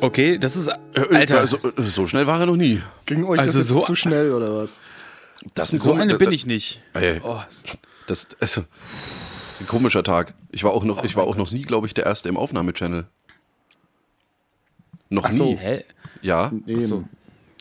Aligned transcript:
Okay, 0.00 0.38
das 0.38 0.56
ist. 0.56 0.70
Alter, 0.94 1.40
Also, 1.40 1.58
so 1.76 2.06
schnell 2.06 2.26
war 2.26 2.40
er 2.40 2.46
noch 2.46 2.56
nie. 2.56 2.80
Ging 3.06 3.24
euch 3.24 3.40
Also 3.40 3.58
das 3.58 3.68
jetzt 3.68 3.74
so- 3.74 3.82
zu 3.82 3.94
schnell 3.94 4.32
oder 4.32 4.54
was? 4.56 4.78
Das 5.54 5.70
so 5.70 5.92
eine 5.92 6.16
bin 6.18 6.32
ich 6.32 6.46
nicht. 6.46 6.80
Ey, 6.94 7.20
Oh, 7.22 7.40
das 8.06 8.28
also, 8.40 8.62
ein 9.60 9.66
komischer 9.66 10.02
Tag. 10.02 10.34
Ich 10.50 10.64
war 10.64 10.72
auch 10.72 10.84
noch, 10.84 11.04
ich 11.04 11.16
war 11.16 11.24
auch 11.24 11.36
noch 11.36 11.50
nie, 11.50 11.62
glaube 11.62 11.86
ich, 11.86 11.94
der 11.94 12.06
erste 12.06 12.28
im 12.28 12.36
Aufnahmechannel. 12.36 13.06
Noch 15.10 15.24
Ach 15.24 15.32
so. 15.32 15.44
nie. 15.44 15.56
hä? 15.56 15.84
Ja, 16.22 16.50
Nee, 16.66 16.80
so. 16.80 17.04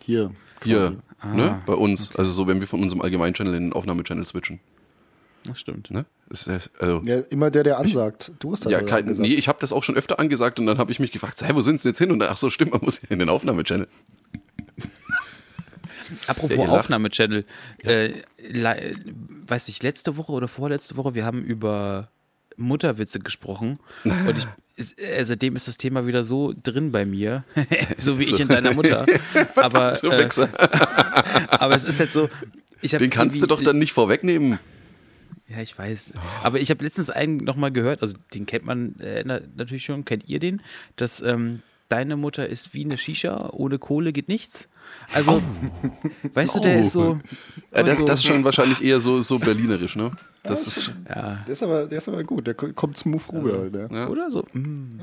hier. 0.04 0.32
hier, 0.64 0.98
Ah, 1.20 1.34
ne, 1.34 1.62
bei 1.66 1.73
uns. 1.73 2.16
Also 2.16 2.32
so, 2.32 2.46
wenn 2.48 2.60
wir 2.60 2.68
von 2.68 2.82
unserem 2.82 3.02
allgemeinen 3.02 3.34
Channel 3.34 3.56
in 3.56 3.64
den 3.68 3.73
Aufnahmechannel 3.73 4.23
switchen. 4.26 4.60
Das 5.46 5.60
stimmt. 5.60 5.90
Ne? 5.90 6.06
Ist, 6.30 6.48
also, 6.80 7.02
Ja, 7.06 7.20
immer 7.30 7.50
der, 7.50 7.64
der 7.64 7.80
ansagt. 7.80 8.34
Du 8.40 8.52
hast 8.52 8.66
das 8.66 8.72
ja, 8.72 8.82
kein, 8.82 9.06
gesagt. 9.08 9.28
nee, 9.28 9.34
ich 9.34 9.48
habe 9.48 9.58
das 9.59 9.73
auch 9.73 9.84
schon 9.84 9.95
öfter 9.95 10.20
angesagt 10.20 10.59
und 10.59 10.68
dann 10.68 10.78
habe 10.78 10.92
ich 10.92 11.00
mich 11.00 11.12
gefragt, 11.12 11.42
hä, 11.42 11.52
wo 11.56 11.62
sind 11.62 11.82
sie 11.82 11.90
jetzt 11.90 11.98
hin? 11.98 12.12
Und 12.12 12.20
dann, 12.20 12.30
ach 12.32 12.38
so, 12.38 12.50
stimmt, 12.52 12.72
man 12.73 12.82
muss 12.84 13.02
ja 13.02 13.08
in 13.09 13.20
den 13.20 13.30
Aufnahmechannel. 13.30 13.88
Apropos. 16.28 16.70
Aufnahmechannel, 16.70 17.46
äh, 17.84 18.12
weiß 19.48 19.68
ich, 19.68 19.82
letzte 19.84 20.18
Woche 20.18 20.32
oder 20.32 20.48
vorletzte 20.48 20.98
Woche, 20.98 21.16
wir 21.16 21.26
haben 21.26 21.44
über 21.44 22.10
Mutterwitze 22.58 23.20
gesprochen 23.20 23.80
und 24.04 24.36
ich, 24.38 24.48
äh, 24.98 25.23
seitdem 25.23 25.56
ist 25.56 25.68
das 25.68 25.78
Thema 25.78 26.06
wieder 26.08 26.23
so 26.23 26.54
drin 26.62 26.92
bei 26.92 27.06
mir, 27.06 27.44
so 27.98 28.20
wie 28.20 28.23
ich 28.23 28.40
in 28.40 28.48
deiner 28.48 28.73
Mutter. 28.73 29.06
aber, 29.56 29.94
äh, 30.04 30.30
aber 31.50 31.76
es 31.76 31.86
ist 31.86 32.00
halt 32.00 32.12
so, 32.12 32.30
Den 32.84 33.09
kannst 33.09 33.42
du 33.42 33.48
doch 33.48 33.62
dann 33.62 33.80
nicht 33.80 33.94
vorwegnehmen. 33.94 34.59
Ja, 35.48 35.62
ich 35.62 35.78
weiß. 35.78 36.14
Aber 36.44 36.59
ich 36.59 36.70
habe 36.70 36.84
letztens 36.84 37.09
einen 37.09 37.38
nochmal 37.38 37.72
gehört, 37.72 38.02
also 38.02 38.18
den 38.34 38.46
kennt 38.46 38.66
man 38.66 39.00
äh, 39.00 39.24
na, 39.26 39.40
natürlich 39.56 39.86
schon, 39.86 40.03
kennt 40.03 40.28
ihr 40.28 40.40
den, 40.40 40.62
dass 40.98 41.22
ähm, 41.22 41.62
deine 41.90 42.16
Mutter 42.18 42.48
ist 42.48 42.74
wie 42.74 42.84
eine 42.86 42.98
Shisha, 42.98 43.50
ohne 43.52 43.80
Kohle 43.80 44.12
geht 44.14 44.28
nichts. 44.28 44.68
Also, 45.14 45.42
weißt 46.34 46.56
du, 46.56 46.60
der 46.62 46.78
Oh. 46.78 46.80
ist 46.80 46.92
so. 46.92 47.20
Ja, 47.74 47.84
das, 47.84 47.98
so 47.98 48.06
das 48.06 48.20
ist 48.20 48.26
schon 48.26 48.44
wahrscheinlich 48.44 48.84
eher 48.84 49.00
so, 49.00 49.22
so 49.22 49.40
berlinerisch, 49.40 49.96
ne? 49.96 50.12
Das 50.44 50.66
ist, 50.68 50.92
ja, 51.10 51.44
Der 51.46 51.52
ist, 51.54 51.64
aber, 51.64 51.86
der 51.88 51.98
ist 51.98 52.08
aber 52.08 52.24
gut, 52.24 52.48
der 52.48 52.54
ko- 52.54 52.72
kommt 52.74 52.98
smooth 52.98 53.22
rüber. 53.34 53.70
Der. 53.70 53.90
ja. 53.92 54.08
oder 54.08 54.32
so. 54.32 54.46
mm. 54.54 55.00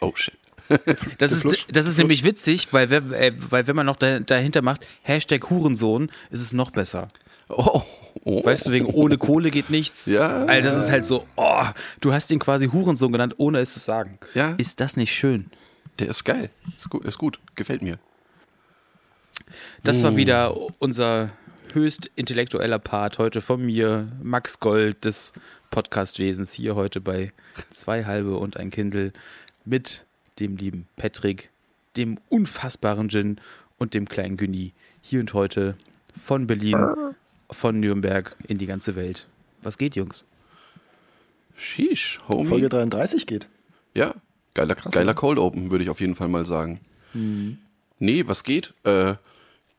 Oh 0.00 0.12
shit. 0.14 0.34
Das 1.18 1.32
ist, 1.32 1.66
das 1.76 1.86
ist 1.86 1.98
nämlich 1.98 2.24
witzig, 2.24 2.72
weil, 2.72 2.88
wenn- 2.88 3.12
äh, 3.12 3.32
weil 3.50 3.66
wenn 3.66 3.76
man 3.76 3.84
noch 3.86 3.96
da, 3.96 4.20
dahinter 4.20 4.62
macht, 4.62 4.86
Hashtag 5.02 5.50
Hurensohn, 5.50 6.10
ist 6.30 6.40
es 6.40 6.52
noch 6.52 6.70
besser. 6.70 7.08
Oh, 7.48 7.82
oh. 8.24 8.44
Weißt 8.44 8.66
du, 8.66 8.72
wegen 8.72 8.86
ohne 8.86 9.18
Kohle 9.18 9.50
geht 9.50 9.70
nichts. 9.70 10.06
Ja. 10.06 10.46
Weil 10.48 10.62
das 10.62 10.78
ist 10.78 10.90
halt 10.90 11.06
so, 11.06 11.26
oh, 11.36 11.64
du 12.00 12.12
hast 12.12 12.30
ihn 12.30 12.38
quasi 12.38 12.68
Hurensohn 12.68 13.12
genannt, 13.12 13.34
ohne 13.36 13.60
es 13.60 13.74
zu 13.74 13.80
sagen. 13.80 14.18
Ja. 14.34 14.54
Ist 14.58 14.80
das 14.80 14.96
nicht 14.96 15.14
schön? 15.14 15.50
Der 15.98 16.08
ist 16.08 16.24
geil. 16.24 16.50
Ist 16.76 16.90
gut, 16.90 17.04
ist 17.04 17.18
gut. 17.18 17.38
Gefällt 17.54 17.82
mir. 17.82 17.98
Das 19.84 20.02
war 20.02 20.16
wieder 20.16 20.56
unser 20.78 21.30
höchst 21.72 22.10
intellektueller 22.16 22.78
Part 22.78 23.18
heute 23.18 23.40
von 23.40 23.64
mir, 23.64 24.08
Max 24.22 24.60
Gold 24.60 25.04
des 25.04 25.32
Podcastwesens, 25.70 26.52
hier 26.52 26.74
heute 26.74 27.00
bei 27.00 27.32
Zwei 27.70 28.04
Halbe 28.04 28.36
und 28.36 28.56
ein 28.56 28.70
Kindle 28.70 29.12
mit 29.64 30.04
dem 30.38 30.56
lieben 30.56 30.86
Patrick, 30.96 31.50
dem 31.96 32.18
unfassbaren 32.28 33.08
Gin 33.08 33.40
und 33.78 33.94
dem 33.94 34.08
kleinen 34.08 34.36
Günni. 34.36 34.72
Hier 35.00 35.20
und 35.20 35.34
heute 35.34 35.76
von 36.14 36.46
Berlin, 36.46 36.76
von 37.52 37.80
Nürnberg 37.80 38.36
in 38.46 38.58
die 38.58 38.66
ganze 38.66 38.96
Welt. 38.96 39.26
Was 39.62 39.78
geht, 39.78 39.96
Jungs? 39.96 40.24
Sheesh, 41.56 42.18
Homie. 42.28 42.48
Folge 42.48 42.68
33 42.68 43.26
geht. 43.26 43.46
Ja, 43.94 44.14
geiler, 44.54 44.74
Krass, 44.74 44.92
geiler 44.92 45.12
oder? 45.12 45.14
Cold 45.14 45.38
Open, 45.38 45.70
würde 45.70 45.84
ich 45.84 45.90
auf 45.90 46.00
jeden 46.00 46.14
Fall 46.14 46.28
mal 46.28 46.46
sagen. 46.46 46.80
Nee, 47.98 48.24
was 48.26 48.42
geht? 48.42 48.72
Äh, 48.84 49.14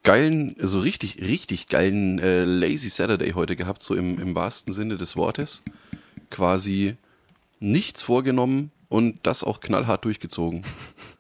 geilen, 0.04 0.56
so 0.60 0.80
richtig, 0.80 1.20
richtig 1.22 1.68
geilen 1.68 2.20
äh, 2.20 2.44
Lazy 2.44 2.90
Saturday 2.90 3.32
heute 3.32 3.56
gehabt, 3.56 3.82
so 3.82 3.96
im, 3.96 4.20
im 4.20 4.36
wahrsten 4.36 4.72
Sinne 4.72 4.98
des 4.98 5.16
Wortes. 5.16 5.64
Quasi 6.30 6.96
nichts 7.60 8.04
vorgenommen 8.04 8.72
und 8.90 9.20
das 9.24 9.44
auch 9.44 9.62
knallhart 9.62 10.06
durchgezogen. 10.06 10.64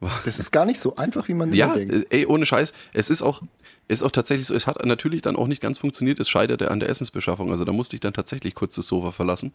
Das 0.24 0.38
ist 0.38 0.50
gar 0.50 0.64
nicht 0.64 0.80
so 0.80 0.96
einfach, 0.96 1.28
wie 1.28 1.34
man 1.34 1.52
Ja, 1.52 1.74
denkt. 1.74 2.06
ey, 2.10 2.26
ohne 2.26 2.46
Scheiß. 2.46 2.72
Es 2.92 3.10
ist 3.10 3.22
auch, 3.22 3.42
ist 3.88 4.02
auch 4.02 4.10
tatsächlich 4.10 4.46
so, 4.46 4.54
es 4.54 4.66
hat 4.66 4.84
natürlich 4.84 5.22
dann 5.22 5.36
auch 5.36 5.46
nicht 5.46 5.60
ganz 5.60 5.78
funktioniert, 5.78 6.18
es 6.20 6.28
scheiterte 6.28 6.70
an 6.70 6.80
der 6.80 6.88
Essensbeschaffung. 6.88 7.50
Also 7.50 7.64
da 7.64 7.72
musste 7.72 7.96
ich 7.96 8.00
dann 8.00 8.12
tatsächlich 8.14 8.54
kurz 8.54 8.74
das 8.76 8.86
Sofa 8.86 9.10
verlassen, 9.10 9.52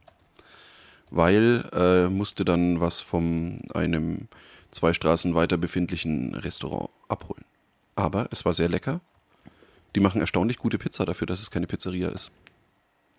weil 1.12 1.70
äh, 1.74 2.10
musste 2.10 2.46
dann 2.46 2.80
was 2.80 3.02
von 3.02 3.60
einem 3.74 4.28
zwei 4.72 4.94
Straßen 4.94 5.36
weiter 5.36 5.58
befindlichen 5.58 6.36
Restaurant 6.36 6.90
abholen. 7.08 7.46
Aber 7.96 8.28
es 8.32 8.44
war 8.46 8.54
sehr 8.54 8.68
lecker. 8.70 9.00
Die 9.96 10.02
machen 10.02 10.20
erstaunlich 10.20 10.58
gute 10.58 10.78
Pizza 10.78 11.06
dafür, 11.06 11.28
dass 11.28 11.40
es 11.42 11.50
keine 11.52 11.68
Pizzeria 11.68 12.10
ist. 12.10 12.30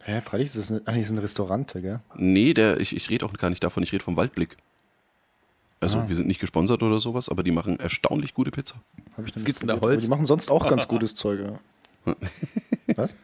Hä, 0.03 0.21
freilich 0.21 0.49
ist 0.49 0.59
das 0.59 0.71
ein, 0.71 0.87
eigentlich 0.87 1.07
ist 1.07 1.11
ein 1.13 1.19
Restaurant, 1.19 1.73
gell? 1.73 2.01
Nee, 2.15 2.53
der, 2.53 2.79
ich, 2.79 2.95
ich 2.95 3.09
rede 3.09 3.25
auch 3.25 3.33
gar 3.33 3.49
nicht 3.51 3.65
davon, 3.65 3.83
ich 3.83 3.93
rede 3.93 4.05
vom 4.05 4.17
Waldblick. 4.17 4.57
Also 5.87 5.99
Ah. 5.99 6.09
wir 6.09 6.17
sind 6.17 6.27
nicht 6.27 6.41
gesponsert 6.41 6.83
oder 6.83 6.99
sowas, 7.01 7.29
aber 7.29 7.43
die 7.45 7.53
machen 7.53 7.79
erstaunlich 7.79 8.35
gute 8.35 8.51
Pizza. 8.51 8.75
Hab 9.17 9.27
ich 9.27 9.35
Was 9.37 9.45
gibt's 9.45 9.61
denn 9.61 9.69
da, 9.69 9.81
Holz? 9.81 10.05
Die 10.05 10.11
machen 10.11 10.27
sonst 10.27 10.51
auch 10.51 10.69
ganz 10.69 10.89
gutes 10.89 11.15
Zeug, 11.15 11.41
ja. 11.41 12.15
Was? 12.97 13.15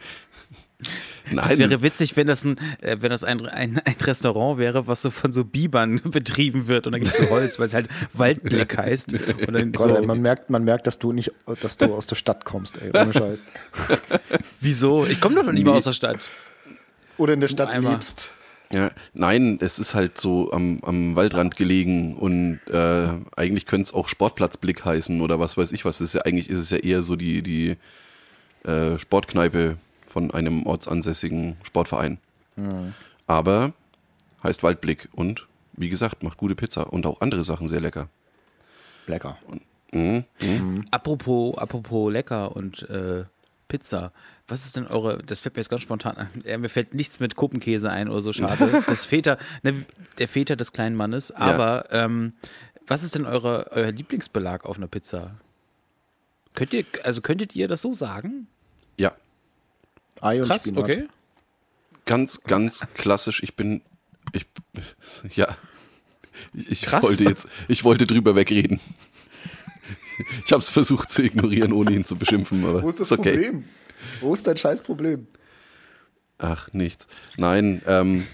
Nein, 1.30 1.46
Es 1.50 1.58
wäre 1.58 1.70
das- 1.70 1.82
witzig, 1.82 2.16
wenn 2.16 2.26
das 2.26 2.44
ein, 2.44 2.58
äh, 2.80 2.96
wenn 3.00 3.10
das 3.10 3.22
ein, 3.24 3.46
ein, 3.46 3.78
ein 3.84 3.96
Restaurant 4.00 4.58
wäre, 4.58 4.86
was 4.88 5.02
so 5.02 5.10
von 5.10 5.32
so 5.32 5.44
Bibern 5.44 6.00
betrieben 6.04 6.66
wird 6.68 6.86
und 6.86 6.92
dann 6.92 7.00
gibt 7.02 7.14
es 7.14 7.20
so 7.20 7.30
Holz, 7.30 7.58
weil 7.60 7.68
es 7.68 7.74
halt 7.74 7.88
Waldblick 8.12 8.76
heißt. 8.76 9.12
Und 9.14 9.52
dann 9.52 9.70
Gerade, 9.72 9.96
so, 9.98 10.02
man, 10.02 10.20
merkt, 10.20 10.50
man 10.50 10.64
merkt, 10.64 10.86
dass 10.88 10.98
du 10.98 11.12
nicht, 11.12 11.30
dass 11.60 11.76
du 11.78 11.94
aus 11.94 12.06
der 12.06 12.16
Stadt 12.16 12.44
kommst, 12.44 12.80
ey, 12.82 12.90
ohne 12.90 13.12
Scheiß. 13.12 13.42
wieso? 14.60 15.06
Ich 15.06 15.20
komme 15.20 15.36
doch 15.36 15.44
noch 15.44 15.52
nicht 15.52 15.64
mal 15.64 15.72
aus 15.76 15.84
der 15.84 15.92
Stadt. 15.92 16.18
Oder 17.18 17.34
in 17.34 17.40
der 17.40 17.48
Stadt 17.48 17.76
lebst. 17.80 18.30
Ja, 18.72 18.90
nein, 19.12 19.58
es 19.60 19.78
ist 19.78 19.94
halt 19.94 20.18
so 20.18 20.50
am, 20.52 20.80
am 20.82 21.14
Waldrand 21.14 21.56
gelegen 21.56 22.16
und 22.16 22.60
äh, 22.68 23.08
eigentlich 23.36 23.66
könnte 23.66 23.82
es 23.82 23.94
auch 23.94 24.08
Sportplatzblick 24.08 24.84
heißen 24.84 25.20
oder 25.20 25.38
was 25.38 25.56
weiß 25.56 25.72
ich 25.72 25.84
was. 25.84 25.96
Es 25.96 26.10
ist 26.10 26.14
ja 26.14 26.22
eigentlich 26.22 26.48
ist 26.48 26.60
es 26.60 26.70
ja 26.70 26.78
eher 26.78 27.02
so 27.02 27.16
die, 27.16 27.42
die 27.42 27.76
äh, 28.64 28.96
Sportkneipe 28.98 29.76
von 30.06 30.30
einem 30.30 30.66
ortsansässigen 30.66 31.56
Sportverein. 31.62 32.18
Aber 33.26 33.72
heißt 34.42 34.62
Waldblick 34.62 35.08
und 35.12 35.46
wie 35.74 35.88
gesagt, 35.88 36.22
macht 36.22 36.38
gute 36.38 36.54
Pizza 36.54 36.92
und 36.92 37.06
auch 37.06 37.20
andere 37.20 37.44
Sachen 37.44 37.68
sehr 37.68 37.80
lecker. 37.80 38.08
Lecker. 39.06 39.38
Mhm. 39.92 40.24
Mhm. 40.40 40.86
Apropos, 40.90 41.56
apropos 41.58 42.12
lecker 42.12 42.54
und 42.54 42.88
äh, 42.88 43.24
Pizza. 43.72 44.12
Was 44.48 44.66
ist 44.66 44.76
denn 44.76 44.86
eure, 44.86 45.16
das 45.24 45.40
fällt 45.40 45.56
mir 45.56 45.60
jetzt 45.60 45.70
ganz 45.70 45.80
spontan 45.80 46.18
ein, 46.18 46.42
ja, 46.44 46.58
mir 46.58 46.68
fällt 46.68 46.92
nichts 46.92 47.20
mit 47.20 47.36
Kuppenkäse 47.36 47.90
ein 47.90 48.10
oder 48.10 48.20
so, 48.20 48.34
schade. 48.34 48.84
Das 48.86 49.06
Väter, 49.06 49.38
ne, 49.62 49.86
der 50.18 50.28
Väter 50.28 50.56
des 50.56 50.72
kleinen 50.72 50.94
Mannes, 50.94 51.32
aber 51.32 51.86
ähm, 51.90 52.34
was 52.86 53.02
ist 53.02 53.14
denn 53.14 53.24
eure, 53.24 53.70
euer 53.70 53.90
Lieblingsbelag 53.90 54.66
auf 54.66 54.76
einer 54.76 54.88
Pizza? 54.88 55.36
Könnt 56.54 56.74
ihr, 56.74 56.84
also 57.04 57.22
könntet 57.22 57.56
ihr 57.56 57.66
das 57.66 57.80
so 57.80 57.94
sagen? 57.94 58.46
Ja, 58.98 59.14
Ei 60.20 60.42
und 60.42 60.48
Krass, 60.48 60.64
Spinat. 60.64 60.84
okay. 60.84 61.08
ganz, 62.04 62.42
ganz 62.44 62.86
klassisch. 62.92 63.42
Ich 63.42 63.56
bin, 63.56 63.80
ich, 64.34 64.44
ja, 65.34 65.56
ich 66.52 66.82
Krass. 66.82 67.04
wollte 67.04 67.24
jetzt, 67.24 67.48
ich 67.68 67.84
wollte 67.84 68.06
drüber 68.06 68.34
wegreden. 68.34 68.80
Ich 70.44 70.52
habe 70.52 70.62
es 70.62 70.70
versucht 70.70 71.10
zu 71.10 71.22
ignorieren, 71.22 71.72
ohne 71.72 71.92
ihn 71.92 72.04
zu 72.04 72.16
beschimpfen, 72.16 72.64
aber 72.64 72.82
Wo 72.82 72.88
ist 72.88 73.00
das 73.00 73.10
ist 73.12 73.18
okay. 73.18 73.32
Problem? 73.32 73.64
Wo 74.20 74.34
ist 74.34 74.46
dein 74.46 74.56
scheiß 74.56 74.82
Problem? 74.82 75.26
Ach, 76.38 76.68
nichts. 76.72 77.06
Nein, 77.36 77.82
ähm, 77.86 78.26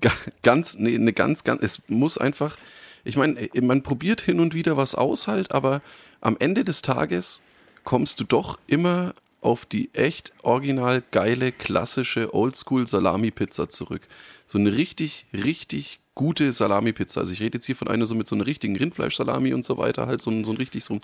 ga- 0.00 0.12
ganz, 0.42 0.78
nee, 0.78 0.94
eine 0.94 1.12
ganz, 1.12 1.44
ganz, 1.44 1.62
es 1.62 1.82
muss 1.88 2.18
einfach, 2.18 2.56
ich 3.04 3.16
meine, 3.16 3.48
man 3.62 3.82
probiert 3.82 4.20
hin 4.20 4.40
und 4.40 4.54
wieder 4.54 4.76
was 4.76 4.94
aus 4.94 5.26
halt, 5.26 5.52
aber 5.52 5.80
am 6.20 6.36
Ende 6.38 6.64
des 6.64 6.82
Tages 6.82 7.40
kommst 7.84 8.20
du 8.20 8.24
doch 8.24 8.58
immer 8.66 9.14
auf 9.40 9.64
die 9.64 9.90
echt 9.94 10.32
original 10.42 11.02
geile, 11.12 11.52
klassische 11.52 12.34
Oldschool-Salami-Pizza 12.34 13.68
zurück. 13.68 14.02
So 14.44 14.58
eine 14.58 14.76
richtig, 14.76 15.26
richtig 15.32 16.00
gute 16.16 16.52
Salami-Pizza. 16.52 17.20
Also 17.20 17.32
ich 17.32 17.40
rede 17.40 17.58
jetzt 17.58 17.66
hier 17.66 17.76
von 17.76 17.86
einer 17.86 18.06
so 18.06 18.16
mit 18.16 18.26
so 18.26 18.34
einer 18.34 18.46
richtigen 18.46 18.74
Rindfleisch-Salami 18.76 19.54
und 19.54 19.64
so 19.64 19.78
weiter, 19.78 20.08
halt 20.08 20.20
so 20.20 20.32
ein, 20.32 20.42
so 20.44 20.50
ein 20.50 20.56
richtig 20.56 20.82
so 20.82 20.94
ein, 20.94 21.00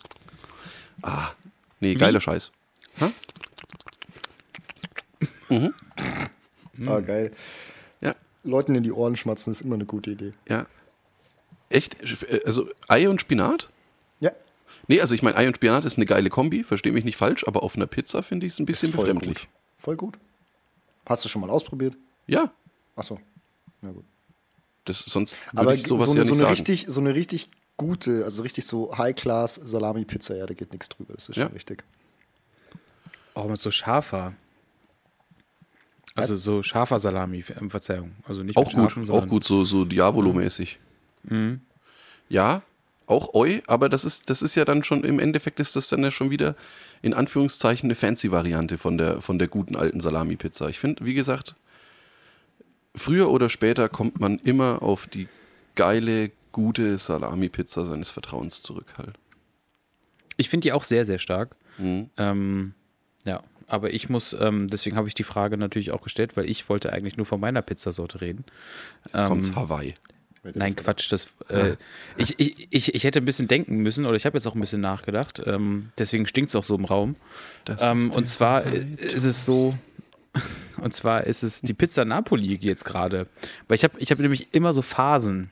ah, 1.03 1.31
nee, 1.79 1.94
geiler 1.94 2.20
Scheiß. 2.20 2.50
Ah, 6.85 7.00
geil. 7.00 7.31
Leuten 8.44 8.75
in 8.75 8.82
die 8.82 8.91
Ohren 8.93 9.14
schmatzen 9.17 9.53
ist 9.53 9.61
immer 9.62 9.76
eine 9.76 9.87
gute 9.87 10.11
Idee. 10.11 10.32
Ja. 10.49 10.67
Echt? 11.69 11.97
Also 12.44 12.69
Ei 12.88 13.09
und 13.09 13.20
Spinat? 13.20 13.70
Ja. 14.20 14.32
Nee, 14.88 15.00
also 15.00 15.14
ich 15.14 15.23
meine, 15.23 15.37
Ei 15.37 15.47
und 15.47 15.55
Spinat 15.56 15.85
ist 15.85 15.97
eine 15.97 16.06
geile 16.06 16.29
Kombi, 16.29 16.64
verstehe 16.64 16.93
mich 16.93 17.05
nicht 17.05 17.17
falsch, 17.17 17.47
aber 17.47 17.62
auf 17.62 17.76
einer 17.76 17.87
Pizza 17.87 18.23
finde 18.23 18.47
ich 18.47 18.55
es 18.55 18.59
ein 18.59 18.67
bisschen 18.67 18.88
Ist 18.91 18.97
voll 18.97 19.05
befremdlich. 19.06 19.43
gut. 19.43 19.49
Voll 19.79 19.97
gut. 19.97 20.19
Hast 21.06 21.25
du 21.25 21.29
schon 21.29 21.41
mal 21.41 21.50
ausprobiert? 21.50 21.97
Ja, 22.26 22.53
Achso. 22.94 23.19
Na 23.81 23.91
gut. 23.91 24.05
Das, 24.84 25.00
sonst 25.00 25.37
Aber 25.55 25.75
ich 25.75 25.87
sowas 25.87 26.06
so, 26.06 26.12
eine, 26.12 26.20
ja 26.20 26.25
nicht 26.25 26.29
so, 26.29 26.34
eine 26.34 26.43
sagen. 26.43 26.50
richtig, 26.52 26.87
so 26.88 27.00
eine 27.00 27.14
richtig 27.14 27.49
gute, 27.76 28.25
also 28.25 28.43
richtig 28.43 28.67
so 28.67 28.96
High-Class 28.96 29.55
Salami-Pizza, 29.56 30.37
ja, 30.37 30.46
da 30.46 30.55
geht 30.55 30.73
nichts 30.73 30.88
drüber. 30.88 31.14
Das 31.14 31.29
ist 31.29 31.37
Ja. 31.37 31.44
schon 31.46 31.52
richtig. 31.52 31.84
Auch 33.34 33.49
mit 33.49 33.61
so 33.61 33.70
scharfer. 33.70 34.34
Also 36.14 36.37
so 36.37 36.62
scharfer 36.62 36.99
Salami, 36.99 37.38
äh, 37.38 37.69
Verzeihung. 37.69 38.12
Also 38.26 38.43
nicht 38.43 38.56
auch 38.56 38.64
gut, 38.64 38.93
scharfem, 38.93 39.11
auch 39.11 39.26
gut, 39.26 39.44
so, 39.44 39.64
so 39.64 39.84
Diabolo-mäßig. 39.87 40.79
Mhm. 41.23 41.61
Ja, 42.28 42.62
auch 43.06 43.32
Oi, 43.35 43.62
aber 43.67 43.88
das 43.88 44.05
ist, 44.05 44.28
das 44.28 44.43
ist 44.43 44.55
ja 44.55 44.64
dann 44.64 44.85
schon, 44.85 45.05
im 45.05 45.19
Endeffekt 45.19 45.58
ist 45.61 45.75
das 45.75 45.88
dann 45.88 46.02
ja 46.02 46.11
schon 46.11 46.31
wieder 46.31 46.55
in 47.00 47.14
Anführungszeichen 47.14 47.87
eine 47.87 47.94
fancy 47.94 48.31
Variante 48.31 48.76
von 48.78 48.99
der, 48.99 49.23
von 49.23 49.38
der 49.38 49.49
guten 49.49 49.75
alten 49.75 50.00
Salami-Pizza. 50.00 50.69
Ich 50.69 50.78
finde, 50.78 51.05
wie 51.05 51.14
gesagt, 51.14 51.55
früher 52.94 53.31
oder 53.31 53.49
später 53.49 53.89
kommt 53.89 54.21
man 54.21 54.39
immer 54.39 54.83
auf 54.83 55.06
die 55.06 55.29
geile, 55.75 56.31
gute 56.53 56.99
Salami-Pizza 56.99 57.85
seines 57.85 58.11
Vertrauens 58.11 58.62
zurück 58.62 58.94
halt. 58.99 59.19
Ich 60.37 60.49
finde 60.49 60.67
die 60.67 60.73
auch 60.73 60.85
sehr, 60.85 61.05
sehr 61.05 61.19
stark. 61.19 61.56
Mhm. 61.79 62.11
Ähm, 62.17 62.75
ja, 63.25 63.43
aber 63.67 63.93
ich 63.93 64.09
muss, 64.09 64.37
ähm, 64.39 64.69
deswegen 64.69 64.97
habe 64.97 65.09
ich 65.09 65.15
die 65.15 65.25
Frage 65.25 65.56
natürlich 65.56 65.93
auch 65.93 66.03
gestellt, 66.03 66.37
weil 66.37 66.49
ich 66.49 66.69
wollte 66.69 66.93
eigentlich 66.93 67.17
nur 67.17 67.27
von 67.27 67.41
meiner 67.41 67.62
Pizzasorte 67.62 68.21
reden. 68.21 68.44
Jetzt 69.05 69.27
kommt's 69.27 69.49
Ähm, 69.49 69.56
Hawaii. 69.56 69.95
Nein, 70.55 70.75
Quatsch. 70.75 71.12
Das, 71.12 71.29
äh, 71.49 71.77
ich, 72.17 72.38
ich, 72.41 72.67
ich, 72.71 72.95
ich 72.95 73.05
hätte 73.05 73.21
ein 73.21 73.25
bisschen 73.25 73.47
denken 73.47 73.77
müssen 73.77 74.06
oder 74.06 74.17
ich 74.17 74.27
habe 74.27 74.37
jetzt 74.37 74.47
auch 74.47 74.56
ein 74.56 74.61
bisschen 74.61 74.81
nachgedacht. 74.81 75.41
Ähm, 75.47 75.91
deswegen 75.99 76.27
stinkt 76.27 76.49
es 76.49 76.56
auch 76.56 76.65
so 76.65 76.75
im 76.75 76.85
Raum. 76.85 77.15
Ähm, 77.79 78.11
und 78.11 78.29
zwar 78.29 78.65
Wahrheit. 78.65 79.00
ist 79.00 79.25
es 79.25 79.45
so, 79.45 79.79
und 80.81 80.94
zwar 80.94 81.25
ist 81.25 81.43
es 81.43 81.61
die 81.61 81.75
Pizza 81.75 82.05
Napoli 82.05 82.56
jetzt 82.61 82.84
gerade. 82.84 83.26
Weil 83.69 83.76
ich 83.76 83.84
habe 83.84 83.99
ich 83.99 84.11
hab 84.11 84.19
nämlich 84.19 84.55
immer 84.55 84.73
so 84.73 84.82
Phasen. 84.82 85.50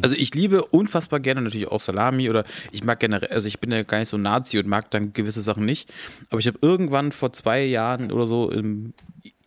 Also 0.00 0.14
ich 0.14 0.32
liebe 0.34 0.64
unfassbar 0.66 1.18
gerne 1.18 1.42
natürlich 1.42 1.66
auch 1.66 1.80
Salami 1.80 2.30
oder 2.30 2.44
ich 2.70 2.84
mag 2.84 3.00
generell, 3.00 3.30
also 3.30 3.48
ich 3.48 3.58
bin 3.58 3.72
ja 3.72 3.82
gar 3.82 3.98
nicht 3.98 4.08
so 4.08 4.16
Nazi 4.16 4.58
und 4.58 4.68
mag 4.68 4.90
dann 4.92 5.12
gewisse 5.12 5.40
Sachen 5.40 5.64
nicht. 5.64 5.92
Aber 6.30 6.38
ich 6.38 6.46
habe 6.46 6.58
irgendwann 6.62 7.10
vor 7.10 7.32
zwei 7.32 7.64
Jahren 7.64 8.12
oder 8.12 8.24
so 8.24 8.48
in 8.50 8.94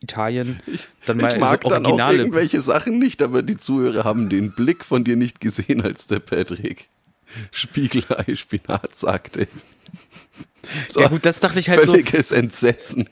Italien 0.02 0.60
dann 1.06 1.18
mal 1.18 1.34
ich 1.34 1.40
mag 1.40 1.64
so 1.64 1.70
dann 1.70 1.86
auch 1.86 2.12
irgendwelche 2.12 2.62
Sachen 2.62 3.00
nicht, 3.00 3.22
aber 3.22 3.44
die 3.44 3.58
Zuhörer 3.58 4.04
haben 4.04 4.30
den 4.30 4.52
Blick 4.52 4.84
von 4.84 5.04
dir 5.04 5.16
nicht 5.16 5.40
gesehen, 5.40 5.82
als 5.82 6.08
der 6.08 6.20
Patrick 6.20 6.90
Spiegelei 7.52 8.36
Spinat 8.36 8.96
sagte. 8.96 9.48
So, 10.90 11.02
Ja 11.02 11.08
gut, 11.08 11.26
das 11.26 11.40
dachte 11.40 11.60
ich 11.60 11.70
halt 11.70 11.84
so, 11.84 11.94
völliges 11.94 12.32
Entsetzen. 12.32 13.08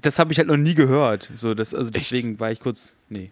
Das 0.00 0.18
habe 0.18 0.32
ich 0.32 0.38
halt 0.38 0.48
noch 0.48 0.56
nie 0.56 0.74
gehört. 0.74 1.30
So, 1.34 1.54
das, 1.54 1.74
also 1.74 1.90
deswegen 1.90 2.38
war 2.40 2.50
ich 2.50 2.60
kurz, 2.60 2.96
nee. 3.08 3.30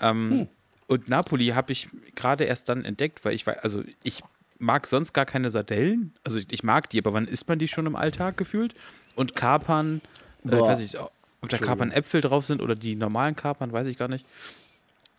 Ähm, 0.00 0.30
Hm. 0.30 0.48
Und 0.88 1.08
Napoli 1.10 1.48
habe 1.48 1.70
ich 1.70 1.88
gerade 2.14 2.44
erst 2.44 2.70
dann 2.70 2.84
entdeckt, 2.84 3.22
weil 3.24 3.34
ich 3.34 3.46
war, 3.46 3.62
also 3.62 3.84
ich 4.04 4.22
mag 4.58 4.86
sonst 4.86 5.12
gar 5.12 5.26
keine 5.26 5.50
Sardellen. 5.50 6.14
Also 6.24 6.40
ich 6.48 6.62
mag 6.62 6.88
die, 6.88 6.98
aber 6.98 7.12
wann 7.12 7.28
isst 7.28 7.46
man 7.46 7.58
die 7.58 7.68
schon 7.68 7.84
im 7.84 7.94
Alltag 7.94 8.38
gefühlt? 8.38 8.74
Und 9.14 9.36
Kapern, 9.36 10.00
äh, 10.44 10.54
ich 10.54 10.60
weiß 10.62 10.78
nicht, 10.78 10.96
ob 10.98 11.48
da 11.50 11.58
Kapern 11.58 11.92
Äpfel 11.92 12.22
drauf 12.22 12.46
sind 12.46 12.62
oder 12.62 12.74
die 12.74 12.96
normalen 12.96 13.36
Kapern, 13.36 13.70
weiß 13.70 13.86
ich 13.86 13.98
gar 13.98 14.08
nicht. 14.08 14.24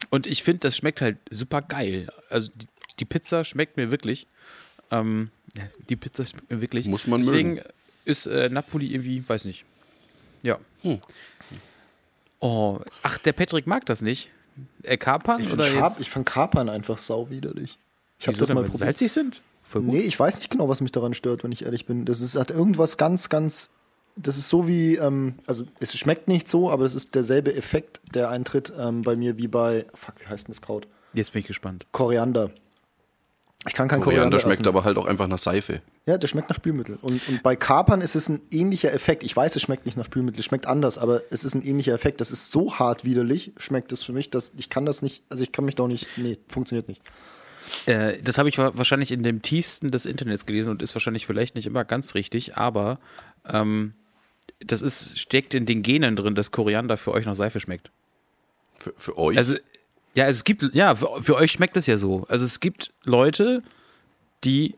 Und 0.10 0.26
ich 0.26 0.42
finde, 0.42 0.62
das 0.62 0.76
schmeckt 0.76 1.02
halt 1.02 1.18
super 1.30 1.62
geil. 1.62 2.10
Also 2.30 2.50
die, 2.56 2.68
die 3.00 3.06
Pizza 3.06 3.44
schmeckt 3.44 3.78
mir 3.78 3.92
wirklich. 3.92 4.26
Ähm, 4.90 5.30
die 5.88 5.96
Pizza 5.96 6.26
schmeckt 6.26 6.50
mir 6.50 6.62
wirklich. 6.62 6.88
Muss 6.88 7.06
man 7.06 7.22
Deswegen 7.22 7.56
mögen. 7.56 7.70
ist 8.06 8.26
äh, 8.26 8.50
Napoli 8.50 8.88
irgendwie, 8.92 9.24
weiß 9.28 9.46
nicht. 9.46 9.66
Ja. 10.42 10.58
Hm. 10.82 11.00
Oh, 12.40 12.80
ach, 13.04 13.18
der 13.18 13.34
Patrick 13.34 13.68
mag 13.68 13.86
das 13.86 14.02
nicht. 14.02 14.30
Äh, 14.84 14.98
Kapern 14.98 15.42
Ich, 15.42 15.52
oder 15.52 15.70
jetzt? 15.72 16.02
ich 16.02 16.10
fand 16.10 16.26
Kapern 16.26 16.70
einfach 16.70 16.98
sau 16.98 17.30
widerlich. 17.30 17.78
Ich 18.20 18.28
habe 18.28 18.38
das 18.38 18.50
mal 18.50 18.64
probiert. 18.64 18.78
salzig 18.80 19.12
sind? 19.12 19.42
Voll 19.64 19.82
gut. 19.84 19.94
Nee, 19.94 20.02
ich 20.02 20.20
weiß 20.20 20.38
nicht 20.38 20.50
genau, 20.50 20.68
was 20.68 20.82
mich 20.82 20.92
daran 20.92 21.14
stört, 21.14 21.44
wenn 21.44 21.52
ich 21.52 21.64
ehrlich 21.66 21.86
bin. 21.86 22.06
Das 22.06 22.22
ist, 22.22 22.36
hat 22.36 22.50
irgendwas 22.52 22.98
ganz, 22.98 23.30
ganz. 23.30 23.70
Das 24.16 24.38
ist 24.38 24.50
so 24.50 24.68
wie, 24.68 24.96
ähm, 24.96 25.36
also 25.46 25.66
es 25.80 25.98
schmeckt 25.98 26.28
nicht 26.28 26.48
so, 26.50 26.70
aber 26.70 26.84
es 26.84 26.96
ist 26.96 27.16
derselbe 27.16 27.56
Effekt, 27.56 28.02
der 28.14 28.30
eintritt 28.30 28.74
ähm, 28.78 29.02
bei 29.04 29.16
mir 29.16 29.38
wie 29.38 29.48
bei, 29.48 29.86
fuck, 29.94 30.16
wie 30.20 30.28
heißt 30.28 30.48
denn 30.48 30.54
das 30.54 30.62
Kraut? 30.62 30.88
Jetzt 31.14 31.32
bin 31.32 31.42
ich 31.42 31.48
gespannt. 31.48 31.86
Koriander. 31.92 32.52
Ich 33.68 33.74
kann 33.74 33.90
kein 33.90 34.00
Koriander, 34.00 34.38
Koriander 34.38 34.40
schmeckt 34.40 34.60
essen. 34.62 34.68
aber 34.68 34.86
halt 34.86 34.98
auch 34.98 35.06
einfach 35.06 35.28
nach 35.28 35.38
Seife. 35.38 35.82
Ja, 36.06 36.18
der 36.18 36.28
schmeckt 36.30 36.50
nach 36.50 36.56
Spülmittel. 36.56 36.98
Und, 37.02 37.28
und 37.28 37.44
bei 37.44 37.58
Kapern 37.58 38.00
ist 38.00 38.16
es 38.16 38.30
ein 38.30 38.42
ähnlicher 38.52 38.94
Effekt. 38.94 39.22
Ich 39.24 39.36
weiß, 39.36 39.54
es 39.56 39.62
schmeckt 39.62 39.86
nicht 39.86 39.98
nach 39.98 40.06
Spülmittel, 40.06 40.40
es 40.40 40.46
schmeckt 40.46 40.66
anders, 40.66 40.98
aber 40.98 41.22
es 41.30 41.44
ist 41.44 41.56
ein 41.56 41.62
ähnlicher 41.66 41.94
Effekt. 41.94 42.22
Das 42.22 42.32
ist 42.32 42.52
so 42.52 42.76
hart 42.80 43.04
widerlich, 43.04 43.52
schmeckt 43.58 43.92
es 43.92 44.02
für 44.02 44.14
mich, 44.14 44.30
dass 44.30 44.54
ich 44.58 44.70
kann 44.70 44.86
das 44.86 45.02
nicht, 45.02 45.24
also 45.30 45.44
ich 45.44 45.52
kann 45.52 45.66
mich 45.66 45.76
da 45.76 45.84
auch 45.84 45.88
nicht, 45.90 46.08
nee, 46.16 46.38
funktioniert 46.48 46.88
nicht. 46.88 47.02
Äh, 47.86 48.22
das 48.24 48.38
habe 48.38 48.48
ich 48.48 48.58
wa- 48.58 48.72
wahrscheinlich 48.76 49.12
in 49.12 49.24
dem 49.24 49.42
tiefsten 49.42 49.92
des 49.92 50.06
Internets 50.06 50.46
gelesen 50.46 50.70
und 50.72 50.82
ist 50.82 50.96
wahrscheinlich 50.96 51.26
vielleicht 51.26 51.56
nicht 51.56 51.68
immer 51.68 51.84
ganz 51.84 52.16
richtig, 52.16 52.56
aber 52.58 52.98
ähm, 53.46 53.94
das 54.62 54.82
ist, 54.82 55.20
steckt 55.20 55.54
in 55.54 55.66
den 55.66 55.84
Genen 55.84 56.16
drin, 56.16 56.34
dass 56.34 56.52
Koriander 56.52 56.96
für 56.96 57.12
euch 57.12 57.26
nach 57.26 57.36
Seife 57.36 57.60
schmeckt. 57.60 57.92
Für, 58.78 58.94
für 58.96 59.18
euch? 59.18 59.38
Also, 59.38 59.56
ja, 60.20 60.28
es 60.28 60.44
gibt, 60.44 60.74
ja, 60.76 60.96
für, 60.96 61.22
für 61.22 61.36
euch 61.36 61.52
schmeckt 61.52 61.78
es 61.78 61.86
ja 61.88 61.98
so. 61.98 62.26
Also 62.28 62.46
es 62.46 62.60
gibt 62.60 62.92
Leute, 63.06 63.64
die, 64.44 64.76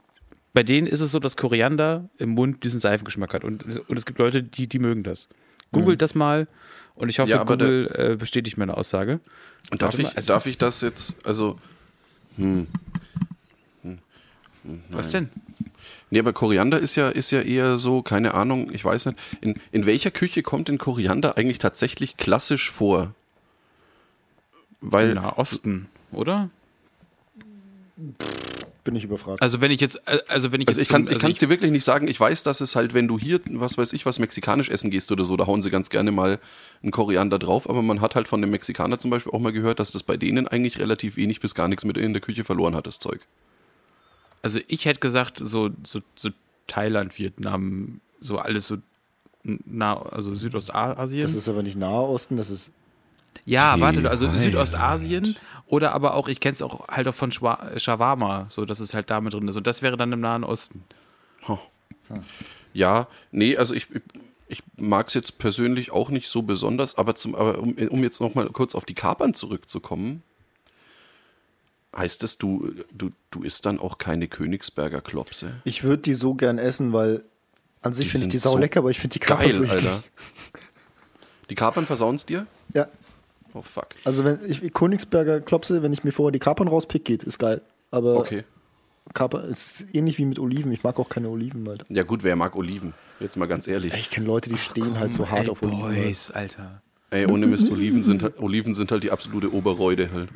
bei 0.54 0.62
denen 0.64 0.86
ist 0.88 1.02
es 1.02 1.12
so, 1.12 1.20
dass 1.20 1.36
Koriander 1.36 2.10
im 2.18 2.30
Mund 2.30 2.64
diesen 2.64 2.80
Seifengeschmack 2.80 3.34
hat. 3.34 3.44
Und, 3.44 3.64
und 3.90 3.98
es 3.98 4.06
gibt 4.06 4.20
Leute, 4.20 4.44
die, 4.44 4.68
die 4.68 4.80
mögen 4.80 5.04
das. 5.04 5.30
Googelt 5.72 6.02
das 6.02 6.14
mal 6.16 6.48
und 6.96 7.10
ich 7.10 7.20
hoffe, 7.20 7.32
Ja, 7.32 7.44
Google 7.44 7.90
äh, 7.96 8.16
bestätigt 8.18 8.58
meine 8.58 8.78
Aussage. 8.78 9.20
Und 9.72 9.82
darf 9.82 9.98
ich, 9.98 10.16
also- 10.16 10.34
darf 10.34 10.46
ich 10.46 10.58
das 10.58 10.82
jetzt, 10.82 11.16
also, 11.24 11.58
Was 14.90 15.10
denn? 15.10 15.30
nee, 16.10 16.20
aber 16.20 16.34
Koriander 16.34 16.80
ist 16.80 16.96
ja, 16.96 17.10
ist 17.10 17.32
ja 17.32 17.42
eher 17.42 17.78
so, 17.78 18.02
keine 18.02 18.34
Ahnung, 18.34 18.70
ich 18.72 18.84
weiß 18.86 19.08
nicht, 19.08 19.18
in, 19.42 19.56
in 19.72 19.86
welcher 19.86 20.12
Küche 20.12 20.44
kommt 20.44 20.68
denn 20.68 20.78
Koriander 20.78 21.38
eigentlich 21.38 21.58
tatsächlich 21.60 22.18
klassisch 22.18 22.70
vor? 22.70 23.16
Weil, 24.82 25.14
Na, 25.14 25.38
Osten, 25.38 25.88
oder? 26.12 26.50
Bin 28.84 28.96
ich 28.96 29.04
überfragt. 29.04 29.44
Also 29.44 29.62
wenn 29.62 29.70
ich 29.70 29.80
jetzt, 29.80 30.02
äh, 30.08 30.18
also 30.28 30.52
wenn 30.52 30.60
ich 30.60 30.68
also 30.68 30.80
jetzt 30.80 30.90
ich 30.90 30.92
kann 30.92 31.04
es 31.04 31.24
ich 31.24 31.38
dir 31.38 31.50
wirklich 31.50 31.72
nicht 31.72 31.84
sagen, 31.84 32.08
ich 32.08 32.20
weiß, 32.20 32.42
dass 32.42 32.62
es 32.62 32.76
halt, 32.76 32.96
wenn 32.96 33.08
du 33.08 33.20
hier, 33.20 33.40
was 33.52 33.78
weiß 33.78 33.94
ich, 33.94 34.08
was 34.08 34.18
mexikanisch 34.18 34.70
essen 34.70 34.90
gehst 34.90 35.12
oder 35.12 35.24
so, 35.24 35.38
da 35.38 35.46
hauen 35.46 35.62
sie 35.62 35.70
ganz 35.70 35.92
gerne 35.92 36.12
mal 36.12 36.40
einen 36.82 36.92
Koriander 36.92 37.38
drauf, 37.38 37.70
aber 37.70 37.84
man 37.84 38.02
hat 38.02 38.16
halt 38.16 38.28
von 38.28 38.42
dem 38.42 38.50
Mexikaner 38.50 38.98
zum 38.98 39.12
Beispiel 39.12 39.32
auch 39.34 39.40
mal 39.40 39.52
gehört, 39.52 39.80
dass 39.80 39.92
das 39.92 40.02
bei 40.02 40.18
denen 40.18 40.48
eigentlich 40.48 40.80
relativ 40.80 41.16
wenig 41.16 41.42
bis 41.42 41.54
gar 41.54 41.68
nichts 41.68 41.86
mit 41.86 41.96
in 41.96 42.14
der 42.14 42.22
Küche 42.24 42.44
verloren 42.44 42.76
hat, 42.76 42.88
das 42.88 42.98
Zeug. 42.98 43.22
Also 44.42 44.60
ich 44.68 44.86
hätte 44.86 45.00
gesagt, 45.00 45.38
so, 45.38 45.70
so, 45.84 46.02
so 46.16 46.30
Thailand, 46.66 47.20
Vietnam, 47.20 48.02
so 48.20 48.40
alles 48.40 48.66
so 48.66 48.78
nah, 49.44 50.02
also 50.02 50.34
Südostasien. 50.34 51.22
Das 51.22 51.36
ist 51.36 51.48
aber 51.48 51.62
nicht 51.62 51.78
Nahe 51.78 52.08
Osten, 52.08 52.36
das 52.38 52.50
ist 52.50 52.72
ja, 53.46 53.80
warte, 53.80 54.10
also 54.10 54.26
Thailand. 54.26 54.44
Südostasien 54.44 55.38
oder 55.66 55.94
aber 55.94 56.16
auch, 56.16 56.28
ich 56.28 56.40
kenne 56.40 56.54
es 56.54 56.62
auch 56.62 56.88
halt 56.88 57.08
auch 57.08 57.16
von 57.16 57.32
Shawarma, 57.32 58.46
so 58.50 58.66
dass 58.66 58.80
es 58.80 58.94
halt 58.94 59.10
da 59.10 59.22
mit 59.22 59.34
drin 59.34 59.48
ist. 59.48 59.56
Und 59.56 59.68
das 59.68 59.82
wäre 59.82 59.98
dann 59.98 60.12
im 60.12 60.20
Nahen 60.20 60.44
Osten. 60.44 60.84
Ja, 62.74 63.08
nee, 63.32 63.58
also 63.58 63.74
ich, 63.74 63.88
ich 64.48 64.64
mag 64.78 65.08
es 65.08 65.14
jetzt 65.14 65.38
persönlich 65.40 65.92
auch 65.92 66.10
nicht 66.10 66.28
so 66.28 66.42
besonders, 66.42 66.98
aber, 66.98 67.16
zum, 67.16 67.36
aber 67.36 67.60
um, 67.60 67.74
um 67.74 68.04
jetzt 68.04 68.20
noch 68.20 68.36
mal 68.36 68.50
kurz 68.50 68.76
auf 68.76 68.86
die 68.86 68.96
Kapern 68.96 69.34
zurückzukommen, 69.34 70.24
heißt 71.96 72.24
das, 72.24 72.38
du, 72.38 72.74
du, 72.92 73.12
du 73.32 73.44
isst 73.44 73.66
dann 73.66 73.80
auch 73.80 73.98
keine 73.98 74.28
Königsberger 74.28 75.02
Klopse? 75.02 75.62
Ich 75.64 75.84
würde 75.84 76.04
die 76.04 76.14
so 76.14 76.34
gern 76.34 76.58
essen, 76.58 76.94
weil 76.94 77.24
an 77.82 77.94
sich 77.94 78.10
finde 78.10 78.28
ich 78.28 78.32
die 78.32 78.38
sau 78.38 78.52
so 78.52 78.58
lecker, 78.58 78.80
aber 78.80 78.92
ich 78.92 79.00
finde 79.00 79.14
die 79.14 79.20
Kapern 79.20 79.46
Geil, 79.46 79.54
so 79.54 79.64
eklig. 79.64 79.88
Alter. 79.88 80.04
Die 81.50 81.56
Kapern 81.56 81.86
versauen 81.86 82.16
es 82.16 82.26
dir? 82.26 82.46
Ja, 82.74 82.88
Oh 83.54 83.62
fuck. 83.62 83.88
also 84.06 84.24
wenn 84.24 84.40
ich 84.48 84.62
Königsberger 84.74 85.42
Klopse, 85.42 85.84
wenn 85.84 85.94
ich 85.94 86.04
mir 86.04 86.12
vorher 86.12 86.32
die 86.32 86.40
Kapern 86.40 86.68
rauspick, 86.68 87.04
geht, 87.06 87.24
ist 87.24 87.38
geil. 87.40 87.62
Aber 87.92 88.16
Okay. 88.18 88.44
Kapern 89.14 89.50
ist 89.50 89.86
ähnlich 89.94 90.18
wie 90.20 90.26
mit 90.26 90.40
Oliven. 90.40 90.72
Ich 90.72 90.84
mag 90.84 90.98
auch 91.00 91.10
keine 91.10 91.28
Oliven, 91.30 91.68
Alter. 91.68 91.86
Ja 91.90 92.04
gut, 92.04 92.24
wer 92.24 92.36
mag 92.36 92.56
Oliven? 92.56 92.94
Jetzt 93.20 93.36
mal 93.36 93.48
ganz 93.48 93.68
ehrlich. 93.68 93.94
Ich 93.94 94.10
kenne 94.10 94.26
Leute, 94.28 94.50
die 94.50 94.58
stehen 94.58 95.00
halt 95.00 95.14
so 95.14 95.30
hart 95.30 95.46
Ey, 95.46 95.50
auf 95.50 95.62
Oliven. 95.64 95.84
Alter. 95.84 96.02
Boys, 96.02 96.32
Alter. 96.32 96.82
Ey, 97.10 97.26
ohne 97.30 97.46
Mist, 97.48 97.70
Oliven 97.72 98.04
sind, 98.04 98.24
halt- 98.24 98.40
Oliven 98.40 98.74
sind 98.74 98.90
halt 98.92 99.04
die 99.04 99.12
absolute 99.12 99.54
Oberreude 99.54 100.10
halt. 100.14 100.30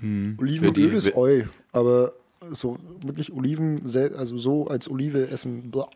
Olivenöl 0.00 0.72
die- 0.72 0.96
ist 0.96 1.16
eu, 1.16 1.42
aber 1.72 2.12
so 2.50 2.78
wirklich 3.02 3.32
Oliven, 3.32 3.82
also 4.16 4.36
so 4.38 4.68
als 4.68 4.88
Olive 4.90 5.28
essen, 5.28 5.70
blah. 5.70 5.88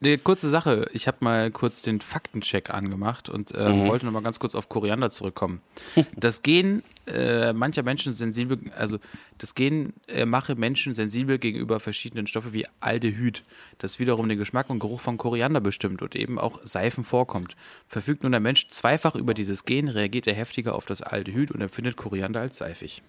Eine 0.00 0.18
kurze 0.18 0.48
Sache. 0.48 0.88
Ich 0.92 1.06
habe 1.06 1.18
mal 1.20 1.50
kurz 1.50 1.82
den 1.82 2.00
Faktencheck 2.00 2.70
angemacht 2.70 3.28
und 3.28 3.52
äh, 3.54 3.68
Mhm. 3.72 3.86
wollte 3.88 4.06
noch 4.06 4.12
mal 4.12 4.22
ganz 4.22 4.38
kurz 4.38 4.54
auf 4.54 4.68
Koriander 4.68 5.10
zurückkommen. 5.10 5.60
Das 6.16 6.42
Gen 6.42 6.82
äh, 7.06 7.52
mancher 7.52 7.82
Menschen 7.82 8.14
sensibel, 8.14 8.58
also 8.78 8.98
das 9.36 9.54
Gen 9.54 9.92
äh, 10.08 10.24
mache 10.24 10.54
Menschen 10.54 10.94
sensibel 10.94 11.38
gegenüber 11.38 11.78
verschiedenen 11.78 12.26
Stoffen 12.26 12.54
wie 12.54 12.66
Aldehyd, 12.80 13.42
das 13.78 13.98
wiederum 13.98 14.26
den 14.28 14.38
Geschmack 14.38 14.70
und 14.70 14.78
Geruch 14.78 15.00
von 15.00 15.18
Koriander 15.18 15.60
bestimmt 15.60 16.00
und 16.00 16.16
eben 16.16 16.38
auch 16.38 16.60
Seifen 16.64 17.04
vorkommt. 17.04 17.56
Verfügt 17.88 18.22
nun 18.22 18.32
der 18.32 18.40
Mensch 18.40 18.68
zweifach 18.70 19.16
über 19.16 19.34
dieses 19.34 19.66
Gen, 19.66 19.88
reagiert 19.88 20.26
er 20.26 20.34
heftiger 20.34 20.74
auf 20.74 20.86
das 20.86 21.02
Aldehyd 21.02 21.50
und 21.50 21.60
empfindet 21.60 21.96
Koriander 21.96 22.40
als 22.40 22.56
seifig. 22.56 23.02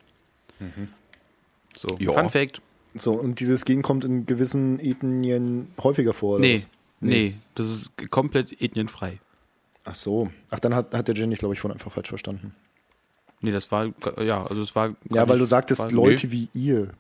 So, 1.75 1.97
Ja. 1.99 2.11
Fun 2.13 2.29
Fact. 2.29 2.61
So, 2.97 3.13
und 3.13 3.39
dieses 3.39 3.65
Gen 3.65 3.81
kommt 3.81 4.05
in 4.05 4.25
gewissen 4.25 4.79
Ethnien 4.79 5.67
häufiger 5.83 6.13
vor, 6.13 6.35
oder 6.35 6.41
Nee, 6.41 6.55
was? 6.55 6.67
nee, 7.01 7.35
das 7.55 7.67
ist 7.69 7.91
komplett 8.09 8.61
ethnienfrei. 8.61 9.19
Ach 9.83 9.95
so. 9.95 10.29
Ach, 10.49 10.59
dann 10.59 10.73
hat, 10.73 10.93
hat 10.93 11.07
der 11.07 11.15
Jenny, 11.15 11.35
glaube 11.35 11.53
ich, 11.53 11.59
von 11.59 11.71
einfach 11.71 11.91
falsch 11.91 12.09
verstanden. 12.09 12.55
Nee, 13.41 13.51
das 13.51 13.69
war, 13.71 13.91
ja, 14.23 14.45
also 14.47 14.61
es 14.61 14.75
war. 14.75 14.95
Ja, 15.11 15.27
weil 15.27 15.37
du 15.37 15.45
sagtest 15.45 15.81
war, 15.83 15.91
Leute 15.91 16.31
wie 16.31 16.49
ihr. 16.53 16.91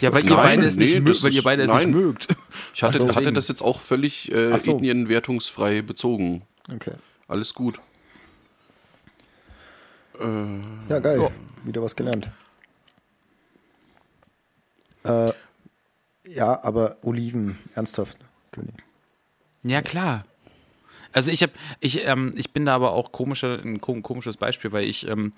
Ja, 0.00 0.12
weil 0.12 0.24
ihr 0.24 0.30
Nein, 0.30 0.36
beide 0.36 0.66
es 0.66 0.76
nicht, 0.76 0.92
nee, 0.92 1.00
mö- 1.00 1.08
das 1.08 1.22
weil 1.22 1.32
ihr 1.32 1.42
beide 1.42 1.62
es 1.62 1.70
nein. 1.70 1.86
nicht 1.90 1.96
mögt. 1.96 2.28
Ich 2.74 2.82
hatte, 2.82 2.98
so. 2.98 3.14
hatte 3.14 3.32
das 3.32 3.46
jetzt 3.48 3.62
auch 3.62 3.80
völlig 3.80 4.30
äh, 4.32 4.58
so. 4.58 4.74
ethnienwertungsfrei 4.76 5.80
bezogen. 5.80 6.42
Okay. 6.74 6.94
Alles 7.28 7.54
gut. 7.54 7.80
Ja, 10.88 10.98
geil. 10.98 11.30
Wieder 11.64 11.82
was 11.82 11.96
gelernt. 11.96 12.28
Äh, 15.04 15.32
ja, 16.26 16.62
aber 16.64 16.96
Oliven, 17.02 17.58
ernsthaft, 17.74 18.18
König. 18.52 18.74
Ja, 19.62 19.82
klar. 19.82 20.24
Also 21.12 21.30
ich 21.30 21.42
habe, 21.42 21.52
ich, 21.80 22.06
ähm, 22.06 22.32
ich 22.36 22.50
bin 22.52 22.64
da 22.64 22.74
aber 22.74 22.92
auch 22.92 23.12
komischer, 23.12 23.60
ein 23.62 23.80
kom- 23.80 24.02
komisches 24.02 24.36
Beispiel, 24.36 24.72
weil 24.72 24.84
ich 24.84 25.06
ähm, 25.06 25.32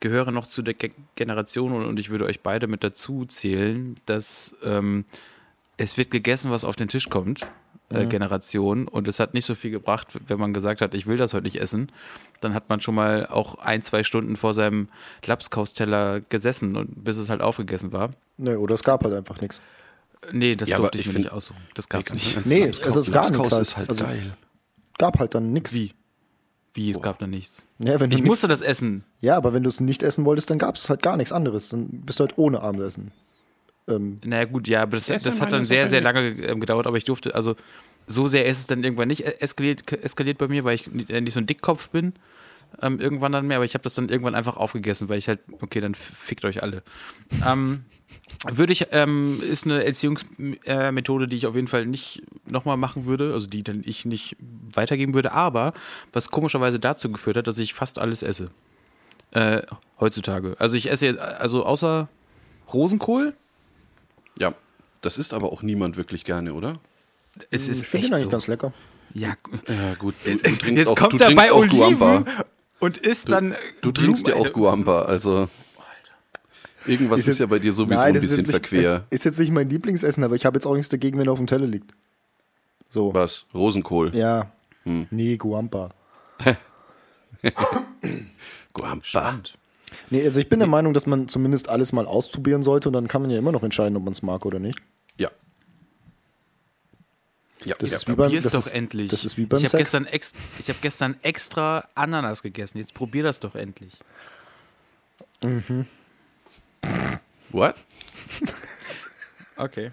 gehöre 0.00 0.30
noch 0.30 0.46
zu 0.46 0.62
der 0.62 0.74
Ge 0.74 0.92
Generation 1.16 1.72
und, 1.72 1.84
und 1.84 1.98
ich 1.98 2.10
würde 2.10 2.26
euch 2.26 2.40
beide 2.42 2.68
mit 2.68 2.84
dazu 2.84 3.24
zählen, 3.24 3.96
dass 4.06 4.54
ähm, 4.62 5.04
es 5.78 5.96
wird 5.96 6.10
gegessen, 6.10 6.50
was 6.50 6.64
auf 6.64 6.76
den 6.76 6.88
Tisch 6.88 7.08
kommt. 7.10 7.40
Äh, 7.88 8.06
Generation 8.06 8.88
und 8.88 9.06
es 9.06 9.20
hat 9.20 9.32
nicht 9.32 9.44
so 9.44 9.54
viel 9.54 9.70
gebracht, 9.70 10.18
wenn 10.26 10.40
man 10.40 10.52
gesagt 10.52 10.80
hat, 10.80 10.92
ich 10.94 11.06
will 11.06 11.16
das 11.18 11.34
heute 11.34 11.44
nicht 11.44 11.60
essen, 11.60 11.92
dann 12.40 12.52
hat 12.52 12.68
man 12.68 12.80
schon 12.80 12.96
mal 12.96 13.26
auch 13.26 13.56
ein, 13.58 13.80
zwei 13.82 14.02
Stunden 14.02 14.34
vor 14.34 14.54
seinem 14.54 14.88
Lapskausteller 15.24 16.20
gesessen 16.20 16.76
und 16.76 17.04
bis 17.04 17.16
es 17.16 17.30
halt 17.30 17.40
aufgegessen 17.42 17.92
war. 17.92 18.10
Nö, 18.38 18.56
oder 18.56 18.74
es 18.74 18.82
gab 18.82 19.04
halt 19.04 19.14
einfach 19.14 19.40
nichts. 19.40 19.60
Nee, 20.32 20.56
das 20.56 20.68
Ja, 20.70 20.78
durfte 20.78 20.98
ich 20.98 21.06
mir 21.06 21.14
nicht 21.20 21.30
aussuchen. 21.30 21.60
Das 21.74 21.88
gab's 21.88 22.12
nicht. 22.12 22.44
Nee, 22.46 22.64
es 22.64 22.78
ist 22.80 23.12
gar 23.12 23.30
nichts 23.30 23.52
halt. 23.52 23.62
ist 23.62 23.76
halt 23.76 23.88
Also- 23.88 24.04
geil. 24.04 24.36
Gab 24.98 25.18
halt 25.18 25.34
dann 25.34 25.52
nichts. 25.52 25.72
Wie? 25.74 25.92
Wie, 26.74 26.90
es 26.90 27.00
gab 27.00 27.18
da 27.18 27.26
nichts. 27.26 27.66
Ja, 27.78 27.94
Ich 27.94 28.00
nix- 28.08 28.22
musste 28.22 28.48
das 28.48 28.62
essen. 28.62 29.04
Ja, 29.20 29.36
aber 29.36 29.52
wenn 29.54 29.62
du 29.62 29.68
es 29.68 29.80
nicht 29.80 30.02
essen 30.02 30.24
wolltest, 30.24 30.50
dann 30.50 30.58
gab 30.58 30.74
es 30.76 30.88
halt 30.90 31.02
gar 31.02 31.16
nichts 31.16 31.32
anderes. 31.32 31.68
Dann 31.68 31.86
bist 32.04 32.18
du 32.18 32.24
halt 32.24 32.36
ohne 32.36 32.60
Abendessen. 32.60 33.12
Ähm, 33.88 34.20
Naja, 34.24 34.44
gut, 34.44 34.68
ja, 34.68 34.82
aber 34.82 34.96
das, 34.96 35.06
das 35.06 35.40
hat 35.40 35.52
dann 35.52 35.64
sehr, 35.64 35.88
sehr 35.88 36.00
lange 36.00 36.28
ähm, 36.28 36.60
gedauert, 36.60 36.86
aber 36.86 36.96
ich 36.96 37.04
durfte, 37.04 37.34
also 37.34 37.56
so 38.06 38.28
sehr 38.28 38.46
ist 38.46 38.58
es 38.60 38.66
dann 38.66 38.84
irgendwann 38.84 39.08
nicht 39.08 39.24
eskaliert, 39.42 39.90
eskaliert 39.92 40.38
bei 40.38 40.48
mir, 40.48 40.64
weil 40.64 40.74
ich 40.74 40.88
äh, 41.08 41.20
nicht 41.20 41.34
so 41.34 41.40
ein 41.40 41.46
Dickkopf 41.46 41.90
bin. 41.90 42.14
Ähm, 42.82 43.00
irgendwann 43.00 43.32
dann 43.32 43.46
mehr, 43.46 43.58
aber 43.58 43.64
ich 43.64 43.74
habe 43.74 43.84
das 43.84 43.94
dann 43.94 44.08
irgendwann 44.08 44.34
einfach 44.34 44.56
aufgegessen, 44.56 45.08
weil 45.08 45.18
ich 45.18 45.28
halt, 45.28 45.40
okay, 45.60 45.80
dann 45.80 45.94
fickt 45.94 46.44
euch 46.44 46.62
alle. 46.62 46.82
Ähm, 47.46 47.84
würde 48.50 48.72
ich, 48.72 48.88
ähm, 48.90 49.40
ist 49.40 49.66
eine 49.66 49.84
Erziehungsmethode, 49.84 51.24
äh, 51.24 51.28
die 51.28 51.36
ich 51.36 51.46
auf 51.46 51.54
jeden 51.54 51.68
Fall 51.68 51.86
nicht 51.86 52.22
nochmal 52.44 52.76
machen 52.76 53.06
würde, 53.06 53.32
also 53.32 53.46
die 53.46 53.62
dann 53.62 53.82
ich 53.84 54.04
nicht 54.04 54.36
weitergeben 54.72 55.14
würde, 55.14 55.32
aber 55.32 55.72
was 56.12 56.30
komischerweise 56.30 56.78
dazu 56.78 57.10
geführt 57.10 57.36
hat, 57.36 57.46
dass 57.46 57.58
ich 57.58 57.72
fast 57.72 57.98
alles 57.98 58.22
esse. 58.22 58.50
Äh, 59.30 59.62
heutzutage. 60.00 60.56
Also 60.58 60.76
ich 60.76 60.90
esse 60.90 61.06
jetzt, 61.06 61.20
also 61.20 61.64
außer 61.64 62.08
Rosenkohl, 62.72 63.34
das 65.06 65.16
ist 65.18 65.32
aber 65.32 65.52
auch 65.52 65.62
niemand 65.62 65.96
wirklich 65.96 66.24
gerne, 66.24 66.52
oder? 66.52 66.78
es 67.50 67.68
ist 67.68 67.82
ich 67.82 67.88
finde 67.88 68.06
echt 68.06 68.12
eigentlich 68.14 68.24
so. 68.24 68.28
ganz 68.30 68.46
lecker. 68.46 68.72
Ja, 69.14 69.34
Ja, 69.68 69.94
gut. 69.94 70.14
Du, 70.24 70.30
du 70.30 70.36
trinkst 70.38 70.64
jetzt 70.66 70.86
auch, 70.88 70.96
kommt 70.96 71.12
du 71.14 71.16
er 71.18 71.26
trinkst 71.28 71.46
bei 71.48 71.52
auch 71.52 71.58
Oliven 71.60 71.98
Guamba. 71.98 72.24
und 72.80 72.98
isst 72.98 73.30
dann. 73.30 73.52
äh, 73.52 73.56
Du 73.80 73.92
trinkst 73.92 74.26
ja 74.28 74.34
auch 74.34 74.48
Blumen- 74.48 74.52
Guamba, 74.52 75.02
also. 75.02 75.48
Irgendwas 76.86 77.20
ist, 77.20 77.26
jetzt- 77.26 77.38
ja 77.40 77.46
bei 77.46 77.58
dir 77.58 77.72
sowieso 77.72 77.94
Nein, 78.00 78.08
ein 78.08 78.14
das 78.14 78.24
ist 78.24 78.30
bisschen 78.36 78.44
jetzt 78.52 78.62
nicht, 78.72 78.80
verquer. 78.82 79.06
Es 79.10 79.20
ist 79.20 79.24
jetzt 79.24 79.38
nicht 79.40 79.50
mein 79.52 79.68
Lieblingsessen, 79.68 80.22
aber 80.22 80.34
ich 80.36 80.44
habe 80.46 80.56
jetzt 80.56 80.66
auch 80.66 80.74
nichts 80.74 80.88
dagegen, 80.88 81.18
wenn 81.18 81.26
er 81.26 81.32
auf 81.32 81.38
dem 81.38 81.46
Teller 81.48 81.66
liegt. 81.66 81.92
So. 82.90 83.12
Was? 83.14 83.46
Rosenkohl. 83.54 84.14
Ja. 84.14 84.50
Hm. 84.84 85.06
Nee, 85.10 85.36
Guampa. 85.36 85.90
Guamba. 88.72 89.04
Spannend. 89.04 89.54
Nee, 90.10 90.22
also 90.22 90.40
ich 90.40 90.48
bin 90.48 90.58
der 90.58 90.68
Meinung, 90.68 90.94
dass 90.94 91.06
man 91.06 91.28
zumindest 91.28 91.68
alles 91.68 91.92
mal 91.92 92.06
ausprobieren 92.06 92.62
sollte 92.62 92.88
und 92.88 92.92
dann 92.92 93.08
kann 93.08 93.22
man 93.22 93.30
ja 93.30 93.38
immer 93.38 93.52
noch 93.52 93.62
entscheiden, 93.62 93.96
ob 93.96 94.04
man 94.04 94.12
es 94.12 94.22
mag 94.22 94.44
oder 94.44 94.58
nicht. 94.58 94.78
Ja. 95.18 95.30
Ja, 97.64 97.74
Das 97.78 97.90
ja. 97.90 97.96
ist 97.96 98.06
wie 98.08 98.12
beim, 98.12 98.26
Probier's 98.26 98.44
das 98.44 98.52
doch 98.52 98.66
ist, 98.66 98.72
endlich. 98.72 99.10
Das 99.10 99.24
ist 99.24 99.36
wie 99.36 99.46
beim 99.46 99.58
ich 99.58 99.66
habe 99.66 99.78
gestern, 99.78 100.06
ex, 100.06 100.34
ich 100.58 100.68
hab 100.68 100.80
gestern 100.82 101.16
extra 101.22 101.88
Ananas 101.94 102.42
gegessen. 102.42 102.78
Jetzt 102.78 102.94
probier 102.94 103.22
das 103.22 103.40
doch 103.40 103.54
endlich. 103.54 103.94
What? 107.50 107.74
Okay. 109.58 109.90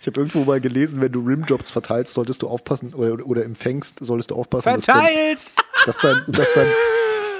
Ich 0.00 0.06
habe 0.08 0.18
irgendwo 0.20 0.44
mal 0.44 0.60
gelesen, 0.60 1.00
wenn 1.00 1.12
du 1.12 1.20
Rimjobs 1.24 1.70
verteilst, 1.70 2.12
solltest 2.12 2.42
du 2.42 2.48
aufpassen 2.48 2.92
oder, 2.92 3.24
oder 3.24 3.44
empfängst, 3.44 3.98
solltest 4.00 4.32
du 4.32 4.34
aufpassen, 4.34 4.74
dass 4.74 4.86
dein, 4.86 5.00
Verteilst! 5.00 5.52
dass 5.86 5.98
dein, 5.98 6.24
dass 6.26 6.52
dein, 6.54 6.66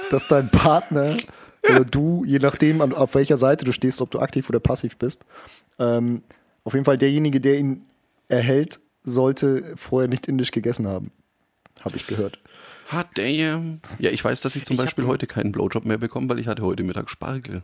dass 0.09 0.27
dein 0.27 0.49
Partner 0.49 1.17
oder 1.69 1.83
du, 1.85 2.23
je 2.25 2.39
nachdem, 2.39 2.81
an, 2.81 2.93
auf 2.93 3.15
welcher 3.15 3.37
Seite 3.37 3.65
du 3.65 3.71
stehst, 3.73 4.01
ob 4.01 4.11
du 4.11 4.19
aktiv 4.19 4.49
oder 4.49 4.59
passiv 4.59 4.97
bist, 4.97 5.25
ähm, 5.79 6.23
auf 6.63 6.73
jeden 6.73 6.85
Fall 6.85 6.97
derjenige, 6.97 7.39
der 7.41 7.57
ihn 7.57 7.85
erhält, 8.27 8.79
sollte 9.03 9.75
vorher 9.77 10.07
nicht 10.07 10.27
indisch 10.27 10.51
gegessen 10.51 10.87
haben. 10.87 11.11
Habe 11.81 11.97
ich 11.97 12.07
gehört. 12.07 12.39
Hot 12.91 13.07
damn. 13.15 13.81
Ja, 13.99 14.11
ich 14.11 14.23
weiß, 14.23 14.41
dass 14.41 14.55
ich 14.55 14.65
zum 14.65 14.75
Ich 14.75 14.81
Beispiel 14.81 15.05
heute 15.07 15.27
keinen 15.27 15.51
Blowjob 15.51 15.85
mehr 15.85 15.97
bekomme, 15.97 16.29
weil 16.29 16.39
ich 16.39 16.47
hatte 16.47 16.63
heute 16.63 16.83
Mittag 16.83 17.09
Spargel. 17.09 17.63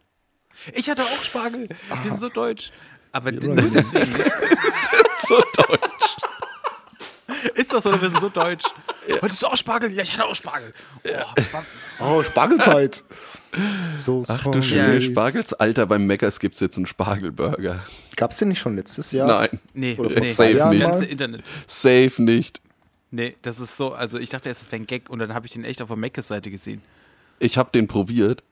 Ich 0.73 0.89
hatte 0.89 1.03
auch 1.03 1.23
Spargel. 1.23 1.69
Wir 1.69 2.11
sind 2.11 2.19
so 2.19 2.29
deutsch. 2.29 2.71
Aber 3.11 3.31
Ja, 3.33 3.39
nur 3.39 3.55
deswegen. 3.71 4.11
so 5.19 5.35
deutsch. 5.57 6.17
Ist 7.55 7.73
das 7.73 7.83
so, 7.83 7.91
wir 8.01 8.09
sind 8.09 8.19
so 8.21 8.29
deutsch. 8.29 8.65
Hattest 9.21 9.41
du 9.41 9.47
auch 9.47 9.55
Spargel? 9.55 9.91
Ja, 9.91 10.03
ich 10.03 10.13
hatte 10.13 10.25
auch 10.25 10.35
Spargel. 10.35 10.73
Oh. 11.03 11.59
Oh, 11.99 12.23
Spargelzeit. 12.23 13.03
So, 13.93 14.23
Ach 14.27 14.43
so 14.43 14.51
du 14.51 14.61
schöne 14.61 14.95
Ja. 14.95 15.01
Spargels. 15.01 15.53
Alter, 15.53 15.85
beim 15.85 16.05
Meckers 16.05 16.39
gibt 16.39 16.55
es 16.55 16.61
jetzt 16.61 16.77
einen 16.77 16.85
Spargelburger. 16.87 17.79
Gab 18.15 18.31
es 18.31 18.37
den 18.37 18.47
nicht 18.49 18.59
schon 18.59 18.75
letztes 18.75 19.11
Jahr? 19.11 19.27
Nein. 19.27 19.59
nee, 19.73 19.95
Oder 19.97 20.09
nee, 20.19 20.27
Jahren 20.53 20.69
nicht. 20.71 20.81
ganze 20.81 21.03
mal? 21.03 21.09
Internet. 21.11 21.43
Safe 21.67 22.13
nicht. 22.21 22.61
Nee, 23.11 23.35
das 23.41 23.59
ist 23.59 23.75
so, 23.75 23.91
also 23.93 24.17
ich 24.19 24.29
dachte 24.29 24.47
erst, 24.47 24.61
es 24.61 24.71
wäre 24.71 24.81
ein 24.81 24.87
Gag 24.87 25.09
und 25.09 25.19
dann 25.19 25.33
habe 25.33 25.45
ich 25.45 25.51
den 25.51 25.65
echt 25.65 25.81
auf 25.81 25.89
der 25.89 25.97
Meckes-Seite 25.97 26.49
gesehen. 26.49 26.81
Ich 27.39 27.57
habe 27.57 27.69
den 27.73 27.87
probiert. 27.87 28.43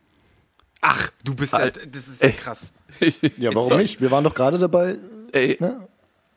Ach, 0.82 1.10
du 1.24 1.34
bist 1.36 1.54
halt, 1.54 1.80
das 1.96 2.08
ist 2.08 2.24
ja 2.24 2.32
krass. 2.32 2.74
Ja, 3.38 3.54
warum 3.56 3.78
nicht? 3.78 4.02
Wir 4.02 4.12
waren 4.12 4.24
doch 4.26 4.34
gerade 4.34 4.58
dabei. 4.60 4.98
Ey, 5.32 5.56
Ne? 5.60 5.88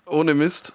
ohne 0.07 0.35
Mist. 0.35 0.73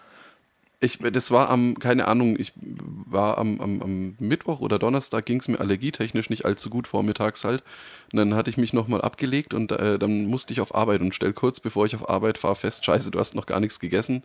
Ich, 0.79 0.99
das 0.99 1.31
war 1.31 1.49
am, 1.49 1.79
keine 1.79 2.07
Ahnung, 2.07 2.37
ich 2.39 2.53
war 2.55 3.39
am, 3.39 3.59
am, 3.59 3.81
am 3.81 4.15
Mittwoch 4.19 4.59
oder 4.59 4.77
Donnerstag 4.77 5.25
ging 5.25 5.39
es 5.39 5.47
mir 5.47 5.59
allergietechnisch 5.59 6.29
nicht 6.29 6.45
allzu 6.45 6.69
gut 6.69 6.87
vormittags 6.87 7.43
halt. 7.43 7.63
Und 8.11 8.17
dann 8.17 8.35
hatte 8.35 8.51
ich 8.51 8.57
mich 8.57 8.73
nochmal 8.73 9.01
abgelegt 9.01 9.55
und 9.55 9.71
äh, 9.71 9.97
dann 9.97 10.27
musste 10.27 10.53
ich 10.53 10.61
auf 10.61 10.75
Arbeit 10.75 11.01
und 11.01 11.15
stell 11.15 11.33
kurz 11.33 11.59
bevor 11.59 11.87
ich 11.87 11.95
auf 11.95 12.07
Arbeit 12.07 12.37
fahre 12.37 12.55
fest, 12.55 12.85
scheiße, 12.85 13.09
du 13.09 13.19
hast 13.19 13.33
noch 13.33 13.47
gar 13.47 13.59
nichts 13.59 13.79
gegessen. 13.79 14.21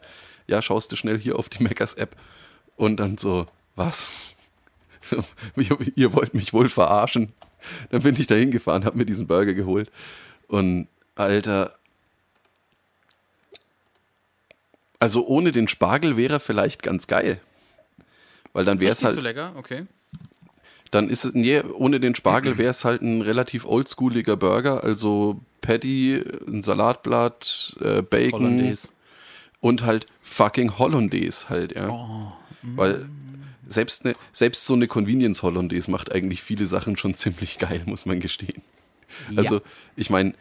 Ja, 0.47 0.61
schaust 0.61 0.93
du 0.93 0.97
schnell 0.97 1.19
hier 1.19 1.39
auf 1.39 1.49
die 1.49 1.63
Meckers 1.63 1.95
App 1.95 2.17
und 2.77 2.99
dann 2.99 3.17
so, 3.17 3.47
was? 3.75 4.11
ihr, 5.97 6.13
wollt 6.13 6.35
mich 6.35 6.53
wohl 6.53 6.69
verarschen. 6.69 7.33
Dann 7.91 8.03
bin 8.03 8.17
ich 8.19 8.27
da 8.27 8.35
hingefahren, 8.35 8.85
hab 8.85 8.95
mir 8.95 9.07
diesen 9.07 9.27
Burger 9.27 9.55
geholt 9.55 9.91
und 10.49 10.89
Alter, 11.15 11.75
also 15.03 15.27
ohne 15.27 15.51
den 15.51 15.67
Spargel 15.67 16.17
wäre 16.17 16.35
er 16.35 16.41
vielleicht 16.41 16.85
ganz 16.85 17.09
geil. 17.09 17.41
Weil 18.53 18.65
dann 18.65 18.79
wäre 18.79 18.93
es 18.93 18.99
Echt 18.99 19.03
nicht 19.03 19.07
halt, 19.09 19.15
so 19.17 19.21
lecker, 19.21 19.53
okay. 19.57 19.87
dann 20.93 21.11
ist 21.11 21.25
es, 21.25 21.35
nee, 21.35 21.61
ohne 21.61 21.99
den 21.99 22.15
Spargel 22.15 22.57
wäre 22.57 22.71
es 22.71 22.85
halt 22.85 23.03
ein 23.03 23.21
relativ 23.21 23.65
oldschooliger 23.65 24.37
Burger, 24.37 24.85
also 24.85 25.41
Patty, 25.61 26.23
ein 26.47 26.63
Salatblatt, 26.63 27.77
äh, 27.81 28.03
Bacon 28.03 28.43
Hollandaise. 28.43 28.91
und 29.59 29.83
halt 29.83 30.07
fucking 30.23 30.79
Hollandaise 30.79 31.49
halt, 31.49 31.75
ja. 31.75 31.89
Oh, 31.89 32.33
Weil 32.63 33.07
selbst, 33.67 34.05
ne, 34.05 34.15
selbst 34.31 34.67
so 34.67 34.75
eine 34.75 34.87
Convenience 34.87 35.43
Hollandaise 35.43 35.91
macht 35.91 36.13
eigentlich 36.13 36.45
viele 36.45 36.69
Sachen 36.69 36.97
schon 36.97 37.15
ziemlich 37.17 37.59
geil, 37.59 37.83
muss 37.87 38.07
man 38.07 38.21
gestehen. 38.21 38.63
Also, 39.35 39.63
ich 39.97 40.11
meine, 40.11 40.35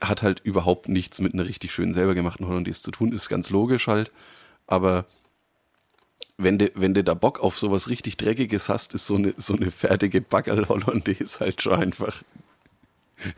hat 0.00 0.22
halt 0.22 0.40
überhaupt 0.40 0.88
nichts 0.88 1.20
mit 1.20 1.34
einer 1.34 1.46
richtig 1.46 1.72
schönen 1.72 1.94
selber 1.94 2.14
gemachten 2.14 2.46
Hollandaise 2.46 2.82
zu 2.82 2.90
tun, 2.90 3.12
ist 3.12 3.28
ganz 3.28 3.50
logisch 3.50 3.86
halt. 3.86 4.10
Aber 4.66 5.06
wenn 6.36 6.58
du, 6.58 6.70
wenn 6.74 6.94
da 6.94 7.14
Bock 7.14 7.40
auf 7.40 7.58
sowas 7.58 7.88
richtig 7.88 8.16
Dreckiges 8.16 8.68
hast, 8.68 8.94
ist 8.94 9.06
so 9.06 9.16
eine, 9.16 9.34
so 9.36 9.54
eine 9.54 9.70
fertige 9.70 10.20
Backerl 10.20 10.68
Hollandaise 10.68 11.40
halt 11.40 11.62
schon 11.62 11.74
einfach 11.74 12.22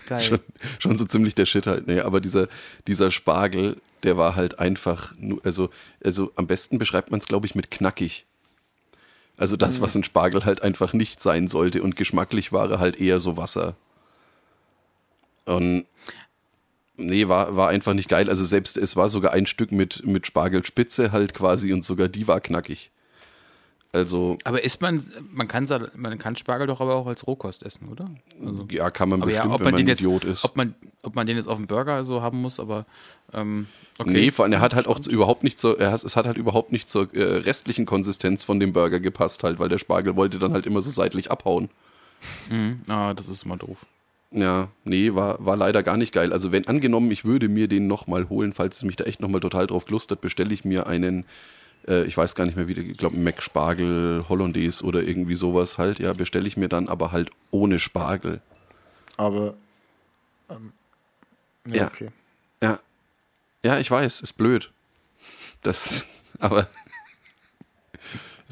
Geil. 0.09 0.23
schon, 0.23 0.41
schon 0.79 0.99
so 0.99 1.05
ziemlich 1.05 1.35
der 1.35 1.47
Shit 1.47 1.67
halt. 1.67 1.87
Nee, 1.87 2.00
aber 2.00 2.21
dieser, 2.21 2.49
dieser 2.87 3.11
Spargel, 3.11 3.81
der 4.03 4.17
war 4.17 4.37
halt 4.37 4.59
einfach, 4.59 5.14
nur, 5.19 5.45
also, 5.45 5.71
also 6.03 6.33
am 6.37 6.47
besten 6.47 6.79
beschreibt 6.79 7.11
man 7.11 7.21
es, 7.21 7.26
glaube 7.26 7.47
ich, 7.47 7.55
mit 7.55 7.71
knackig. 7.71 8.25
Also 9.37 9.57
das, 9.57 9.81
was 9.81 9.97
ein 9.97 10.05
Spargel 10.05 10.45
halt 10.45 10.62
einfach 10.62 10.93
nicht 10.93 11.21
sein 11.21 11.49
sollte 11.49 11.83
und 11.83 11.97
geschmacklich 11.97 12.53
war 12.53 12.71
er 12.71 12.79
halt 12.79 13.00
eher 13.00 13.19
so 13.19 13.37
Wasser. 13.37 13.75
Und 15.45 15.87
nee, 16.96 17.28
war, 17.28 17.56
war 17.56 17.68
einfach 17.68 17.94
nicht 17.94 18.08
geil. 18.08 18.28
Also 18.28 18.44
selbst, 18.44 18.76
es 18.76 18.96
war 18.96 19.08
sogar 19.08 19.32
ein 19.32 19.46
Stück 19.46 19.72
mit, 19.72 20.04
mit 20.06 20.26
Spargelspitze 20.26 21.12
halt 21.12 21.34
quasi 21.34 21.72
und 21.72 21.84
sogar 21.84 22.08
die 22.08 22.26
war 22.28 22.40
knackig. 22.40 22.90
Also, 23.92 24.38
Aber 24.42 24.64
isst 24.64 24.80
man, 24.80 25.00
man 25.30 25.46
kann, 25.46 25.68
man 25.94 26.18
kann 26.18 26.34
Spargel 26.34 26.66
doch 26.66 26.80
aber 26.80 26.96
auch 26.96 27.06
als 27.06 27.28
Rohkost 27.28 27.62
essen, 27.62 27.88
oder? 27.88 28.10
Also, 28.44 28.66
ja, 28.68 28.90
kann 28.90 29.08
man 29.08 29.20
bestimmt, 29.20 29.46
ja, 29.50 29.54
ob 29.54 29.60
wenn 29.60 29.66
man 29.66 29.72
man 29.74 29.78
den 29.78 29.86
ein 29.86 29.88
jetzt, 29.90 30.00
Idiot 30.00 30.24
ist. 30.24 30.44
ob 30.44 30.56
man, 30.56 30.74
ob 31.02 31.14
man 31.14 31.28
den 31.28 31.36
jetzt 31.36 31.46
auf 31.46 31.58
dem 31.58 31.68
Burger 31.68 32.04
so 32.04 32.20
haben 32.20 32.42
muss, 32.42 32.58
aber 32.58 32.86
ähm, 33.32 33.68
okay. 33.98 34.10
Nee, 34.10 34.30
vor 34.32 34.44
allem, 34.44 34.52
er 34.54 34.60
hat 34.60 34.74
halt 34.74 34.88
auch 34.88 34.98
zu- 34.98 35.12
überhaupt 35.12 35.44
nicht 35.44 35.60
zur, 35.60 35.78
er 35.78 35.92
hat, 35.92 36.02
es 36.02 36.16
hat 36.16 36.26
halt 36.26 36.38
überhaupt 36.38 36.72
nicht 36.72 36.88
zur 36.90 37.14
äh, 37.14 37.22
restlichen 37.22 37.86
Konsistenz 37.86 38.42
von 38.42 38.58
dem 38.58 38.72
Burger 38.72 38.98
gepasst 38.98 39.44
halt, 39.44 39.60
weil 39.60 39.68
der 39.68 39.78
Spargel 39.78 40.16
wollte 40.16 40.40
dann 40.40 40.54
halt 40.54 40.66
immer 40.66 40.82
so 40.82 40.90
seitlich 40.90 41.30
abhauen. 41.30 41.70
Mhm. 42.50 42.80
Ah, 42.88 43.14
das 43.14 43.28
ist 43.28 43.44
immer 43.44 43.58
doof. 43.58 43.86
Ja, 44.37 44.69
nee, 44.83 45.14
war, 45.14 45.45
war 45.47 45.57
leider 45.57 45.85
gar 45.85 45.97
nicht 45.97 46.12
geil. 46.12 46.33
Also 46.33 46.50
wenn 46.50 46.67
angenommen, 46.67 47.09
ich 47.12 47.25
würde 47.25 47.49
mir 47.49 47.69
den 47.69 47.87
nochmal 47.87 48.29
holen, 48.29 48.53
falls 48.53 48.79
es 48.79 48.83
mich 48.83 48.97
da 48.97 49.05
echt 49.05 49.21
nochmal 49.21 49.41
total 49.41 49.69
drauf 49.69 49.85
gelustert, 49.85 50.21
bestelle 50.21 50.53
ich 50.53 50.64
mir 50.64 50.88
einen, 50.88 51.25
äh, 51.87 52.03
ich 52.05 52.17
weiß 52.17 52.35
gar 52.35 52.45
nicht 52.45 52.57
mehr 52.57 52.67
wie, 52.67 52.75
der- 52.75 52.85
ich 52.85 52.97
glaube 52.99 53.17
Mac 53.17 53.41
Spargel 53.43 54.25
Hollandaise 54.29 54.85
oder 54.85 55.05
irgendwie 55.05 55.37
sowas 55.37 55.79
halt, 55.79 56.00
ja, 56.00 56.12
bestelle 56.14 56.49
ich 56.49 56.57
mir 56.57 56.69
dann 56.69 56.88
aber 56.88 57.12
halt 57.12 57.31
ohne 57.53 57.79
Spargel. 57.79 58.41
Aber. 59.17 59.55
Ähm, 60.50 60.73
nee, 61.64 61.79
Ja. 61.79 61.87
okay. 61.87 62.09
Ja, 62.61 62.81
ja, 63.64 63.79
ich 63.79 63.88
weiß, 63.88 64.21
ist 64.21 64.33
blöd. 64.33 64.73
Das, 65.62 66.07
aber 66.41 66.67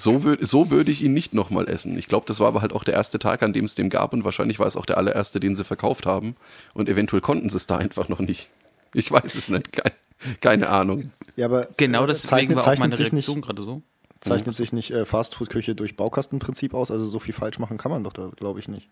so 0.02 0.23
würde 0.23 0.44
so 0.44 0.71
würd 0.71 0.88
ich 0.88 1.02
ihn 1.02 1.14
nicht 1.14 1.35
nochmal 1.35 1.68
essen. 1.68 1.97
Ich 1.97 2.06
glaube, 2.09 2.26
das 2.26 2.40
war 2.40 2.49
aber 2.49 2.61
halt 2.62 2.73
auch 2.73 2.85
der 2.85 2.94
erste 2.94 3.18
Tag, 3.18 3.42
an 3.42 3.52
dem 3.52 3.64
es 3.64 3.75
den 3.75 3.90
gab 3.90 4.12
und 4.12 4.25
wahrscheinlich 4.25 4.59
war 4.59 4.66
es 4.66 4.76
auch 4.76 4.87
der 4.87 4.99
allererste, 4.99 5.40
den 5.40 5.54
sie 5.54 5.64
verkauft 5.64 6.06
haben 6.06 6.37
und 6.75 6.88
eventuell 6.88 7.21
konnten 7.21 7.49
sie 7.50 7.56
es 7.56 7.66
da 7.66 7.76
einfach 7.78 8.09
noch 8.09 8.21
nicht. 8.21 8.50
Ich 8.94 9.11
weiß 9.11 9.35
es 9.35 9.49
nicht, 9.49 9.73
keine, 9.73 9.94
keine 10.40 10.68
Ahnung. 10.68 11.12
Ja, 11.37 11.47
aber 11.47 11.68
Genau 11.76 12.04
äh, 12.04 12.09
deswegen 12.09 12.28
zeichnet, 12.28 12.56
war 12.56 12.62
auch 12.62 12.66
zeichnet 12.66 12.80
meine 12.80 12.97
sich 12.97 13.12
Reaktion 13.12 13.37
nicht, 13.37 13.47
gerade 13.47 13.62
so. 13.62 13.82
zeichnet 14.21 14.54
sich 14.54 14.73
nicht 14.73 14.90
äh, 14.90 15.04
Fastfood-Küche 15.06 15.75
durch 15.75 15.97
Baukastenprinzip 15.97 16.75
aus. 16.75 16.90
Also 16.90 17.06
so 17.06 17.18
viel 17.18 17.32
falsch 17.35 17.59
machen 17.59 17.78
kann 17.78 17.90
man 17.90 18.04
doch 18.04 18.12
da, 18.12 18.30
glaube 18.37 18.61
ich, 18.61 18.68
nicht. 18.68 18.88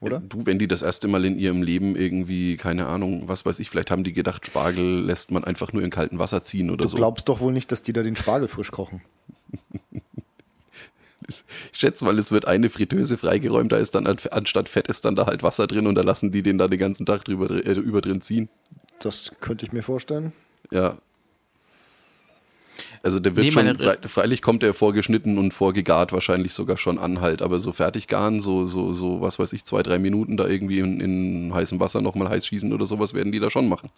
Oder? 0.00 0.20
Du, 0.20 0.44
wenn 0.44 0.58
die 0.58 0.66
das 0.68 0.82
erste 0.82 1.08
Mal 1.08 1.24
in 1.24 1.38
ihrem 1.38 1.62
Leben 1.62 1.96
irgendwie, 1.96 2.56
keine 2.56 2.86
Ahnung, 2.86 3.28
was 3.28 3.46
weiß 3.46 3.58
ich, 3.60 3.70
vielleicht 3.70 3.90
haben 3.90 4.04
die 4.04 4.12
gedacht, 4.12 4.44
Spargel 4.44 5.00
lässt 5.04 5.30
man 5.30 5.44
einfach 5.44 5.72
nur 5.72 5.82
in 5.82 5.90
kaltem 5.90 6.18
Wasser 6.18 6.42
ziehen 6.44 6.68
oder 6.70 6.82
Du 6.82 6.88
so. 6.88 6.96
glaubst 6.96 7.28
doch 7.28 7.40
wohl 7.40 7.52
nicht, 7.52 7.70
dass 7.72 7.82
die 7.82 7.92
da 7.92 8.02
den 8.02 8.16
Spargel 8.16 8.48
frisch 8.48 8.70
kochen. 8.70 9.02
Ich 11.28 11.78
schätze 11.78 12.04
mal, 12.04 12.18
es 12.18 12.32
wird 12.32 12.46
eine 12.46 12.68
Fritteuse 12.70 13.16
freigeräumt, 13.16 13.72
da 13.72 13.76
ist 13.78 13.94
dann 13.94 14.06
an- 14.06 14.18
anstatt 14.30 14.68
Fett 14.68 14.88
ist 14.88 15.04
dann 15.04 15.14
da 15.14 15.26
halt 15.26 15.42
Wasser 15.42 15.66
drin 15.66 15.86
und 15.86 15.94
da 15.94 16.02
lassen 16.02 16.32
die 16.32 16.42
den 16.42 16.58
da 16.58 16.68
den 16.68 16.78
ganzen 16.78 17.06
Tag 17.06 17.24
drüber, 17.24 17.50
äh, 17.50 17.72
über 17.72 18.00
drin 18.00 18.20
ziehen. 18.20 18.48
Das 19.00 19.32
könnte 19.40 19.64
ich 19.66 19.72
mir 19.72 19.82
vorstellen. 19.82 20.32
Ja. 20.70 20.96
Also 23.02 23.20
der 23.20 23.36
wird 23.36 23.44
Nee, 23.44 23.50
schon, 23.52 23.78
frei, 23.78 23.98
freilich 24.06 24.42
kommt 24.42 24.62
er 24.62 24.74
vorgeschnitten 24.74 25.38
und 25.38 25.52
vorgegart 25.52 26.12
wahrscheinlich 26.12 26.54
sogar 26.54 26.76
schon 26.76 26.98
an 26.98 27.20
halt, 27.20 27.42
aber 27.42 27.58
so 27.58 27.72
fertig 27.72 28.08
garen, 28.08 28.40
so, 28.40 28.66
so, 28.66 28.92
so, 28.92 29.20
was 29.20 29.38
weiß 29.38 29.52
ich, 29.52 29.64
zwei, 29.64 29.82
drei 29.82 29.98
Minuten 29.98 30.36
da 30.36 30.46
irgendwie 30.48 30.78
in, 30.80 31.00
in 31.00 31.54
heißem 31.54 31.78
Wasser 31.80 32.00
nochmal 32.00 32.28
heiß 32.30 32.46
schießen 32.46 32.72
oder 32.72 32.86
sowas 32.86 33.14
werden 33.14 33.30
die 33.30 33.40
da 33.40 33.50
schon 33.50 33.68
machen. 33.68 33.90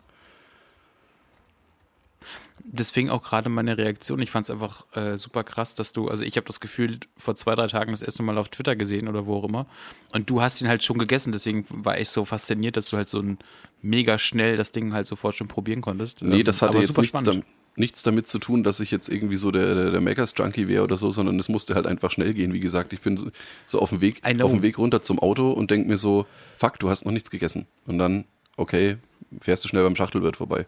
Deswegen 2.77 3.11
auch 3.11 3.23
gerade 3.23 3.49
meine 3.49 3.77
Reaktion. 3.77 4.21
Ich 4.21 4.31
fand 4.31 4.45
es 4.45 4.51
einfach 4.51 4.87
äh, 4.95 5.17
super 5.17 5.45
krass, 5.45 5.75
dass 5.75 5.93
du, 5.93 6.09
also 6.09 6.25
ich 6.25 6.37
habe 6.37 6.47
das 6.47 6.61
Gefühl, 6.61 7.01
vor 7.17 7.35
zwei, 7.37 7.55
drei 7.55 7.67
Tagen 7.67 7.93
das 7.93 8.03
erste 8.03 8.23
Mal 8.23 8.39
auf 8.39 8.49
Twitter 8.49 8.77
gesehen 8.77 9.09
oder 9.09 9.27
wo 9.27 9.37
auch 9.37 9.45
immer. 9.45 9.67
Und 10.13 10.31
du 10.31 10.41
hast 10.41 10.61
ihn 10.61 10.69
halt 10.69 10.85
schon 10.85 10.99
gegessen. 10.99 11.33
Deswegen 11.33 11.67
war 11.69 11.99
ich 11.99 12.09
so 12.09 12.25
fasziniert, 12.25 12.77
dass 12.77 12.91
du 12.91 12.97
halt 12.97 13.09
so 13.09 13.21
ein 13.21 13.39
mega 13.83 14.19
schnell 14.19 14.57
das 14.57 14.73
Ding 14.73 14.93
halt 14.93 15.07
sofort 15.07 15.35
schon 15.35 15.49
probieren 15.49 15.81
konntest. 15.81 16.23
Nee, 16.23 16.41
Ähm, 16.41 16.45
das 16.45 16.63
hatte 16.63 16.79
aber 16.79 16.81
jetzt 16.81 16.97
nichts, 16.97 17.23
dam 17.23 17.43
nichts 17.77 18.03
damit 18.03 18.27
zu 18.27 18.39
tun, 18.39 18.63
dass 18.63 18.81
ich 18.81 18.91
jetzt 18.91 19.09
irgendwie 19.09 19.37
so 19.37 19.51
der, 19.51 19.75
der, 19.75 19.91
der 19.91 20.01
Makers-Junkie 20.01 20.67
wäre 20.67 20.83
oder 20.83 20.97
so, 20.97 21.11
sondern 21.11 21.39
es 21.39 21.49
musste 21.49 21.75
halt 21.75 21.87
einfach 21.87 22.11
schnell 22.11 22.33
gehen. 22.35 22.53
Wie 22.53 22.61
gesagt, 22.61 22.93
ich 22.93 23.01
bin 23.01 23.17
so, 23.17 23.31
so 23.67 23.81
auf, 23.81 23.91
dem 23.91 24.01
Weg, 24.01 24.23
auf 24.25 24.51
dem 24.51 24.63
Weg 24.63 24.79
runter 24.79 25.03
zum 25.03 25.19
Auto 25.19 25.51
und 25.51 25.71
denke 25.71 25.89
mir 25.89 25.99
so, 25.99 26.27
fuck, 26.57 26.79
du 26.79 26.89
hast 26.89 27.05
noch 27.05 27.13
nichts 27.13 27.31
gegessen. 27.31 27.67
Und 27.87 27.99
dann, 27.99 28.25
okay, 28.57 28.97
fährst 29.41 29.65
du 29.65 29.69
schnell 29.69 29.83
beim 29.83 29.97
Schachtelwirt 29.97 30.37
vorbei. 30.37 30.67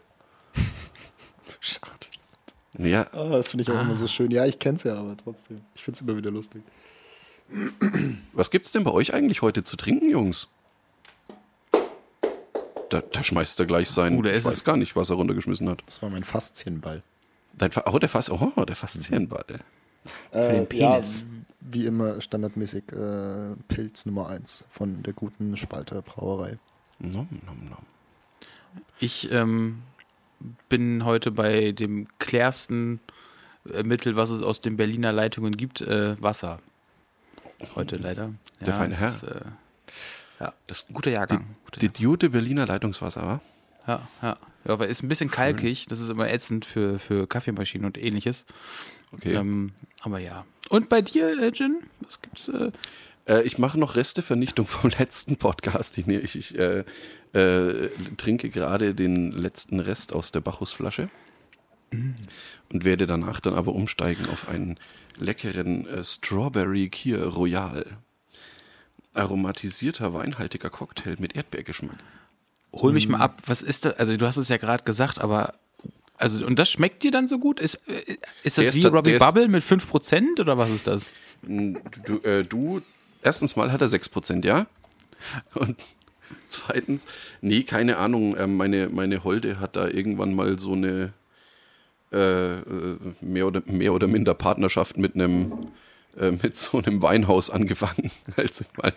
Schachtel. 1.61 2.09
Ja, 2.77 3.07
Ah, 3.13 3.29
das 3.29 3.49
finde 3.49 3.63
ich 3.63 3.71
auch 3.71 3.81
immer 3.81 3.95
so 3.95 4.07
schön. 4.07 4.29
Ja, 4.31 4.45
ich 4.45 4.59
kenne 4.59 4.75
es 4.77 4.83
ja, 4.83 4.95
aber 4.95 5.17
trotzdem. 5.17 5.61
Ich 5.75 5.83
finde 5.83 5.95
es 5.97 6.01
immer 6.01 6.15
wieder 6.15 6.31
lustig. 6.31 6.61
was 8.33 8.51
gibt's 8.51 8.71
denn 8.71 8.83
bei 8.83 8.91
euch 8.91 9.13
eigentlich 9.13 9.41
heute 9.41 9.63
zu 9.63 9.75
trinken, 9.75 10.09
Jungs? 10.09 10.47
Da, 12.89 13.01
da 13.01 13.23
schmeißt 13.23 13.59
er 13.59 13.65
gleich 13.65 13.89
sein, 13.89 14.17
Oh, 14.17 14.23
ist 14.23 14.37
ich 14.37 14.45
weiß 14.45 14.53
es. 14.53 14.63
gar 14.63 14.77
nicht, 14.77 14.95
was 14.95 15.09
er 15.09 15.15
runtergeschmissen 15.17 15.69
hat. 15.69 15.83
Das 15.85 16.01
war 16.01 16.09
mein 16.09 16.23
Faszienball. 16.23 17.03
Dein, 17.53 17.71
Fa- 17.71 17.83
oh, 17.91 17.99
der 17.99 18.09
Fass, 18.09 18.31
oh, 18.31 18.51
der 18.67 18.75
Faszienball. 18.75 19.45
Für 20.31 20.49
den 20.51 20.67
Penis. 20.67 21.25
wie 21.59 21.85
immer 21.85 22.19
standardmäßig 22.21 22.91
äh, 22.93 23.55
Pilz 23.67 24.05
Nummer 24.05 24.29
1 24.29 24.65
von 24.69 25.03
der 25.03 25.13
guten 25.13 25.55
Spalter 25.57 26.01
Brauerei. 26.01 26.57
Nom, 26.99 27.27
nom, 27.45 27.69
nom. 27.69 27.79
Ich 28.99 29.31
ähm, 29.31 29.81
bin 30.67 31.05
heute 31.05 31.31
bei 31.31 31.71
dem 31.71 32.07
klärsten 32.19 32.99
äh, 33.71 33.83
Mittel, 33.83 34.15
was 34.15 34.29
es 34.29 34.41
aus 34.41 34.61
den 34.61 34.77
Berliner 34.77 35.11
Leitungen 35.11 35.55
gibt, 35.55 35.81
äh, 35.81 36.21
Wasser. 36.21 36.59
Heute 37.75 37.97
leider. 37.97 38.33
Der 38.61 38.73
feine 38.73 38.95
Herr. 38.95 39.07
Ist, 39.09 39.23
äh, 39.23 39.41
ja, 40.39 40.53
Das, 40.67 40.89
ein 40.89 40.93
guter 40.93 41.11
Jahrgang. 41.11 41.55
Guter 41.65 41.87
die 41.87 42.03
gute 42.03 42.29
Berliner 42.29 42.65
Leitungswasser, 42.65 43.21
wa? 43.21 43.41
Ja, 43.87 44.07
ja. 44.21 44.37
Ja, 44.65 44.73
aber 44.73 44.87
ist 44.87 45.03
ein 45.03 45.07
bisschen 45.07 45.31
kalkig. 45.31 45.85
Das 45.87 45.99
ist 46.01 46.09
immer 46.09 46.29
ätzend 46.29 46.65
für, 46.65 46.99
für 46.99 47.27
Kaffeemaschinen 47.27 47.85
und 47.85 47.97
ähnliches. 47.97 48.45
Okay. 49.11 49.33
Ähm, 49.33 49.71
aber 50.01 50.19
ja. 50.19 50.45
Und 50.69 50.89
bei 50.89 51.01
dir, 51.01 51.41
äh, 51.41 51.51
Jin? 51.53 51.79
Was 52.01 52.21
gibt's? 52.21 52.49
Äh? 52.49 52.71
Äh, 53.25 53.43
ich 53.43 53.57
mache 53.57 53.79
noch 53.79 53.95
Restevernichtung 53.95 54.67
vom 54.67 54.89
letzten 54.91 55.37
Podcast. 55.37 55.97
Ne- 56.07 56.19
ich, 56.19 56.35
ich 56.35 56.57
äh, 56.57 56.83
äh, 57.33 57.89
trinke 58.17 58.49
gerade 58.49 58.93
den 58.95 59.31
letzten 59.31 59.79
Rest 59.79 60.13
aus 60.13 60.31
der 60.31 60.41
Bacchusflasche 60.41 61.09
und 61.91 62.83
werde 62.85 63.07
danach 63.07 63.39
dann 63.39 63.53
aber 63.55 63.73
umsteigen 63.73 64.27
auf 64.27 64.47
einen 64.47 64.79
leckeren 65.17 65.87
äh, 65.87 66.03
Strawberry 66.03 66.89
Kier 66.89 67.23
Royal. 67.25 67.85
Aromatisierter, 69.13 70.13
weinhaltiger 70.13 70.69
Cocktail 70.69 71.15
mit 71.19 71.35
Erdbeergeschmack. 71.35 71.97
Hol 72.73 72.93
mich 72.93 73.09
mal 73.09 73.19
ab. 73.19 73.41
Was 73.47 73.63
ist 73.63 73.85
das? 73.85 73.95
Also, 73.97 74.15
du 74.15 74.25
hast 74.27 74.37
es 74.37 74.49
ja 74.49 74.57
gerade 74.57 74.83
gesagt, 74.83 75.19
aber. 75.19 75.55
Also, 76.17 76.45
und 76.45 76.59
das 76.59 76.69
schmeckt 76.69 77.01
dir 77.03 77.11
dann 77.11 77.27
so 77.27 77.39
gut? 77.39 77.59
Ist, 77.59 77.75
äh, 77.87 78.17
ist 78.43 78.57
das 78.57 78.65
Der 78.65 78.65
ist 78.65 78.75
wie 78.75 78.81
da- 78.81 78.89
Robbie 78.89 79.11
ist- 79.13 79.19
Bubble 79.19 79.47
mit 79.47 79.63
5% 79.63 80.39
oder 80.39 80.57
was 80.57 80.69
ist 80.69 80.85
das? 80.85 81.11
Du, 81.41 82.19
äh, 82.23 82.43
du, 82.43 82.81
erstens 83.23 83.55
mal 83.55 83.71
hat 83.71 83.81
er 83.81 83.87
6%, 83.89 84.45
ja? 84.45 84.67
Und 85.55 85.77
zweitens, 86.49 87.05
nee, 87.41 87.63
keine 87.63 87.97
Ahnung, 87.97 88.35
ähm, 88.37 88.57
meine, 88.57 88.89
meine 88.89 89.23
Holde 89.23 89.59
hat 89.59 89.75
da 89.75 89.87
irgendwann 89.87 90.33
mal 90.33 90.59
so 90.59 90.73
eine 90.73 91.13
äh, 92.11 92.59
äh, 92.59 92.97
mehr, 93.21 93.47
oder, 93.47 93.61
mehr 93.65 93.93
oder 93.93 94.07
minder 94.07 94.33
Partnerschaft 94.33 94.97
mit 94.97 95.15
einem 95.15 95.53
äh, 96.17 96.31
mit 96.31 96.57
so 96.57 96.79
einem 96.79 97.01
Weinhaus 97.01 97.49
angefangen, 97.49 98.11
als 98.35 98.61
ich 98.61 98.67
mal 98.77 98.93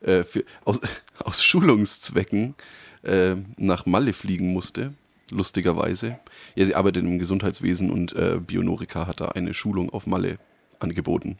äh, 0.00 0.24
für, 0.24 0.44
aus, 0.64 0.80
aus 1.18 1.44
Schulungszwecken 1.44 2.54
äh, 3.02 3.36
nach 3.56 3.86
Malle 3.86 4.12
fliegen 4.12 4.52
musste, 4.52 4.94
lustigerweise. 5.30 6.18
Ja, 6.54 6.64
sie 6.64 6.74
arbeitet 6.74 7.04
im 7.04 7.18
Gesundheitswesen 7.18 7.90
und 7.90 8.14
äh, 8.14 8.38
Bionorika 8.44 9.06
hat 9.06 9.20
da 9.20 9.28
eine 9.28 9.54
Schulung 9.54 9.90
auf 9.90 10.06
Malle 10.06 10.38
angeboten, 10.78 11.38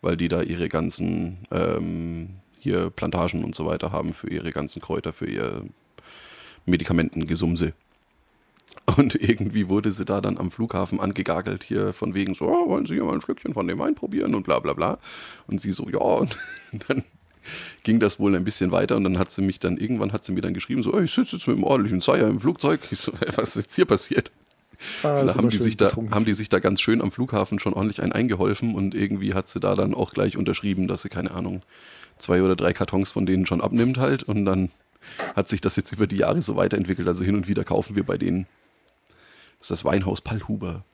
weil 0.00 0.16
die 0.16 0.28
da 0.28 0.42
ihre 0.42 0.68
ganzen 0.68 1.46
ähm, 1.50 2.30
hier 2.60 2.90
Plantagen 2.90 3.44
und 3.44 3.54
so 3.54 3.66
weiter 3.66 3.92
haben 3.92 4.12
für 4.12 4.28
ihre 4.30 4.52
ganzen 4.52 4.80
Kräuter, 4.80 5.12
für 5.12 5.26
ihr 5.26 5.64
Medikamentengesumse. 6.66 7.72
Und 8.96 9.14
irgendwie 9.14 9.68
wurde 9.68 9.92
sie 9.92 10.04
da 10.04 10.20
dann 10.20 10.38
am 10.38 10.50
Flughafen 10.50 11.00
angegagelt, 11.00 11.64
hier 11.64 11.92
von 11.92 12.14
wegen 12.14 12.34
so, 12.34 12.46
oh, 12.46 12.68
wollen 12.68 12.86
Sie 12.86 12.94
hier 12.94 13.04
mal 13.04 13.14
ein 13.14 13.20
Schlückchen 13.20 13.54
von 13.54 13.66
dem 13.66 13.78
Wein 13.78 13.94
probieren 13.94 14.34
und 14.34 14.44
bla 14.44 14.58
bla 14.58 14.72
bla. 14.72 14.98
Und 15.46 15.60
sie 15.60 15.72
so, 15.72 15.88
ja, 15.88 15.98
und 15.98 16.36
dann 16.88 17.04
ging 17.82 18.00
das 18.00 18.18
wohl 18.20 18.34
ein 18.36 18.44
bisschen 18.44 18.72
weiter 18.72 18.96
und 18.96 19.04
dann 19.04 19.18
hat 19.18 19.32
sie 19.32 19.42
mich 19.42 19.60
dann, 19.60 19.76
irgendwann 19.76 20.12
hat 20.12 20.24
sie 20.24 20.32
mir 20.32 20.40
dann 20.40 20.54
geschrieben, 20.54 20.82
so, 20.82 20.98
ich 20.98 21.12
sitze 21.12 21.36
jetzt 21.36 21.46
mit 21.46 21.56
einem 21.56 21.64
ordentlichen 21.64 22.00
Zeier 22.00 22.28
im 22.28 22.40
Flugzeug. 22.40 22.80
Ich 22.90 23.00
so, 23.00 23.12
"Ey, 23.20 23.28
was 23.36 23.56
ist 23.56 23.64
jetzt 23.64 23.76
hier 23.76 23.86
passiert? 23.86 24.30
Ah, 25.02 25.22
da 25.24 25.34
haben 25.34 25.50
die, 25.50 25.58
sich 25.58 25.76
da, 25.76 25.90
haben 26.10 26.24
die 26.24 26.32
sich 26.32 26.48
da 26.48 26.58
ganz 26.58 26.80
schön 26.80 27.02
am 27.02 27.12
Flughafen 27.12 27.58
schon 27.58 27.74
ordentlich 27.74 28.02
ein 28.02 28.12
eingeholfen 28.12 28.74
und 28.74 28.94
irgendwie 28.94 29.34
hat 29.34 29.48
sie 29.48 29.60
da 29.60 29.74
dann 29.74 29.94
auch 29.94 30.12
gleich 30.14 30.38
unterschrieben, 30.38 30.88
dass 30.88 31.02
sie, 31.02 31.10
keine 31.10 31.32
Ahnung, 31.32 31.62
zwei 32.20 32.42
oder 32.42 32.56
drei 32.56 32.72
Kartons 32.72 33.10
von 33.10 33.26
denen 33.26 33.46
schon 33.46 33.60
abnimmt 33.60 33.98
halt 33.98 34.22
und 34.22 34.44
dann 34.44 34.70
hat 35.34 35.48
sich 35.48 35.60
das 35.60 35.76
jetzt 35.76 35.92
über 35.92 36.06
die 36.06 36.18
Jahre 36.18 36.42
so 36.42 36.56
weiterentwickelt. 36.56 37.08
Also 37.08 37.24
hin 37.24 37.34
und 37.34 37.48
wieder 37.48 37.64
kaufen 37.64 37.96
wir 37.96 38.04
bei 38.04 38.18
denen. 38.18 38.46
Das 39.58 39.66
ist 39.66 39.70
das 39.70 39.84
Weinhaus 39.84 40.20
Pallhuber. 40.20 40.84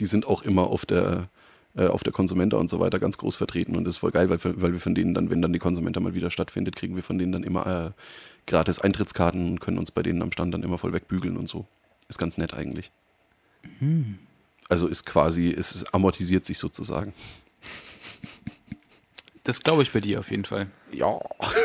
Die 0.00 0.06
sind 0.06 0.26
auch 0.26 0.42
immer 0.42 0.66
auf 0.66 0.86
der, 0.86 1.28
äh, 1.76 1.86
auf 1.86 2.02
der 2.02 2.12
Konsumenta 2.12 2.56
und 2.56 2.68
so 2.68 2.80
weiter 2.80 2.98
ganz 2.98 3.18
groß 3.18 3.36
vertreten 3.36 3.76
und 3.76 3.84
das 3.84 3.94
ist 3.94 3.98
voll 3.98 4.10
geil, 4.10 4.28
weil, 4.28 4.38
weil 4.42 4.72
wir 4.72 4.80
von 4.80 4.94
denen 4.94 5.14
dann, 5.14 5.30
wenn 5.30 5.42
dann 5.42 5.52
die 5.52 5.58
Konsumenta 5.58 6.00
mal 6.00 6.14
wieder 6.14 6.30
stattfindet, 6.30 6.76
kriegen 6.76 6.96
wir 6.96 7.02
von 7.02 7.18
denen 7.18 7.32
dann 7.32 7.44
immer 7.44 7.66
äh, 7.66 7.90
gratis 8.46 8.80
Eintrittskarten 8.80 9.52
und 9.52 9.60
können 9.60 9.78
uns 9.78 9.90
bei 9.90 10.02
denen 10.02 10.22
am 10.22 10.32
Stand 10.32 10.52
dann 10.52 10.62
immer 10.62 10.78
voll 10.78 10.92
wegbügeln 10.92 11.36
und 11.36 11.48
so. 11.48 11.66
Ist 12.08 12.18
ganz 12.18 12.38
nett 12.38 12.54
eigentlich. 12.54 12.90
Also 14.68 14.86
ist 14.88 15.06
quasi, 15.06 15.50
es 15.50 15.84
amortisiert 15.92 16.44
sich 16.44 16.58
sozusagen. 16.58 17.12
Das 19.44 19.62
glaube 19.62 19.82
ich 19.82 19.92
bei 19.92 20.00
dir 20.00 20.20
auf 20.20 20.30
jeden 20.30 20.44
Fall. 20.44 20.68
Ja. 20.90 21.20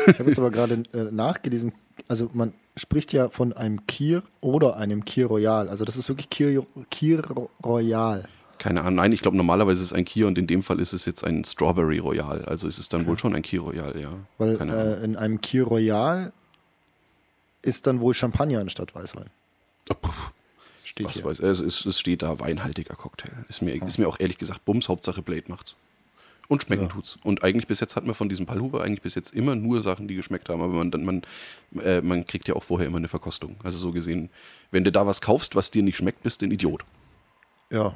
Ich 0.06 0.18
habe 0.18 0.28
jetzt 0.28 0.38
aber 0.38 0.50
gerade 0.50 0.82
äh, 0.92 1.04
nachgelesen, 1.10 1.72
also 2.08 2.30
man 2.34 2.52
spricht 2.76 3.12
ja 3.12 3.30
von 3.30 3.52
einem 3.52 3.86
Kir 3.86 4.22
oder 4.40 4.76
einem 4.76 5.04
Kir 5.04 5.26
Royal. 5.26 5.68
Also 5.68 5.84
das 5.84 5.96
ist 5.96 6.08
wirklich 6.08 6.30
Kir, 6.30 6.66
Kir 6.90 7.22
Royal. 7.64 8.28
Keine 8.58 8.80
Ahnung. 8.82 8.96
Nein, 8.96 9.12
ich 9.12 9.22
glaube 9.22 9.38
normalerweise 9.38 9.80
ist 9.82 9.88
es 9.88 9.92
ein 9.94 10.04
Kier 10.04 10.26
und 10.26 10.36
in 10.36 10.46
dem 10.46 10.62
Fall 10.62 10.80
ist 10.80 10.92
es 10.92 11.06
jetzt 11.06 11.24
ein 11.24 11.44
Strawberry 11.44 11.98
Royal. 11.98 12.44
Also 12.44 12.68
ist 12.68 12.78
es 12.78 12.90
dann 12.90 13.06
wohl 13.06 13.18
schon 13.18 13.34
ein 13.34 13.42
Kier 13.42 13.62
Royal, 13.62 13.98
ja. 13.98 14.10
Weil 14.36 14.60
äh, 14.60 15.02
in 15.02 15.16
einem 15.16 15.40
Kir 15.40 15.64
Royal 15.64 16.32
ist 17.62 17.86
dann 17.86 18.00
wohl 18.00 18.12
Champagner 18.12 18.60
anstatt 18.60 18.94
Weißwein. 18.94 19.30
Oh, 19.90 19.94
puh, 20.00 20.12
Steht 20.84 21.06
was 21.06 21.12
hier. 21.14 21.24
weiß, 21.24 21.40
es, 21.40 21.60
ist, 21.60 21.86
es 21.86 21.98
steht 21.98 22.22
da 22.22 22.38
weinhaltiger 22.40 22.94
Cocktail. 22.94 23.32
Ist 23.48 23.62
mir, 23.62 23.74
ist 23.82 23.98
mir 23.98 24.06
auch 24.08 24.20
ehrlich 24.20 24.36
gesagt 24.38 24.64
Bums, 24.66 24.88
Hauptsache 24.90 25.22
Blade 25.22 25.44
macht's. 25.48 25.74
Und 26.50 26.64
schmecken 26.64 26.82
Ja. 26.82 26.88
tut's. 26.88 27.16
Und 27.22 27.44
eigentlich 27.44 27.68
bis 27.68 27.78
jetzt 27.78 27.94
hat 27.94 28.04
man 28.04 28.14
von 28.16 28.28
diesem 28.28 28.44
Palhuber 28.44 28.82
eigentlich 28.82 29.02
bis 29.02 29.14
jetzt 29.14 29.32
immer 29.32 29.54
nur 29.54 29.84
Sachen, 29.84 30.08
die 30.08 30.16
geschmeckt 30.16 30.48
haben. 30.48 30.60
Aber 30.60 30.72
man, 30.74 30.90
dann- 30.90 31.04
man, 31.04 31.22
äh, 31.80 32.00
man 32.02 32.26
kriegt 32.26 32.48
ja 32.48 32.56
auch 32.56 32.64
vorher 32.64 32.88
immer 32.88 32.98
eine 32.98 33.06
Verkostung. 33.06 33.54
Also 33.62 33.78
so 33.78 33.92
gesehen, 33.92 34.30
wenn 34.72 34.82
du 34.82 34.90
da 34.90 35.06
was 35.06 35.20
kaufst, 35.20 35.54
was 35.54 35.70
dir 35.70 35.84
nicht 35.84 35.96
schmeckt, 35.96 36.24
bist 36.24 36.42
du 36.42 36.46
ein 36.46 36.50
Idiot. 36.50 36.84
Ja. 37.70 37.94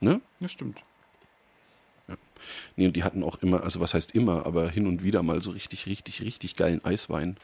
Ne? 0.00 0.22
Das 0.40 0.52
stimmt. 0.52 0.78
Nee, 2.76 2.86
und 2.86 2.94
die 2.96 3.04
hatten 3.04 3.22
auch 3.24 3.42
immer, 3.42 3.62
also 3.62 3.80
was 3.80 3.92
heißt 3.92 4.14
immer, 4.14 4.46
aber 4.46 4.70
hin 4.70 4.86
und 4.86 5.02
wieder 5.02 5.22
mal 5.22 5.42
so 5.42 5.50
richtig, 5.50 5.86
richtig, 5.86 6.22
richtig 6.22 6.56
geilen 6.56 6.82
Eiswein. 6.84 7.36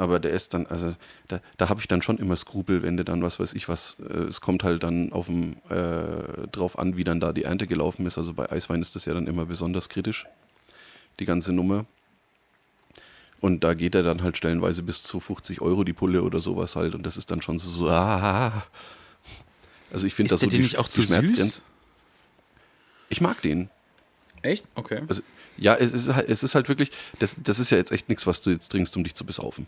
Aber 0.00 0.18
der 0.18 0.30
ist 0.30 0.54
dann, 0.54 0.64
also 0.64 0.94
da, 1.28 1.42
da 1.58 1.68
habe 1.68 1.80
ich 1.80 1.86
dann 1.86 2.00
schon 2.00 2.16
immer 2.16 2.34
Skrupel, 2.34 2.82
wenn 2.82 2.96
du 2.96 3.04
dann, 3.04 3.22
was 3.22 3.38
weiß 3.38 3.52
ich 3.52 3.68
was, 3.68 3.98
äh, 4.00 4.22
es 4.22 4.40
kommt 4.40 4.64
halt 4.64 4.82
dann 4.82 5.12
auf 5.12 5.26
dem, 5.26 5.58
äh, 5.68 6.46
drauf 6.50 6.78
an, 6.78 6.96
wie 6.96 7.04
dann 7.04 7.20
da 7.20 7.34
die 7.34 7.44
Ernte 7.44 7.66
gelaufen 7.66 8.06
ist. 8.06 8.16
Also 8.16 8.32
bei 8.32 8.50
Eiswein 8.50 8.80
ist 8.80 8.96
das 8.96 9.04
ja 9.04 9.12
dann 9.12 9.26
immer 9.26 9.44
besonders 9.44 9.90
kritisch, 9.90 10.24
die 11.18 11.26
ganze 11.26 11.52
Nummer. 11.52 11.84
Und 13.42 13.62
da 13.62 13.74
geht 13.74 13.94
er 13.94 14.02
dann 14.02 14.22
halt 14.22 14.38
stellenweise 14.38 14.82
bis 14.82 15.02
zu 15.02 15.20
50 15.20 15.60
Euro 15.60 15.84
die 15.84 15.92
Pulle 15.92 16.22
oder 16.22 16.38
sowas 16.38 16.76
halt. 16.76 16.94
Und 16.94 17.04
das 17.04 17.18
ist 17.18 17.30
dann 17.30 17.42
schon 17.42 17.58
so, 17.58 17.68
so 17.68 17.90
ah. 17.90 18.64
Also 19.92 20.06
ich 20.06 20.14
finde 20.14 20.30
das 20.30 20.40
so 20.40 20.46
der 20.46 20.60
dir 20.60 20.62
nicht 20.62 20.78
auch 20.78 20.88
zu 20.88 21.02
süß? 21.02 21.60
Ich 23.10 23.20
mag 23.20 23.42
den. 23.42 23.68
Echt? 24.40 24.64
Okay. 24.76 25.02
Also, 25.06 25.20
ja, 25.58 25.74
es 25.74 25.92
ist 25.92 26.14
halt, 26.14 26.30
es 26.30 26.42
ist 26.42 26.54
halt 26.54 26.70
wirklich, 26.70 26.90
das, 27.18 27.36
das 27.44 27.58
ist 27.58 27.68
ja 27.68 27.76
jetzt 27.76 27.92
echt 27.92 28.08
nichts, 28.08 28.26
was 28.26 28.40
du 28.40 28.48
jetzt 28.48 28.70
trinkst, 28.70 28.96
um 28.96 29.04
dich 29.04 29.14
zu 29.14 29.26
besaufen. 29.26 29.66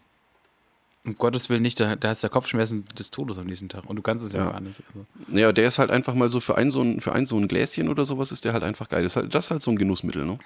Um 1.04 1.16
Gottes 1.16 1.50
Willen 1.50 1.62
nicht, 1.62 1.80
da, 1.80 1.96
da 1.96 2.08
hast 2.10 2.22
du 2.22 2.26
ja 2.28 2.32
Kopfschmerzen 2.32 2.84
des 2.96 3.10
Todes 3.10 3.36
am 3.38 3.46
nächsten 3.46 3.68
Tag. 3.68 3.86
Und 3.90 3.96
du 3.96 4.02
kannst 4.02 4.24
es 4.24 4.32
ja, 4.32 4.44
Ja. 4.44 4.50
gar 4.52 4.60
nicht. 4.60 4.80
Also. 4.88 5.04
Naja, 5.26 5.52
der 5.52 5.66
ist 5.66 5.78
halt 5.78 5.90
einfach 5.90 6.14
mal 6.14 6.28
so 6.28 6.38
für 6.38 6.56
ein 6.56 6.70
so 6.70 6.80
ein, 6.80 7.00
für 7.00 7.12
ein 7.12 7.26
so 7.26 7.36
ein 7.36 7.48
Gläschen 7.48 7.88
oder 7.88 8.04
sowas 8.04 8.30
ist 8.30 8.44
der 8.44 8.52
halt 8.52 8.62
einfach 8.62 8.88
geil. 8.88 9.02
Das 9.02 9.12
ist 9.12 9.16
halt, 9.16 9.34
das 9.34 9.46
ist 9.46 9.50
halt 9.50 9.62
so 9.62 9.72
ein 9.72 9.76
Genussmittel, 9.78 10.24
ne? 10.24 10.38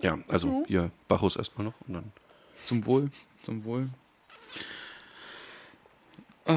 Ja, 0.00 0.18
also 0.28 0.64
hier 0.66 0.90
Bacchus 1.08 1.36
erstmal 1.36 1.66
noch 1.66 1.74
und 1.86 1.94
dann. 1.94 2.12
Zum 2.64 2.86
Wohl. 2.86 3.10
Zum 3.42 3.64
Wohl. 3.64 3.88
Oh. 6.46 6.56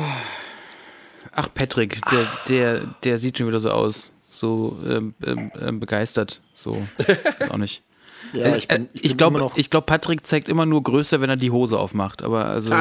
Ach, 1.31 1.49
Patrick, 1.53 2.01
der, 2.11 2.27
der, 2.47 2.85
der 3.03 3.17
sieht 3.17 3.37
schon 3.37 3.47
wieder 3.47 3.59
so 3.59 3.71
aus. 3.71 4.11
So 4.29 4.79
ähm, 4.87 5.13
ähm, 5.25 5.51
ähm, 5.59 5.79
begeistert. 5.79 6.41
So. 6.53 6.87
Ist 6.97 7.51
auch 7.51 7.57
nicht. 7.57 7.83
Ja, 8.31 8.45
Also, 8.45 8.57
ich 8.57 8.67
bin, 8.67 8.85
äh, 8.85 8.87
ich 8.93 9.03
ich 9.05 9.11
bin 9.11 9.17
glaube, 9.17 9.51
glaub, 9.69 9.85
Patrick 9.85 10.25
zeigt 10.25 10.47
immer 10.49 10.65
nur 10.65 10.81
Größe, 10.83 11.19
wenn 11.21 11.29
er 11.29 11.35
die 11.35 11.51
Hose 11.51 11.77
aufmacht. 11.79 12.21
Aber 12.23 12.45
also, 12.45 12.69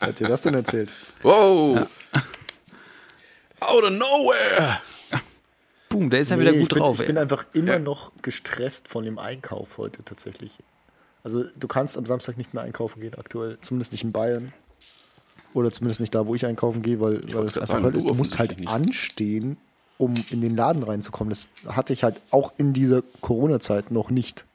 Wer 0.00 0.08
hat 0.08 0.20
dir 0.20 0.28
das 0.28 0.42
denn 0.42 0.54
erzählt? 0.54 0.90
Wow! 1.22 1.86
Out 3.60 3.84
of 3.84 3.90
nowhere! 3.90 4.80
boom, 5.90 6.10
der 6.10 6.20
ist 6.20 6.30
ja 6.30 6.36
Nee, 6.36 6.42
wieder 6.42 6.52
gut 6.52 6.68
bin, 6.68 6.78
drauf. 6.78 7.00
Ich 7.00 7.06
bin 7.06 7.16
ey. 7.16 7.22
einfach 7.22 7.46
immer 7.54 7.72
Ja. 7.72 7.78
noch 7.78 8.12
gestresst 8.22 8.88
von 8.88 9.04
dem 9.04 9.18
Einkauf 9.18 9.78
heute 9.78 10.04
tatsächlich. 10.04 10.52
Also 11.24 11.44
du 11.56 11.66
kannst 11.66 11.96
am 11.98 12.06
Samstag 12.06 12.36
nicht 12.36 12.54
mehr 12.54 12.62
einkaufen 12.62 13.00
gehen 13.00 13.14
aktuell, 13.18 13.58
zumindest 13.62 13.92
nicht 13.92 14.04
in 14.04 14.12
Bayern. 14.12 14.52
Oder 15.54 15.72
zumindest 15.72 16.00
nicht 16.00 16.14
da, 16.14 16.26
wo 16.26 16.34
ich 16.34 16.44
einkaufen 16.46 16.82
gehe, 16.82 17.00
weil, 17.00 17.22
weil 17.34 17.44
es 17.46 17.58
einfach 17.58 17.82
sagen, 17.82 17.96
ist. 17.96 18.06
du 18.06 18.14
musst 18.14 18.38
halt 18.38 18.60
nicht. 18.60 18.70
anstehen, 18.70 19.56
um 19.98 20.14
in 20.30 20.40
den 20.40 20.56
Laden 20.56 20.82
reinzukommen. 20.82 21.30
Das 21.30 21.50
hatte 21.66 21.92
ich 21.92 22.04
halt 22.04 22.20
auch 22.30 22.52
in 22.56 22.72
dieser 22.72 23.02
Corona-Zeit 23.20 23.90
noch 23.90 24.10
nicht. 24.10 24.46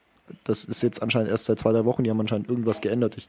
Das 0.45 0.63
ist 0.65 0.81
jetzt 0.81 1.03
anscheinend 1.03 1.29
erst 1.29 1.45
seit 1.45 1.59
zwei, 1.59 1.71
drei 1.71 1.85
Wochen, 1.85 2.03
die 2.03 2.09
haben 2.09 2.19
anscheinend 2.19 2.49
irgendwas 2.49 2.81
geändert. 2.81 3.17
Ich 3.17 3.27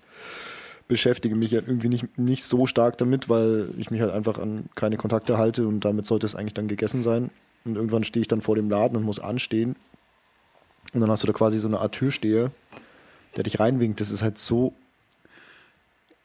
beschäftige 0.86 1.34
mich 1.34 1.52
halt 1.52 1.66
irgendwie 1.66 1.88
nicht, 1.88 2.18
nicht 2.18 2.44
so 2.44 2.66
stark 2.66 2.98
damit, 2.98 3.28
weil 3.28 3.68
ich 3.78 3.90
mich 3.90 4.00
halt 4.00 4.12
einfach 4.12 4.38
an 4.38 4.66
keine 4.74 4.96
Kontakte 4.96 5.38
halte 5.38 5.66
und 5.66 5.84
damit 5.84 6.06
sollte 6.06 6.26
es 6.26 6.34
eigentlich 6.34 6.54
dann 6.54 6.68
gegessen 6.68 7.02
sein. 7.02 7.30
Und 7.64 7.76
irgendwann 7.76 8.04
stehe 8.04 8.20
ich 8.20 8.28
dann 8.28 8.42
vor 8.42 8.56
dem 8.56 8.70
Laden 8.70 8.96
und 8.96 9.02
muss 9.02 9.18
anstehen. 9.18 9.76
Und 10.92 11.00
dann 11.00 11.10
hast 11.10 11.22
du 11.22 11.26
da 11.26 11.32
quasi 11.32 11.58
so 11.58 11.66
eine 11.66 11.80
Art 11.80 11.92
Türsteher, 11.92 12.50
der 13.36 13.44
dich 13.44 13.58
reinwinkt. 13.58 14.00
Das 14.00 14.10
ist 14.10 14.22
halt 14.22 14.38
so 14.38 14.74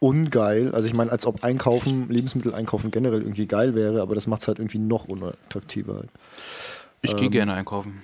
ungeil. 0.00 0.74
Also 0.74 0.88
ich 0.88 0.94
meine, 0.94 1.12
als 1.12 1.26
ob 1.26 1.44
Einkaufen, 1.44 2.08
Lebensmittel 2.08 2.52
einkaufen 2.54 2.90
generell 2.90 3.20
irgendwie 3.20 3.46
geil 3.46 3.74
wäre, 3.76 4.02
aber 4.02 4.16
das 4.16 4.26
macht 4.26 4.40
es 4.40 4.48
halt 4.48 4.58
irgendwie 4.58 4.78
noch 4.78 5.06
unattraktiver. 5.06 5.94
Halt. 5.94 6.10
Ich 7.02 7.12
ähm, 7.12 7.16
gehe 7.18 7.30
gerne 7.30 7.54
einkaufen. 7.54 8.02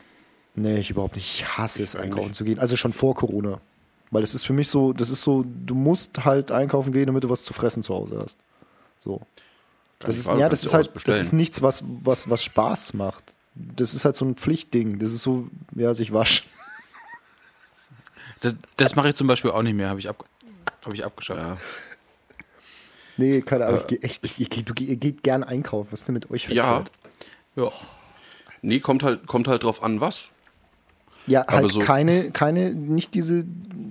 Nee, 0.55 0.79
ich 0.79 0.91
überhaupt 0.91 1.17
nicht. 1.17 1.27
Ich 1.35 1.59
hasse 1.59 1.83
es, 1.83 1.97
einkaufen 1.97 2.33
zu 2.33 2.45
gehen. 2.45 2.59
Also 2.59 2.77
schon 2.77 2.93
vor 2.93 3.15
Corona. 3.15 3.61
Weil 4.11 4.23
es 4.23 4.35
ist 4.35 4.45
für 4.45 4.53
mich 4.53 4.69
so, 4.69 4.93
das 4.93 5.11
ist 5.11 5.23
so, 5.23 5.45
du 5.45 5.75
musst 5.75 6.25
halt 6.25 6.53
einkaufen 6.53 6.93
gehen, 6.93 7.07
damit 7.07 7.25
du 7.25 7.31
was 7.31 7.43
zu 7.43 7.53
fressen 7.53 7.83
zu 7.83 7.95
Hause 7.95 8.21
hast. 8.23 8.39
So. 9.03 9.21
Das 9.99 10.17
ist, 10.17 10.27
Frage, 10.27 10.41
ja, 10.41 10.49
das 10.49 10.63
ist 10.65 10.75
halt, 10.75 10.91
das 11.07 11.19
ist 11.19 11.33
nichts, 11.33 11.63
was, 11.63 11.83
was, 12.05 12.29
was 12.29 12.45
Spaß 12.45 12.95
macht. 12.95 13.35
Das 13.55 13.95
ist 13.95 14.05
halt 14.05 14.17
so 14.17 14.25
ein 14.27 14.35
Pflichtding. 14.35 14.99
Das 14.99 15.13
ist 15.13 15.23
so, 15.23 15.49
ja, 15.75 15.95
sich 15.95 16.13
waschen. 16.13 16.47
Das, 18.41 18.55
das 18.77 18.97
mache 18.97 19.09
ich 19.09 19.15
zum 19.15 19.27
Beispiel 19.27 19.51
auch 19.51 19.63
nicht 19.63 19.75
mehr, 19.75 19.89
habe 19.89 19.99
ich, 19.99 20.09
ab, 20.11 20.25
hab 20.85 20.93
ich 20.93 21.05
abgeschafft. 21.05 21.41
Ja. 21.41 21.57
Nee, 23.17 23.41
keine 23.41 23.67
Ahnung, 23.67 23.79
Äh, 23.79 23.83
ich 23.83 23.87
gehe 23.87 23.99
echt, 24.03 24.25
ich, 24.25 24.41
ich, 24.41 24.49
du, 24.65 24.73
ihr 24.85 24.97
geht 24.97 25.23
gern 25.23 25.43
einkaufen. 25.43 25.89
Was 25.91 26.01
ist 26.01 26.09
denn 26.09 26.13
mit 26.15 26.31
euch 26.31 26.49
Ja. 26.49 26.65
verkehrt? 26.65 26.93
Ja. 27.57 27.71
Nee, 28.63 28.81
kommt 28.81 29.03
halt, 29.03 29.27
kommt 29.27 29.49
halt 29.49 29.63
drauf 29.63 29.83
an, 29.83 30.01
was. 30.01 30.29
Ja, 31.27 31.45
halt 31.49 31.71
so- 31.73 31.81
keine, 31.81 32.31
keine, 32.31 32.73
nicht 32.73 33.15
diese 33.15 33.45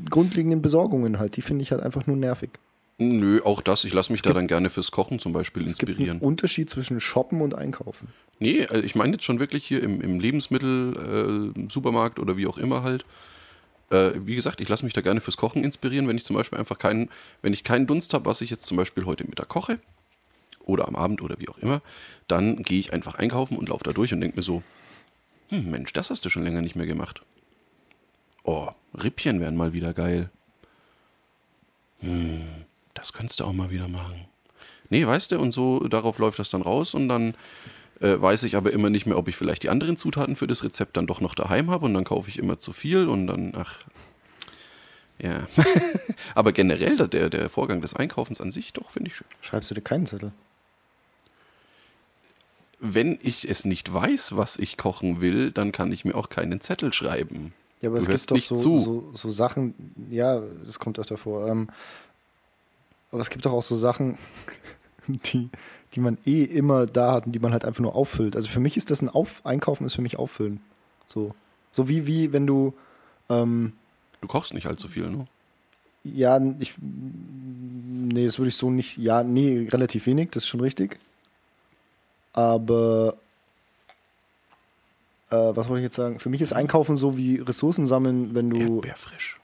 grundlegenden 0.10 0.62
Besorgungen 0.62 1.18
halt. 1.20 1.38
Die 1.38 1.42
finde 1.42 1.64
ich 1.64 1.72
halt 1.72 1.82
einfach 1.82 2.06
nur 2.08 2.16
nervig. 2.18 2.52
Nö, 2.98 3.42
auch 3.44 3.62
das. 3.62 3.84
Ich 3.84 3.94
lasse 3.94 4.12
mich 4.14 4.22
da 4.22 4.30
gibt- 4.30 4.38
dann 4.38 4.48
gerne 4.48 4.70
fürs 4.70 4.92
Kochen 4.92 5.20
zum 5.20 5.34
Beispiel 5.34 5.66
Es 5.66 5.78
gibt 5.78 5.90
inspirieren. 5.90 6.18
einen 6.20 6.26
Unterschied 6.26 6.70
zwischen 6.70 7.02
Shoppen 7.02 7.42
und 7.42 7.54
Einkaufen. 7.56 8.08
Nee, 8.40 8.60
äh, 8.62 8.80
ich 8.82 8.96
meine 8.96 9.14
jetzt 9.14 9.26
schon 9.26 9.40
wirklich 9.40 9.66
hier 9.66 9.82
im, 9.84 10.00
im 10.02 10.20
Lebensmittel, 10.20 11.54
äh, 11.58 11.70
Supermarkt 11.70 12.20
oder 12.20 12.38
wie 12.38 12.48
auch 12.48 12.58
immer 12.58 12.84
halt. 12.84 13.04
Äh, 13.92 14.12
wie 14.16 14.36
gesagt, 14.36 14.62
ich 14.62 14.70
lasse 14.70 14.84
mich 14.84 14.94
da 14.94 15.02
gerne 15.02 15.22
fürs 15.22 15.38
Kochen 15.38 15.64
inspirieren, 15.64 16.08
wenn 16.08 16.18
ich 16.18 16.26
zum 16.26 16.36
Beispiel 16.36 16.58
einfach 16.58 16.80
keinen, 16.80 17.10
wenn 17.42 17.54
ich 17.54 17.64
keinen 17.64 17.88
Dunst 17.88 18.14
habe, 18.14 18.26
was 18.26 18.42
ich 18.42 18.50
jetzt 18.50 18.66
zum 18.66 18.78
Beispiel 18.78 19.06
heute 19.06 19.28
Mittag 19.28 19.48
koche 19.48 19.80
oder 20.66 20.88
am 20.88 20.96
Abend 20.96 21.22
oder 21.22 21.40
wie 21.40 21.50
auch 21.50 21.58
immer, 21.60 21.82
dann 22.28 22.64
gehe 22.64 22.80
ich 22.80 22.94
einfach 22.94 23.16
einkaufen 23.16 23.58
und 23.58 23.70
laufe 23.70 23.84
da 23.84 23.94
durch 23.94 24.14
und 24.14 24.22
denke 24.22 24.38
mir 24.38 24.44
so, 24.44 24.64
hm, 25.50 25.70
Mensch, 25.70 25.94
das 25.94 26.10
hast 26.10 26.26
du 26.26 26.30
schon 26.30 26.44
länger 26.44 26.62
nicht 26.62 26.76
mehr 26.76 26.88
gemacht. 26.88 27.22
Oh, 28.44 28.70
Rippchen 28.94 29.40
wären 29.40 29.56
mal 29.56 29.74
wieder 29.74 29.94
geil. 29.94 30.30
Hm, 32.00 32.42
das 32.94 33.14
könntest 33.14 33.40
du 33.40 33.46
auch 33.46 33.54
mal 33.54 33.70
wieder 33.70 33.88
machen. 33.88 34.26
Nee, 34.90 35.06
weißt 35.06 35.32
du, 35.32 35.40
und 35.40 35.52
so 35.52 35.88
darauf 35.88 36.20
läuft 36.20 36.40
das 36.40 36.50
dann 36.50 36.62
raus 36.62 36.94
und 36.94 37.10
dann 37.10 37.36
äh, 38.00 38.20
weiß 38.20 38.44
ich 38.44 38.56
aber 38.56 38.74
immer 38.74 38.90
nicht 38.90 39.06
mehr, 39.06 39.18
ob 39.18 39.28
ich 39.28 39.36
vielleicht 39.36 39.64
die 39.64 39.70
anderen 39.70 39.98
Zutaten 39.98 40.36
für 40.36 40.48
das 40.48 40.64
Rezept 40.64 40.98
dann 40.98 41.08
doch 41.08 41.22
noch 41.22 41.36
daheim 41.36 41.72
habe 41.72 41.86
und 41.86 41.94
dann 41.94 42.04
kaufe 42.04 42.30
ich 42.30 42.38
immer 42.38 42.60
zu 42.60 42.74
viel 42.74 43.08
und 43.08 43.28
dann, 43.28 43.54
ach. 43.56 43.80
Ja. 45.18 45.48
aber 46.36 46.52
generell 46.52 46.98
der, 46.98 47.30
der 47.30 47.50
Vorgang 47.50 47.82
des 47.82 47.94
Einkaufens 47.94 48.42
an 48.42 48.52
sich, 48.52 48.74
doch, 48.74 48.90
finde 48.90 49.10
ich 49.10 49.16
schön. 49.16 49.28
Schreibst 49.40 49.72
du 49.72 49.76
dir 49.76 49.82
keinen 49.82 50.06
Zettel? 50.06 50.34
Wenn 52.82 53.18
ich 53.22 53.50
es 53.50 53.64
nicht 53.64 53.94
weiß, 53.94 54.36
was 54.36 54.60
ich 54.60 54.76
kochen 54.76 55.22
will, 55.22 55.52
dann 55.52 55.72
kann 55.72 55.92
ich 55.92 56.04
mir 56.04 56.16
auch 56.16 56.30
keinen 56.30 56.60
Zettel 56.60 56.92
schreiben. 56.92 57.54
Ja, 57.82 57.90
aber 57.90 58.00
Du 58.00 58.12
es 58.12 58.28
gibt 58.28 58.32
doch 58.32 58.58
so, 58.58 58.78
so, 58.78 59.12
so 59.14 59.30
Sachen, 59.32 59.74
ja, 60.10 60.42
das 60.66 60.80
kommt 60.80 61.00
öfter 61.00 61.18
vor. 61.18 61.48
Ähm, 61.48 61.70
aber 63.12 63.22
es 63.22 63.30
gibt 63.30 63.46
doch 63.46 63.54
auch 63.54 63.64
so 63.64 63.76
Sachen, 63.76 64.18
die, 65.08 65.50
die 65.96 66.02
man 66.02 66.18
eh 66.26 66.44
immer 66.44 66.86
da 66.86 67.14
hat 67.14 67.26
und 67.26 67.32
die 67.32 67.40
man 67.40 67.54
halt 67.54 67.66
einfach 67.66 67.82
nur 67.82 67.96
auffüllt. 67.96 68.36
Also 68.36 68.50
für 68.50 68.60
mich 68.60 68.78
ist 68.78 68.92
das 68.92 69.02
ein 69.02 69.10
Auf 69.10 69.42
Einkaufen 69.46 69.86
ist 69.86 69.96
für 69.96 70.02
mich 70.02 70.18
auffüllen. 70.18 70.60
So, 71.06 71.34
so 71.72 71.88
wie, 71.88 72.08
wie 72.08 72.34
wenn 72.34 72.48
du 72.48 72.74
ähm, 73.30 73.74
Du 74.22 74.28
kochst 74.28 74.56
nicht 74.56 74.66
allzu 74.66 74.88
viel, 74.88 75.08
ne? 75.08 75.28
Ja, 76.04 76.40
ich. 76.60 76.74
Nee, 76.80 78.26
das 78.26 78.40
würde 78.40 78.50
ich 78.50 78.56
so 78.56 78.72
nicht. 78.72 78.98
Ja, 78.98 79.24
nee, 79.24 79.68
relativ 79.72 80.08
wenig, 80.08 80.32
das 80.32 80.44
ist 80.44 80.50
schon 80.50 80.62
richtig. 80.62 81.00
Aber. 82.34 83.18
Äh, 85.30 85.36
was 85.36 85.68
wollte 85.68 85.82
ich 85.82 85.84
jetzt 85.84 85.96
sagen? 85.96 86.20
Für 86.20 86.30
mich 86.30 86.42
ist 86.42 86.54
Einkaufen 86.54 86.96
so 86.96 87.18
wie 87.18 87.38
Ressourcen 87.38 87.86
sammeln, 87.86 88.34
wenn 88.34 88.50
du, 88.50 88.58
Erdbeerfrisch. 88.58 89.40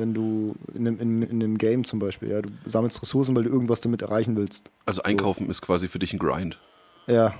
Wenn 0.00 0.12
du 0.14 0.56
in 0.74 0.88
einem, 0.88 0.98
in, 0.98 1.22
in 1.22 1.42
einem 1.42 1.58
Game 1.58 1.84
zum 1.84 1.98
Beispiel, 2.00 2.30
ja, 2.30 2.42
du 2.42 2.48
sammelst 2.66 3.00
Ressourcen, 3.02 3.36
weil 3.36 3.44
du 3.44 3.50
irgendwas 3.50 3.80
damit 3.80 4.02
erreichen 4.02 4.34
willst. 4.36 4.70
Also 4.86 5.02
einkaufen 5.02 5.48
ist 5.48 5.62
quasi 5.62 5.86
für 5.86 5.98
dich 6.00 6.12
ein 6.12 6.18
Grind. 6.18 6.58
Ja. 7.06 7.34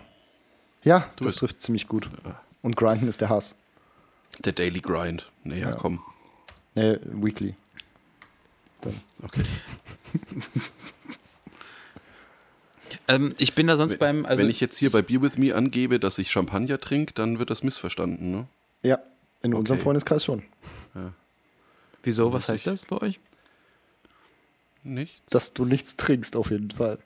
Ja, 0.84 1.08
das 1.16 1.26
bist- 1.26 1.38
trifft 1.40 1.60
ziemlich 1.62 1.88
gut. 1.88 2.08
Und 2.62 2.76
Grinden 2.76 3.08
ist 3.08 3.20
der 3.20 3.28
Hass. 3.30 3.56
Der 4.44 4.52
Daily 4.52 4.80
Grind. 4.80 5.28
Naja, 5.42 5.70
Ja. 5.70 5.76
komm. 5.76 6.00
Nee, 6.76 6.98
Weekly. 7.02 7.54
Okay. 9.22 9.42
Ähm, 13.08 13.34
ich 13.38 13.54
bin 13.54 13.66
da 13.66 13.76
sonst 13.76 13.98
beim, 13.98 14.24
also 14.26 14.42
Wenn 14.42 14.50
ich 14.50 14.60
jetzt 14.60 14.76
hier 14.76 14.90
bei 14.90 15.02
Beer 15.02 15.22
With 15.22 15.36
Me 15.38 15.54
angebe, 15.54 16.00
dass 16.00 16.18
ich 16.18 16.30
Champagner 16.30 16.80
trinke, 16.80 17.12
dann 17.14 17.38
wird 17.38 17.50
das 17.50 17.62
missverstanden, 17.62 18.30
ne? 18.30 18.46
Ja, 18.82 18.98
in 19.42 19.54
unserem 19.54 19.76
Okay. 19.78 19.84
Freundeskreis 19.84 20.24
schon. 20.24 20.42
Wieso, 22.02 22.32
was 22.32 22.48
heißt 22.48 22.66
das 22.66 22.84
bei 22.84 22.96
euch? 23.00 23.20
Nicht? 24.82 25.22
Dass 25.30 25.52
du 25.52 25.64
nichts 25.64 25.96
trinkst, 25.96 26.36
auf 26.36 26.50
jeden 26.50 26.70
Fall. 26.70 26.98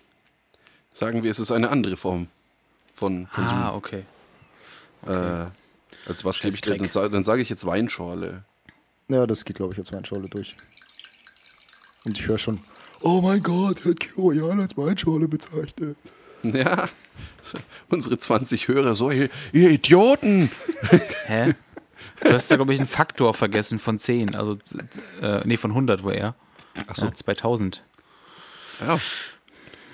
Sagen 0.94 1.22
wir, 1.22 1.30
es 1.30 1.38
ist 1.38 1.50
eine 1.50 1.70
andere 1.70 1.96
Form 1.96 2.28
von 2.94 3.28
Konsum. 3.30 3.58
Ah, 3.58 3.74
okay. 3.74 4.04
Äh, 5.06 5.46
als 6.06 6.24
was 6.24 6.40
gebe 6.40 6.54
ich 6.54 6.60
dir? 6.60 6.76
Dann, 6.76 7.12
dann 7.12 7.24
sage 7.24 7.42
ich 7.42 7.48
jetzt 7.48 7.66
Weinschorle. 7.66 8.44
Ja, 9.08 9.26
das 9.26 9.44
geht, 9.44 9.56
glaube 9.56 9.72
ich, 9.72 9.78
jetzt 9.78 9.92
Weinschorle 9.92 10.28
durch. 10.28 10.56
Und 12.04 12.18
ich 12.18 12.26
höre 12.26 12.38
schon, 12.38 12.60
oh 13.00 13.20
mein 13.20 13.42
Gott, 13.42 13.84
Herr 13.84 13.94
Kirian 13.94 14.60
als 14.60 14.76
Weinschorle 14.76 15.28
bezeichnet. 15.28 15.96
Ja, 16.42 16.88
unsere 17.88 18.18
20 18.18 18.68
Hörer, 18.68 18.94
so, 18.94 19.10
ihr, 19.10 19.30
ihr 19.52 19.70
Idioten! 19.70 20.50
Hä? 21.24 21.54
Du 22.20 22.32
hast 22.32 22.50
da, 22.50 22.56
glaube 22.56 22.72
ich, 22.74 22.80
einen 22.80 22.88
Faktor 22.88 23.34
vergessen 23.34 23.78
von 23.78 23.98
10, 23.98 24.34
also, 24.34 24.58
äh, 25.22 25.46
nee, 25.46 25.56
von 25.56 25.70
100, 25.70 26.02
wo 26.02 26.10
er. 26.10 26.34
Ach 26.86 26.96
so. 26.96 27.06
Ja, 27.06 27.14
2000. 27.14 27.84
Ja. 28.80 28.98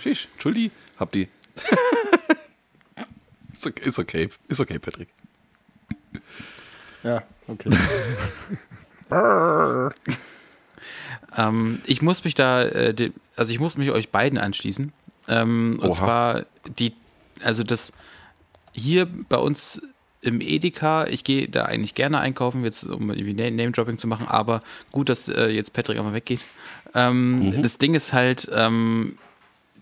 Schisch, 0.01 0.29
Entschuldi, 0.35 0.71
hab 0.99 1.13
die. 1.13 1.29
ist, 3.53 3.67
okay, 3.67 3.85
ist 3.85 3.99
okay, 3.99 4.29
ist 4.49 4.61
okay, 4.61 4.79
Patrick. 4.79 5.09
Ja, 7.03 7.23
okay. 7.49 7.71
Ähm, 11.37 11.81
ich 11.87 12.03
muss 12.03 12.25
mich 12.25 12.35
da, 12.35 12.63
äh, 12.63 12.95
de, 12.95 13.13
also 13.37 13.53
ich 13.53 13.61
muss 13.61 13.77
mich 13.77 13.91
euch 13.91 14.11
beiden 14.11 14.39
anschließen. 14.39 14.93
Ähm, 15.29 15.79
und 15.81 15.91
Oha. 15.91 15.95
zwar 15.95 16.45
die, 16.79 16.95
also 17.43 17.63
das 17.63 17.93
hier 18.73 19.07
bei 19.07 19.37
uns 19.37 19.83
im 20.23 20.41
Edeka, 20.41 21.07
ich 21.09 21.25
gehe 21.25 21.49
da 21.49 21.65
eigentlich 21.65 21.95
gerne 21.95 22.19
einkaufen, 22.21 22.65
jetzt 22.65 22.85
um 22.85 23.11
irgendwie 23.11 23.35
Na- 23.35 23.51
Name-Dropping 23.51 23.99
zu 23.99 24.07
machen, 24.07 24.27
aber 24.29 24.63
gut, 24.93 25.09
dass 25.09 25.29
äh, 25.29 25.49
jetzt 25.49 25.73
Patrick 25.73 25.99
einmal 25.99 26.15
weggeht. 26.15 26.41
Ähm, 26.95 27.41
Das 27.63 27.77
Ding 27.79 27.95
ist 27.95 28.13
halt, 28.13 28.49
ähm, 28.55 29.19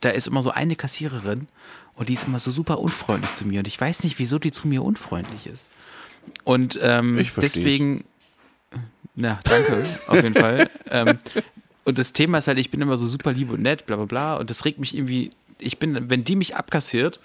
da 0.00 0.08
ist 0.10 0.26
immer 0.26 0.40
so 0.42 0.50
eine 0.50 0.76
Kassiererin 0.76 1.46
und 1.94 2.08
die 2.08 2.14
ist 2.14 2.26
immer 2.26 2.38
so 2.38 2.50
super 2.50 2.78
unfreundlich 2.78 3.34
zu 3.34 3.46
mir 3.46 3.58
und 3.60 3.68
ich 3.68 3.78
weiß 3.80 4.02
nicht, 4.04 4.18
wieso 4.18 4.38
die 4.38 4.50
zu 4.50 4.66
mir 4.66 4.82
unfreundlich 4.82 5.46
ist. 5.46 5.68
Und 6.44 6.78
ähm, 6.82 7.16
deswegen, 7.42 8.04
na, 9.14 9.40
danke, 9.44 9.84
auf 10.06 10.16
jeden 10.22 10.34
Fall. 10.34 10.70
Ähm, 10.92 11.18
und 11.84 11.98
das 11.98 12.12
Thema 12.12 12.38
ist 12.38 12.48
halt, 12.48 12.58
ich 12.58 12.70
bin 12.70 12.80
immer 12.80 12.96
so 12.96 13.06
super 13.06 13.32
lieb 13.32 13.50
und 13.50 13.62
nett, 13.62 13.86
bla 13.86 13.94
bla 13.96 14.04
bla. 14.06 14.36
Und 14.38 14.50
das 14.50 14.64
regt 14.64 14.80
mich 14.80 14.94
irgendwie, 14.96 15.30
ich 15.58 15.78
bin, 15.78 16.10
wenn 16.10 16.24
die 16.24 16.34
mich 16.34 16.56
abkassiert, 16.56 17.20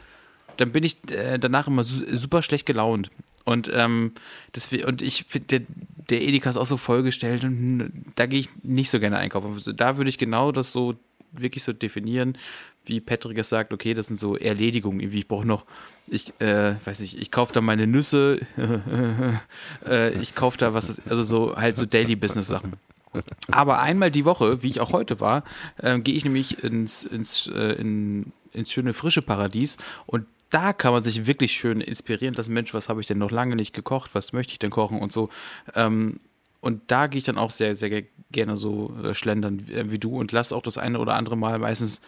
dann 0.58 0.72
bin 0.72 0.84
ich 0.84 0.98
äh, 1.12 1.38
danach 1.38 1.68
immer 1.68 1.84
su 1.84 2.04
super 2.16 2.42
schlecht 2.42 2.66
gelaunt. 2.66 3.12
Und, 3.44 3.70
ähm, 3.72 4.14
das, 4.54 4.72
und 4.74 5.02
ich 5.02 5.26
finde, 5.28 5.60
der, 5.60 5.68
der 6.10 6.22
Edeka 6.22 6.50
ist 6.50 6.58
auch 6.58 6.66
so 6.66 6.78
vollgestellt 6.78 7.44
und 7.44 7.92
da 8.16 8.26
gehe 8.26 8.40
ich 8.40 8.50
nicht 8.64 8.90
so 8.90 9.00
gerne 9.00 9.18
einkaufen. 9.18 9.54
Also 9.54 9.72
da 9.72 9.98
würde 9.98 10.10
ich 10.10 10.18
genau 10.18 10.52
das 10.52 10.72
so 10.72 10.96
wirklich 11.32 11.64
so 11.64 11.74
definieren, 11.74 12.38
wie 12.86 13.02
Patrick 13.02 13.38
es 13.38 13.50
sagt, 13.50 13.74
okay, 13.74 13.94
das 13.94 14.08
sind 14.08 14.20
so 14.20 14.38
Erledigungen. 14.38 15.00
Irgendwie, 15.00 15.20
ich 15.20 15.28
brauche 15.28 15.46
noch, 15.46 15.66
ich 16.08 16.34
äh, 16.40 16.76
weiß 16.84 17.00
nicht, 17.00 17.20
ich 17.20 17.32
kaufe 17.32 17.54
da 17.54 17.62
meine 17.62 17.88
Nüsse, 17.88 18.40
äh, 19.86 20.12
ich 20.20 20.36
kaufe 20.36 20.58
da 20.58 20.74
was, 20.74 21.02
also 21.08 21.24
so 21.24 21.56
halt 21.56 21.78
so 21.78 21.86
Daily 21.86 22.16
Business 22.16 22.48
Sachen. 22.48 22.74
Aber 23.52 23.80
einmal 23.80 24.12
die 24.12 24.26
Woche, 24.26 24.62
wie 24.62 24.68
ich 24.68 24.82
auch 24.82 24.92
heute 24.92 25.20
war, 25.20 25.44
ähm, 25.82 26.04
gehe 26.04 26.16
ich 26.16 26.26
nämlich 26.26 26.64
ins, 26.64 27.06
ins, 27.06 27.48
äh, 27.48 27.74
in, 27.74 28.34
ins 28.52 28.72
schöne 28.72 28.94
frische 28.94 29.22
Paradies 29.22 29.78
und 30.06 30.26
da 30.50 30.74
kann 30.74 30.94
man 30.94 31.04
sich 31.04 31.26
wirklich 31.26 31.54
schön 31.54 31.82
inspirieren 31.82 32.34
lassen. 32.36 32.54
Mensch, 32.54 32.74
was 32.74 32.90
habe 32.90 33.02
ich 33.02 33.08
denn 33.08 33.18
noch 33.18 33.32
lange 33.32 33.56
nicht 33.56 33.74
gekocht? 33.74 34.16
Was 34.16 34.34
möchte 34.34 34.54
ich 34.54 34.60
denn 34.60 34.72
kochen 34.72 35.00
und 35.00 35.12
so. 35.12 35.30
Ähm, 35.74 36.20
und 36.62 36.82
da 36.88 37.08
gehe 37.08 37.20
ich 37.20 37.24
dann 37.24 37.38
auch 37.38 37.52
sehr, 37.52 37.76
sehr 37.76 37.90
ge- 37.90 38.06
gerne 38.32 38.58
so 38.58 38.96
äh, 39.04 39.14
schlendern 39.14 39.68
wie, 39.68 39.92
wie 39.92 40.00
du 40.00 40.18
und 40.18 40.32
lass 40.32 40.52
auch 40.54 40.64
das 40.64 40.78
eine 40.78 41.00
oder 41.00 41.16
andere 41.16 41.38
Mal 41.38 41.60
meistens 41.60 42.02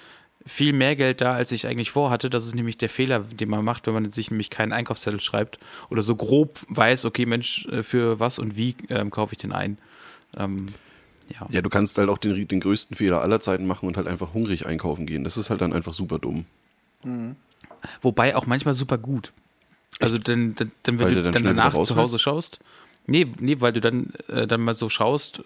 viel 0.45 0.71
mehr 0.71 0.95
Geld 0.95 1.19
da, 1.19 1.33
als 1.33 1.51
ich 1.51 1.67
eigentlich 1.67 1.91
vorhatte. 1.91 2.29
Das 2.29 2.45
ist 2.45 2.55
nämlich 2.55 2.77
der 2.77 2.89
Fehler, 2.89 3.19
den 3.19 3.49
man 3.49 3.65
macht, 3.65 3.85
wenn 3.85 3.93
man 3.93 4.11
sich 4.11 4.31
nämlich 4.31 4.49
keinen 4.49 4.71
Einkaufszettel 4.71 5.19
schreibt 5.19 5.59
oder 5.89 6.01
so 6.01 6.15
grob 6.15 6.59
weiß, 6.69 7.05
okay, 7.05 7.25
Mensch, 7.25 7.67
äh, 7.67 7.83
für 7.83 8.19
was 8.19 8.39
und 8.39 8.55
wie 8.55 8.75
ähm, 8.89 9.11
kaufe 9.11 9.33
ich 9.33 9.39
den 9.39 9.51
ein. 9.51 9.77
Ähm, 10.37 10.69
ja. 11.29 11.45
Ja, 11.51 11.61
du 11.61 11.69
kannst 11.69 11.97
halt 11.97 12.09
auch 12.09 12.17
den, 12.17 12.47
den 12.47 12.59
größten 12.61 12.95
Fehler 12.95 13.21
aller 13.21 13.41
Zeiten 13.41 13.67
machen 13.67 13.87
und 13.87 13.97
halt 13.97 14.07
einfach 14.07 14.33
hungrig 14.33 14.65
einkaufen 14.65 15.05
gehen. 15.05 15.23
Das 15.25 15.35
ist 15.35 15.49
halt 15.49 15.59
dann 15.59 15.73
einfach 15.73 15.93
super 15.93 16.17
dumm. 16.17 16.45
Wobei 18.01 18.35
auch 18.35 18.45
manchmal 18.45 18.73
super 18.73 18.97
gut. 18.97 19.31
Also 19.99 20.17
dann, 20.17 20.55
dann, 20.55 20.71
dann 20.83 20.99
wenn 20.99 21.13
du 21.13 21.23
dann 21.23 21.33
dann 21.33 21.43
danach 21.43 21.83
zu 21.83 21.95
Hause 21.95 22.19
schaust. 22.19 22.59
Nee, 23.05 23.27
nee, 23.39 23.59
weil 23.59 23.73
du 23.73 23.81
dann, 23.81 24.13
äh, 24.27 24.47
dann 24.47 24.61
mal 24.61 24.73
so 24.73 24.89
schaust, 24.89 25.41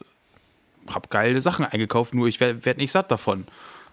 hab 0.88 1.10
geile 1.10 1.40
Sachen 1.42 1.64
eingekauft, 1.64 2.14
nur 2.14 2.28
ich 2.28 2.40
werde 2.40 2.66
werd 2.66 2.78
nicht 2.78 2.92
satt 2.92 3.12
davon. 3.12 3.46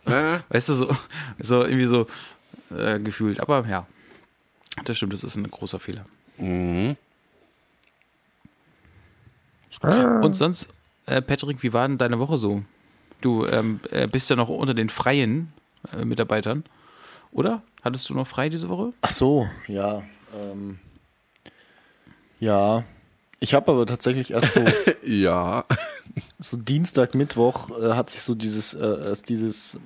Äh, 0.06 0.38
Weißt 0.48 0.70
du, 0.70 0.74
so, 0.74 0.96
so 1.38 1.62
irgendwie 1.62 1.84
so 1.84 2.06
äh, 2.74 2.98
gefühlt. 2.98 3.40
Aber 3.40 3.66
ja, 3.68 3.86
das 4.84 4.96
stimmt, 4.96 5.12
das 5.12 5.22
ist 5.22 5.36
ein 5.36 5.48
großer 5.50 5.78
Fehler. 5.78 6.06
mhm. 6.38 6.96
Und 10.22 10.34
sonst, 10.34 10.70
äh, 11.06 11.22
Patrick, 11.22 11.62
wie 11.62 11.72
war 11.72 11.86
denn 11.86 11.98
deine 11.98 12.18
Woche 12.18 12.38
so? 12.38 12.64
Du 13.20 13.46
ähm, 13.46 13.80
äh, 13.90 14.06
bist 14.06 14.30
ja 14.30 14.36
noch 14.36 14.48
unter 14.48 14.74
den 14.74 14.88
freien 14.88 15.52
äh, 15.92 16.04
Mitarbeitern, 16.04 16.64
oder? 17.32 17.62
Hattest 17.88 18.10
du 18.10 18.14
noch 18.14 18.26
frei 18.26 18.50
diese 18.50 18.68
Woche? 18.68 18.92
Ach 19.00 19.08
so, 19.08 19.48
ja. 19.66 20.02
Ähm, 20.38 20.78
ja. 22.38 22.84
Ich 23.40 23.54
habe 23.54 23.72
aber 23.72 23.86
tatsächlich 23.86 24.32
erst 24.32 24.52
so, 24.52 24.62
Ja. 25.06 25.64
so 26.38 26.58
Dienstag, 26.58 27.14
Mittwoch 27.14 27.70
äh, 27.70 27.94
hat 27.94 28.10
sich 28.10 28.20
so 28.20 28.34
dieses, 28.34 28.74
äh, 28.74 29.06
erst 29.06 29.30
dieses, 29.30 29.78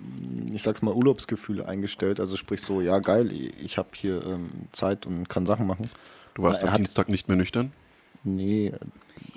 ich 0.52 0.64
sag's 0.64 0.82
mal, 0.82 0.92
Urlaubsgefühl 0.92 1.62
eingestellt. 1.62 2.18
Also 2.18 2.36
sprich 2.36 2.60
so, 2.60 2.80
ja 2.80 2.98
geil, 2.98 3.30
ich 3.30 3.78
habe 3.78 3.90
hier 3.92 4.26
ähm, 4.26 4.50
Zeit 4.72 5.06
und 5.06 5.28
kann 5.28 5.46
Sachen 5.46 5.68
machen. 5.68 5.88
Du 6.34 6.42
warst 6.42 6.64
Er 6.64 6.72
am 6.72 6.78
Dienstag 6.78 7.08
nicht 7.08 7.28
mehr 7.28 7.36
nüchtern? 7.36 7.70
Nee, 8.24 8.72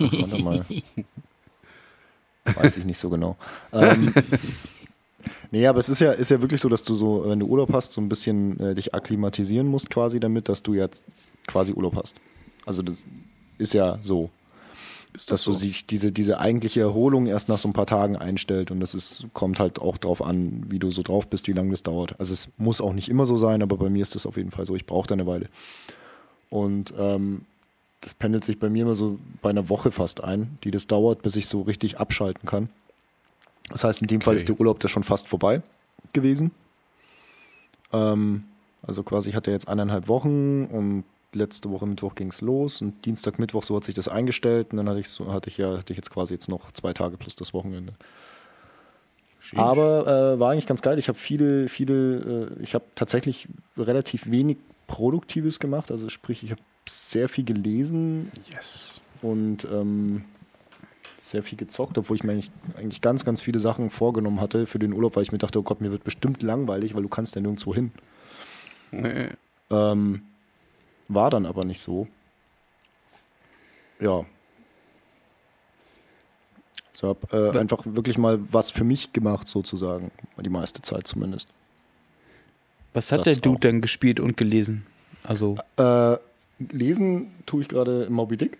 warte 0.00 0.42
mal. 0.42 0.66
Weiß 2.56 2.76
ich 2.78 2.84
nicht 2.84 2.98
so 2.98 3.10
genau. 3.10 3.36
Ähm, 3.72 4.12
nee, 5.50 5.66
aber 5.66 5.78
es 5.78 5.88
ist 5.88 6.00
ja, 6.00 6.12
ist 6.12 6.30
ja 6.30 6.40
wirklich 6.40 6.60
so, 6.60 6.68
dass 6.68 6.82
du 6.82 6.94
so, 6.94 7.24
wenn 7.26 7.40
du 7.40 7.46
Urlaub 7.46 7.72
hast, 7.72 7.92
so 7.92 8.00
ein 8.00 8.08
bisschen 8.08 8.58
äh, 8.60 8.74
dich 8.74 8.94
akklimatisieren 8.94 9.66
musst 9.66 9.90
quasi 9.90 10.20
damit, 10.20 10.48
dass 10.48 10.62
du 10.62 10.74
jetzt 10.74 11.02
quasi 11.46 11.72
Urlaub 11.72 11.96
hast. 11.96 12.20
Also 12.64 12.82
das 12.82 12.98
ist 13.58 13.74
ja 13.74 13.98
so, 14.00 14.30
Ist 15.14 15.30
dass 15.30 15.44
so 15.44 15.52
sich 15.52 15.86
diese, 15.86 16.12
diese 16.12 16.40
eigentliche 16.40 16.80
Erholung 16.80 17.26
erst 17.26 17.48
nach 17.48 17.58
so 17.58 17.68
ein 17.68 17.72
paar 17.72 17.86
Tagen 17.86 18.16
einstellt 18.16 18.70
und 18.70 18.80
das 18.80 18.94
ist, 18.94 19.26
kommt 19.32 19.58
halt 19.58 19.78
auch 19.78 19.96
drauf 19.96 20.20
an, 20.20 20.64
wie 20.68 20.78
du 20.78 20.90
so 20.90 21.02
drauf 21.02 21.26
bist, 21.28 21.48
wie 21.48 21.52
lange 21.52 21.70
das 21.70 21.82
dauert. 21.82 22.18
Also 22.18 22.34
es 22.34 22.48
muss 22.58 22.80
auch 22.80 22.92
nicht 22.92 23.08
immer 23.08 23.24
so 23.24 23.36
sein, 23.36 23.62
aber 23.62 23.76
bei 23.76 23.88
mir 23.88 24.02
ist 24.02 24.14
das 24.14 24.26
auf 24.26 24.36
jeden 24.36 24.50
Fall 24.50 24.66
so. 24.66 24.74
Ich 24.74 24.84
brauche 24.84 25.06
da 25.06 25.14
eine 25.14 25.26
Weile. 25.26 25.48
Und 26.50 26.92
ähm, 26.98 27.42
das 28.02 28.14
pendelt 28.14 28.44
sich 28.44 28.58
bei 28.58 28.68
mir 28.68 28.82
immer 28.82 28.94
so 28.94 29.18
bei 29.42 29.50
einer 29.50 29.68
Woche 29.68 29.90
fast 29.90 30.22
ein, 30.22 30.58
die 30.64 30.70
das 30.70 30.86
dauert, 30.86 31.22
bis 31.22 31.36
ich 31.36 31.46
so 31.46 31.62
richtig 31.62 31.98
abschalten 31.98 32.46
kann. 32.46 32.68
Das 33.70 33.84
heißt, 33.84 34.02
in 34.02 34.08
dem 34.08 34.20
Fall 34.20 34.32
Okay. 34.32 34.36
ist 34.42 34.48
der 34.48 34.58
Urlaub 34.60 34.78
da 34.80 34.88
schon 34.88 35.02
fast 35.04 35.28
vorbei 35.28 35.62
gewesen. 36.12 36.50
Ähm, 37.92 38.44
also 38.86 39.02
quasi 39.02 39.30
ich 39.30 39.36
hatte 39.36 39.50
jetzt 39.50 39.68
eineinhalb 39.68 40.08
Wochen 40.08 40.64
und 40.66 41.04
letzte 41.32 41.70
Woche 41.70 41.86
Mittwoch 41.86 42.14
ging 42.14 42.28
es 42.28 42.40
los 42.40 42.80
und 42.80 43.04
Dienstag, 43.04 43.38
Mittwoch, 43.38 43.62
so 43.64 43.76
hat 43.76 43.84
sich 43.84 43.94
das 43.94 44.08
eingestellt 44.08 44.68
und 44.70 44.78
dann 44.78 44.88
hatte 44.88 45.00
ich 45.00 45.08
so, 45.08 45.32
hatte 45.32 45.50
ich 45.50 45.58
ja, 45.58 45.76
hatte 45.76 45.92
ich 45.92 45.96
jetzt 45.96 46.10
quasi 46.10 46.32
jetzt 46.34 46.48
noch 46.48 46.70
zwei 46.72 46.92
Tage 46.92 47.16
plus 47.16 47.36
das 47.36 47.52
Wochenende. 47.52 47.92
Aber 49.54 50.34
äh, 50.34 50.40
war 50.40 50.50
eigentlich 50.52 50.66
ganz 50.66 50.82
geil. 50.82 50.98
Ich 50.98 51.08
habe 51.08 51.18
viele, 51.18 51.68
viele, 51.68 52.50
äh, 52.58 52.62
ich 52.62 52.74
habe 52.74 52.84
tatsächlich 52.96 53.46
relativ 53.76 54.28
wenig 54.30 54.56
Produktives 54.88 55.60
gemacht. 55.60 55.90
Also 55.92 56.08
sprich, 56.08 56.42
ich 56.42 56.50
habe 56.50 56.60
sehr 56.88 57.28
viel 57.28 57.44
gelesen 57.44 58.30
Yes. 58.50 59.00
und 59.22 59.64
ähm, 59.70 60.24
sehr 61.30 61.42
viel 61.42 61.58
gezockt, 61.58 61.98
obwohl 61.98 62.16
ich 62.16 62.24
mir 62.24 62.32
eigentlich, 62.32 62.50
eigentlich 62.76 63.00
ganz, 63.00 63.24
ganz 63.24 63.40
viele 63.40 63.58
Sachen 63.58 63.90
vorgenommen 63.90 64.40
hatte 64.40 64.66
für 64.66 64.78
den 64.78 64.92
Urlaub, 64.92 65.16
weil 65.16 65.22
ich 65.22 65.32
mir 65.32 65.38
dachte, 65.38 65.58
oh 65.58 65.62
Gott, 65.62 65.80
mir 65.80 65.90
wird 65.90 66.04
bestimmt 66.04 66.42
langweilig, 66.42 66.94
weil 66.94 67.02
du 67.02 67.08
kannst 67.08 67.34
ja 67.34 67.40
nirgendwo 67.40 67.74
hin. 67.74 67.92
Nee. 68.90 69.28
Ähm, 69.70 70.22
war 71.08 71.30
dann 71.30 71.46
aber 71.46 71.64
nicht 71.64 71.80
so. 71.80 72.06
Ja. 74.00 74.24
So 76.92 77.08
habe 77.08 77.52
äh, 77.54 77.58
einfach 77.58 77.82
wirklich 77.84 78.16
mal 78.16 78.38
was 78.50 78.70
für 78.70 78.84
mich 78.84 79.12
gemacht, 79.12 79.48
sozusagen. 79.48 80.10
Die 80.38 80.48
meiste 80.48 80.82
Zeit 80.82 81.06
zumindest. 81.06 81.48
Was 82.94 83.12
hat 83.12 83.26
Das 83.26 83.34
der 83.34 83.42
Dude 83.42 83.56
auch. 83.56 83.60
denn 83.60 83.80
gespielt 83.82 84.20
und 84.20 84.36
gelesen? 84.36 84.86
Also, 85.22 85.56
Äh, 85.76 86.16
lesen 86.58 87.32
tue 87.44 87.62
ich 87.62 87.68
gerade 87.68 88.08
Moby 88.08 88.36
Dick. 88.36 88.58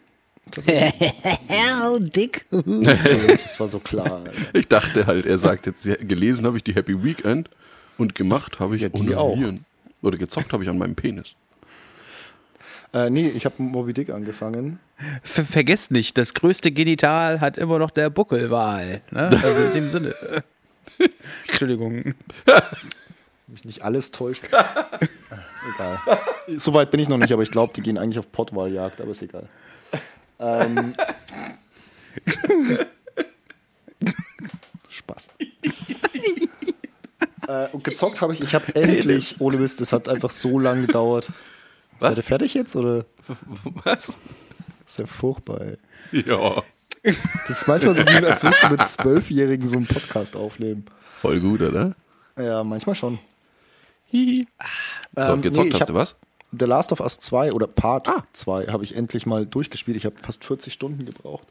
Hell, 0.55 2.01
Dick. 2.15 2.47
das 2.51 3.59
war 3.59 3.69
so 3.69 3.79
klar. 3.81 4.23
Alter. 4.25 4.33
Ich 4.55 4.69
dachte 4.69 5.07
halt, 5.07 5.27
er 5.27 5.39
sagt 5.39 5.67
jetzt, 5.67 5.85
gelesen 5.85 6.47
habe 6.47 6.57
ich 6.57 6.65
die 6.65 6.75
Happy 6.75 7.03
Weekend 7.03 7.51
und 7.99 8.15
gemacht 8.15 8.61
habe 8.61 8.77
ich 8.77 8.83
Ja, 8.83 8.89
die 8.89 9.15
auch. 9.15 9.33
Onanieren. 9.33 9.65
Oder 10.03 10.19
gezockt 10.19 10.53
habe 10.53 10.63
ich 10.63 10.71
an 10.71 10.79
meinem 10.79 10.95
Penis. 10.95 11.35
Äh, 12.93 13.11
nee, 13.11 13.29
ich 13.29 13.45
habe 13.45 13.61
Moby 13.63 13.93
Dick 13.93 14.11
angefangen. 14.11 14.79
Ver 15.23 15.45
vergesst 15.45 15.91
nicht, 15.91 16.17
das 16.17 16.33
größte 16.33 16.71
Genital 16.71 17.41
hat 17.41 17.59
immer 17.59 17.79
noch 17.79 17.91
der 17.91 18.09
Buckelwal. 18.09 19.03
Ne? 19.11 19.41
Also 19.43 19.65
in 19.65 19.75
dem 19.75 19.89
Sinne. 19.91 20.15
Entschuldigung. 21.49 22.15
Mich 23.49 23.65
nicht 23.65 23.83
alles 23.83 24.13
täuscht. 24.13 24.45
egal. 25.75 25.99
Soweit 26.57 26.91
bin 26.91 27.01
ich 27.01 27.09
noch 27.09 27.19
nicht, 27.19 27.33
aber 27.33 27.43
ich 27.43 27.51
glaube, 27.51 27.73
die 27.75 27.83
gehen 27.83 27.99
eigentlich 27.99 28.19
auf 28.19 28.31
Pottwaljagd, 28.31 29.01
aber 29.01 29.11
ist 29.11 29.23
egal. 29.23 29.49
Ähm, 30.39 30.95
Spaß. 34.89 35.31
äh, 37.49 37.67
und 37.73 37.85
gezockt 37.85 38.21
habe 38.21 38.35
ich, 38.35 38.41
ich 38.41 38.55
habe 38.55 38.75
endlich, 38.75 39.41
ohne 39.41 39.57
Mist, 39.59 39.81
das 39.81 39.93
hat 39.93 40.09
einfach 40.09 40.31
so 40.31 40.59
lange 40.59 40.87
gedauert. 40.87 41.31
Seid 41.99 42.17
ihr 42.19 42.23
fertig 42.23 42.55
jetzt 42.55 42.77
oder? 42.77 43.05
Was? 43.85 44.13
ist 44.87 44.99
ja 44.99 45.07
furchtbar, 45.07 45.61
ey. 45.63 45.79
Ja. 46.27 46.63
Das 47.03 47.59
ist 47.61 47.69
manchmal 47.69 47.95
so, 47.95 48.03
wie, 48.03 48.27
als 48.27 48.43
würdest 48.43 48.63
du 48.63 48.69
mit 48.69 48.87
Zwölfjährigen 48.87 49.69
so 49.69 49.77
einen 49.77 49.87
Podcast 49.87 50.37
aufnehmen. 50.37 50.87
Voll 51.21 51.41
gut, 51.41 51.61
oder? 51.63 51.95
Ja, 52.37 52.63
manchmal 52.65 52.95
schon. 52.95 53.19
Hihi. 54.07 54.47
So, 55.15 55.23
Ähm, 55.33 55.43
gezockt 55.43 55.69
nee, 55.69 55.73
hast 55.73 55.81
hab- 55.83 55.87
du 55.89 55.95
was? 55.95 56.17
The 56.53 56.65
Last 56.65 56.93
of 56.93 57.01
Us 57.01 57.19
2 57.19 57.53
oder 57.53 57.67
Part 57.67 58.09
Ah. 58.09 58.25
2 58.33 58.67
habe 58.67 58.85
ich 58.85 58.95
endlich 58.95 59.27
mal 59.27 59.47
durchgespielt. 59.47 59.97
Ich 59.97 60.07
habe 60.07 60.17
fast 60.19 60.45
40 60.45 60.73
Stunden 60.73 61.05
gebraucht. 61.05 61.47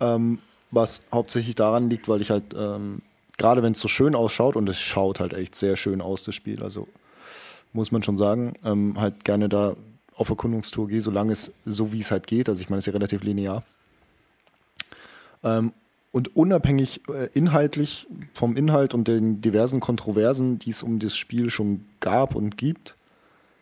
Ähm, 0.00 0.38
was 0.70 1.02
hauptsächlich 1.12 1.54
daran 1.54 1.88
liegt, 1.90 2.08
weil 2.08 2.20
ich 2.20 2.30
halt, 2.30 2.54
ähm, 2.56 3.02
gerade 3.36 3.62
wenn 3.62 3.72
es 3.72 3.80
so 3.80 3.88
schön 3.88 4.14
ausschaut, 4.14 4.56
und 4.56 4.68
es 4.68 4.80
schaut 4.80 5.20
halt 5.20 5.32
echt 5.32 5.54
sehr 5.54 5.76
schön 5.76 6.00
aus, 6.00 6.22
das 6.22 6.34
Spiel, 6.34 6.62
also 6.62 6.88
muss 7.72 7.92
man 7.92 8.02
schon 8.02 8.16
sagen, 8.16 8.54
ähm, 8.64 8.98
halt 8.98 9.24
gerne 9.24 9.48
da 9.48 9.76
auf 10.16 10.30
Erkundungstour 10.30 10.88
gehe, 10.88 11.00
solange 11.00 11.32
es 11.32 11.52
so 11.66 11.92
wie 11.92 12.00
es 12.00 12.10
halt 12.10 12.26
geht. 12.26 12.48
Also 12.48 12.62
ich 12.62 12.70
meine, 12.70 12.78
es 12.78 12.84
ist 12.84 12.92
ja 12.92 12.94
relativ 12.94 13.22
linear. 13.22 13.62
Ähm, 15.44 15.72
und 16.10 16.34
unabhängig 16.34 17.02
äh, 17.08 17.28
inhaltlich 17.34 18.06
vom 18.32 18.56
Inhalt 18.56 18.94
und 18.94 19.06
den 19.06 19.42
diversen 19.42 19.80
Kontroversen, 19.80 20.58
die 20.58 20.70
es 20.70 20.82
um 20.82 20.98
das 20.98 21.16
Spiel 21.16 21.50
schon 21.50 21.84
gab 22.00 22.34
und 22.34 22.56
gibt, 22.56 22.95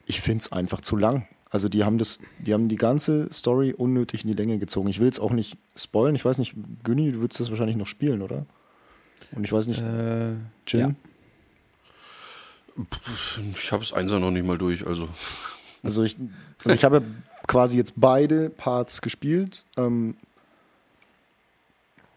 ich 0.06 0.20
finde 0.20 0.42
es 0.42 0.52
einfach 0.52 0.80
zu 0.80 0.96
lang. 0.96 1.26
Also 1.50 1.68
die 1.68 1.84
haben 1.84 1.98
das, 1.98 2.18
die 2.40 2.52
haben 2.52 2.68
die 2.68 2.76
ganze 2.76 3.32
Story 3.32 3.72
unnötig 3.72 4.24
in 4.24 4.28
die 4.28 4.34
Länge 4.34 4.58
gezogen. 4.58 4.88
Ich 4.88 4.98
will 4.98 5.08
es 5.08 5.20
auch 5.20 5.30
nicht 5.30 5.56
spoilen. 5.76 6.16
Ich 6.16 6.24
weiß 6.24 6.38
nicht, 6.38 6.54
Günni, 6.82 7.12
du 7.12 7.20
würdest 7.20 7.40
das 7.40 7.48
wahrscheinlich 7.50 7.76
noch 7.76 7.86
spielen, 7.86 8.22
oder? 8.22 8.44
Und 9.32 9.44
ich 9.44 9.52
weiß 9.52 9.68
nicht, 9.68 9.80
Äh, 9.80 10.32
Jin? 10.66 10.80
ja. 10.80 10.90
Ich 13.56 13.70
habe 13.70 13.84
es 13.84 13.92
Einser 13.92 14.18
noch 14.18 14.32
nicht 14.32 14.44
mal 14.46 14.58
durch, 14.58 14.84
also. 14.86 15.08
Also 15.84 16.02
ich, 16.02 16.16
also 16.64 16.74
ich 16.76 16.84
habe 16.84 17.02
quasi 17.46 17.76
jetzt 17.76 17.92
beide 17.96 18.50
Parts 18.50 19.00
gespielt. 19.00 19.64
Ähm, 19.76 20.16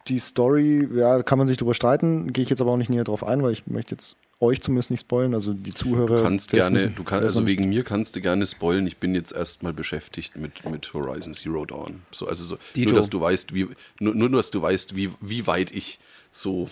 die 0.08 0.20
Story, 0.20 0.88
ja, 0.96 1.22
kann 1.22 1.38
man 1.38 1.48
sich 1.48 1.58
drüber 1.58 1.74
streiten, 1.74 2.32
gehe 2.34 2.44
ich 2.44 2.50
jetzt 2.50 2.62
aber 2.62 2.72
auch 2.72 2.78
nicht 2.78 2.90
näher 2.90 3.04
drauf 3.04 3.24
ein, 3.24 3.44
weil 3.44 3.52
ich 3.52 3.68
möchte 3.68 3.94
jetzt 3.94 4.16
euch 4.40 4.62
zumindest 4.62 4.92
nicht 4.92 5.02
spoilen, 5.02 5.34
also 5.34 5.54
die 5.54 5.74
Zuhörer. 5.74 6.18
Du 6.18 6.24
kannst 6.24 6.52
gerne, 6.52 6.86
nicht- 6.88 7.00
du 7.00 7.04
kannst, 7.04 7.24
wer's 7.24 7.36
also 7.38 7.48
wegen 7.48 7.70
mir 7.70 7.84
kannst 7.84 8.16
du 8.16 8.22
gerne 8.22 8.46
spoilen. 8.46 8.86
Ich 8.88 8.98
bin 8.98 9.16
jetzt 9.16 9.32
erstmal 9.32 9.74
beschäftigt 9.74 10.36
mit, 10.36 10.64
mit 10.70 10.94
Horizon 10.94 11.34
Zero 11.34 11.66
Dawn. 11.66 12.02
So, 12.12 12.28
also 12.28 12.46
so, 12.46 12.58
Dito. 12.76 12.92
nur, 12.92 13.00
dass 13.00 13.10
du 13.10 13.20
weißt, 13.20 13.54
wie, 13.54 13.68
nur, 14.00 14.14
nur, 14.14 14.30
dass 14.30 14.52
du 14.52 14.62
weißt, 14.62 14.96
wie, 14.96 15.10
wie 15.22 15.48
weit 15.48 15.72
ich 15.72 16.00
so 16.30 16.70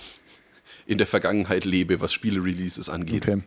in 0.86 0.98
der 1.00 1.08
Vergangenheit 1.08 1.66
lebe, 1.66 2.00
was 2.02 2.14
Spiele-Releases 2.14 2.90
angeht. 2.90 3.24
Okay. 3.28 3.42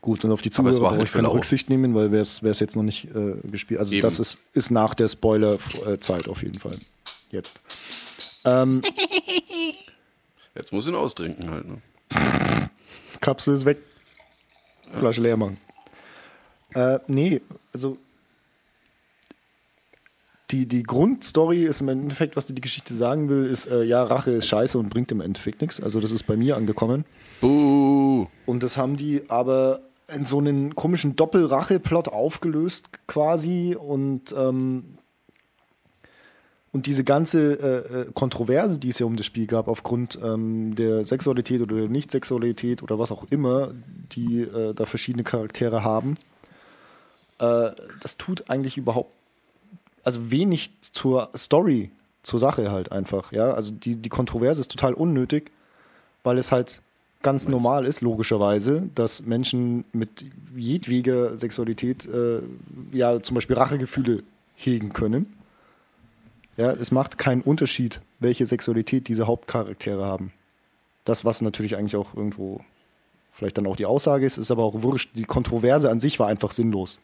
Gut, 0.00 0.24
und 0.24 0.30
auf 0.30 0.40
die 0.40 0.50
Zuhörer 0.50 0.72
war 0.76 0.80
brauche 0.90 0.96
halt 0.98 1.04
ich 1.08 1.12
keine. 1.12 1.30
Rücksicht 1.32 1.68
nehmen, 1.68 1.94
weil 1.94 2.12
wer 2.12 2.20
es 2.22 2.40
jetzt 2.60 2.76
noch 2.76 2.84
nicht 2.84 3.08
äh, 3.14 3.34
gespielt 3.50 3.80
Also 3.80 3.92
Eben. 3.94 4.02
das 4.02 4.20
ist, 4.20 4.38
ist 4.54 4.70
nach 4.70 4.94
der 4.94 5.08
Spoiler-Zeit 5.08 6.28
auf 6.28 6.42
jeden 6.42 6.58
Fall. 6.60 6.80
Jetzt. 7.30 7.60
Ähm, 8.44 8.80
Jetzt 10.54 10.72
muss 10.72 10.86
ich 10.86 10.92
ihn 10.92 10.96
austrinken 10.98 11.50
halt. 11.50 11.66
Ne? 11.68 11.82
Kapsel 13.20 13.54
ist 13.54 13.64
weg. 13.64 13.78
Flasche 14.92 15.20
leer 15.20 15.36
machen. 15.36 15.58
Äh, 16.74 16.98
nee, 17.06 17.40
also 17.72 17.96
die, 20.50 20.66
die 20.66 20.82
Grundstory 20.82 21.64
ist 21.64 21.80
im 21.80 21.88
Endeffekt, 21.88 22.36
was 22.36 22.46
dir 22.46 22.54
die 22.54 22.62
Geschichte 22.62 22.94
sagen 22.94 23.28
will, 23.28 23.44
ist, 23.44 23.66
äh, 23.66 23.82
ja, 23.82 24.02
Rache 24.02 24.30
ist 24.30 24.46
scheiße 24.46 24.78
und 24.78 24.88
bringt 24.88 25.12
im 25.12 25.20
Endeffekt 25.20 25.60
nichts. 25.60 25.80
Also 25.80 26.00
das 26.00 26.10
ist 26.10 26.24
bei 26.24 26.36
mir 26.36 26.56
angekommen. 26.56 27.04
Buh. 27.40 28.26
Und 28.46 28.62
das 28.62 28.76
haben 28.76 28.96
die 28.96 29.22
aber 29.28 29.80
in 30.12 30.24
so 30.24 30.38
einen 30.38 30.74
komischen 30.74 31.16
Doppelrache-Plot 31.16 32.08
aufgelöst 32.08 32.88
quasi 33.06 33.76
und 33.78 34.34
ähm, 34.36 34.97
und 36.72 36.86
diese 36.86 37.02
ganze 37.02 37.52
äh, 37.54 38.00
äh, 38.00 38.06
Kontroverse, 38.12 38.78
die 38.78 38.88
es 38.88 38.98
ja 38.98 39.06
um 39.06 39.16
das 39.16 39.26
Spiel 39.26 39.46
gab, 39.46 39.68
aufgrund 39.68 40.18
ähm, 40.22 40.74
der 40.74 41.04
Sexualität 41.04 41.62
oder 41.62 41.76
der 41.76 41.88
Nicht-Sexualität 41.88 42.82
oder 42.82 42.98
was 42.98 43.10
auch 43.10 43.24
immer, 43.30 43.72
die 44.12 44.42
äh, 44.42 44.74
da 44.74 44.84
verschiedene 44.84 45.24
Charaktere 45.24 45.82
haben, 45.82 46.16
äh, 47.38 47.70
das 48.00 48.16
tut 48.18 48.50
eigentlich 48.50 48.76
überhaupt, 48.76 49.14
also 50.04 50.30
wenig 50.30 50.70
zur 50.80 51.30
Story, 51.36 51.90
zur 52.22 52.38
Sache 52.38 52.70
halt 52.70 52.92
einfach. 52.92 53.32
Ja, 53.32 53.52
also 53.52 53.72
die, 53.72 53.96
die 53.96 54.08
Kontroverse 54.08 54.60
ist 54.60 54.70
total 54.70 54.92
unnötig, 54.92 55.50
weil 56.22 56.36
es 56.36 56.52
halt 56.52 56.82
ganz 57.22 57.48
normal 57.48 57.84
ist, 57.84 58.00
logischerweise, 58.00 58.88
dass 58.94 59.24
Menschen 59.26 59.84
mit 59.92 60.24
jedweder 60.54 61.36
Sexualität 61.36 62.06
äh, 62.06 62.40
ja 62.92 63.20
zum 63.22 63.34
Beispiel 63.34 63.56
Rachegefühle 63.56 64.22
hegen 64.54 64.92
können. 64.92 65.37
Ja, 66.58 66.72
es 66.72 66.90
macht 66.90 67.18
keinen 67.18 67.40
Unterschied, 67.40 68.00
welche 68.18 68.44
Sexualität 68.44 69.06
diese 69.06 69.28
Hauptcharaktere 69.28 70.04
haben. 70.04 70.32
Das, 71.04 71.24
was 71.24 71.40
natürlich 71.40 71.76
eigentlich 71.76 71.96
auch 71.96 72.14
irgendwo 72.14 72.60
vielleicht 73.32 73.56
dann 73.56 73.66
auch 73.68 73.76
die 73.76 73.86
Aussage 73.86 74.26
ist, 74.26 74.36
ist 74.36 74.50
aber 74.50 74.64
auch 74.64 74.82
wurscht. 74.82 75.10
Die 75.14 75.22
Kontroverse 75.22 75.88
an 75.88 76.00
sich 76.00 76.18
war 76.18 76.26
einfach 76.26 76.50
sinnlos. 76.50 76.98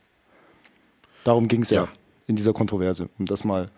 Darum 1.23 1.47
ging 1.47 1.63
es 1.63 1.71
ja. 1.71 1.85
Ja. 1.85 1.89
in 2.27 2.35
dieser 2.35 2.53
Kontroverse, 2.53 3.09
um 3.19 3.27
das 3.27 3.45
mal 3.45 3.71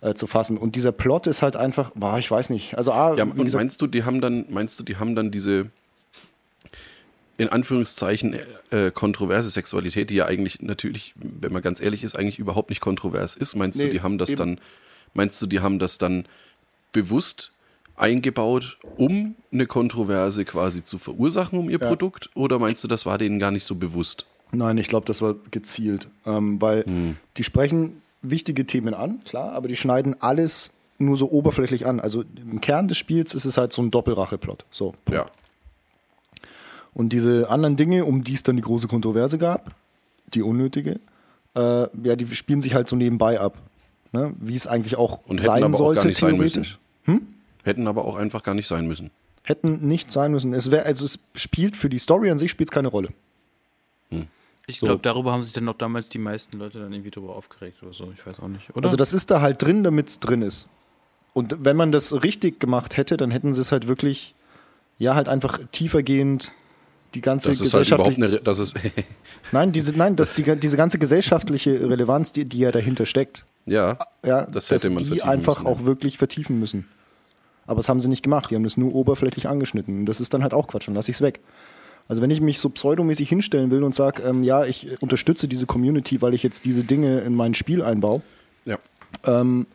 äh, 0.00 0.14
zu 0.14 0.26
fassen. 0.26 0.56
Und 0.56 0.74
dieser 0.74 0.90
Plot 0.90 1.26
ist 1.26 1.42
halt 1.42 1.54
einfach, 1.54 1.92
boah, 1.94 2.18
ich 2.18 2.30
weiß 2.30 2.48
nicht. 2.48 2.76
Also, 2.76 2.92
A, 2.92 3.14
Ja, 3.14 3.24
und 3.24 3.52
meinst 3.52 3.82
du, 3.82 3.86
die 3.86 4.04
haben 4.04 4.22
dann, 4.22 4.46
meinst 4.48 4.80
du, 4.80 4.84
die 4.84 4.96
haben 4.96 5.14
dann 5.14 5.30
diese 5.30 5.70
in 7.36 7.48
Anführungszeichen 7.48 8.36
äh, 8.70 8.90
kontroverse 8.92 9.50
Sexualität, 9.50 10.08
die 10.10 10.14
ja 10.14 10.26
eigentlich 10.26 10.62
natürlich, 10.62 11.14
wenn 11.16 11.52
man 11.52 11.62
ganz 11.62 11.80
ehrlich 11.80 12.04
ist, 12.04 12.16
eigentlich 12.16 12.38
überhaupt 12.38 12.70
nicht 12.70 12.80
kontrovers 12.80 13.34
ist. 13.34 13.56
Meinst 13.56 13.80
du, 13.80 13.84
Nee, 13.84 13.90
die 13.90 14.02
haben 14.02 14.18
das 14.18 14.30
eben. 14.30 14.38
dann, 14.38 14.60
meinst 15.14 15.40
du, 15.40 15.46
die 15.46 15.60
haben 15.60 15.78
das 15.78 15.98
dann 15.98 16.26
bewusst 16.92 17.52
eingebaut, 17.96 18.78
um 18.96 19.36
eine 19.52 19.66
Kontroverse 19.66 20.44
quasi 20.44 20.84
zu 20.84 20.98
verursachen 20.98 21.58
um 21.58 21.70
ihr 21.70 21.78
Ja. 21.80 21.86
Produkt? 21.88 22.30
Oder 22.34 22.58
meinst 22.58 22.82
du, 22.84 22.88
das 22.88 23.06
war 23.06 23.18
denen 23.18 23.38
gar 23.38 23.50
nicht 23.50 23.64
so 23.64 23.76
bewusst? 23.76 24.26
Nein, 24.52 24.78
ich 24.78 24.88
glaube, 24.88 25.06
das 25.06 25.22
war 25.22 25.34
gezielt, 25.50 26.08
ähm, 26.26 26.60
weil 26.60 26.84
Hm. 26.84 27.16
die 27.36 27.44
sprechen 27.44 28.02
wichtige 28.22 28.66
Themen 28.66 28.94
an, 28.94 29.20
klar, 29.24 29.52
aber 29.52 29.68
die 29.68 29.76
schneiden 29.76 30.16
alles 30.20 30.70
nur 30.98 31.16
so 31.16 31.30
oberflächlich 31.30 31.86
an. 31.86 31.98
Also 32.00 32.24
im 32.36 32.60
Kern 32.60 32.86
des 32.88 32.96
Spiels 32.96 33.34
ist 33.34 33.44
es 33.44 33.56
halt 33.56 33.72
so 33.72 33.82
ein 33.82 33.90
Doppelrache-Plot. 33.90 34.64
So. 34.70 34.94
Ja. 35.10 35.26
Und 36.94 37.12
diese 37.12 37.50
anderen 37.50 37.76
Dinge, 37.76 38.04
um 38.04 38.22
die 38.22 38.34
es 38.34 38.42
dann 38.44 38.56
die 38.56 38.62
große 38.62 38.86
Kontroverse 38.88 39.36
gab, 39.38 39.74
die 40.32 40.42
unnötige, 40.42 41.00
äh, 41.56 41.86
ja, 42.02 42.16
die 42.16 42.32
spielen 42.34 42.62
sich 42.62 42.74
halt 42.74 42.88
so 42.88 42.94
nebenbei 42.96 43.40
ab. 43.40 43.58
Ne? 44.14 44.32
Wie 44.38 44.54
es 44.54 44.68
eigentlich 44.68 44.94
auch 44.96 45.18
Und 45.26 45.38
hätten 45.38 45.44
sein 45.46 45.64
aber 45.64 45.74
auch 45.74 45.78
sollte, 45.78 46.00
gar 46.02 46.06
nicht 46.06 46.18
sein 46.20 46.34
theoretisch. 46.36 46.78
müssen. 47.06 47.34
Hätten 47.64 47.88
aber 47.88 48.04
auch 48.04 48.14
einfach 48.16 48.44
gar 48.44 48.54
nicht 48.54 48.68
sein 48.68 48.86
müssen. 48.86 49.10
Hätten 49.42 49.88
nicht 49.88 50.12
sein 50.12 50.30
müssen. 50.30 50.54
Es 50.54 50.70
wär, 50.70 50.86
also 50.86 51.04
es 51.04 51.18
spielt 51.34 51.76
für 51.76 51.88
die 51.90 51.98
Story 51.98 52.30
an 52.30 52.38
sich 52.38 52.50
spielt 52.50 52.70
keine 52.70 52.88
Rolle. 52.88 53.08
Ich 54.66 54.78
So. 54.78 54.86
glaube, 54.86 55.02
darüber 55.02 55.32
haben 55.32 55.42
sich 55.44 55.52
dann 55.52 55.64
noch 55.64 55.76
damals 55.76 56.08
die 56.08 56.18
meisten 56.18 56.58
Leute 56.58 56.78
dann 56.78 56.92
irgendwie 56.92 57.10
drüber 57.10 57.34
aufgeregt 57.36 57.82
oder 57.82 57.92
so. 57.92 58.10
Ich 58.16 58.24
weiß 58.26 58.38
auch 58.38 58.48
nicht. 58.48 58.70
Oder? 58.74 58.84
Also 58.84 58.96
das 58.96 59.12
ist 59.12 59.30
da 59.30 59.40
halt 59.42 59.60
drin, 59.60 59.82
damit 59.82 60.08
es 60.08 60.20
drin 60.20 60.40
ist. 60.42 60.68
Und 61.34 61.56
wenn 61.64 61.76
man 61.76 61.90
das 61.92 62.22
richtig 62.22 62.60
gemacht 62.60 62.96
hätte, 62.96 63.16
dann 63.16 63.30
hätten 63.32 63.52
sie 63.52 63.60
es 63.60 63.72
halt 63.72 63.88
wirklich, 63.88 64.34
ja, 64.98 65.14
halt 65.16 65.28
einfach 65.28 65.58
tiefergehend 65.72 66.52
die 67.14 67.20
ganze 67.20 67.50
Das 67.50 67.60
ist 67.60 67.74
halt 67.74 67.88
überhaupt 67.88 68.14
gesellschaftliche. 68.14 68.36
eine, 68.38 68.42
das 68.44 68.58
ist, 68.60 68.74
nein, 69.52 69.72
diese, 69.72 69.92
nein, 69.98 70.16
das, 70.16 70.34
die, 70.34 70.44
diese 70.56 70.76
ganze 70.76 70.98
gesellschaftliche 70.98 71.90
Relevanz, 71.90 72.32
die, 72.32 72.44
die 72.46 72.58
ja 72.60 72.70
dahinter 72.72 73.04
steckt, 73.04 73.44
ja, 73.66 73.98
ja, 74.24 74.42
Das 74.46 74.68
dass 74.68 74.82
hätte 74.82 74.92
man 74.94 75.04
die 75.04 75.22
einfach 75.22 75.58
müssen, 75.58 75.66
ja. 75.66 75.72
auch 75.72 75.84
wirklich 75.84 76.18
vertiefen 76.18 76.58
müssen. 76.58 76.88
Aber 77.66 77.76
das 77.76 77.88
haben 77.88 78.00
sie 78.00 78.08
nicht 78.08 78.22
gemacht. 78.22 78.50
Die 78.50 78.54
haben 78.56 78.64
das 78.64 78.76
nur 78.76 78.94
oberflächlich 78.94 79.48
angeschnitten. 79.48 80.00
Und 80.00 80.06
das 80.06 80.20
ist 80.20 80.34
dann 80.34 80.42
halt 80.42 80.52
auch 80.52 80.66
Quatsch. 80.66 80.86
Dann 80.86 80.94
lasse 80.94 81.10
ich 81.10 81.16
es 81.16 81.22
weg. 81.22 81.40
Also 82.08 82.20
wenn 82.20 82.30
ich 82.30 82.42
mich 82.42 82.58
so 82.58 82.68
pseudomäßig 82.68 83.28
hinstellen 83.28 83.70
will 83.70 83.82
und 83.82 83.94
sage, 83.94 84.22
ähm, 84.22 84.44
ja, 84.44 84.64
ich 84.66 85.00
unterstütze 85.00 85.48
diese 85.48 85.64
Community, 85.64 86.20
weil 86.20 86.34
ich 86.34 86.42
jetzt 86.42 86.66
diese 86.66 86.84
Dinge 86.84 87.20
in 87.20 87.34
mein 87.34 87.54
Spiel 87.54 87.82
einbaue, 87.82 88.20
ja. 88.66 88.76
ähm, 89.24 89.66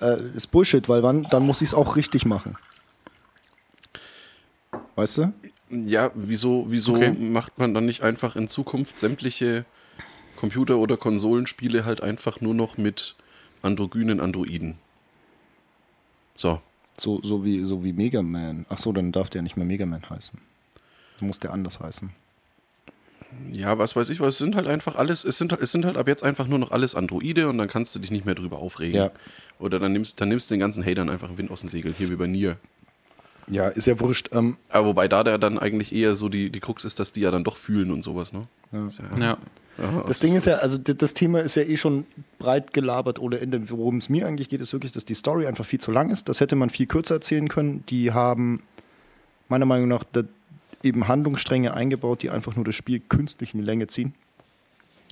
äh, 0.00 0.16
ist 0.34 0.46
Bullshit, 0.46 0.88
weil 0.88 1.02
wann, 1.02 1.24
dann 1.24 1.44
muss 1.44 1.60
ich 1.60 1.68
es 1.68 1.74
auch 1.74 1.96
richtig 1.96 2.24
machen. 2.24 2.56
Weißt 4.94 5.18
du? 5.18 5.32
Ja, 5.70 6.10
wieso, 6.14 6.66
wieso 6.68 6.94
Okay. 6.94 7.12
macht 7.12 7.58
man 7.58 7.74
dann 7.74 7.84
nicht 7.84 8.02
einfach 8.02 8.36
in 8.36 8.48
Zukunft 8.48 8.98
sämtliche 8.98 9.64
Computer- 10.36 10.78
oder 10.78 10.96
Konsolenspiele 10.96 11.84
halt 11.84 12.02
einfach 12.02 12.40
nur 12.40 12.54
noch 12.54 12.76
mit 12.76 13.16
androgynen 13.62 14.20
Androiden? 14.20 14.76
So. 16.36 16.60
So, 16.98 17.20
so, 17.22 17.44
wie, 17.44 17.64
so 17.64 17.84
wie 17.84 17.92
Mega 17.92 18.22
Man. 18.22 18.64
Ach 18.68 18.78
so, 18.78 18.92
dann 18.92 19.12
darf 19.12 19.28
der 19.28 19.42
nicht 19.42 19.56
mehr 19.56 19.66
Mega 19.66 19.84
Man 19.84 20.08
heißen. 20.08 20.38
Dann 21.18 21.26
muss 21.26 21.40
der 21.40 21.52
anders 21.52 21.80
heißen. 21.80 22.10
Ja, 23.50 23.76
was 23.78 23.96
weiß 23.96 24.08
ich, 24.10 24.20
was 24.20 24.28
es 24.28 24.38
sind 24.38 24.56
halt 24.56 24.66
einfach 24.66 24.96
alles, 24.96 25.24
es 25.24 25.36
sind, 25.36 25.52
es 25.52 25.72
sind 25.72 25.84
halt 25.84 25.96
ab 25.96 26.08
jetzt 26.08 26.22
einfach 26.22 26.46
nur 26.46 26.58
noch 26.58 26.70
alles 26.70 26.94
Androide 26.94 27.48
und 27.48 27.58
dann 27.58 27.68
kannst 27.68 27.94
du 27.94 27.98
dich 27.98 28.10
nicht 28.10 28.24
mehr 28.24 28.34
drüber 28.34 28.58
aufregen. 28.58 28.96
Ja. 28.96 29.10
Oder 29.58 29.78
dann 29.78 29.92
nimmst, 29.92 30.20
dann 30.20 30.28
nimmst 30.28 30.50
du 30.50 30.54
den 30.54 30.60
ganzen 30.60 30.84
Hatern 30.84 31.10
einfach 31.10 31.36
Wind 31.36 31.50
aus 31.50 31.60
den 31.60 31.68
Segeln, 31.68 31.94
hier 31.96 32.08
wie 32.08 32.16
bei 32.16 32.26
Nier. 32.26 32.56
Ja, 33.48 33.68
ist 33.68 33.86
ja 33.86 33.98
wurscht. 34.00 34.30
Ähm, 34.32 34.56
Aber 34.68 34.88
wobei 34.88 35.08
da 35.08 35.22
der 35.22 35.38
dann 35.38 35.58
eigentlich 35.58 35.92
eher 35.94 36.14
so 36.14 36.28
die, 36.28 36.50
die 36.50 36.60
Krux 36.60 36.84
ist, 36.84 36.98
dass 36.98 37.12
die 37.12 37.20
ja 37.20 37.30
dann 37.30 37.44
doch 37.44 37.56
fühlen 37.56 37.90
und 37.90 38.02
sowas, 38.02 38.32
ne? 38.32 38.46
ja. 38.72 38.86
Ist 38.86 38.98
ja, 38.98 39.18
ja. 39.18 39.38
Ja, 39.78 40.04
Das 40.06 40.20
Ding 40.20 40.34
ist 40.34 40.46
ja, 40.46 40.56
also 40.56 40.78
das 40.78 41.14
Thema 41.14 41.40
ist 41.40 41.56
ja 41.56 41.62
eh 41.62 41.76
schon 41.76 42.06
breit 42.38 42.72
gelabert 42.72 43.18
ohne 43.18 43.40
Ende. 43.40 43.70
Worum 43.70 43.98
es 43.98 44.08
mir 44.08 44.26
eigentlich 44.26 44.48
geht, 44.48 44.60
ist 44.60 44.72
wirklich, 44.72 44.92
dass 44.92 45.04
die 45.04 45.14
Story 45.14 45.46
einfach 45.46 45.64
viel 45.64 45.80
zu 45.80 45.90
lang 45.90 46.10
ist. 46.10 46.28
Das 46.28 46.40
hätte 46.40 46.56
man 46.56 46.70
viel 46.70 46.86
kürzer 46.86 47.16
erzählen 47.16 47.48
können. 47.48 47.84
Die 47.88 48.12
haben 48.12 48.62
meiner 49.48 49.66
Meinung 49.66 49.88
nach 49.88 50.04
eben 50.82 51.08
Handlungsstränge 51.08 51.74
eingebaut, 51.74 52.22
die 52.22 52.30
einfach 52.30 52.56
nur 52.56 52.64
das 52.64 52.74
Spiel 52.74 53.00
künstlich 53.00 53.54
in 53.54 53.60
die 53.60 53.66
Länge 53.66 53.86
ziehen. 53.88 54.14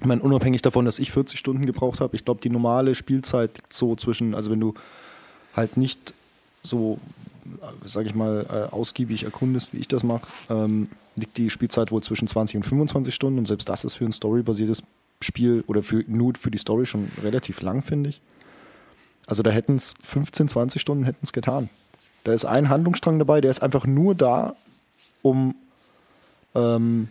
Ich 0.01 0.07
meine, 0.07 0.23
unabhängig 0.23 0.62
davon, 0.62 0.85
dass 0.85 0.99
ich 0.99 1.12
40 1.12 1.39
Stunden 1.39 1.67
gebraucht 1.67 2.01
habe, 2.01 2.17
ich 2.17 2.25
glaube, 2.25 2.41
die 2.41 2.51
normale 2.51 2.95
Spielzeit 2.95 3.57
liegt 3.57 3.73
so 3.73 3.95
zwischen, 3.97 4.35
also 4.35 4.51
wenn 4.51 4.61
du 4.61 4.75
halt 5.55 5.77
nicht 5.77 6.15
so, 6.62 6.99
sage 7.84 8.09
ich 8.09 8.14
mal, 8.14 8.47
äh, 8.49 8.74
ausgiebig 8.74 9.24
erkundest, 9.24 9.72
wie 9.72 9.78
ich 9.78 9.88
das 9.88 10.03
mache, 10.03 10.26
ähm, 10.51 10.88
liegt 11.16 11.36
die 11.36 11.51
Spielzeit 11.51 11.92
wohl 11.92 12.03
zwischen 12.03 12.28
20 12.28 12.57
und 12.57 12.62
25 12.64 13.14
Stunden 13.14 13.38
und 13.38 13.47
selbst 13.47 13.68
das 13.68 13.84
ist 13.84 13.95
für 13.95 14.05
ein 14.05 14.12
storybasiertes 14.12 14.82
Spiel 15.20 15.64
oder 15.66 15.82
für, 15.82 16.05
nur 16.07 16.34
für 16.38 16.51
die 16.51 16.59
Story 16.59 16.86
schon 16.86 17.11
relativ 17.22 17.62
lang, 17.62 17.82
finde 17.82 18.11
ich. 18.11 18.20
Also 19.26 19.42
da 19.42 19.51
hätten 19.51 19.76
es 19.76 19.95
15, 20.03 20.49
20 20.49 20.80
Stunden 20.80 21.05
hätten 21.05 21.20
es 21.22 21.32
getan. 21.32 21.70
Da 22.24 22.32
ist 22.32 22.45
ein 22.45 22.68
Handlungsstrang 22.68 23.18
dabei, 23.18 23.40
der 23.40 23.51
ist 23.51 23.62
einfach 23.62 23.86
nur 23.86 24.14
da, 24.14 24.57
um 25.22 25.55
ähm, 26.55 27.09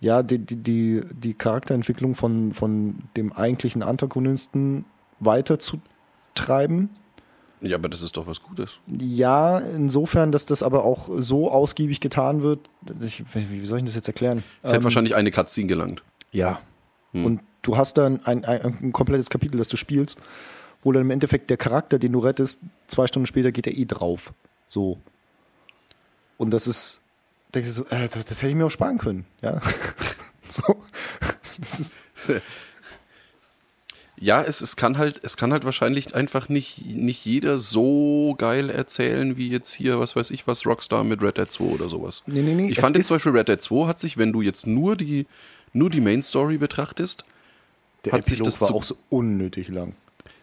ja, 0.00 0.22
die, 0.22 0.38
die, 0.38 0.56
die, 0.56 1.02
die 1.10 1.34
Charakterentwicklung 1.34 2.14
von, 2.14 2.54
von 2.54 3.02
dem 3.16 3.32
eigentlichen 3.32 3.82
Antagonisten 3.82 4.86
weiterzutreiben. 5.20 6.88
Ja, 7.60 7.76
aber 7.76 7.88
das 7.88 8.02
ist 8.02 8.16
doch 8.16 8.26
was 8.26 8.42
Gutes. 8.42 8.78
Ja, 8.86 9.58
insofern, 9.58 10.32
dass 10.32 10.46
das 10.46 10.62
aber 10.62 10.84
auch 10.84 11.08
so 11.18 11.50
ausgiebig 11.50 12.00
getan 12.00 12.42
wird. 12.42 12.60
Ich, 13.02 13.22
wie 13.34 13.66
soll 13.66 13.78
ich 13.78 13.84
das 13.84 13.94
jetzt 13.94 14.08
erklären? 14.08 14.42
Es 14.62 14.70
hätte 14.70 14.78
Ähm, 14.78 14.84
wahrscheinlich 14.84 15.14
eine 15.14 15.30
Cutscene 15.30 15.68
gelangt. 15.68 16.02
Ja. 16.32 16.60
Hm. 17.12 17.24
Und 17.24 17.40
du 17.62 17.76
hast 17.76 17.98
dann 17.98 18.24
ein, 18.24 18.44
ein, 18.44 18.62
ein 18.82 18.92
komplettes 18.92 19.28
Kapitel, 19.28 19.58
das 19.58 19.68
du 19.68 19.76
spielst, 19.76 20.20
wo 20.82 20.92
dann 20.92 21.02
im 21.02 21.10
Endeffekt 21.10 21.50
der 21.50 21.56
Charakter, 21.56 21.98
den 21.98 22.12
du 22.12 22.20
rettest, 22.20 22.60
zwei 22.86 23.06
Stunden 23.06 23.26
später 23.26 23.52
geht 23.52 23.66
er 23.66 23.76
eh 23.76 23.84
drauf. 23.84 24.32
So. 24.66 24.98
Und 26.38 26.50
das 26.52 26.66
ist, 26.66 27.00
denkst 27.54 27.68
du 27.68 27.74
so, 27.74 27.84
äh, 27.86 28.08
das, 28.08 28.24
das 28.24 28.40
hätte 28.40 28.50
ich 28.50 28.56
mir 28.56 28.66
auch 28.66 28.70
sparen 28.70 28.96
können. 28.98 29.26
Ja. 29.42 29.60
so. 30.48 30.62
Das 31.58 31.78
ist, 31.78 31.98
Ja, 34.22 34.42
es, 34.42 34.60
es 34.60 34.76
kann 34.76 34.98
halt, 34.98 35.18
es 35.24 35.38
kann 35.38 35.50
halt 35.50 35.64
wahrscheinlich 35.64 36.14
einfach 36.14 36.50
nicht, 36.50 36.84
nicht 36.84 37.24
jeder 37.24 37.56
so 37.58 38.34
geil 38.36 38.68
erzählen, 38.68 39.38
wie 39.38 39.48
jetzt 39.48 39.72
hier, 39.72 39.98
was 39.98 40.14
weiß 40.14 40.30
ich, 40.30 40.46
was 40.46 40.66
Rockstar 40.66 41.04
mit 41.04 41.22
Red 41.22 41.38
Dead 41.38 41.50
2 41.50 41.64
oder 41.64 41.88
sowas. 41.88 42.22
Nee, 42.26 42.42
nee, 42.42 42.54
nee, 42.54 42.70
Ich 42.70 42.80
fand 42.80 42.96
jetzt 42.96 43.06
zum 43.08 43.16
Beispiel 43.16 43.32
Red 43.32 43.48
Dead 43.48 43.60
2 43.62 43.86
hat 43.88 43.98
sich, 43.98 44.18
wenn 44.18 44.30
du 44.32 44.42
jetzt 44.42 44.66
nur 44.66 44.94
die, 44.94 45.26
nur 45.72 45.88
die 45.88 46.02
Main 46.02 46.22
Story 46.22 46.58
betrachtest, 46.58 47.24
der 48.04 48.12
Hat 48.12 48.26
sich 48.26 48.34
Epilog 48.40 48.46
das 48.46 48.60
war 48.60 48.68
zu- 48.68 48.74
auch 48.74 48.82
so 48.82 48.96
unnötig 49.08 49.68
lang. 49.68 49.94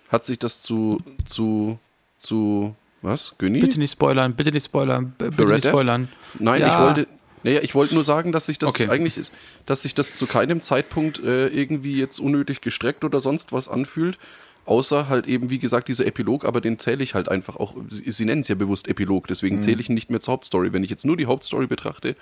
hat 0.10 0.26
sich 0.26 0.40
das 0.40 0.62
zu, 0.64 1.00
zu, 1.28 1.78
zu, 2.20 2.74
was? 3.04 3.36
Günni? 3.38 3.60
Bitte 3.60 3.78
nicht 3.78 3.92
spoilern, 3.92 4.34
bitte 4.34 4.52
nicht 4.52 4.66
spoilern, 4.66 5.14
bitte 5.20 5.38
Red 5.40 5.50
nicht 5.50 5.66
Dead? 5.66 5.70
spoilern. 5.72 6.08
Nein, 6.40 6.62
Ja. 6.62 6.74
ich 6.74 6.84
wollte, 6.84 7.08
naja, 7.48 7.62
ich 7.62 7.76
wollte 7.76 7.94
nur 7.94 8.04
sagen, 8.04 8.34
dass 8.34 8.48
sich 8.48 8.60
das 8.60 8.72
Okay. 8.72 8.90
eigentlich 8.90 9.18
ist, 9.18 9.32
dass 9.66 9.84
sich 9.84 9.96
das 9.96 10.16
zu 10.16 10.28
keinem 10.28 10.62
Zeitpunkt 10.62 11.20
äh, 11.20 11.48
irgendwie 11.48 11.96
jetzt 11.96 12.20
unnötig 12.20 12.60
gestreckt 12.60 13.06
oder 13.06 13.22
sonst 13.22 13.54
was 13.54 13.70
anfühlt. 13.70 14.18
Außer 14.66 15.08
halt 15.08 15.28
eben, 15.28 15.50
wie 15.50 15.58
gesagt, 15.58 15.88
dieser 15.88 16.06
Epilog, 16.06 16.44
aber 16.44 16.60
den 16.60 16.78
zähle 16.78 17.02
ich 17.02 17.14
halt 17.14 17.30
einfach 17.30 17.56
auch. 17.56 17.74
Sie, 17.90 18.12
sie 18.12 18.26
nennen 18.26 18.42
es 18.42 18.50
ja 18.50 18.56
bewusst 18.56 18.90
Epilog, 18.90 19.28
deswegen 19.28 19.62
zähle 19.62 19.80
ich 19.80 19.88
ihn 19.88 19.94
nicht 19.96 20.10
mehr 20.10 20.20
zur 20.20 20.34
Hauptstory. 20.34 20.74
Wenn 20.74 20.84
ich 20.84 20.90
jetzt 20.90 21.06
nur 21.06 21.16
die 21.16 21.26
Hauptstory 21.26 21.68
betrachte, 21.68 22.18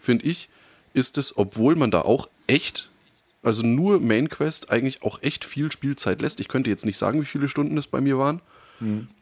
finde 0.00 0.24
ich, 0.24 0.48
ist 0.94 1.18
es, 1.18 1.36
obwohl 1.36 1.76
man 1.76 1.90
da 1.90 2.00
auch 2.00 2.30
echt, 2.46 2.88
also 3.42 3.62
nur 3.66 4.00
Main 4.00 4.30
Quest, 4.30 4.70
eigentlich 4.70 5.02
auch 5.02 5.20
echt 5.20 5.44
viel 5.44 5.70
Spielzeit 5.70 6.22
lässt. 6.22 6.40
Ich 6.40 6.48
könnte 6.48 6.70
jetzt 6.70 6.86
nicht 6.86 6.96
sagen, 6.96 7.20
wie 7.20 7.26
viele 7.26 7.50
Stunden 7.50 7.76
es 7.76 7.88
bei 7.88 8.00
mir 8.00 8.16
waren, 8.16 8.40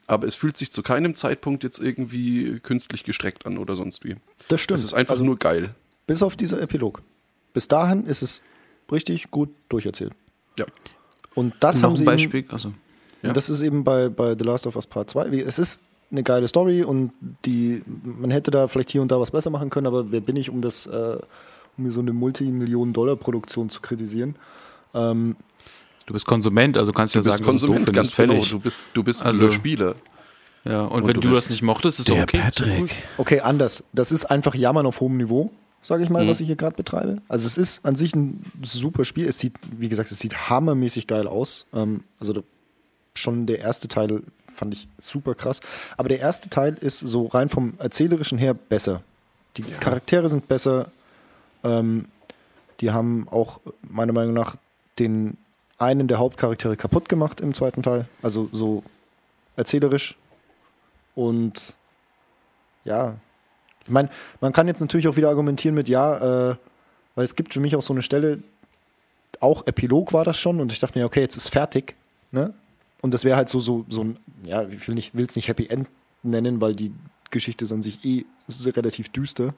aber 0.07 0.29
es 0.29 0.37
fühlt 0.37 0.57
sich 0.57 0.71
zu 0.71 0.85
keinem 0.85 1.17
Zeitpunkt 1.17 1.65
jetzt 1.65 1.81
irgendwie 1.81 2.61
künstlich 2.61 3.03
gestreckt 3.03 3.47
an 3.47 3.59
oder 3.59 3.75
sonst 3.75 4.05
wie. 4.05 4.15
Das 4.51 4.61
stimmt. 4.61 4.79
Es 4.81 4.85
ist 4.85 4.95
einfach 4.95 5.13
Also- 5.13 5.25
nur 5.25 5.39
geil. 5.39 5.75
Bis 6.07 6.23
auf 6.23 6.37
dieser 6.37 6.61
Epilog. 6.61 7.03
Bis 7.53 7.69
dahin 7.69 8.05
ist 8.07 8.23
es 8.23 8.43
richtig 8.93 9.31
gut 9.31 9.49
durcherzählt. 9.69 10.13
Ja. 10.59 10.67
Und 11.35 11.55
das 11.61 11.77
Noch 11.77 11.85
haben 11.85 11.95
ein 11.95 11.99
sie 11.99 12.05
Beispiel. 12.05 12.45
Also, 12.49 12.73
Ja. 13.23 13.29
Und 13.31 13.37
das 13.37 13.49
ist 13.51 13.63
eben 13.63 13.85
bei, 13.85 14.09
bei 14.09 14.35
The 14.37 14.45
Last 14.45 14.67
of 14.67 14.77
Us 14.77 14.87
Part 14.87 15.11
2. 15.11 15.31
Wie- 15.31 15.41
Es 15.41 15.59
ist 15.59 15.81
eine 16.11 16.23
geile 16.25 16.49
Story 16.49 16.83
und 16.83 17.13
die, 17.45 17.83
man 17.87 18.31
hätte 18.31 18.51
da 18.51 18.67
vielleicht 18.67 18.91
hier 18.91 19.03
und 19.03 19.13
da 19.13 19.21
was 19.21 19.31
besser 19.31 19.51
machen 19.51 19.71
können, 19.71 19.87
aber 19.87 20.11
wer 20.11 20.21
bin 20.21 20.35
ich, 20.37 20.51
um 20.51 20.61
das, 20.63 20.87
äh, 20.87 21.17
um 21.77 21.85
mir 21.85 21.93
so 21.93 22.01
eine 22.01 22.13
Multimillionen-Dollar-Produktion 22.13 23.69
zu 23.71 23.81
kritisieren? 23.81 24.35
Ähm, 24.95 25.37
du 26.07 26.13
bist 26.15 26.27
Konsument, 26.27 26.77
also 26.77 26.93
kannst 26.93 27.15
du 27.15 27.19
ja 27.19 27.23
sagen, 27.23 27.45
Konsument, 27.45 27.93
ganz 27.93 28.17
genau. 28.17 28.43
Du 28.45 28.59
bist, 28.59 28.81
du 28.95 29.03
bist 29.05 29.25
Also- 29.25 29.43
nur 29.43 29.51
Spieler. 29.53 29.95
Ja, 30.65 30.83
und, 30.83 31.03
Und 31.03 31.09
wenn 31.09 31.15
du 31.15 31.21
du, 31.21 31.31
das 31.35 31.49
nicht 31.49 31.63
mochtest, 31.63 32.01
ist 32.01 32.09
doch 32.11 32.19
okay. 32.19 32.43
gut. 32.79 32.91
okay, 33.17 33.41
anders. 33.41 33.83
Das 33.93 34.13
ist 34.13 34.27
einfach 34.27 34.55
Jammern 34.55 34.85
auf 34.87 35.01
hohem 35.01 35.17
Niveau, 35.17 35.51
sage 35.83 36.03
ich 36.03 36.11
mal, 36.11 36.25
Mhm. 36.25 36.29
was 36.29 36.41
ich 36.41 36.47
hier 36.49 36.57
gerade 36.57 36.77
betreibe. 36.77 37.19
Also 37.29 37.47
es 37.47 37.57
ist 37.57 37.85
an 37.87 37.97
sich 37.97 38.15
ein 38.15 38.45
super 38.63 39.05
Spiel. 39.07 39.27
Es 39.27 39.39
sieht, 39.39 39.55
wie 39.79 39.89
gesagt, 39.89 40.11
es 40.11 40.19
sieht 40.19 40.51
hammermäßig 40.51 41.07
geil 41.07 41.27
aus. 41.27 41.65
Ähm, 41.73 42.05
also 42.19 42.35
da- 42.35 42.43
schon 43.15 43.47
der 43.47 43.61
erste 43.61 43.89
Teil 43.89 44.23
fand 44.55 44.75
ich 44.75 44.87
super 44.99 45.35
krass. 45.35 45.61
Aber 45.97 46.09
der 46.11 46.21
erste 46.21 46.51
Teil 46.51 46.75
ist 46.75 46.99
so 47.01 47.27
rein 47.27 47.49
vom 47.49 47.75
Erzählerischen 47.79 48.37
her 48.37 48.53
besser. 48.55 49.03
Die 49.57 49.63
Charaktere 49.63 50.29
sind 50.29 50.47
besser. 50.47 50.91
Ähm, 51.65 52.05
die 52.81 52.91
haben 52.91 53.27
auch 53.31 53.61
meiner 53.89 54.13
Meinung 54.13 54.35
nach 54.35 54.57
den 54.99 55.39
einen 55.79 56.07
der 56.09 56.19
Hauptcharaktere 56.19 56.77
kaputt 56.77 57.09
gemacht 57.09 57.41
im 57.41 57.55
zweiten 57.55 57.83
Teil. 57.83 58.07
Also 58.23 58.51
so 58.53 58.83
erzählerisch. 59.57 60.17
Und 61.21 61.75
ja, 62.87 63.17
ich 63.85 63.91
meine, 63.91 64.09
man 64.41 64.53
kann 64.53 64.67
jetzt 64.69 64.81
natürlich 64.81 65.07
auch 65.07 65.17
wieder 65.17 65.29
argumentieren 65.29 65.75
mit, 65.75 65.87
ja, 65.87 66.53
äh, 66.53 66.57
weil 67.15 67.25
es 67.25 67.35
gibt 67.35 67.53
für 67.53 67.61
mich 67.61 67.77
auch 67.77 67.83
so 67.83 67.93
eine 67.93 68.01
Stelle, 68.01 68.43
auch 69.39 69.67
Epilog 69.67 70.15
war 70.15 70.25
das 70.25 70.39
schon 70.39 70.61
und 70.61 70.73
ich 70.73 70.81
dachte 70.81 70.99
mir, 70.99 71.05
okay, 71.05 71.21
jetzt 71.21 71.37
ist 71.37 71.49
fertig, 71.49 71.95
ne? 72.31 72.55
Und 73.03 73.13
das 73.13 73.25
wäre 73.25 73.37
halt 73.37 73.51
so, 73.51 73.61
so, 73.61 73.85
so 73.89 74.03
ein, 74.03 74.19
ja, 74.45 74.63
ich 74.63 74.89
will 74.89 74.97
es 74.99 75.37
nicht 75.37 75.49
Happy 75.49 75.67
End 75.67 75.89
nennen, 76.23 76.63
weil 76.63 76.75
die 76.75 76.93
Geschichte 77.31 77.65
ist 77.65 77.73
an 77.73 77.83
sich 77.83 78.03
eh 78.05 78.25
relativ 78.71 79.11
düster. 79.11 79.55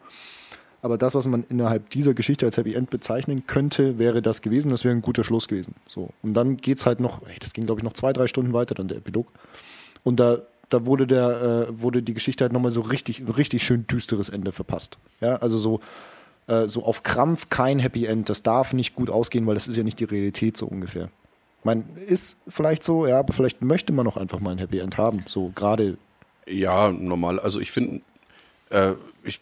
Aber 0.81 0.99
das, 0.99 1.15
was 1.15 1.29
man 1.29 1.45
innerhalb 1.49 1.91
dieser 1.91 2.13
Geschichte 2.15 2.45
als 2.47 2.57
Happy 2.57 2.75
End 2.75 2.91
bezeichnen 2.91 3.47
könnte, 3.47 3.99
wäre 3.99 4.21
das 4.21 4.43
gewesen. 4.43 4.71
Das 4.71 4.85
wäre 4.85 4.95
ein 4.95 5.03
guter 5.03 5.23
Schluss 5.23 5.47
gewesen. 5.47 5.75
So. 5.87 6.11
Und 6.23 6.35
dann 6.35 6.57
geht 6.57 6.79
es 6.79 6.87
halt 6.87 6.99
noch, 7.01 7.23
ey, 7.29 7.37
das 7.41 7.53
ging 7.53 7.67
glaube 7.67 7.81
ich 7.81 7.85
noch 7.85 7.93
zwei, 7.93 8.13
drei 8.13 8.27
Stunden 8.27 8.53
weiter, 8.53 8.75
dann 8.75 8.89
der 8.89 8.99
Epilog. 8.99 9.27
Und 10.05 10.19
da, 10.19 10.39
da 10.73 10.87
wurde, 10.87 11.07
der, 11.07 11.69
äh, 11.69 11.81
wurde 11.81 12.03
die 12.03 12.15
Geschichte 12.15 12.45
halt 12.45 12.53
nochmal 12.53 12.73
so 12.73 12.81
richtig, 12.81 13.23
richtig 13.37 13.63
schön 13.63 13.87
düsteres 13.87 14.29
Ende 14.29 14.53
verpasst. 14.53 14.99
Ja, 15.21 15.37
also 15.37 15.59
so, 15.59 15.81
äh, 16.47 16.69
so 16.69 16.85
auf 16.85 17.03
Krampf 17.03 17.49
kein 17.49 17.79
Happy 17.79 18.07
End. 18.07 18.29
Das 18.29 18.43
darf 18.43 18.73
nicht 18.73 18.95
gut 18.95 19.11
ausgehen, 19.11 19.47
weil 19.47 19.55
das 19.55 19.69
ist 19.69 19.77
ja 19.77 19.83
nicht 19.83 20.01
die 20.01 20.05
Realität 20.05 20.57
so 20.57 20.67
ungefähr. 20.67 21.11
Meine, 21.65 21.85
ist 22.07 22.39
vielleicht 22.49 22.83
so, 22.83 23.07
ja, 23.07 23.21
aber 23.21 23.33
vielleicht 23.33 23.63
möchte 23.63 23.93
man 23.93 24.07
auch 24.07 24.17
einfach 24.17 24.41
mal 24.41 24.51
ein 24.51 24.59
Happy 24.59 24.79
End 24.81 24.99
haben. 24.99 25.25
So 25.29 25.53
gerade 25.55 25.97
Ja, 26.47 26.91
normal. 26.91 27.39
Also 27.39 27.61
ich 27.61 27.71
finde, 27.71 28.01
äh, 28.71 28.95
ich 29.23 29.41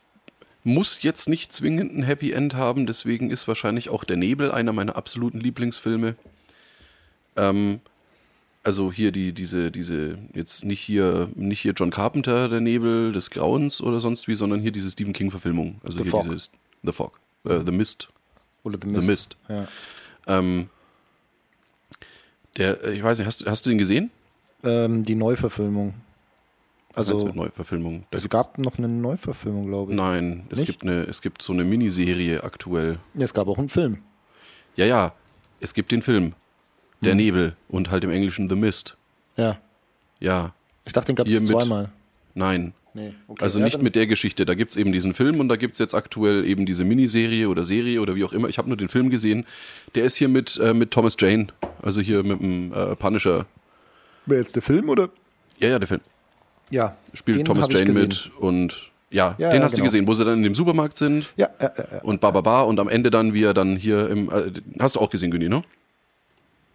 muss 0.64 1.03
jetzt 1.03 1.28
nicht 1.28 1.53
zwingend 1.53 1.97
ein 1.97 2.03
Happy 2.03 2.33
End 2.33 2.55
haben, 2.55 2.87
deswegen 2.87 3.31
ist 3.31 3.49
wahrscheinlich 3.49 3.89
auch 3.89 4.05
Der 4.05 4.18
Nebel 4.18 4.53
einer 4.53 4.72
meiner 4.72 4.97
absoluten 4.97 5.41
Lieblingsfilme. 5.41 6.16
Ähm, 7.37 7.81
also 8.62 8.92
hier 8.92 9.11
die, 9.12 9.32
diese, 9.32 9.70
diese, 9.70 10.18
jetzt 10.34 10.64
nicht 10.64 10.80
hier, 10.80 11.28
nicht 11.34 11.61
hier 11.61 11.72
John 11.72 11.90
Carpenter, 11.90 12.48
Der 12.48 12.61
Nebel 12.61 13.12
des 13.12 13.30
Grauens 13.30 13.80
oder 13.80 14.00
sonst 14.00 14.28
wie, 14.28 14.34
sondern 14.34 14.61
hier 14.61 14.72
diese 14.72 14.90
Stephen 14.90 15.12
King-Verfilmung. 15.12 15.80
Also 15.82 15.98
The 15.98 16.04
hier 16.04 16.11
Fog. 16.11 16.22
dieses 16.24 16.52
The 16.82 16.92
Fog. 16.92 17.18
Äh, 17.44 17.61
The 17.64 17.72
Mist. 17.72 18.08
oder 18.62 18.76
The 18.80 18.86
The 18.88 18.92
Mist. 18.94 19.08
Mist. 19.08 19.36
Ja. 19.48 19.68
Ähm, 20.26 20.68
der, 22.56 22.84
äh, 22.84 22.94
ich 22.94 23.02
weiß 23.02 23.18
nicht, 23.18 23.26
hast, 23.26 23.46
hast 23.46 23.64
du 23.64 23.70
den 23.70 23.78
gesehen? 23.78 24.11
Ähm, 24.62 25.04
die 25.04 25.14
Neuverfilmung. 25.14 25.94
Also 26.92 27.24
mit 27.24 27.36
Neuverfilmung. 27.36 28.04
Da 28.11 28.18
es 28.18 28.28
gab 28.28 28.58
noch 28.58 28.76
eine 28.76 28.88
Neuverfilmung, 28.88 29.68
glaube 29.68 29.92
ich. 29.92 29.96
Nein, 29.96 30.46
es 30.50 30.58
Nicht? 30.58 30.66
gibt 30.66 30.82
eine, 30.82 31.02
es 31.04 31.22
gibt 31.22 31.40
so 31.40 31.52
eine 31.52 31.64
Miniserie 31.64 32.42
aktuell. 32.42 32.98
Ja, 33.14 33.24
Es 33.24 33.32
gab 33.32 33.46
auch 33.48 33.58
einen 33.58 33.68
Film. 33.68 33.98
Ja, 34.76 34.86
ja, 34.86 35.14
es 35.61 35.72
gibt 35.72 35.92
den 35.92 36.02
Film. 36.02 36.34
Der 37.03 37.14
Nebel 37.14 37.55
und 37.68 37.90
halt 37.90 38.05
im 38.05 38.11
Englischen 38.11 38.48
The 38.48 38.57
Mist. 38.57 38.96
Ja. 39.36 39.59
Ja, 40.18 40.53
Ich 40.84 40.92
dachte, 40.92 41.07
den 41.12 41.16
gab 41.16 41.26
es 41.28 41.44
zweimal. 41.44 41.90
nein. 42.34 42.74
Nee, 42.92 43.14
okay. 43.28 43.44
Also 43.44 43.61
Ja, 43.61 43.66
nicht 43.66 43.80
mit 43.80 43.94
der 43.94 44.09
Geschichte. 44.09 44.44
Da 44.44 44.55
gibt's 44.55 44.74
eben 44.74 44.90
diesen 44.90 45.14
Film 45.14 45.38
und 45.38 45.48
da 45.48 45.55
gibt's 45.55 45.78
jetzt 45.78 45.94
aktuell 45.94 46.44
eben 46.44 46.66
diese 46.66 46.82
Miniserie 46.84 47.48
oder 47.48 47.64
Serie 47.64 48.01
oder 48.01 48.16
wie 48.16 48.24
auch 48.24 48.32
immer. 48.32 48.48
Ich 48.48 48.59
habe 48.59 48.66
nur 48.68 48.76
den 48.76 48.88
Film 48.88 49.11
gesehen. 49.11 49.46
Der 49.94 50.05
ist 50.05 50.16
hier 50.16 50.28
mit, 50.28 50.59
äh, 50.59 50.74
mit 50.74 50.90
Thomas 50.90 51.14
Jane, 51.16 51.46
also 51.82 52.01
hier 52.01 52.24
mit 52.24 52.40
dem 52.40 52.72
äh, 52.72 52.96
Punisher. 52.96 53.46
Wer 54.26 54.38
jetzt 54.40 54.57
der 54.57 54.62
Film 54.62 54.88
oder? 54.88 55.09
Ja, 55.61 55.68
ja, 55.68 55.78
der 55.78 55.86
Film. 55.86 56.01
Ja. 56.70 56.96
Spielt 57.14 57.46
Thomas 57.46 57.68
Jane 57.70 57.92
mit 57.92 58.32
und 58.40 58.90
ja, 59.11 59.36
Ja, 59.38 59.51
den 59.51 59.59
ja, 59.61 59.64
hast 59.64 59.72
du 59.72 59.76
genau. 59.76 59.84
gesehen, 59.84 60.09
wo 60.09 60.14
sie 60.14 60.24
dann 60.24 60.38
in 60.38 60.42
dem 60.42 60.55
Supermarkt 60.57 60.96
sind 60.96 61.32
Ja, 61.36 61.46
äh, 61.59 61.66
äh. 61.66 62.01
und 62.03 62.20
bababa 62.20 62.62
und 62.62 62.80
am 62.80 62.88
Ende 62.88 63.11
dann 63.12 63.34
wie 63.34 63.44
er 63.44 63.55
dann 63.55 63.76
hier 63.76 64.09
im, 64.11 64.30
äh, 64.30 64.51
hast 64.80 64.96
du 64.96 65.01
auch 65.01 65.11
gesehen, 65.11 65.30
Günni, 65.30 65.48
ne? 65.48 65.62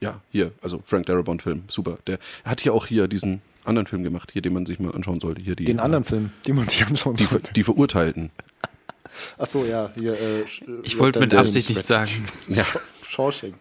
Ja, 0.01 0.21
hier, 0.31 0.51
also 0.61 0.81
Frank 0.85 1.05
Darabont-Film, 1.05 1.63
super. 1.67 1.97
Der 2.07 2.19
hat 2.43 2.61
hier 2.61 2.73
auch 2.73 2.85
hier 2.85 3.07
diesen 3.07 3.41
anderen 3.63 3.87
Film 3.87 4.03
gemacht, 4.03 4.31
hier, 4.31 4.41
den 4.41 4.53
man 4.53 4.65
sich 4.65 4.79
mal 4.79 4.93
anschauen 4.93 5.19
sollte. 5.19 5.41
Hier 5.41 5.55
die, 5.55 5.65
den 5.65 5.79
äh, 5.79 5.81
anderen 5.81 6.03
Film, 6.03 6.31
den 6.45 6.55
man 6.57 6.67
sich 6.67 6.85
anschauen 6.85 7.15
Die, 7.15 7.23
Ver- 7.23 7.29
sollte. 7.31 7.53
die 7.53 7.63
Verurteilten. 7.63 8.29
Achso, 9.37 9.63
ja. 9.65 9.91
Hier, 9.97 10.13
äh, 10.19 10.43
Ich 10.83 10.99
wollte 10.99 11.19
mit 11.19 11.33
Absicht 11.33 11.69
Redemption. 11.69 12.11
nichts 12.11 12.27
sagen. 12.27 12.55
Ja, 12.55 12.65
Shawshank. 13.07 13.55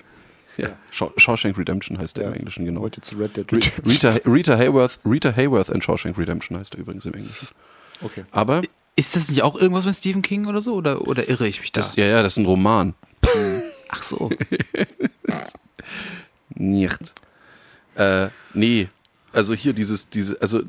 ja. 0.56 0.70
Shaw- 0.92 1.12
Shawshank 1.16 1.56
Redemption 1.56 1.98
heißt 1.98 2.16
der 2.16 2.24
Ja. 2.24 2.30
im 2.30 2.36
Englischen, 2.36 2.64
genau. 2.64 2.80
Wollte 2.82 3.00
zu 3.00 3.16
Red 3.16 3.36
Dead 3.36 3.50
Re- 3.52 3.56
Redemption. 3.56 3.86
Rita, 4.12 4.30
Rita 4.30 4.56
Hayworth, 4.58 4.98
Rita 5.04 5.34
Hayworth 5.34 5.70
and 5.70 5.82
Shawshank 5.84 6.18
Redemption 6.18 6.58
heißt 6.58 6.74
er 6.74 6.80
übrigens 6.80 7.06
im 7.06 7.14
Englischen. 7.14 7.48
Okay. 8.02 8.24
Aber, 8.32 8.60
Ist 8.96 9.14
das 9.16 9.28
nicht 9.30 9.42
auch 9.42 9.54
irgendwas 9.58 9.84
mit 9.86 9.94
Stephen 9.94 10.22
King 10.22 10.46
oder 10.46 10.60
so? 10.60 10.74
Oder, 10.74 11.00
oder 11.06 11.28
irre 11.28 11.46
ich 11.46 11.60
mich 11.60 11.70
da? 11.72 11.80
das, 11.80 11.94
ja, 11.96 12.04
ja, 12.06 12.22
das 12.22 12.34
ist 12.34 12.38
ein 12.38 12.46
Roman. 12.46 12.94
Ach 13.88 14.02
so. 14.02 14.30
Nicht. 16.54 17.14
Äh, 17.96 18.28
nee. 18.52 18.88
Also 19.32 19.54
hier 19.54 19.72
dieses, 19.72 20.10
diese, 20.10 20.40
also 20.40 20.60
äh, 20.60 20.64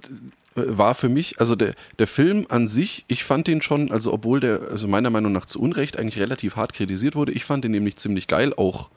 war 0.56 0.96
für 0.96 1.10
mich, 1.10 1.40
also 1.40 1.56
der, 1.56 1.74
der 2.00 2.08
Film 2.08 2.46
an 2.50 2.68
sich, 2.68 3.06
ich 3.08 3.24
fand 3.24 3.48
den 3.48 3.62
schon, 3.62 3.92
also 3.92 4.12
obwohl 4.14 4.40
der, 4.40 4.62
also 4.72 4.88
meiner 4.88 5.10
Meinung 5.10 5.32
nach 5.32 5.46
zu 5.46 5.62
Unrecht 5.62 5.98
eigentlich 5.98 6.20
relativ 6.20 6.56
hart 6.56 6.74
kritisiert 6.74 7.16
wurde, 7.16 7.32
ich 7.32 7.46
fand 7.46 7.64
den 7.64 7.72
nämlich 7.72 7.98
ziemlich 7.98 8.28
geil, 8.28 8.54
auch 8.56 8.90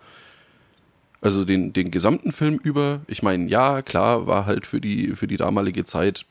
also 1.20 1.44
den, 1.44 1.72
den 1.72 1.90
gesamten 1.90 2.32
Film 2.32 2.60
über. 2.62 3.00
Ich 3.08 3.22
meine, 3.22 3.48
ja, 3.48 3.82
klar, 3.82 4.26
war 4.26 4.46
halt 4.46 4.66
für 4.66 4.80
die, 4.80 5.16
für 5.16 5.26
die 5.26 5.36
damalige 5.36 5.84
Zeit 5.84 6.26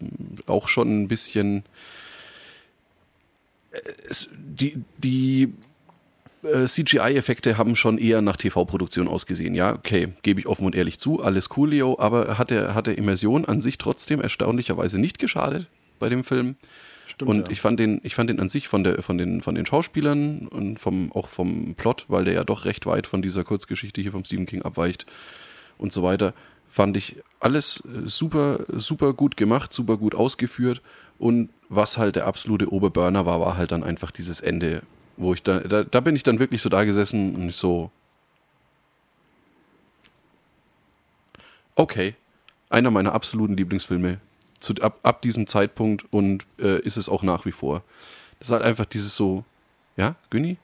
auch 0.46 0.68
schon 0.70 1.04
ein 1.04 1.08
bisschen 1.08 1.64
äh, 3.72 3.80
es, 4.08 4.30
die, 4.38 4.82
die 4.98 5.54
CGI-Effekte 6.44 7.58
haben 7.58 7.76
schon 7.76 7.98
eher 7.98 8.22
nach 8.22 8.38
TV-Produktion 8.38 9.08
ausgesehen. 9.08 9.56
Ja, 9.56 9.74
okay, 9.74 10.10
gebe 10.22 10.40
ich 10.40 10.48
offen 10.48 10.66
und 10.66 10.76
ehrlich 10.76 11.00
zu, 11.00 11.22
alles 11.22 11.50
coolio, 11.50 11.98
aber 12.00 12.38
hat 12.38 12.52
der, 12.52 12.76
hat 12.76 12.88
der 12.88 12.98
Immersion 12.98 13.46
an 13.46 13.60
sich 13.60 13.78
trotzdem 13.78 14.22
erstaunlicherweise 14.22 15.00
nicht 15.00 15.20
geschadet 15.20 15.68
bei 16.00 16.10
dem 16.10 16.24
Film. 16.24 16.56
Stimmt, 17.08 17.30
und 17.30 17.40
ja. 17.46 17.52
ich 17.52 17.62
fand 17.62 17.80
den, 17.80 18.02
ich 18.04 18.16
fand 18.16 18.30
den 18.30 18.40
an 18.40 18.50
sich 18.50 18.68
von 18.68 18.84
der, 18.84 19.02
von 19.02 19.18
den, 19.18 19.42
von 19.42 19.56
den 19.56 19.66
Schauspielern 19.66 20.48
und 20.48 20.78
vom, 20.80 21.12
auch 21.14 21.28
vom 21.28 21.74
Plot, 21.76 22.06
weil 22.10 22.26
der 22.26 22.34
ja 22.34 22.44
doch 22.44 22.66
recht 22.66 22.86
weit 22.86 23.08
von 23.08 23.22
dieser 23.22 23.44
Kurzgeschichte 23.44 24.02
hier 24.02 24.12
vom 24.12 24.26
Stephen 24.26 24.46
King 24.46 24.62
abweicht 24.62 25.06
und 25.78 25.94
so 25.94 26.04
weiter, 26.04 26.34
fand 26.68 26.98
ich 26.98 27.16
alles 27.40 27.82
äh, 27.86 28.08
super, 28.08 28.60
super 28.74 29.14
gut 29.14 29.38
gemacht, 29.38 29.72
super 29.72 29.98
gut 29.98 30.16
ausgeführt. 30.16 30.82
Und 31.18 31.50
was 31.70 31.98
halt 31.98 32.16
der 32.16 32.28
absolute 32.28 32.72
Oberburner 32.72 33.26
war, 33.26 33.40
war 33.40 33.58
halt 33.58 33.72
dann 33.72 33.84
einfach 33.84 34.12
dieses 34.12 34.42
Ende, 34.42 34.82
wo 35.18 35.34
ich 35.34 35.44
da, 35.44 35.60
da, 35.60 35.84
da 35.84 36.00
bin 36.00 36.16
ich 36.16 36.24
dann 36.24 36.40
wirklich 36.40 36.62
so 36.62 36.70
da 36.70 36.84
gesessen 36.84 37.36
und 37.36 37.50
ich 37.50 37.56
so, 37.56 37.92
okay, 41.76 42.16
einer 42.70 42.92
meiner 42.92 43.14
absoluten 43.14 43.58
Lieblingsfilme 43.58 44.20
zu, 44.60 44.74
ab, 44.82 45.00
ab 45.04 45.22
diesem 45.22 45.48
Zeitpunkt 45.48 46.06
und 46.12 46.46
äh, 46.60 46.80
ist 46.82 46.98
es 46.98 47.10
auch 47.10 47.24
nach 47.24 47.46
wie 47.46 47.52
vor. 47.52 47.84
Das 48.40 48.50
ist 48.50 48.52
halt 48.52 48.64
einfach 48.64 48.86
dieses 48.86 49.16
so, 49.16 49.44
ja, 49.96 50.16
Günni? 50.30 50.58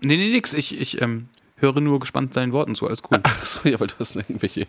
Nee, 0.00 0.16
nee, 0.16 0.30
nix. 0.30 0.52
Ich, 0.54 0.78
ich 0.80 1.00
ähm, 1.02 1.28
höre 1.56 1.80
nur 1.80 2.00
gespannt 2.00 2.36
deinen 2.36 2.52
Worten 2.52 2.74
zu. 2.74 2.86
Alles 2.86 3.02
cool. 3.10 3.20
Ach 3.22 3.46
so, 3.46 3.68
ja, 3.68 3.78
weil 3.80 3.88
du 3.88 3.94
hast 3.98 4.16
irgendwelche. 4.16 4.66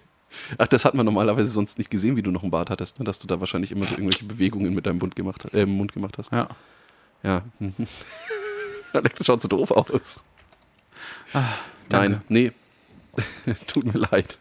Ach, 0.57 0.67
das 0.67 0.86
hat 0.86 0.93
man 0.93 1.05
normalerweise 1.05 1.51
sonst 1.51 1.78
nicht 1.78 1.89
gesehen, 1.89 2.15
wie 2.15 2.22
du 2.22 2.32
noch 2.32 2.41
einen 2.41 2.51
Bart 2.51 2.69
hattest, 2.69 2.99
ne? 2.99 3.05
dass 3.05 3.19
du 3.19 3.28
da 3.28 3.39
wahrscheinlich 3.39 3.72
immer 3.72 3.86
so 3.86 3.95
irgendwelche 3.95 4.24
Bewegungen 4.24 4.74
mit 4.74 4.86
deinem 4.86 4.99
Mund 4.99 5.15
gemacht, 5.15 5.53
äh, 5.53 5.65
Mund 5.65 5.91
gemacht 5.93 6.17
hast. 6.17 6.32
Ja. 6.32 6.47
Ja. 7.24 7.43
das 9.17 9.25
schaut 9.25 9.41
so 9.41 9.47
doof 9.47 9.71
aus. 9.71 10.23
Ah. 11.33 11.53
Nein, 11.89 12.21
nee. 12.29 12.51
Tut 13.67 13.85
mir 13.85 13.99
leid. 13.99 14.37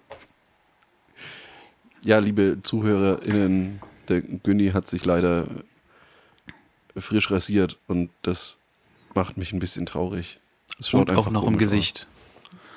Ja, 2.02 2.18
liebe 2.18 2.58
ZuhörerInnen, 2.62 3.80
der 4.08 4.22
Günni 4.22 4.70
hat 4.70 4.88
sich 4.88 5.04
leider 5.04 5.46
frisch 6.96 7.30
rasiert 7.30 7.76
und 7.88 8.10
das 8.22 8.56
macht 9.14 9.36
mich 9.36 9.52
ein 9.52 9.58
bisschen 9.58 9.86
traurig. 9.86 10.38
Es 10.78 10.88
schaut 10.88 11.10
Und 11.10 11.16
auch 11.16 11.30
noch 11.30 11.46
im 11.46 11.54
aus. 11.54 11.58
Gesicht. 11.58 12.06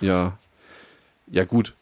Ja. 0.01 0.38
Ja, 1.28 1.45
gut. 1.45 1.74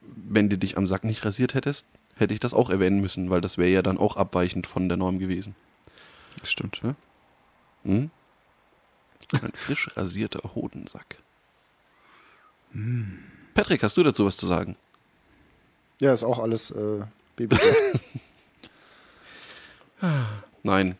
Wenn 0.00 0.48
du 0.48 0.56
dich 0.56 0.76
am 0.76 0.86
Sack 0.86 1.04
nicht 1.04 1.24
rasiert 1.24 1.54
hättest, 1.54 1.88
hätte 2.16 2.32
ich 2.32 2.40
das 2.40 2.54
auch 2.54 2.70
erwähnen 2.70 3.00
müssen, 3.00 3.30
weil 3.30 3.40
das 3.40 3.58
wäre 3.58 3.70
ja 3.70 3.82
dann 3.82 3.98
auch 3.98 4.16
abweichend 4.16 4.66
von 4.66 4.88
der 4.88 4.96
Norm 4.96 5.18
gewesen. 5.18 5.54
Stimmt. 6.42 6.80
Hm? 7.84 8.10
Ein 9.42 9.52
frisch 9.54 9.90
rasierter 9.96 10.54
Hodensack. 10.54 11.18
Patrick, 13.54 13.82
hast 13.82 13.96
du 13.96 14.02
dazu 14.02 14.26
was 14.26 14.36
zu 14.36 14.46
sagen? 14.46 14.76
Ja, 16.00 16.12
ist 16.12 16.24
auch 16.24 16.38
alles 16.38 16.70
äh, 16.70 17.02
Baby. 17.36 17.56
Nein. 20.62 20.96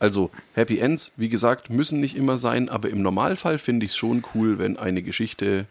Also, 0.00 0.30
Happy 0.54 0.78
Ends, 0.78 1.12
wie 1.16 1.28
gesagt, 1.28 1.70
müssen 1.70 2.00
nicht 2.00 2.16
immer 2.16 2.38
sein, 2.38 2.68
aber 2.68 2.88
im 2.88 3.02
Normalfall 3.02 3.58
finde 3.58 3.84
ich 3.84 3.92
es 3.92 3.96
schon 3.96 4.24
cool, 4.34 4.58
wenn 4.58 4.76
eine 4.76 5.02
Geschichte 5.02 5.66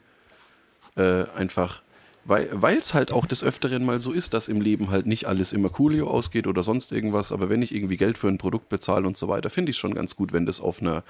äh, 0.96 1.24
einfach, 1.36 1.82
weil 2.28 2.78
es 2.78 2.94
halt 2.94 3.12
auch 3.12 3.26
des 3.26 3.44
Öfteren 3.44 3.86
mal 3.86 4.02
so 4.02 4.12
ist, 4.12 4.34
dass 4.34 4.48
im 4.48 4.62
Leben 4.62 4.90
halt 4.90 5.06
nicht 5.06 5.26
alles 5.28 5.54
immer 5.54 5.70
coolio 5.70 6.10
ausgeht 6.10 6.48
oder 6.48 6.64
sonst 6.64 6.92
irgendwas, 6.92 7.32
aber 7.32 7.50
wenn 7.50 7.62
ich 7.62 7.74
irgendwie 7.74 7.98
Geld 7.98 8.18
für 8.18 8.28
ein 8.28 8.38
Produkt 8.38 8.70
bezahle 8.70 9.08
und 9.08 9.16
so 9.18 9.28
weiter, 9.28 9.50
finde 9.50 9.70
ich 9.70 9.76
es 9.78 9.80
schon 9.80 9.94
ganz 9.96 10.16
gut, 10.16 10.34
wenn 10.34 10.46
das 10.46 10.60
auf 10.60 10.82
einer, 10.82 11.04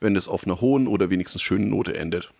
wenn 0.00 0.14
das 0.14 0.28
auf 0.28 0.44
einer 0.44 0.60
hohen 0.60 0.86
oder 0.88 1.08
wenigstens 1.10 1.42
schönen 1.42 1.70
Note 1.70 1.96
endet. 1.96 2.30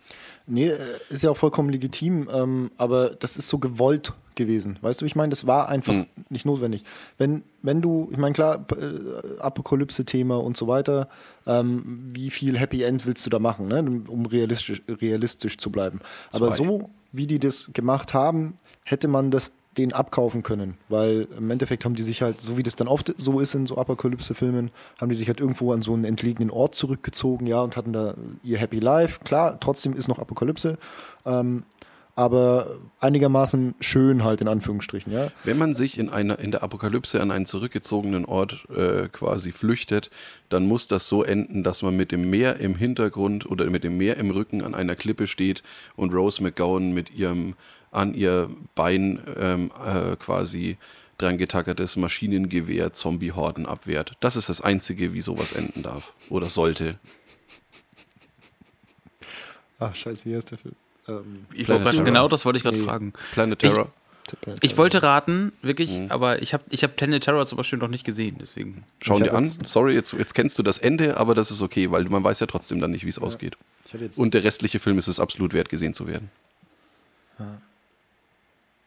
Nee, 0.45 0.67
äh, 0.69 0.77
ist 1.09 1.23
ja 1.23 1.29
auch 1.31 1.37
vollkommen 1.37 1.69
legitim, 1.69 2.29
ähm, 2.31 2.71
aber 2.77 3.09
das 3.09 3.35
ist 3.37 3.49
so 3.49 3.57
gewollt 3.59 4.13
gewesen. 4.35 4.77
Weißt 4.81 5.01
du, 5.01 5.05
wie 5.05 5.07
ich 5.07 5.15
meine? 5.15 5.31
Das 5.31 5.45
war 5.47 5.67
einfach 5.67 5.93
Hm. 5.93 6.05
nicht 6.29 6.45
notwendig. 6.45 6.83
Wenn, 7.17 7.43
wenn 7.63 7.81
du, 7.81 8.07
ich 8.11 8.17
meine, 8.17 8.33
klar, 8.33 8.65
äh, 8.77 9.39
Apokalypse-Thema 9.41 10.37
und 10.37 10.55
so 10.55 10.67
weiter, 10.67 11.09
ähm, 11.45 12.11
wie 12.13 12.29
viel 12.29 12.57
Happy 12.57 12.83
End 12.83 13.05
willst 13.05 13.25
du 13.25 13.29
da 13.29 13.39
machen, 13.39 13.67
ne? 13.67 13.79
um 14.07 14.25
realistisch, 14.25 14.81
realistisch 14.87 15.57
zu 15.57 15.71
bleiben? 15.71 15.99
Aber 16.33 16.49
Zwei. 16.49 16.55
so, 16.55 16.89
wie 17.11 17.27
die 17.27 17.39
das 17.39 17.71
gemacht 17.73 18.13
haben, 18.13 18.57
hätte 18.83 19.07
man 19.07 19.31
das 19.31 19.51
den 19.77 19.93
abkaufen 19.93 20.41
können, 20.41 20.77
weil 20.89 21.27
im 21.37 21.51
Endeffekt 21.51 21.85
haben 21.85 21.93
die 21.93 22.03
sich 22.03 22.21
halt, 22.23 22.41
so 22.41 22.57
wie 22.57 22.63
das 22.63 22.75
dann 22.75 22.87
oft 22.87 23.13
so 23.17 23.39
ist 23.39 23.53
in 23.53 23.67
so 23.67 23.77
Apokalypse-Filmen, 23.77 24.71
haben 24.99 25.09
die 25.09 25.15
sich 25.15 25.27
halt 25.27 25.39
irgendwo 25.39 25.71
an 25.71 25.83
so 25.83 25.93
einen 25.93 26.03
entlegenen 26.03 26.49
Ort 26.49 26.73
zurückgezogen, 26.73 27.45
ja, 27.45 27.61
und 27.61 27.75
hatten 27.75 27.93
da 27.93 28.15
ihr 28.43 28.57
Happy 28.57 28.79
Life. 28.79 29.19
Klar, 29.23 29.59
trotzdem 29.59 29.93
ist 29.93 30.07
noch 30.07 30.19
Apokalypse, 30.19 30.77
ähm, 31.25 31.63
aber 32.17 32.79
einigermaßen 32.99 33.75
schön 33.79 34.23
halt 34.23 34.41
in 34.41 34.47
Anführungsstrichen, 34.47 35.13
ja. 35.13 35.31
Wenn 35.43 35.59
man 35.59 35.75
sich 35.75 35.99
in 35.99 36.09
einer 36.09 36.39
in 36.39 36.49
der 36.49 36.63
Apokalypse 36.63 37.21
an 37.21 37.29
einen 37.29 37.45
zurückgezogenen 37.45 38.25
Ort 38.25 38.67
äh, 38.75 39.07
quasi 39.07 39.51
flüchtet, 39.51 40.09
dann 40.49 40.65
muss 40.65 40.87
das 40.87 41.07
so 41.07 41.23
enden, 41.23 41.63
dass 41.63 41.83
man 41.83 41.95
mit 41.95 42.11
dem 42.11 42.27
Meer 42.31 42.57
im 42.57 42.75
Hintergrund 42.75 43.45
oder 43.45 43.69
mit 43.69 43.83
dem 43.83 43.97
Meer 43.97 44.17
im 44.17 44.31
Rücken 44.31 44.63
an 44.63 44.73
einer 44.73 44.95
Klippe 44.95 45.27
steht 45.27 45.61
und 45.95 46.11
Rose 46.11 46.41
McGowan 46.41 46.91
mit 46.91 47.13
ihrem 47.13 47.53
an 47.91 48.15
ihr 48.15 48.49
Bein 48.73 49.21
ähm, 49.37 49.71
äh, 49.85 50.15
quasi 50.15 50.77
dran 51.19 51.37
getackertes 51.37 51.97
Maschinengewehr 51.97 52.93
Zombie-Horden 52.93 53.67
abwehrt. 53.67 54.13
Das 54.21 54.35
ist 54.35 54.49
das 54.49 54.61
Einzige, 54.61 55.13
wie 55.13 55.21
sowas 55.21 55.51
enden 55.51 55.83
darf 55.83 56.15
oder 56.29 56.49
sollte. 56.49 56.95
Ach, 59.77 59.93
scheiße, 59.93 60.25
wie 60.25 60.35
heißt 60.35 60.49
der 60.49 60.57
Film? 60.57 60.75
Ähm, 61.07 61.45
Ich 61.53 61.67
wollte 61.69 61.83
grad- 61.83 62.05
genau 62.05 62.27
das 62.27 62.45
wollte 62.45 62.57
ich 62.57 62.63
gerade 62.63 62.77
Nee. 62.77 62.83
fragen. 62.85 63.13
Planet 63.31 63.59
Terror. 63.59 63.91
Ich 64.61 64.75
wollte 64.75 65.01
raten, 65.03 65.53
wirklich, 65.61 66.11
aber 66.11 66.41
ich 66.41 66.53
habe 66.53 66.65
ich 66.69 66.83
hab 66.83 66.97
Planet 66.97 67.23
Terror 67.23 67.47
zum 67.47 67.55
Beispiel 67.55 67.79
noch 67.79 67.87
nicht 67.87 68.03
gesehen, 68.03 68.35
deswegen. 68.41 68.83
Schauen 69.01 69.17
Ich 69.17 69.23
dir 69.23 69.29
hab 69.29 69.37
an. 69.37 69.45
jetzt- 69.45 69.65
Sorry, 69.65 69.93
jetzt, 69.93 70.11
jetzt 70.11 70.33
kennst 70.35 70.59
du 70.59 70.63
das 70.63 70.79
Ende, 70.79 71.15
aber 71.15 71.33
das 71.33 71.49
ist 71.49 71.61
okay, 71.61 71.91
weil 71.91 72.03
man 72.05 72.25
weiß 72.25 72.41
ja 72.41 72.47
trotzdem 72.47 72.81
dann 72.81 72.91
nicht, 72.91 73.05
wie 73.05 73.09
es 73.09 73.19
ausgeht. 73.19 73.55
Ich 73.85 73.93
hatte 73.93 74.03
jetzt 74.03 74.19
Und 74.19 74.33
der 74.33 74.43
restliche 74.43 74.79
Film 74.79 74.97
ist 74.97 75.07
es 75.07 75.21
absolut 75.21 75.53
wert, 75.53 75.69
gesehen 75.69 75.93
zu 75.93 76.07
werden. 76.07 76.29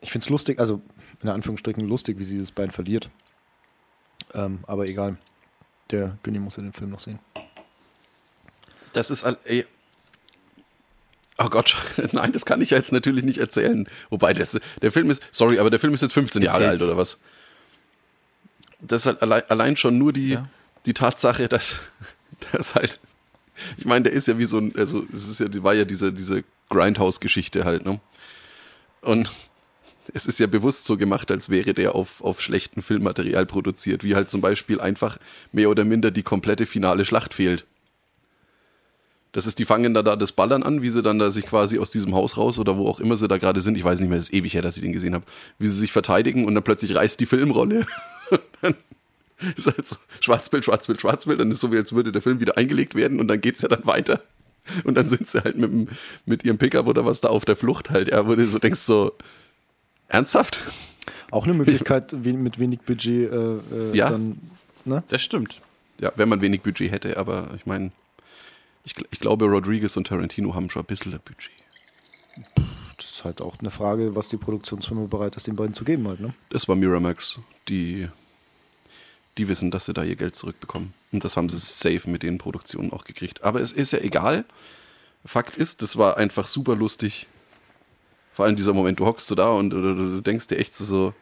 Ich 0.02 0.10
finde 0.10 0.24
es 0.24 0.28
lustig, 0.28 0.58
also 0.58 0.82
in 1.22 1.28
Anführungsstrichen 1.30 1.86
lustig, 1.88 2.18
wie 2.18 2.24
sie 2.24 2.38
das 2.38 2.52
Bein 2.52 2.70
verliert. 2.70 3.08
Ähm, 4.34 4.58
aber 4.66 4.86
egal. 4.88 5.16
Der 5.90 6.18
Günni 6.22 6.38
muss 6.38 6.56
ja 6.56 6.62
den 6.62 6.72
Film 6.74 6.90
noch 6.90 7.00
sehen. 7.00 7.18
Das 8.92 9.10
ist 9.10 9.24
all, 9.24 9.38
ey. 9.44 9.64
Oh 11.42 11.48
Gott, 11.48 11.74
nein, 12.12 12.32
das 12.32 12.44
kann 12.44 12.60
ich 12.60 12.70
ja 12.70 12.76
jetzt 12.76 12.92
natürlich 12.92 13.24
nicht 13.24 13.38
erzählen. 13.38 13.88
Wobei, 14.10 14.34
das, 14.34 14.58
der 14.82 14.92
Film 14.92 15.10
ist, 15.10 15.22
sorry, 15.32 15.58
aber 15.58 15.70
der 15.70 15.80
Film 15.80 15.94
ist 15.94 16.02
jetzt 16.02 16.12
15 16.12 16.42
Jahre 16.42 16.56
alt 16.58 16.64
Erzähl's. 16.72 16.82
oder 16.90 16.96
was? 16.98 17.18
Das 18.80 19.02
ist 19.02 19.06
halt 19.06 19.22
allein, 19.22 19.42
allein 19.48 19.76
schon 19.76 19.98
nur 19.98 20.12
die, 20.12 20.30
Ja. 20.30 20.48
die 20.86 20.94
Tatsache, 20.94 21.48
dass, 21.48 21.76
dass 22.52 22.74
halt, 22.74 23.00
ich 23.78 23.84
meine, 23.84 24.04
der 24.04 24.12
ist 24.12 24.28
ja 24.28 24.38
wie 24.38 24.44
so 24.44 24.58
ein, 24.58 24.74
also 24.76 25.04
es 25.12 25.28
ist 25.28 25.40
ja, 25.40 25.48
die 25.48 25.62
war 25.62 25.74
ja 25.74 25.84
diese, 25.84 26.12
diese 26.12 26.44
Grindhouse-Geschichte 26.70 27.64
halt, 27.64 27.84
ne? 27.84 28.00
Und 29.02 29.30
es 30.14 30.26
ist 30.26 30.40
ja 30.40 30.46
bewusst 30.46 30.86
so 30.86 30.96
gemacht, 30.96 31.30
als 31.30 31.48
wäre 31.48 31.72
der 31.74 31.94
auf, 31.94 32.20
auf 32.22 32.40
schlechten 32.40 32.82
Filmmaterial 32.82 33.46
produziert, 33.46 34.04
wie 34.04 34.14
halt 34.14 34.30
zum 34.30 34.40
Beispiel 34.40 34.80
einfach 34.80 35.18
mehr 35.52 35.70
oder 35.70 35.84
minder 35.84 36.10
die 36.10 36.22
komplette 36.22 36.66
finale 36.66 37.04
Schlacht 37.04 37.32
fehlt. 37.34 37.64
Das 39.32 39.46
ist, 39.46 39.58
die 39.60 39.64
fangen 39.64 39.94
da, 39.94 40.02
da 40.02 40.16
das 40.16 40.32
Ballern 40.32 40.62
an, 40.64 40.82
wie 40.82 40.90
sie 40.90 41.02
dann 41.02 41.18
da 41.20 41.30
sich 41.30 41.46
quasi 41.46 41.78
aus 41.78 41.90
diesem 41.90 42.14
Haus 42.14 42.36
raus 42.36 42.58
oder 42.58 42.76
wo 42.76 42.88
auch 42.88 42.98
immer 42.98 43.16
sie 43.16 43.28
da 43.28 43.38
gerade 43.38 43.60
sind, 43.60 43.76
ich 43.76 43.84
weiß 43.84 44.00
nicht 44.00 44.08
mehr, 44.08 44.18
das 44.18 44.28
ist 44.28 44.34
ewig 44.34 44.54
her, 44.54 44.62
dass 44.62 44.76
ich 44.76 44.82
den 44.82 44.92
gesehen 44.92 45.14
habe, 45.14 45.24
wie 45.58 45.68
sie 45.68 45.78
sich 45.78 45.92
verteidigen 45.92 46.46
und 46.46 46.54
dann 46.54 46.64
plötzlich 46.64 46.94
reißt 46.96 47.20
die 47.20 47.26
Filmrolle. 47.26 47.86
dann 48.62 48.74
ist 49.56 49.66
halt 49.68 49.86
so 49.86 49.96
Schwarzbild, 50.20 50.64
Schwarzbild, 50.64 51.00
Schwarzbild, 51.00 51.40
dann 51.40 51.50
ist 51.50 51.60
so, 51.60 51.70
wie 51.70 51.76
als 51.76 51.92
würde 51.92 52.10
der 52.12 52.22
Film 52.22 52.40
wieder 52.40 52.56
eingelegt 52.58 52.94
werden 52.96 53.20
und 53.20 53.28
dann 53.28 53.40
geht's 53.40 53.62
ja 53.62 53.68
dann 53.68 53.86
weiter. 53.86 54.20
Und 54.84 54.94
dann 54.96 55.08
sind 55.08 55.26
sie 55.26 55.42
halt 55.42 55.56
mit, 55.56 55.70
dem- 55.72 55.88
mit 56.26 56.44
ihrem 56.44 56.58
Pickup 56.58 56.86
oder 56.86 57.06
was 57.06 57.20
da 57.20 57.28
auf 57.28 57.44
der 57.44 57.56
Flucht 57.56 57.90
halt, 57.90 58.08
ja, 58.10 58.26
wo 58.26 58.34
du 58.34 58.46
so 58.46 58.58
denkst 58.58 58.80
so, 58.80 59.12
ernsthaft? 60.08 60.60
Auch 61.30 61.44
eine 61.44 61.54
Möglichkeit, 61.54 62.12
mit 62.12 62.58
wenig 62.58 62.80
Budget 62.80 63.32
äh, 63.32 63.36
äh, 63.36 63.60
Ja. 63.96 64.10
dann. 64.10 64.38
Ne? 64.84 65.02
Das 65.08 65.22
stimmt. 65.22 65.60
Ja, 66.00 66.12
wenn 66.16 66.28
man 66.28 66.40
wenig 66.40 66.62
Budget 66.62 66.90
hätte, 66.90 67.16
aber 67.16 67.50
ich 67.56 67.66
meine, 67.66 67.90
ich, 68.84 68.94
ich 69.10 69.20
glaube, 69.20 69.46
Rodriguez 69.46 69.96
und 69.96 70.06
Tarantino 70.06 70.54
haben 70.54 70.70
schon 70.70 70.82
ein 70.82 70.86
bisschen 70.86 71.12
ein 71.12 71.20
Budget. 71.24 71.50
Das 72.96 73.10
ist 73.10 73.24
halt 73.24 73.40
auch 73.40 73.58
eine 73.58 73.70
Frage, 73.70 74.14
was 74.14 74.28
die 74.28 74.36
Produktionsfirma 74.36 75.06
bereit 75.06 75.36
ist, 75.36 75.46
den 75.46 75.56
beiden 75.56 75.74
zu 75.74 75.84
geben 75.84 76.06
halt. 76.08 76.20
Ne? 76.20 76.34
Das 76.50 76.68
war 76.68 76.76
Miramax, 76.76 77.40
die, 77.68 78.08
die 79.38 79.48
wissen, 79.48 79.70
dass 79.70 79.86
sie 79.86 79.94
da 79.94 80.02
ihr 80.02 80.16
Geld 80.16 80.36
zurückbekommen. 80.36 80.92
Und 81.12 81.24
das 81.24 81.36
haben 81.36 81.48
sie 81.48 81.58
safe 81.58 82.08
mit 82.08 82.22
den 82.22 82.38
Produktionen 82.38 82.92
auch 82.92 83.04
gekriegt. 83.04 83.42
Aber 83.42 83.60
es 83.60 83.72
ist 83.72 83.92
ja 83.92 84.00
egal. 84.00 84.44
Fakt 85.24 85.56
ist, 85.56 85.82
das 85.82 85.96
war 85.96 86.16
einfach 86.16 86.46
super 86.46 86.76
lustig. 86.76 87.26
Vor 88.32 88.44
allem 88.44 88.56
dieser 88.56 88.72
Moment, 88.72 89.00
du 89.00 89.06
hockst 89.06 89.28
so 89.28 89.34
da 89.34 89.50
und 89.50 89.70
du, 89.70 89.80
du, 89.80 89.94
du 89.94 90.20
denkst 90.20 90.46
dir 90.48 90.58
echt 90.58 90.74
so, 90.74 91.14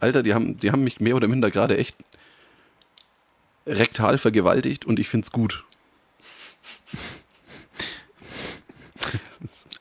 Alter, 0.00 0.22
die 0.22 0.34
haben, 0.34 0.58
die 0.58 0.70
haben 0.70 0.84
mich 0.84 1.00
mehr 1.00 1.16
oder 1.16 1.28
minder 1.28 1.50
gerade 1.50 1.76
echt 1.76 1.96
rektal 3.66 4.18
vergewaltigt 4.18 4.84
und 4.84 4.98
ich 4.98 5.08
find's 5.08 5.30
gut. 5.30 5.64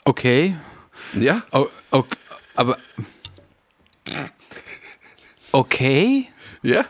Okay. 0.06 0.56
Ja? 1.20 1.44
O 1.52 1.68
okay. 1.92 2.18
Aber. 2.56 2.78
Okay? 5.52 6.28
Ja? 6.64 6.86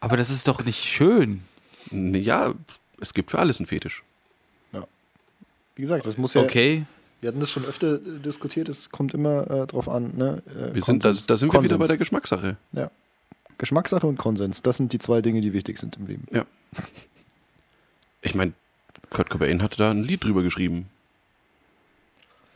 Aber 0.00 0.16
das 0.16 0.30
ist 0.30 0.46
doch 0.48 0.64
nicht 0.64 0.84
schön. 0.84 1.42
Ja, 1.90 2.54
es 3.00 3.14
gibt 3.14 3.30
für 3.30 3.38
alles 3.38 3.58
einen 3.58 3.66
Fetisch. 3.66 4.02
Wie 5.74 5.82
gesagt, 5.82 6.06
das 6.06 6.16
muss 6.18 6.34
ja. 6.34 6.42
Okay. 6.42 6.86
Wir 7.20 7.28
hatten 7.28 7.38
das 7.38 7.52
schon 7.52 7.64
öfter 7.64 7.94
äh, 7.96 8.18
diskutiert, 8.18 8.68
es 8.68 8.90
kommt 8.90 9.14
immer 9.14 9.48
äh, 9.48 9.66
drauf 9.68 9.88
an. 9.88 10.16
Ne? 10.16 10.42
Äh, 10.48 10.74
Wir 10.74 10.82
sind, 10.82 11.04
da, 11.04 11.10
Konsens- 11.10 11.26
da 11.26 11.36
sind 11.36 11.52
wir 11.52 11.62
wieder 11.62 11.74
bei 11.74 11.78
Konsens. 11.78 11.88
der 11.88 11.98
Geschmackssache. 11.98 12.56
Ja. 12.72 12.90
Geschmackssache 13.58 14.04
und 14.06 14.18
Konsens, 14.18 14.62
das 14.62 14.76
sind 14.76 14.92
die 14.92 14.98
zwei 14.98 15.20
Dinge, 15.22 15.40
die 15.40 15.52
wichtig 15.52 15.78
sind 15.78 15.96
im 15.96 16.06
Leben. 16.08 16.26
Ja. 16.32 16.46
Ich 18.22 18.34
meine, 18.34 18.52
Kurt 19.10 19.30
Cobain 19.30 19.62
hatte 19.62 19.76
da 19.78 19.90
ein 19.90 20.02
Lied 20.04 20.24
drüber 20.24 20.42
geschrieben. 20.42 20.88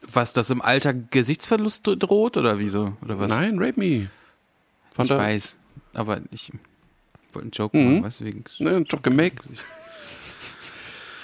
Was, 0.02 0.32
das 0.32 0.50
im 0.50 0.60
Alter 0.60 0.92
Gesichtsverlust 0.94 1.86
droht 1.86 2.36
oder 2.36 2.58
wieso? 2.58 2.96
Oder 3.02 3.18
was? 3.18 3.30
Nein, 3.30 3.58
Rape 3.58 3.78
Me. 3.78 4.10
Fand 4.94 5.10
ich 5.10 5.16
weiß. 5.16 5.58
Aber 5.94 6.20
ich 6.30 6.50
wollte 7.32 7.44
einen 7.44 7.50
Joke 7.52 7.76
Mhm. 7.76 8.00
machen, 8.00 8.14
du, 8.18 8.24
wegen. 8.24 8.44
Ne, 8.58 8.78
Job 8.78 9.02
gemacht. 9.02 9.32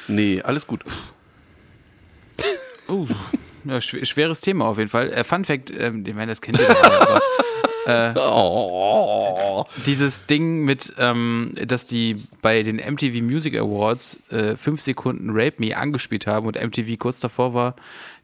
Nee, 0.06 0.40
alles 0.42 0.66
gut. 0.66 0.82
Uh, 2.88 3.06
ja, 3.64 3.80
schw 3.82 4.02
schweres 4.06 4.40
Thema 4.40 4.64
auf 4.66 4.78
jeden 4.78 4.88
Fall. 4.88 5.12
Äh, 5.12 5.22
Fun 5.24 5.44
Fact, 5.44 5.70
ähm, 5.76 6.02
ich 6.06 6.14
meine, 6.14 6.32
das 6.32 6.40
kennt 6.40 6.58
ihr 6.58 6.66
aber 7.88 8.24
Oh. 8.26 9.64
dieses 9.86 10.26
Ding 10.26 10.64
mit, 10.64 10.94
ähm, 10.98 11.52
dass 11.66 11.86
die 11.86 12.24
bei 12.42 12.62
den 12.62 12.76
MTV 12.76 13.22
Music 13.22 13.56
Awards 13.56 14.20
äh, 14.30 14.56
fünf 14.56 14.80
Sekunden 14.82 15.30
Rape 15.30 15.54
Me 15.58 15.76
angespielt 15.76 16.26
haben 16.26 16.46
und 16.46 16.56
MTV 16.62 16.98
kurz 16.98 17.20
davor 17.20 17.54
war, 17.54 17.74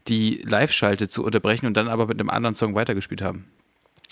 die 0.07 0.43
Live-Schalte 0.45 1.07
zu 1.07 1.23
unterbrechen 1.25 1.65
und 1.65 1.75
dann 1.77 1.87
aber 1.87 2.07
mit 2.07 2.19
einem 2.19 2.29
anderen 2.29 2.55
Song 2.55 2.75
weitergespielt 2.75 3.21
haben. 3.21 3.45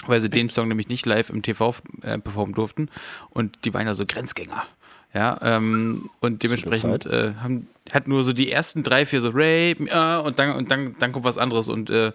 Weil 0.08 0.20
sie 0.22 0.30
den 0.30 0.50
Song 0.50 0.68
nämlich 0.68 0.88
nicht 0.90 1.06
live 1.06 1.30
im 1.30 1.42
TV 1.42 1.76
äh, 2.02 2.18
performen 2.18 2.54
durften 2.56 2.90
und 3.30 3.66
die 3.66 3.74
waren 3.74 3.86
ja 3.88 3.94
so 3.94 4.06
Grenzgänger. 4.06 4.66
Ja, 5.14 5.38
ähm, 5.44 6.10
und 6.22 6.42
dementsprechend 6.42 7.06
äh, 7.06 7.34
haben, 7.36 7.68
hat 7.92 8.08
nur 8.08 8.24
so 8.24 8.34
die 8.34 8.52
ersten 8.52 8.82
drei, 8.82 9.06
vier 9.06 9.22
so 9.22 9.30
Rape, 9.30 9.86
ah, 9.92 10.18
und 10.18 10.40
dann, 10.40 10.56
und 10.56 10.72
dann, 10.72 10.96
dann 10.98 11.12
kommt 11.12 11.24
was 11.24 11.38
anderes 11.38 11.70
und 11.70 11.92
äh, 11.92 12.12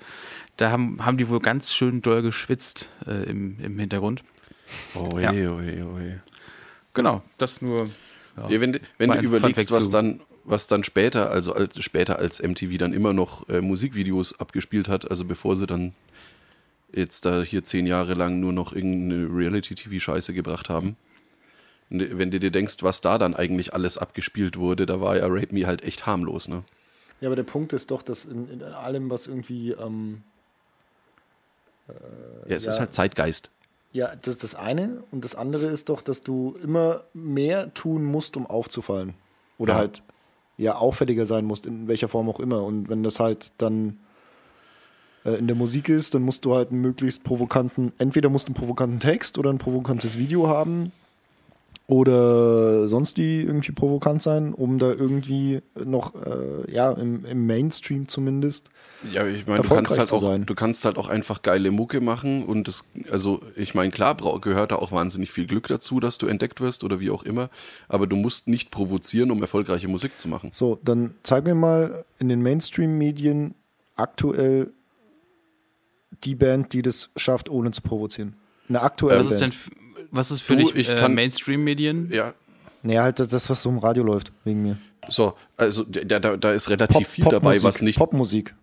da 0.57 0.70
haben, 0.72 1.05
haben 1.07 1.16
die 1.16 1.28
wohl 1.28 1.39
ganz 1.39 1.72
schön 1.72 2.03
doll 2.03 2.22
geschwitzt 2.22 2.91
äh, 3.07 3.30
im, 3.30 3.61
im 3.61 3.78
Hintergrund. 3.78 4.24
Oje, 4.95 5.22
Ja. 5.22 5.30
oje, 5.30 5.86
oje. 5.86 6.22
Genau, 6.93 7.22
das 7.39 7.62
nur. 7.62 7.89
Ja. 8.36 8.49
Ja, 8.51 8.61
wenn 8.61 8.72
du- 8.72 8.80
wenn 8.99 9.11
du 9.12 9.18
überlegst, 9.20 9.70
was 9.70 9.84
zu. 9.84 9.91
dann, 9.93 10.20
was 10.45 10.66
dann 10.66 10.82
später, 10.82 11.30
also 11.30 11.53
als, 11.53 11.80
später 11.82 12.18
als 12.18 12.43
MTV 12.43 12.78
dann 12.78 12.93
immer 12.93 13.12
noch 13.12 13.49
äh, 13.49 13.61
Musikvideos 13.61 14.41
abgespielt 14.41 14.89
hat, 14.89 15.09
also 15.09 15.24
bevor 15.24 15.55
sie 15.55 15.66
dann 15.68 15.95
jetzt 16.93 17.24
da 17.24 17.43
hier 17.43 17.64
zehn 17.64 17.86
Jahre 17.86 18.14
lang 18.14 18.41
nur 18.41 18.53
noch 18.53 18.72
irgendeine 18.72 19.26
Reality-TV-Scheiße 19.34 20.32
gebracht 20.34 20.68
haben. 20.68 20.97
Und 21.91 22.18
Wenn 22.18 22.30
du 22.30 22.39
dir 22.41 22.51
denkst, 22.51 22.76
was 22.82 23.01
da 23.01 23.18
dann 23.18 23.34
eigentlich 23.34 23.72
alles 23.74 23.99
abgespielt 23.99 24.59
wurde, 24.59 24.86
da 24.86 25.01
war 25.01 25.16
ja 25.16 25.26
Rape 25.26 25.53
Me 25.55 25.66
halt 25.66 25.82
echt 25.82 26.07
harmlos, 26.07 26.49
ne? 26.49 26.64
Ja, 27.20 27.28
aber 27.28 27.36
der 27.36 27.43
Punkt 27.45 27.72
ist 27.72 27.91
doch, 27.91 28.03
dass 28.03 28.24
in, 28.24 28.49
in 28.49 28.62
allem, 28.62 29.11
was 29.11 29.26
irgendwie. 29.26 29.72
Ähm, 29.72 30.22
Ja, 32.47 32.57
es 32.57 32.66
Ja. 32.66 32.72
ist 32.72 32.80
halt 32.80 32.95
Zeitgeist. 32.95 33.51
ja, 33.93 34.14
das 34.16 34.34
ist 34.34 34.43
das 34.43 34.55
eine. 34.55 35.03
Und 35.11 35.24
das 35.24 35.34
andere 35.34 35.66
ist 35.66 35.89
doch, 35.89 36.03
dass 36.03 36.22
du 36.22 36.57
immer 36.62 37.05
mehr 37.14 37.72
tun 37.74 38.05
musst, 38.05 38.36
um 38.36 38.47
aufzufallen. 38.47 39.14
Oder 39.57 39.72
Ja. 39.72 39.78
halt 39.78 40.03
ja 40.59 40.74
auffälliger 40.76 41.24
sein 41.24 41.45
musst, 41.47 41.64
in 41.66 41.89
welcher 41.89 42.09
Form 42.09 42.28
auch 42.28 42.39
immer. 42.41 42.62
Und 42.64 42.89
wenn 42.91 43.03
das 43.03 43.18
halt 43.20 43.51
dann 43.59 43.99
äh, 45.29 45.39
in 45.39 45.47
der 45.47 45.57
Musik 45.57 45.89
ist, 45.89 46.14
dann 46.14 46.22
musst 46.22 46.45
du 46.45 46.55
halt 46.55 46.70
einen 46.70 46.81
möglichst 46.81 47.24
provokanten, 47.24 47.93
entweder 47.99 48.29
musst 48.29 48.49
du 48.49 48.53
einen 48.53 48.61
provokanten 48.61 49.01
Text 49.01 49.39
oder 49.39 49.51
ein 49.51 49.59
provokantes 49.59 50.18
Video 50.18 50.49
haben. 50.49 50.93
oder 51.89 52.87
sonst 52.87 53.16
die 53.16 53.41
irgendwie 53.41 53.72
provokant 53.72 54.22
sein, 54.22 54.53
um 54.53 54.79
da 54.79 54.93
irgendwie 54.93 55.62
noch, 55.83 56.14
äh, 56.14 56.70
ja, 56.70 56.93
im, 56.93 57.24
im 57.24 57.47
Mainstream 57.47 58.09
zumindest. 58.09 58.68
Ja, 59.11 59.26
ich 59.26 59.47
meine, 59.47 59.62
du 59.62 59.68
kannst 59.68 59.97
halt 59.97 60.12
auch, 60.12 60.20
sein. 60.20 60.45
du 60.45 60.55
kannst 60.55 60.85
halt 60.85 60.99
auch 60.99 61.09
einfach 61.09 61.41
geile 61.41 61.70
Mucke 61.70 62.01
machen 62.01 62.45
und 62.45 62.68
das, 62.68 62.91
also 63.11 63.41
ich 63.57 63.74
meine, 63.74 63.91
klar 63.91 64.16
gehört 64.41 64.72
da 64.72 64.76
auch 64.76 64.93
wahnsinnig 64.93 65.31
viel 65.31 65.47
Glück 65.47 65.68
dazu, 65.68 65.99
dass 65.99 66.18
du 66.18 66.26
entdeckt 66.26 66.61
wirst 66.61 66.85
oder 66.85 67.01
wie 67.01 67.11
auch 67.11 67.22
immer, 67.22 67.49
aber 67.89 68.07
du 68.07 68.16
musst 68.16 68.49
nicht 68.49 68.70
provozieren, 68.70 69.31
um 69.31 69.41
erfolgreiche 69.41 69.89
Musik 69.89 70.18
zu 70.18 70.29
machen. 70.29 70.51
So, 70.53 70.79
dann 70.85 71.14
zeig 71.22 71.45
mir 71.45 71.55
mal 71.55 72.05
in 72.18 72.29
den 72.29 72.43
Mainstream-Medien 72.43 73.55
aktuell 73.97 74.72
die 76.25 76.35
Band, 76.35 76.73
die 76.73 76.83
das 76.83 77.11
schafft, 77.17 77.49
ohne 77.49 77.71
zu 77.71 77.83
provozieren. 77.83 78.35
Eine 78.69 78.83
aktuelle 78.83 79.21
Was 79.21 79.31
ist 79.33 79.41
denn, 79.41 79.51
Band. 79.51 80.09
was 80.11 80.31
ist 80.31 80.41
für 80.43 80.57
Du, 80.57 80.65
dich 80.65 80.75
ich 80.75 80.89
äh, 80.91 80.97
kann- 80.97 81.15
Mainstream-Medien? 81.15 82.11
Ja, 82.13 82.35
Naja, 82.83 83.03
halt 83.03 83.19
das- 83.21 83.49
was 83.51 83.63
so 83.63 83.69
im 83.71 83.79
Radio 83.79 84.05
läuft, 84.05 84.33
wegen 84.45 84.63
mir. 84.63 84.79
so, 85.09 85.35
also 85.57 85.85
da, 85.85 86.19
da, 86.19 86.37
da 86.37 86.53
ist 86.53 86.69
relativ 86.71 87.09
viel 87.09 87.25
dabei, 87.25 87.39
Popmusik, 87.59 87.65
was 87.65 87.83
nicht, 87.83 87.99
Popmusik. 87.99 88.55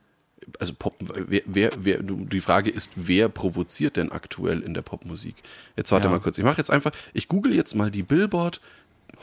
also 0.59 0.73
Pop, 0.77 0.95
wer, 0.99 1.41
wer, 1.45 1.71
wer, 1.79 1.99
die 2.03 2.39
Frage 2.41 2.69
ist, 2.69 2.91
wer 2.95 3.29
provoziert 3.29 3.97
denn 3.97 4.11
aktuell 4.11 4.61
in 4.61 4.73
der 4.73 4.81
Popmusik? 4.83 5.35
Jetzt 5.75 5.91
warte 5.91 6.05
Ja. 6.07 6.11
mal 6.11 6.19
kurz, 6.19 6.37
ich 6.37 6.43
mache 6.43 6.57
jetzt 6.57 6.71
einfach, 6.71 6.91
ich 7.13 7.27
google 7.27 7.53
jetzt 7.55 7.73
mal 7.75 7.89
die 7.91 8.03
Billboard 8.03 8.61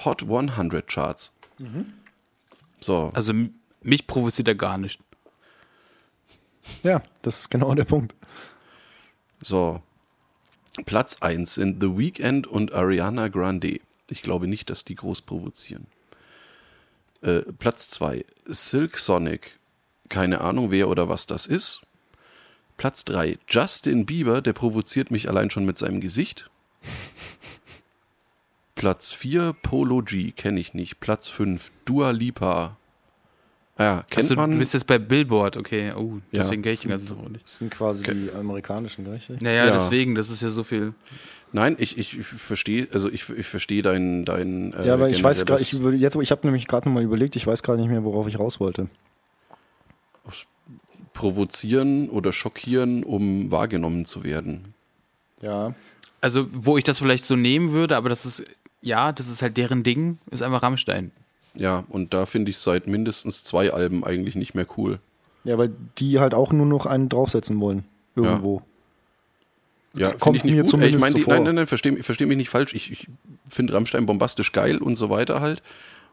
Hot 0.05 0.23
100 0.23 0.87
Charts. 0.89 1.37
So, 2.81 3.11
Also 3.14 3.33
mich 3.83 4.07
provoziert 4.07 4.49
er 4.49 4.55
gar 4.55 4.79
nicht. 4.79 5.01
Ja, 6.83 7.03
das 7.23 7.41
ist 7.41 7.51
genau 7.51 7.75
der 7.75 7.85
Punkt. 7.85 8.15
So. 9.43 9.83
Platz 10.87 11.21
1 11.21 11.55
sind 11.55 11.83
The 11.83 11.99
Weeknd 11.99 12.47
und 12.47 12.73
Ariana 12.73 13.29
Grande. 13.29 13.81
Ich 14.09 14.23
glaube 14.23 14.47
nicht, 14.47 14.71
dass 14.71 14.85
die 14.85 14.95
groß 14.95 15.23
provozieren. 15.23 15.87
Äh, 17.21 17.41
Platz 17.59 17.91
2 17.91 18.25
Silk 18.47 18.99
Sonic. 18.99 19.59
Keine 20.09 20.41
Ahnung, 20.41 20.71
wer 20.71 20.89
oder 20.89 21.09
was 21.09 21.27
das 21.27 21.47
ist. 21.47 21.87
Platz 22.77 23.05
3 23.05 23.39
Justin 23.49 24.07
Bieber, 24.07 24.41
der 24.41 24.55
provoziert 24.55 25.11
mich 25.11 25.29
allein 25.29 25.51
schon 25.51 25.67
mit 25.67 25.79
seinem 25.79 26.01
Gesicht. 26.01 26.51
Platz 28.75 29.13
4 29.13 29.55
Polo 29.63 30.03
G, 30.03 30.33
kenne 30.33 30.59
ich 30.59 30.75
nicht. 30.75 30.99
Platz 31.01 31.29
5 31.29 31.71
Dua 31.85 32.11
Lipa. 32.11 32.77
Ja, 33.83 34.05
kennt 34.09 34.24
Achso, 34.24 34.35
man. 34.37 34.51
du 34.53 34.59
bist 34.59 34.74
jetzt 34.74 34.87
bei 34.87 34.99
Billboard, 34.99 35.57
okay. 35.57 35.93
Oh, 35.97 36.18
Ja. 36.30 36.43
deswegen 36.43 36.62
kenne 36.62 36.74
ich 36.74 36.80
den 36.83 36.91
ganzen 36.91 37.09
Song 37.09 37.33
nicht. 37.33 37.45
Das 37.45 37.59
sind 37.59 37.70
quasi 37.70 38.05
die 38.05 38.30
amerikanischen, 38.39 39.05
gleich. 39.05 39.28
Naja, 39.41 39.66
Ja. 39.66 39.72
deswegen, 39.72 40.14
das 40.14 40.30
ist 40.30 40.41
ja 40.43 40.51
so 40.51 40.62
viel. 40.62 40.95
Nein, 41.55 41.76
ich, 41.78 41.99
ich, 41.99 42.16
verstehe, 42.24 42.89
also 42.93 43.11
ich, 43.11 43.28
ich 43.28 43.47
verstehe 43.47 43.83
dein, 43.83 44.24
dein 44.24 44.72
äh, 44.72 44.87
Ja, 44.87 44.95
aber 44.95 45.11
ich 45.11 45.22
weiß 45.22 45.45
gerade, 45.45 45.61
ich, 45.62 45.72
über- 45.74 45.93
jetzt, 45.93 46.16
ich 46.16 46.30
habe 46.30 46.47
nämlich 46.47 46.66
gerade 46.66 46.89
nochmal 46.89 47.03
überlegt, 47.03 47.37
ich 47.37 47.47
weiß 47.47 47.62
gerade 47.62 47.80
nicht 47.80 47.91
mehr, 47.91 48.05
worauf 48.05 48.26
ich 48.28 48.39
raus 48.39 48.59
wollte. 48.61 48.89
provozieren 51.12 52.09
oder 52.09 52.33
schockieren, 52.33 53.05
um 53.05 53.51
wahrgenommen 53.51 54.07
zu 54.07 54.24
werden. 54.24 54.74
Ja. 55.43 55.74
Also, 56.20 56.47
wo 56.51 56.78
ich 56.78 56.85
das 56.85 56.99
vielleicht 56.99 57.24
so 57.26 57.37
nehmen 57.37 57.72
würde, 57.72 57.97
aber 57.97 58.09
das 58.09 58.24
ist, 58.24 58.45
ja, 58.80 59.12
das 59.12 59.28
ist 59.28 59.43
halt 59.43 59.57
deren 59.57 59.83
Ding, 59.83 60.18
ist 60.30 60.43
einfach 60.43 60.62
Rammstein. 60.62 61.11
Ja, 61.55 61.84
und 61.88 62.14
da 62.14 62.26
finde 62.26 62.50
ich 62.50 62.59
seit 62.59 62.86
mindestens 62.86 63.44
zwei 63.44 63.72
Alben 63.72 64.05
eigentlich 64.05 64.34
nicht 64.36 64.55
mehr 64.55 64.66
cool. 64.76 64.98
Ja, 65.44 65.59
weil 65.59 65.72
die 65.98 66.18
halt 66.20 66.34
auch 66.34 66.53
nur 66.53 66.66
noch 66.66 66.86
einen 66.86 67.09
draufsetzen 67.09 67.61
wollen. 67.61 67.84
Irgendwo. 68.16 68.62
Ja, 69.94 70.09
Kommt 70.12 70.22
finde 70.22 70.38
ich 70.38 70.44
nicht 70.44 70.55
mir 70.55 70.62
gut. 70.62 70.70
zumindest 70.70 70.94
ich 70.96 71.00
meine, 71.00 71.12
so 71.12 71.18
die- 71.18 71.28
nein, 71.30 71.42
nein, 71.42 71.55
nein, 71.57 71.66
verstehe 71.66 72.03
versteh 72.03 72.24
mich 72.26 72.36
nicht 72.38 72.48
falsch. 72.48 72.72
Ich, 72.74 72.90
ich 72.90 73.07
finde 73.48 73.74
Rammstein 73.74 74.07
bombastisch 74.07 74.53
geil 74.53 74.78
und 74.78 74.96
so 74.96 75.11
weiter 75.11 75.40
halt. 75.40 75.62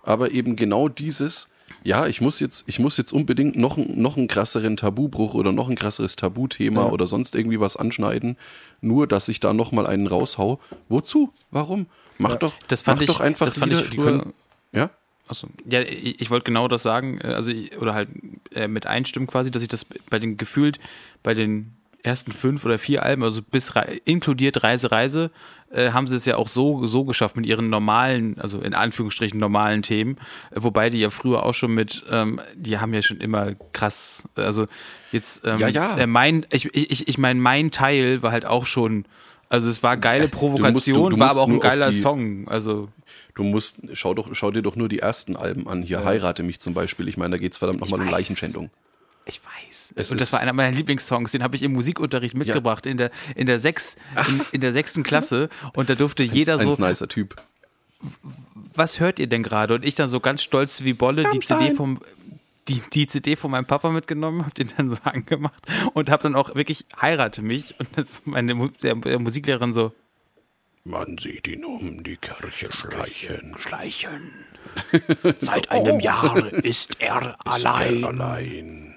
Aber 0.03 0.31
eben 0.31 0.55
genau 0.57 0.89
dieses, 0.89 1.47
ja, 1.83 2.07
ich 2.07 2.19
muss 2.19 2.39
jetzt, 2.41 2.63
ich 2.67 2.79
muss 2.79 2.97
jetzt 2.97 3.13
unbedingt 3.13 3.55
noch, 3.55 3.77
noch 3.77 4.17
einen 4.17 4.27
krasseren 4.27 4.75
Tabubruch 4.75 5.33
oder 5.33 5.51
noch 5.53 5.69
ein 5.69 5.75
krasseres 5.75 6.15
Tabuthema 6.17 6.85
Ja. 6.87 6.89
oder 6.91 7.07
sonst 7.07 7.35
irgendwie 7.35 7.59
was 7.61 7.77
anschneiden, 7.77 8.35
nur 8.81 9.07
dass 9.07 9.29
ich 9.29 9.39
da 9.39 9.53
nochmal 9.53 9.87
einen 9.87 10.07
raushau. 10.07 10.59
Wozu? 10.89 11.31
Warum? 11.51 11.85
Mach 12.17 12.35
doch, 12.35 12.53
Das 12.67 12.81
fand 12.81 12.97
mach 12.97 13.03
ich, 13.03 13.07
doch 13.07 13.21
einfach 13.21 13.45
das 13.45 13.57
fand 13.57 13.71
wieder, 13.71 13.81
ich 13.81 13.89
die 13.91 13.95
früher, 13.97 14.05
können, 14.19 14.33
ja? 14.73 14.89
Achso. 15.29 15.47
Ja, 15.69 15.81
ich, 15.81 16.19
ich 16.19 16.29
wollte 16.29 16.43
genau 16.45 16.67
das 16.67 16.83
sagen, 16.83 17.19
äh, 17.23 17.27
also 17.27 17.51
ich- 17.51 17.77
oder 17.77 17.93
halt 17.93 18.09
äh, 18.53 18.67
mit 18.67 18.85
einstimmen 18.87 19.27
quasi, 19.27 19.51
dass 19.51 19.61
ich 19.61 19.67
das 19.69 19.85
bei 20.09 20.19
den 20.19 20.35
gefühlt 20.37 20.79
bei 21.23 21.33
den 21.33 21.73
ersten 22.01 22.31
fünf 22.31 22.65
oder 22.65 22.79
vier 22.79 23.03
Alben, 23.03 23.23
also 23.23 23.41
bis 23.41 23.75
Re 23.75 23.85
inkludiert 24.05 24.63
Reise 24.63 24.89
Reise, 24.91 25.31
äh, 25.69 25.91
haben 25.91 26.07
sie 26.07 26.15
es 26.15 26.23
ja 26.25 26.37
auch 26.37 26.47
so 26.47 26.87
so 26.87 27.03
geschafft 27.03 27.35
mit 27.35 27.45
ihren 27.45 27.69
normalen, 27.69 28.39
also 28.39 28.59
in 28.61 28.73
Anführungsstrichen 28.73 29.37
normalen 29.39 29.81
Themen, 29.81 30.15
äh, 30.51 30.55
wobei 30.55 30.89
die 30.89 30.99
ja 30.99 31.09
früher 31.09 31.43
auch 31.43 31.53
schon 31.53 31.73
mit, 31.75 32.03
ähm, 32.09 32.39
die 32.55 32.77
haben 32.79 32.93
ja 32.93 33.01
schon 33.01 33.17
immer 33.17 33.53
krass, 33.73 34.27
äh, 34.37 34.41
also 34.41 34.65
jetzt 35.11 35.45
ähm, 35.45 35.59
Ja, 35.59 35.67
ja. 35.67 35.97
Äh, 35.97 36.07
mein, 36.07 36.45
ich 36.51 36.73
ich 36.73 37.07
ich 37.09 37.17
meine 37.17 37.39
mein 37.39 37.69
Teil 37.69 38.23
war 38.23 38.31
halt 38.31 38.45
auch 38.45 38.65
schon 38.65 39.05
also 39.49 39.67
es 39.67 39.83
war 39.83 39.97
geile 39.97 40.27
Provokation, 40.29 41.09
du 41.11 41.19
war 41.19 41.25
musst 41.27 41.37
aber 41.37 41.43
auch 41.43 41.49
ein 41.49 41.59
geiler 41.59 41.89
die- 41.89 41.99
Song. 41.99 42.47
Also 42.47 42.87
Du 43.39 43.45
musst, 43.45 43.77
schau, 43.93 44.13
doch, 44.13 44.27
schau 44.33 44.51
dir 44.51 44.61
doch 44.61 44.75
nur 44.75 44.89
die 44.89 44.99
ersten 44.99 45.37
Alben 45.37 45.69
an. 45.69 45.81
Hier, 45.81 46.03
Heirate 46.03 46.43
mich 46.43 46.59
zum 46.59 46.73
Beispiel. 46.73 47.07
Ich 47.07 47.15
meine, 47.15 47.31
da 47.31 47.37
geht 47.37 47.53
es 47.53 47.57
verdammt 47.57 47.79
nochmal 47.79 48.01
um. 48.01 48.09
Leichenschändung. 48.09 48.69
Ich 49.23 49.39
weiß. 49.39 49.93
Es 49.95 50.11
und 50.11 50.19
das 50.19 50.33
war 50.33 50.41
einer 50.41 50.51
meiner 50.51 50.75
Lieblingssongs, 50.75 51.31
den 51.31 51.41
habe 51.41 51.55
ich 51.55 51.63
im 51.63 51.71
Musikunterricht 51.71 52.35
mitgebracht 52.35 52.85
in 52.85 52.97
der 52.97 53.11
in 53.35 53.47
der 53.47 53.57
sechs 53.57 53.95
in, 54.27 54.41
in 54.51 54.59
der 54.59 54.73
sechsten 54.73 55.03
Klasse 55.03 55.47
und 55.73 55.89
da 55.89 55.95
durfte 55.95 56.23
jeder 56.23 56.59
Ein 56.59 56.69
so 56.69 56.85
nicer 56.85 57.07
Typ. 57.07 57.35
was 58.75 58.99
hört 58.99 59.19
ihr 59.19 59.27
denn 59.27 59.43
gerade 59.43 59.75
und 59.75 59.85
ich 59.85 59.95
dann 59.95 60.09
so 60.09 60.19
ganz 60.19 60.43
stolz 60.43 60.83
wie 60.83 60.91
Bolle 60.91 61.23
die 61.31 61.39
CD 61.39 61.71
vom 61.71 62.01
die, 62.67 62.81
die 62.91 63.07
CD 63.07 63.37
von 63.37 63.51
meinem 63.51 63.65
Papa 63.65 63.89
mitgenommen, 63.89 64.45
hab 64.45 64.53
den 64.55 64.69
dann 64.75 64.89
so 64.89 64.97
angemacht 65.03 65.63
und 65.93 66.09
hab 66.09 66.23
dann 66.23 66.35
auch 66.35 66.55
wirklich 66.55 66.85
heirate 66.99 67.41
mich 67.41 67.79
und 67.79 67.87
das 67.95 68.21
meine 68.25 68.69
der, 68.83 68.95
der 68.95 69.19
Musiklehrerin 69.19 69.73
so 69.73 69.93
Man 70.83 71.17
sieht 71.17 71.47
ihn 71.47 71.65
um 71.65 72.03
die 72.03 72.17
Kirche 72.17 72.71
schleichen. 72.71 73.55
schleichen. 73.59 74.31
Seit 75.41 75.69
einem 75.71 75.99
Jahr 75.99 76.51
ist 76.63 76.99
er 76.99 77.35
allein. 77.45 78.03
Allein. 78.03 78.95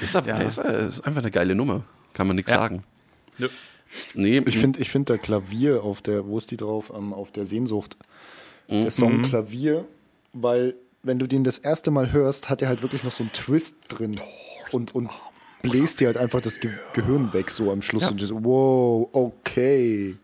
Ist, 0.00 0.14
aber, 0.16 0.28
Ja. 0.28 0.36
ist, 0.40 0.58
äh, 0.58 0.86
ist 0.86 1.00
einfach 1.02 1.20
eine 1.22 1.30
geile 1.30 1.54
Nummer. 1.54 1.84
Kann 2.12 2.26
man 2.26 2.36
nichts 2.36 2.52
Ja. 2.52 2.58
sagen. 2.58 2.84
Ja. 3.38 3.48
Nee, 4.14 4.40
Ich 4.46 4.58
finde 4.58 4.80
ich 4.80 4.88
find 4.90 5.08
der 5.08 5.18
Klavier 5.18 5.82
auf 5.82 6.00
der, 6.00 6.26
wo 6.26 6.38
ist 6.38 6.50
die 6.52 6.56
drauf? 6.56 6.92
Ähm, 6.94 7.12
auf 7.12 7.32
der 7.32 7.44
Sehnsucht. 7.44 7.96
Mhm. 8.68 8.82
Der 8.82 8.90
Song 8.92 9.22
Klavier, 9.22 9.84
weil 10.32 10.74
wenn 11.02 11.18
du 11.18 11.26
den 11.26 11.42
das 11.44 11.58
erste 11.58 11.90
Mal 11.90 12.12
hörst, 12.12 12.48
hat 12.50 12.62
er 12.62 12.68
halt 12.68 12.82
wirklich 12.82 13.02
noch 13.02 13.10
so 13.12 13.24
einen 13.24 13.32
Twist 13.32 13.76
drin 13.88 14.20
und, 14.70 14.94
und 14.94 15.10
bläst 15.62 15.98
dir 16.00 16.06
halt 16.08 16.18
einfach 16.18 16.40
das 16.40 16.60
Ge 16.60 16.70
Gehirn 16.92 17.32
weg 17.32 17.50
so 17.50 17.72
am 17.72 17.82
Schluss 17.82 18.04
Ja. 18.04 18.10
und 18.10 18.20
du 18.20 18.26
so, 18.26 18.44
wow, 18.44 19.08
okay. 19.12 20.16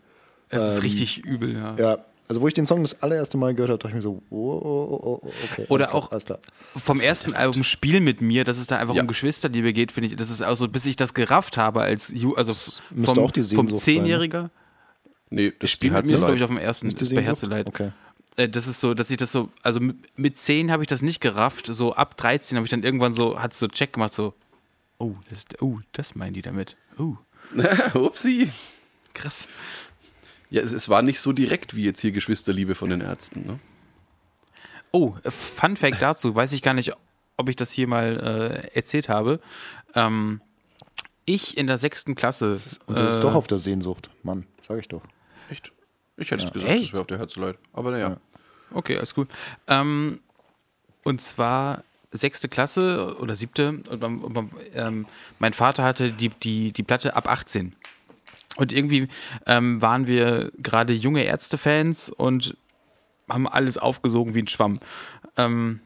Es 0.49 0.61
Ähm, 0.63 0.69
ist 0.77 0.83
richtig 0.83 1.25
übel, 1.25 1.53
ja. 1.55 1.75
Ja, 1.77 1.97
also 2.29 2.41
wo 2.41 2.47
ich 2.47 2.53
den 2.53 2.67
Song 2.67 2.81
das 2.81 3.01
allererste 3.01 3.37
Mal 3.37 3.53
gehört 3.55 3.69
habe, 3.69 3.77
dachte 3.79 3.89
ich 3.89 3.95
mir 3.95 4.01
so, 4.01 4.21
oh, 4.29 4.35
oh, 4.35 4.99
oh, 5.01 5.19
oh, 5.23 5.31
okay. 5.51 5.65
Oder 5.69 5.93
auch- 5.93 6.09
klar. 6.09 6.39
vom 6.75 6.99
ersten 6.99 7.33
Album 7.33 7.63
Spiel 7.63 7.99
mit 8.01 8.21
mir, 8.21 8.43
dass 8.43 8.57
es 8.57 8.67
da 8.67 8.77
einfach 8.77 8.95
Ja. 8.95 9.01
um 9.01 9.07
Geschwisterliebe 9.07 9.73
geht, 9.73 9.91
finde 9.91 10.09
ich, 10.09 10.15
das 10.15 10.29
ist 10.29 10.41
auch 10.41 10.55
so, 10.55 10.67
bis 10.67 10.85
ich 10.85 10.95
das 10.95 11.13
gerafft 11.13 11.57
habe 11.57 11.81
als 11.81 12.09
Ju 12.09 12.33
also 12.35 12.53
vom, 13.03 13.19
auch 13.19 13.31
die 13.31 13.43
vom 13.43 13.65
ne? 13.67 13.75
Zehnjähriger. 13.75 14.49
nee, 15.29 15.53
das 15.59 15.71
Spiel 15.71 15.91
mit 15.91 16.05
mir 16.05 16.13
ist, 16.13 16.19
glaube 16.21 16.35
ich, 16.35 16.43
auf 16.43 16.49
dem 16.49 16.57
ersten, 16.57 16.87
ist 16.89 17.13
bei? 17.15 17.23
Herzeleid. 17.23 17.67
Okay. 17.67 17.91
Äh, 18.35 18.47
Das 18.49 18.67
ist 18.67 18.79
so, 18.81 18.93
dass 18.93 19.09
ich 19.09 19.17
das 19.17 19.31
so, 19.31 19.49
also 19.63 19.79
mit- 19.79 19.97
mit 20.17 20.37
zehn 20.37 20.71
habe 20.71 20.83
ich 20.83 20.87
das 20.87 21.01
nicht 21.01 21.21
gerafft, 21.21 21.65
so 21.67 21.93
ab 21.93 22.17
13 22.17 22.57
habe 22.57 22.65
ich 22.65 22.71
dann 22.71 22.83
irgendwann 22.83 23.13
so, 23.13 23.39
hat 23.39 23.53
so 23.53 23.67
Check 23.67 23.93
gemacht, 23.93 24.13
so, 24.13 24.33
oh, 24.99 25.13
das, 25.29 25.45
oh, 25.61 25.79
das 25.93 26.13
meinen 26.15 26.33
die 26.33 26.41
damit. 26.41 26.75
Oh, 26.99 27.15
Upsi. 27.93 28.49
krass. 29.13 29.47
Ja, 30.49 30.61
es, 30.61 30.71
es 30.71 30.89
war 30.89 31.01
nicht 31.01 31.19
so 31.19 31.33
direkt 31.33 31.75
wie 31.75 31.83
jetzt 31.83 32.01
hier 32.01 32.11
Geschwisterliebe 32.11 32.75
von 32.75 32.89
den 32.89 33.01
Ärzten. 33.01 33.45
Ne? 33.45 33.59
Oh, 34.91 35.15
äh, 35.23 35.31
Fun 35.31 35.75
Fact 35.75 36.01
dazu, 36.01 36.35
weiß 36.35 36.53
ich 36.53 36.61
gar 36.61 36.73
nicht, 36.73 36.93
ob 37.35 37.49
ich 37.49 37.55
das 37.55 37.71
hier 37.71 37.87
mal 37.87 38.69
äh, 38.73 38.75
erzählt 38.75 39.09
habe. 39.09 39.39
Ähm, 39.95 40.41
ich 41.25 41.57
in 41.57 41.67
der 41.67 41.77
sechsten 41.77 42.15
Klasse. 42.15 42.57
Und 42.85 42.97
das 42.97 43.13
ist 43.13 43.19
äh, 43.19 43.21
doch 43.21 43.35
auf 43.35 43.47
der 43.47 43.57
Sehnsucht, 43.57 44.09
Mann, 44.23 44.45
sag 44.61 44.79
ich 44.79 44.87
doch. 44.87 45.03
Echt? 45.49 45.71
Ich 46.15 46.31
hätte 46.31 46.45
es 46.45 46.51
gesagt, 46.51 46.71
Echt? 46.71 46.85
das 46.85 46.93
wäre 46.93 47.01
auf 47.01 47.07
der 47.07 47.19
Herzeleid. 47.19 47.57
Aber 47.73 47.91
naja. 47.91 48.17
Okay, 48.71 48.97
alles 48.97 49.13
gut. 49.13 49.29
Ähm, 49.67 50.19
und 51.03 51.21
zwar 51.21 51.83
sechste 52.11 52.49
Klasse 52.49 53.17
oder 53.19 53.35
siebte. 53.35 53.81
Und 53.89 54.01
man, 54.01 54.19
und 54.19 54.33
man, 54.33 54.49
ähm, 54.73 55.05
mein 55.39 55.53
Vater 55.53 55.83
hatte 55.83 56.11
die, 56.11 56.29
die, 56.29 56.71
die 56.71 56.83
Platte 56.83 57.15
ab 57.15 57.29
18. 57.29 57.75
Und 58.57 58.73
irgendwie 58.73 59.07
ähm, 59.45 59.81
waren 59.81 60.07
wir 60.07 60.51
gerade 60.57 60.93
junge 60.93 61.23
Ärztefans 61.23 62.09
und 62.09 62.57
haben 63.29 63.47
alles 63.47 63.77
aufgesogen 63.77 64.33
wie 64.33 64.41
ein 64.41 64.47
Schwamm. 64.47 64.79
Ähm, 65.37 65.79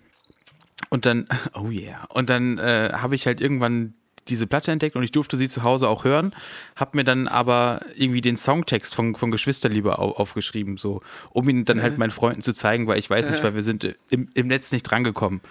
und 0.89 1.05
dann, 1.05 1.27
oh 1.53 1.69
yeah. 1.69 2.05
Und 2.09 2.29
dann 2.29 2.57
äh, 2.57 2.91
habe 2.93 3.15
ich 3.15 3.27
halt 3.27 3.41
irgendwann 3.41 3.93
diese 4.27 4.47
Platte 4.47 4.71
entdeckt 4.71 4.95
und 4.95 5.03
ich 5.03 5.11
durfte 5.11 5.35
sie 5.35 5.49
zu 5.49 5.63
Hause 5.63 5.89
auch 5.89 6.03
hören, 6.03 6.33
habe 6.75 6.97
mir 6.97 7.03
dann 7.03 7.27
aber 7.27 7.81
irgendwie 7.95 8.21
den 8.21 8.37
Songtext 8.37 8.93
von, 8.93 9.15
von 9.15 9.31
Geschwisterliebe 9.31 9.97
au, 9.97 10.11
aufgeschrieben, 10.11 10.77
so, 10.77 11.01
um 11.31 11.49
ihn 11.49 11.65
dann 11.65 11.81
halt 11.81 11.97
meinen 11.97 12.11
Freunden 12.11 12.41
zu 12.41 12.53
zeigen, 12.53 12.87
weil 12.87 12.99
ich 12.99 13.09
weiß 13.09 13.29
nicht, 13.29 13.43
weil 13.43 13.55
wir 13.55 13.63
sind 13.63 13.95
im, 14.09 14.29
im 14.33 14.47
Netz 14.47 14.71
nicht 14.71 14.83
drangekommen. 14.83 15.41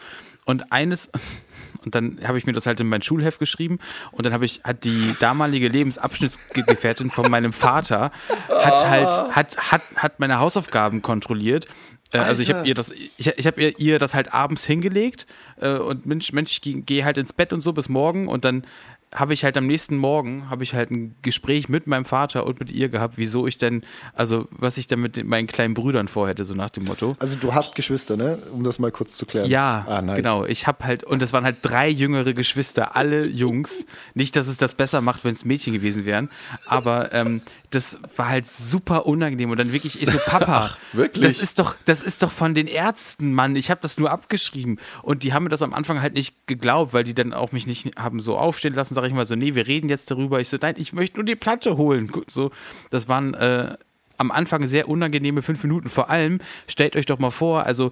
Und 0.45 0.73
eines, 0.73 1.11
und 1.85 1.95
dann 1.95 2.19
habe 2.27 2.39
ich 2.39 2.47
mir 2.47 2.53
das 2.53 2.67
halt 2.67 2.81
in 2.81 2.89
mein 2.89 3.03
Schulheft 3.03 3.39
geschrieben. 3.39 3.79
Und 4.13 4.27
dann 4.27 4.33
habe 4.33 4.45
ich, 4.45 4.61
hat 4.65 4.85
die 4.85 5.15
damalige 5.21 5.69
Lebensabschnittsgefährtin 5.69 7.11
von 7.11 7.31
meinem 7.31 7.53
Vater, 7.53 8.11
hat 8.49 8.89
halt, 8.89 9.11
hat, 9.35 9.57
hat, 9.73 9.83
hat 9.97 10.21
meine 10.21 10.39
Hausaufgaben 10.39 11.03
kontrolliert. 11.03 11.67
Äh, 12.13 12.19
Also 12.19 12.43
ich 12.43 12.53
habe 12.53 12.67
ihr 12.67 12.75
das, 12.75 12.91
ich, 12.91 13.27
ich 13.27 13.47
habe 13.47 13.61
ihr, 13.61 13.79
ihr 13.79 13.99
das 13.99 14.15
halt 14.15 14.35
abends 14.35 14.65
hingelegt 14.65 15.27
äh, 15.61 15.75
und 15.75 16.07
Mensch, 16.07 16.33
Mensch, 16.33 16.53
ich 16.53 16.61
gehe 16.61 16.81
geh 16.83 17.05
halt 17.05 17.19
ins 17.19 17.33
Bett 17.33 17.53
und 17.53 17.61
so 17.61 17.73
bis 17.73 17.89
morgen. 17.89 18.29
Und 18.29 18.45
dann 18.45 18.65
habe 19.13 19.35
ich 19.35 19.45
halt 19.45 19.57
am 19.57 19.67
nächsten 19.67 19.97
Morgen 19.97 20.49
habe 20.51 20.63
ich 20.63 20.75
halt 20.75 20.91
ein 20.91 21.17
Gespräch 21.23 21.69
mit 21.69 21.87
meinem 21.87 22.05
Vater 22.05 22.47
und 22.47 22.61
mit 22.61 22.71
ihr 22.71 22.89
gehabt, 22.89 23.19
wieso 23.19 23.47
ich 23.47 23.59
denn, 23.59 23.85
also 24.15 24.47
was 24.51 24.77
ich 24.77 24.87
denn 24.87 25.01
mit 25.01 25.25
meinen 25.25 25.49
kleinen 25.49 25.75
Brüdern 25.75 26.07
vorhätte, 26.07 26.45
so 26.45 26.55
nach 26.55 26.71
dem 26.71 26.85
Motto. 26.85 27.17
Also 27.19 27.37
du 27.37 27.53
hast 27.53 27.75
Geschwister, 27.75 28.17
ne? 28.17 28.39
Um 28.53 28.63
das 28.63 28.79
mal 28.79 28.93
kurz 28.93 29.17
zu 29.17 29.27
klären. 29.27 29.49
Ja, 29.49 29.85
ah, 29.89 30.01
nice. 30.01 30.17
genau. 30.17 30.45
Ich 30.45 30.67
habe 30.69 30.85
halt, 30.85 31.03
und 31.03 31.23
es 31.23 31.33
waren 31.33 31.45
halt 31.45 31.57
drei 31.63 31.89
jüngere 31.89 32.35
Geschwister, 32.35 32.95
alle 32.95 33.27
Jungs. 33.27 33.87
Nicht, 34.15 34.37
dass 34.37 34.47
es 34.47 34.59
das 34.59 34.75
besser 34.75 35.01
macht, 35.01 35.25
wenn 35.25 35.33
es 35.33 35.45
Mädchen 35.45 35.73
gewesen 35.73 36.05
wären, 36.05 36.31
aber 36.67 37.13
ähm, 37.13 37.43
das 37.71 38.01
war 38.17 38.29
halt 38.29 38.47
super 38.47 39.07
unangenehm. 39.07 39.51
Und 39.51 39.59
dann 39.59 39.73
wirklich, 39.73 40.03
ich 40.03 40.11
so, 40.11 40.19
Papa, 40.27 40.71
wirklich? 40.93 41.25
das 41.25 41.39
ist 41.39 41.59
doch, 41.59 41.77
das 41.85 42.03
ist 42.03 42.23
doch 42.23 42.31
von 42.31 42.55
den 42.55 42.67
Ärzten, 42.67 43.33
Mann. 43.33 43.57
Ich 43.57 43.71
habe 43.71 43.81
das 43.81 43.99
nur 43.99 44.11
abgeschrieben. 44.11 44.79
Und 45.03 45.23
die 45.23 45.33
haben 45.33 45.45
mir 45.45 45.49
das 45.49 45.63
am 45.63 45.73
Anfang 45.73 46.03
halt 46.03 46.15
nicht 46.15 46.47
geglaubt, 46.47 46.93
weil 46.93 47.05
die 47.05 47.15
dann 47.15 47.33
auch 47.33 47.53
mich 47.53 47.67
nicht 47.67 47.97
haben 47.97 48.21
so 48.21 48.37
aufstehen 48.37 48.75
lassen, 48.75 48.95
sage 49.01 49.09
ich 49.09 49.15
mal 49.15 49.27
so, 49.27 49.35
nee, 49.37 49.55
wir 49.55 49.67
reden 49.67 49.89
jetzt 49.89 50.11
darüber. 50.11 50.41
Ich 50.41 50.49
so, 50.49 50.57
nein, 50.61 50.75
ich 50.79 50.93
möchte 50.93 51.17
nur 51.17 51.25
die 51.25 51.37
Platte 51.37 51.77
holen. 51.77 52.11
So, 52.27 52.51
das 52.91 53.09
waren 53.09 53.35
äh, 53.35 53.77
am 54.17 54.31
Anfang 54.31 54.67
sehr 54.67 54.89
unangenehme 54.89 55.43
fünf 55.43 55.63
Minuten. 55.63 55.89
Vor 55.89 56.11
allem, 56.11 56.41
stellt 56.69 56.95
euch 56.97 57.07
doch 57.07 57.19
mal 57.19 57.31
vor, 57.31 57.65
also 57.65 57.91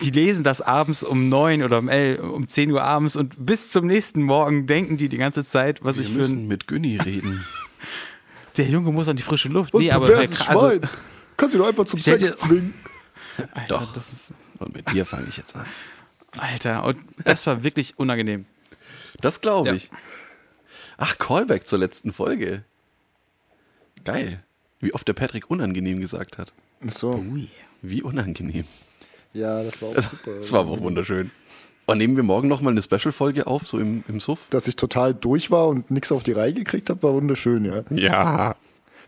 die 0.00 0.10
lesen 0.10 0.44
das 0.44 0.60
abends 0.60 1.02
um 1.02 1.28
neun 1.28 1.62
oder 1.62 1.78
um 1.78 1.88
elf, 1.88 2.20
um 2.20 2.46
10 2.48 2.70
Uhr 2.72 2.82
abends 2.82 3.16
und 3.16 3.34
bis 3.38 3.70
zum 3.70 3.86
nächsten 3.86 4.22
Morgen 4.22 4.66
denken 4.66 4.96
die 4.96 5.08
die 5.08 5.16
ganze 5.16 5.44
Zeit, 5.44 5.82
was 5.82 5.96
ich 5.98 6.06
Wir 6.08 6.12
für 6.12 6.18
müssen 6.18 6.38
ein, 6.44 6.48
mit 6.48 6.66
Günni 6.66 6.96
reden. 6.98 7.44
der 8.56 8.66
Junge 8.66 8.92
muss 8.92 9.08
an 9.08 9.16
die 9.16 9.22
frische 9.22 9.48
Luft. 9.48 9.72
Was 9.72 9.80
nee, 9.80 9.90
aber 9.90 10.08
krass, 10.08 10.48
also, 10.48 10.68
Schwein. 10.70 10.80
Kannst 11.36 11.54
du 11.54 11.58
doch 11.58 11.68
einfach 11.68 11.84
zum 11.84 11.98
Sex 12.00 12.22
dir- 12.22 12.36
zwingen. 12.36 12.74
Alter, 13.52 13.78
Doch. 13.78 13.92
das 13.92 14.12
ist, 14.12 14.32
Und 14.58 14.74
mit 14.74 14.90
dir 14.92 15.04
fange 15.04 15.26
ich 15.28 15.36
jetzt 15.36 15.54
an. 15.56 15.66
Alter, 16.38 16.84
und 16.84 16.98
das 17.24 17.46
war 17.46 17.62
wirklich 17.62 17.98
unangenehm. 17.98 18.46
Das 19.20 19.40
glaube 19.40 19.68
Ja. 19.68 19.74
ich. 19.74 19.90
Ach, 20.98 21.18
Callback 21.18 21.66
zur 21.66 21.78
letzten 21.78 22.12
Folge. 22.12 22.64
Geil. 24.04 24.42
Wie 24.80 24.94
oft 24.94 25.06
der 25.08 25.14
Patrick 25.14 25.50
unangenehm 25.50 26.00
gesagt 26.00 26.38
hat. 26.38 26.52
So. 26.86 27.24
Wie 27.82 28.02
unangenehm. 28.02 28.64
Ja, 29.32 29.62
das 29.62 29.80
war 29.82 29.90
auch 29.90 30.00
super. 30.02 30.36
Das 30.36 30.52
war 30.52 30.60
aber 30.60 30.80
wunderschön. 30.80 31.30
Und 31.86 31.98
nehmen 31.98 32.16
wir 32.16 32.22
morgen 32.24 32.48
nochmal 32.48 32.72
eine 32.72 32.82
Special-Folge 32.82 33.46
auf, 33.46 33.66
so 33.68 33.78
im, 33.78 34.02
im 34.08 34.18
Suff? 34.20 34.46
Dass 34.50 34.66
ich 34.66 34.76
total 34.76 35.14
durch 35.14 35.50
war 35.50 35.68
und 35.68 35.90
nichts 35.90 36.10
auf 36.10 36.22
die 36.24 36.32
Reihe 36.32 36.52
gekriegt 36.52 36.90
habe, 36.90 37.02
war 37.02 37.14
wunderschön, 37.14 37.64
ja. 37.64 37.84
Ja. 37.90 38.56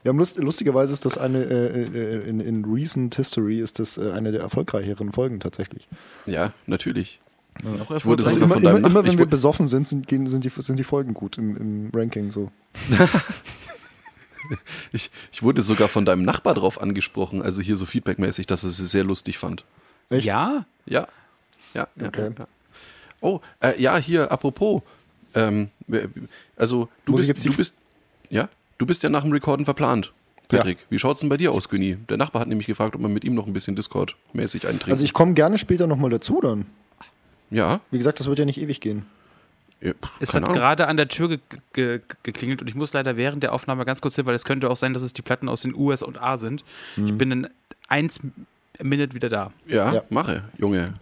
Wir 0.04 0.10
haben 0.10 0.18
lust, 0.18 0.36
lustigerweise 0.38 0.92
ist 0.92 1.04
das 1.04 1.18
eine, 1.18 1.42
äh, 1.42 1.82
äh, 1.82 2.28
in, 2.28 2.38
in 2.38 2.64
Recent 2.64 3.16
History 3.16 3.60
ist 3.60 3.80
das 3.80 3.98
äh, 3.98 4.12
eine 4.12 4.30
der 4.30 4.42
erfolgreicheren 4.42 5.12
Folgen 5.12 5.40
tatsächlich. 5.40 5.88
Ja, 6.24 6.52
natürlich. 6.66 7.20
Noch 7.62 7.90
Ich 7.90 8.04
wurde. 8.04 8.24
Also 8.24 8.40
sogar 8.40 8.46
immer, 8.46 8.54
von 8.54 8.78
immer, 8.78 8.88
immer 8.88 9.04
wenn 9.04 9.12
ich 9.12 9.18
wir 9.18 9.26
besoffen 9.26 9.68
sind, 9.68 9.88
sind, 9.88 10.06
gehen, 10.06 10.26
sind, 10.28 10.44
die, 10.44 10.50
sind 10.50 10.78
die 10.78 10.84
Folgen 10.84 11.14
gut 11.14 11.38
im, 11.38 11.56
im 11.56 11.90
Ranking 11.92 12.30
so. 12.30 12.50
Ich, 14.92 15.10
ich 15.32 15.42
wurde 15.42 15.62
sogar 15.62 15.88
von 15.88 16.04
deinem 16.04 16.24
Nachbar 16.24 16.54
drauf 16.54 16.80
angesprochen, 16.80 17.42
also 17.42 17.60
hier 17.62 17.76
so 17.76 17.86
feedbackmäßig, 17.86 18.46
dass 18.46 18.64
er 18.64 18.70
es 18.70 18.76
sehr 18.78 19.04
lustig 19.04 19.38
fand. 19.38 19.64
Echt? 20.10 20.26
Ja? 20.26 20.64
Ja. 20.86 21.06
Ja. 21.74 21.88
ja, 21.96 22.06
Okay. 22.06 22.30
ja. 22.38 22.46
Oh, 23.20 23.40
äh, 23.60 23.80
ja, 23.80 23.98
hier, 23.98 24.30
apropos. 24.30 24.82
Ähm, 25.34 25.68
also, 26.56 26.88
du 27.04 27.12
Muss 27.12 27.26
bist, 27.26 27.44
du 27.44 27.52
bist, 27.52 27.78
ja, 28.30 28.48
du 28.78 28.86
bist 28.86 29.02
ja 29.02 29.08
nach 29.08 29.22
dem 29.22 29.32
Recorden 29.32 29.64
verplant, 29.64 30.12
Patrick. 30.48 30.78
Wie 30.88 30.98
schaut's 30.98 31.20
denn 31.20 31.28
bei 31.28 31.36
dir 31.36 31.52
aus, 31.52 31.68
Günni? 31.68 31.96
Der 32.08 32.16
Nachbar 32.16 32.40
hat 32.40 32.48
nämlich 32.48 32.66
gefragt, 32.66 32.94
ob 32.94 33.02
man 33.02 33.12
mit 33.12 33.24
ihm 33.24 33.34
noch 33.34 33.46
ein 33.46 33.52
bisschen 33.52 33.76
Discord-mäßig 33.76 34.66
eintrinkt. 34.66 34.90
Also 34.90 35.04
ich 35.04 35.12
komme 35.12 35.34
gerne 35.34 35.58
später 35.58 35.86
nochmal 35.86 36.10
dazu 36.10 36.40
dann. 36.40 36.66
Ja, 37.50 37.80
Wie 37.90 37.98
gesagt, 37.98 38.20
das 38.20 38.26
wird 38.28 38.38
ja 38.38 38.44
nicht 38.44 38.60
ewig 38.60 38.80
gehen. 38.80 39.06
ja 39.80 39.92
pff, 39.94 40.10
Es 40.20 40.34
hat 40.34 40.42
Ahnung. 40.44 40.54
gerade 40.56 40.86
an 40.88 40.96
der 40.96 41.08
Tür 41.08 41.28
ge 41.28 41.38
ge 41.72 42.00
geklingelt 42.22 42.60
und 42.62 42.68
ich 42.68 42.74
muss 42.74 42.92
leider 42.92 43.16
während 43.16 43.42
der 43.42 43.52
Aufnahme 43.52 43.84
ganz 43.84 44.00
kurz 44.00 44.16
hin, 44.16 44.26
weil 44.26 44.34
es 44.34 44.44
könnte 44.44 44.68
auch 44.70 44.76
sein, 44.76 44.92
dass 44.94 45.02
es 45.02 45.12
die 45.12 45.22
Platten 45.22 45.48
aus 45.48 45.62
den 45.62 45.74
US 45.74 46.02
und 46.02 46.20
A 46.20 46.36
sind. 46.36 46.64
Ich 46.96 47.16
bin 47.16 47.30
in 47.30 47.48
eins 47.88 48.20
Minute 48.80 49.14
wieder 49.14 49.28
da. 49.28 49.52
Ja, 49.66 49.92
Ja. 49.94 50.02
mache, 50.10 50.44
Junge. 50.58 50.94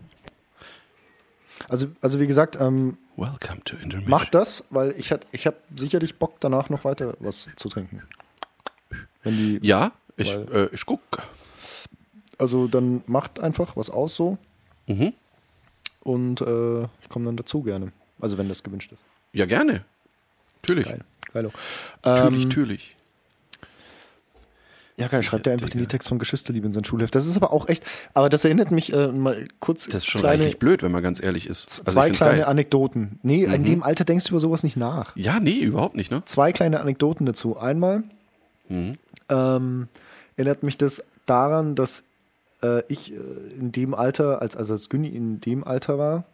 Also, 1.69 1.89
also 2.01 2.21
wie 2.21 2.27
gesagt, 2.27 2.57
ähm, 2.61 2.97
Welcome 3.17 3.63
to 3.65 3.77
Intermission. 3.77 4.11
macht 4.11 4.35
das, 4.35 4.65
weil 4.71 4.95
ich, 4.99 5.11
hat- 5.11 5.27
ich 5.33 5.47
habe 5.47 5.57
sicherlich 5.75 6.17
Bock 6.19 6.37
danach 6.41 6.69
noch 6.69 6.85
weiter 6.85 7.15
was 7.19 7.49
zu 7.57 7.69
trinken. 7.69 8.03
Wenn 9.23 9.37
die, 9.37 9.59
Ja, 9.63 9.93
ich, 10.17 10.29
Weil- 10.29 10.55
äh, 10.55 10.69
ich 10.75 10.85
guck. 10.87 11.01
also 12.39 12.69
dann 12.69 13.03
macht 13.07 13.41
einfach 13.41 13.77
was 13.77 13.91
aus 13.91 14.15
so 14.15 14.39
Mhm. 14.87 15.13
Und 16.07 16.41
äh, 16.41 16.83
ich 17.03 17.09
komme 17.09 17.27
dann 17.27 17.37
dazu 17.37 17.63
gerne. 17.63 17.93
Also 18.21 18.39
wenn 18.39 18.49
das 18.49 18.63
gewünscht 18.63 18.93
ist. 18.93 19.03
Ja, 19.33 19.45
gerne. 19.47 19.85
Natürlich. 20.63 20.87
Geil. 20.87 21.01
Geilo. 21.33 21.51
Natürlich, 22.05 22.43
Ähm, 22.43 22.49
natürlich. 22.49 22.97
Ja, 24.99 25.09
geil, 25.09 25.23
schreibt 25.23 25.47
er 25.47 25.53
einfach 25.53 25.69
den 25.69 25.81
Digga. 25.81 25.91
Text 25.91 26.09
von 26.09 26.19
Geschwisterliebe 26.19 26.67
in 26.67 26.73
sein 26.73 26.85
Schulheft. 26.87 27.15
Das 27.15 27.27
ist 27.27 27.37
aber 27.37 27.53
auch 27.53 27.69
echt, 27.69 27.85
aber 28.15 28.31
das 28.31 28.47
erinnert 28.47 28.71
mich 28.71 28.95
äh, 28.95 29.09
mal 29.09 29.47
kurz. 29.61 29.85
Das 29.85 29.97
ist 29.97 30.07
schon 30.07 30.23
kleine, 30.23 30.39
reichlich 30.45 30.59
blöd, 30.59 30.83
wenn 30.83 30.91
man 30.91 31.03
ganz 31.03 31.23
ehrlich 31.23 31.47
ist. 31.47 31.81
Also 31.81 31.93
Zwei 31.93 32.09
kleine 32.11 32.37
geil. 32.39 32.45
Anekdoten. 32.47 33.19
Nee, 33.23 33.45
in 33.45 33.65
dem 33.65 33.83
Alter 33.83 34.05
denkst 34.05 34.25
du 34.25 34.31
über 34.31 34.41
sowas 34.41 34.63
nicht 34.63 34.79
nach. 34.79 35.15
Ja, 35.15 35.39
nee, 35.39 35.59
überhaupt 35.59 35.97
nicht, 35.97 36.11
ne? 36.11 36.23
Zwei 36.25 36.53
kleine 36.53 36.81
Anekdoten 36.81 37.27
dazu. 37.27 37.59
Einmal 37.59 38.05
Mhm. 38.69 38.95
ähm, 39.29 39.89
erinnert 40.37 40.63
mich 40.63 40.79
das 40.79 41.05
daran, 41.27 41.75
dass 41.75 42.03
äh, 42.67 42.83
ich 42.89 43.13
äh, 43.13 43.17
in 43.59 43.73
dem 43.73 43.95
Alter, 43.95 44.43
als, 44.43 44.57
also 44.57 44.73
als 44.73 44.89
Günni 44.89 45.09
in 45.09 45.41
dem 45.41 45.65
Alter 45.65 45.99
war, 45.99 46.25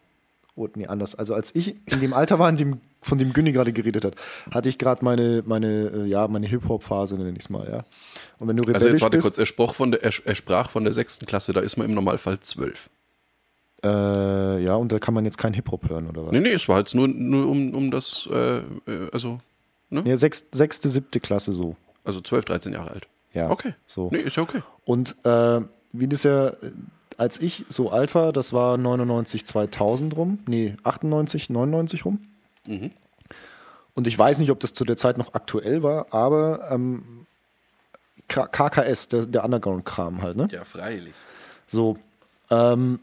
oder 0.55 0.73
nee, 0.77 0.87
anders, 0.87 1.15
also 1.15 1.35
als 1.35 1.55
ich 1.55 1.77
in 1.91 2.01
dem 2.01 2.13
Alter 2.13 2.39
war, 2.39 2.49
in 2.49 2.57
dem, 2.57 2.81
von 3.01 3.19
dem 3.19 3.33
Günni 3.33 3.53
gerade 3.53 3.73
geredet 3.73 4.05
hat, 4.05 4.17
hatte 4.51 4.69
ich 4.69 4.79
gerade 4.79 5.05
meine, 5.05 5.43
meine, 5.47 5.91
äh, 5.95 6.05
ja, 6.07 6.29
meine 6.29 6.47
Hip-Hop-Phase, 6.47 7.17
nenne 7.17 7.33
ich 7.33 7.45
es 7.45 7.51
mal, 7.51 7.69
ja. 7.69 7.85
Und 8.39 8.49
wenn 8.49 8.57
du 8.57 8.63
rebellisch 8.63 8.83
Also 8.83 8.89
jetzt 8.89 9.03
warte 9.03 9.17
bist, 9.17 9.27
kurz, 9.27 9.39
er, 9.39 9.47
sprach 9.47 9.75
von 9.75 9.93
der, 9.93 10.03
er, 10.03 10.13
er 10.25 10.35
sprach 10.35 10.71
von 10.71 10.85
der 10.85 10.93
sechsten 10.93 11.27
Klasse, 11.27 11.53
da 11.53 11.61
ist 11.61 11.77
man 11.77 11.89
im 11.89 11.95
Normalfall 11.95 12.41
zwölf. 12.41 12.91
Äh, 13.83 14.63
ja, 14.63 14.77
und 14.77 14.93
da 14.93 14.99
kann 14.99 15.15
man 15.15 15.25
jetzt 15.25 15.39
kein 15.39 15.55
Hip-Hop 15.55 15.89
hören, 15.89 16.09
oder 16.09 16.27
was? 16.27 16.33
Nee, 16.33 16.41
nee, 16.41 16.53
es 16.53 16.69
war 16.69 16.79
jetzt 16.79 16.95
nur, 16.95 17.09
nur 17.09 17.49
um, 17.49 17.75
um 17.75 17.91
das, 17.91 18.29
äh, 18.31 18.59
äh, 18.59 18.63
also, 19.11 19.41
ne? 19.91 20.05
Ja, 20.07 20.17
sechs, 20.17 20.47
sechste, 20.53 20.89
siebte 20.89 21.19
Klasse 21.19 21.53
so. 21.53 21.77
Also 22.05 22.21
12, 22.21 22.45
13 22.45 22.73
Jahre 22.73 22.91
alt. 22.91 23.09
Ja. 23.33 23.51
Okay. 23.51 23.75
So. 23.87 24.11
Nee, 24.13 24.19
ist 24.19 24.37
ja 24.37 24.43
okay. 24.43 24.63
Und 24.85 25.17
äh, 25.25 25.61
wie 25.93 26.09
das 26.09 26.23
ja, 26.23 26.53
als 27.17 27.41
ich 27.41 27.65
so 27.69 27.91
alt 27.91 28.15
war, 28.15 28.33
das 28.33 28.53
war 28.53 28.77
99, 28.77 29.47
2000 29.47 30.17
rum, 30.17 30.39
nee, 30.47 30.77
98, 30.85 31.51
99 31.51 32.05
rum. 32.05 32.21
Mhm. 32.67 32.91
Und 33.95 34.07
ich 34.07 34.19
weiß 34.19 34.39
nicht, 34.39 34.51
ob 34.51 34.61
das 34.61 34.73
zu 34.73 34.85
der 34.85 34.97
Zeit 34.97 35.19
noch 35.19 35.35
aktuell 35.35 35.83
war, 35.83 36.07
aber 36.11 36.71
ähm, 36.71 37.27
KKS, 38.29 39.09
der, 39.09 39.27
der 39.27 39.45
Underground-Kram 39.45 40.23
halt, 40.23 40.37
ne? 40.37 40.49
Ja, 40.51 40.65
freilich. 40.65 41.15
So, 41.67 41.99
ähm, 42.51 43.01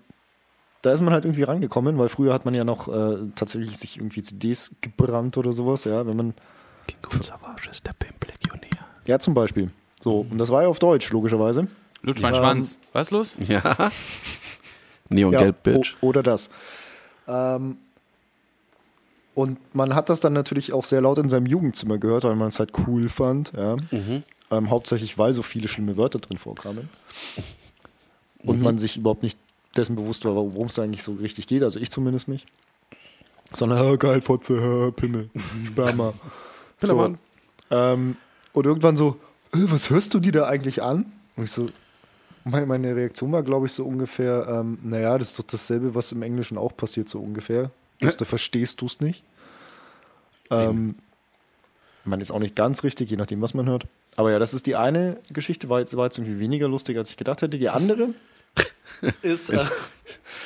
da 0.81 0.91
ist 0.91 1.01
man 1.01 1.13
halt 1.13 1.25
irgendwie 1.25 1.43
rangekommen, 1.43 1.97
weil 1.97 2.09
früher 2.09 2.33
hat 2.33 2.45
man 2.45 2.53
ja 2.53 2.63
noch 2.63 2.87
äh, 2.87 3.17
tatsächlich 3.35 3.77
sich 3.77 3.97
irgendwie 3.97 4.23
CDs 4.23 4.75
gebrannt 4.81 5.37
oder 5.37 5.53
sowas, 5.53 5.83
ja, 5.83 6.07
wenn 6.07 6.15
man, 6.15 6.33
King 6.87 6.97
Cool 7.11 7.21
Savage 7.21 7.69
ist 7.69 7.85
der 7.85 7.93
Pimp-Legionär. 7.93 8.85
ja, 9.05 9.19
zum 9.19 9.33
Beispiel. 9.33 9.69
So, 10.01 10.25
und 10.29 10.37
das 10.37 10.49
war 10.49 10.63
ja 10.63 10.69
auf 10.69 10.79
Deutsch, 10.79 11.11
logischerweise. 11.11 11.67
Lutsch 12.01 12.21
mein 12.21 12.33
Ähm, 12.33 12.39
Schwanz. 12.39 12.77
Was 12.93 13.11
los? 13.11 13.35
Ja. 13.39 13.91
Neon 15.09 15.33
Ja, 15.33 15.39
Gelb, 15.41 15.63
Bitch. 15.63 15.95
oder 16.01 16.23
das. 16.23 16.49
Ähm, 17.27 17.77
und 19.35 19.57
man 19.75 19.95
hat 19.95 20.09
das 20.09 20.19
dann 20.19 20.33
natürlich 20.33 20.73
auch 20.73 20.85
sehr 20.85 21.01
laut 21.01 21.17
in 21.17 21.29
seinem 21.29 21.45
Jugendzimmer 21.45 21.97
gehört, 21.97 22.23
weil 22.25 22.35
man 22.35 22.49
es 22.49 22.59
halt 22.59 22.71
cool 22.87 23.09
fand. 23.09 23.53
Ja. 23.55 23.77
Mhm. 23.91 24.23
Ähm, 24.51 24.69
hauptsächlich, 24.69 25.17
weil 25.17 25.33
so 25.33 25.43
viele 25.43 25.67
schlimme 25.67 25.95
Wörter 25.97 26.19
drin 26.19 26.37
vorkamen. 26.37 26.89
Und 28.43 28.57
Mhm. 28.57 28.63
man 28.63 28.77
sich 28.77 28.97
überhaupt 28.97 29.23
nicht 29.23 29.37
dessen 29.75 29.95
bewusst 29.95 30.25
war, 30.25 30.35
worum 30.35 30.67
es 30.67 30.73
da 30.75 30.83
eigentlich 30.83 31.03
so 31.03 31.13
richtig 31.13 31.47
geht. 31.47 31.63
Also 31.63 31.79
ich 31.79 31.89
zumindest 31.91 32.27
nicht. 32.27 32.47
Sondern, 33.53 33.79
"Ah, 33.79 33.95
geil, 33.95 34.21
Fotze, 34.21 34.91
Pimmel, 34.95 35.29
Sperma. 35.67 36.13
Pillermann. 36.79 37.17
Ähm, 37.71 38.15
und 38.53 38.65
irgendwann 38.65 38.95
so, 38.97 39.19
äh, 39.53 39.57
was 39.69 39.89
hörst 39.89 40.13
du 40.13 40.19
dir 40.19 40.31
da 40.31 40.47
eigentlich 40.47 40.81
an? 40.81 41.11
Und 41.35 41.45
ich 41.45 41.51
so, 41.51 41.67
meine, 42.43 42.65
meine 42.65 42.95
Reaktion 42.95 43.31
war, 43.31 43.43
glaube 43.43 43.65
ich, 43.67 43.71
so 43.73 43.85
ungefähr, 43.85 44.47
ähm, 44.49 44.77
naja, 44.83 45.17
das 45.17 45.29
ist 45.31 45.39
doch 45.39 45.43
dasselbe, 45.45 45.95
was 45.95 46.11
im 46.11 46.21
Englischen 46.21 46.57
auch 46.57 46.75
passiert, 46.75 47.09
so 47.09 47.19
ungefähr. 47.19 47.71
Bloß 47.99 48.17
da 48.17 48.25
verstehst 48.25 48.81
du 48.81 48.85
es 48.85 48.99
nicht. 49.01 49.23
Ähm, 50.51 50.95
man 52.05 52.21
ist 52.21 52.31
auch 52.31 52.39
nicht 52.39 52.55
ganz 52.55 52.83
richtig, 52.83 53.09
je 53.11 53.17
nachdem, 53.17 53.41
was 53.41 53.53
man 53.53 53.67
hört. 53.67 53.85
Aber 54.15 54.31
ja, 54.31 54.39
das 54.39 54.53
ist 54.53 54.65
die 54.65 54.75
eine 54.75 55.17
Geschichte, 55.31 55.69
war 55.69 55.79
jetzt, 55.79 55.95
war 55.95 56.05
jetzt 56.05 56.17
irgendwie 56.17 56.39
weniger 56.39 56.67
lustig, 56.67 56.97
als 56.97 57.09
ich 57.09 57.17
gedacht 57.17 57.41
hätte. 57.41 57.57
Die 57.57 57.69
andere 57.69 58.13
ist. 59.21 59.49
Äh, 59.51 59.65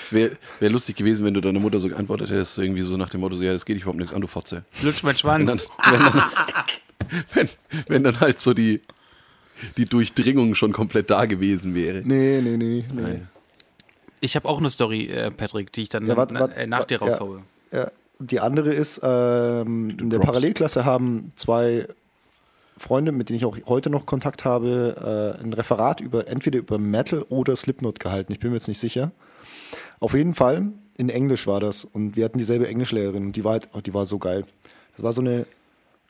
Es 0.04 0.12
wäre 0.12 0.38
wär 0.60 0.70
lustig 0.70 0.96
gewesen, 0.98 1.26
wenn 1.26 1.34
du 1.34 1.42
deiner 1.42 1.60
Mutter 1.60 1.80
so 1.80 1.88
geantwortet 1.88 2.30
hättest, 2.30 2.56
so 2.56 2.62
irgendwie 2.62 2.82
so 2.82 2.98
nach 2.98 3.10
dem 3.10 3.22
Motto, 3.22 3.38
so, 3.38 3.44
ja, 3.44 3.54
das 3.54 3.66
geht 3.66 3.78
dich 3.78 3.84
überhaupt 3.84 4.00
nichts 4.00 4.14
an, 4.14 4.20
du 4.22 4.28
Fotze. 4.28 4.66
Lutsch 4.82 5.04
mein 5.04 5.16
Wenn 5.24 5.48
dann, 5.48 5.60
Schwanz. 5.60 5.68
wenn, 5.90 6.00
dann, 6.02 6.24
wenn, 7.34 7.50
wenn 7.88 8.04
dann 8.04 8.20
halt 8.20 8.40
so 8.40 8.54
die, 8.54 8.82
die 9.78 9.86
Durchdringung 9.86 10.56
schon 10.56 10.72
komplett 10.74 11.10
da 11.10 11.26
gewesen 11.26 11.76
wäre. 11.76 12.02
nee, 12.06 12.42
nee, 12.42 12.58
nee, 12.58 12.86
nee. 12.92 13.02
Nein. 13.02 13.28
Ich 14.22 14.36
habe 14.38 14.48
auch 14.48 14.60
eine 14.60 14.70
Story, 14.70 15.08
äh, 15.08 15.32
Patrick, 15.32 15.74
die 15.74 15.82
ich 15.84 15.90
dann 15.90 16.06
Ja, 16.08 16.16
wart- 16.16 16.32
na, 16.32 16.40
wart- 16.42 16.56
äh, 16.58 16.66
nach 16.68 16.86
dir 16.86 16.98
ja. 17.00 17.06
raushaue. 17.06 17.42
Ja, 17.72 17.92
die 18.20 18.40
andere 18.40 18.74
ist, 18.74 19.02
ähm, 19.04 19.90
in 20.00 20.10
der 20.10 20.20
Drops. 20.20 20.26
Parallelklasse 20.28 20.86
haben 20.86 21.34
zwei 21.36 21.88
Freunde, 22.78 23.12
mit 23.12 23.30
denen 23.30 23.38
ich 23.38 23.46
auch 23.46 23.58
heute 23.68 23.90
noch 23.90 24.06
Kontakt 24.06 24.46
habe, 24.46 25.36
äh, 25.40 25.44
ein 25.44 25.52
Referat 25.54 26.00
über 26.02 26.28
entweder 26.28 26.60
über 26.60 26.78
Metal 26.78 27.24
oder 27.30 27.56
Slipknot 27.56 28.00
gehalten. 28.00 28.32
Ich 28.32 28.40
bin 28.40 28.52
mir 28.52 28.56
jetzt 28.58 28.68
nicht 28.68 28.80
sicher. 28.80 29.12
Auf 30.00 30.14
jeden 30.14 30.34
Fall 30.36 30.72
in 30.98 31.10
Englisch 31.10 31.46
war 31.48 31.60
das 31.60 31.84
und 31.86 32.16
wir 32.16 32.26
hatten 32.26 32.38
dieselbe 32.38 32.68
Englischlehrerin 32.68 33.26
und 33.26 33.36
die 33.36 33.44
war 33.44 33.54
halt, 33.54 33.70
oh, 33.74 33.82
die 33.82 33.94
war 33.94 34.06
so 34.06 34.20
geil. 34.20 34.46
Das 34.96 35.04
war 35.04 35.12
so 35.14 35.22
eine 35.22 35.42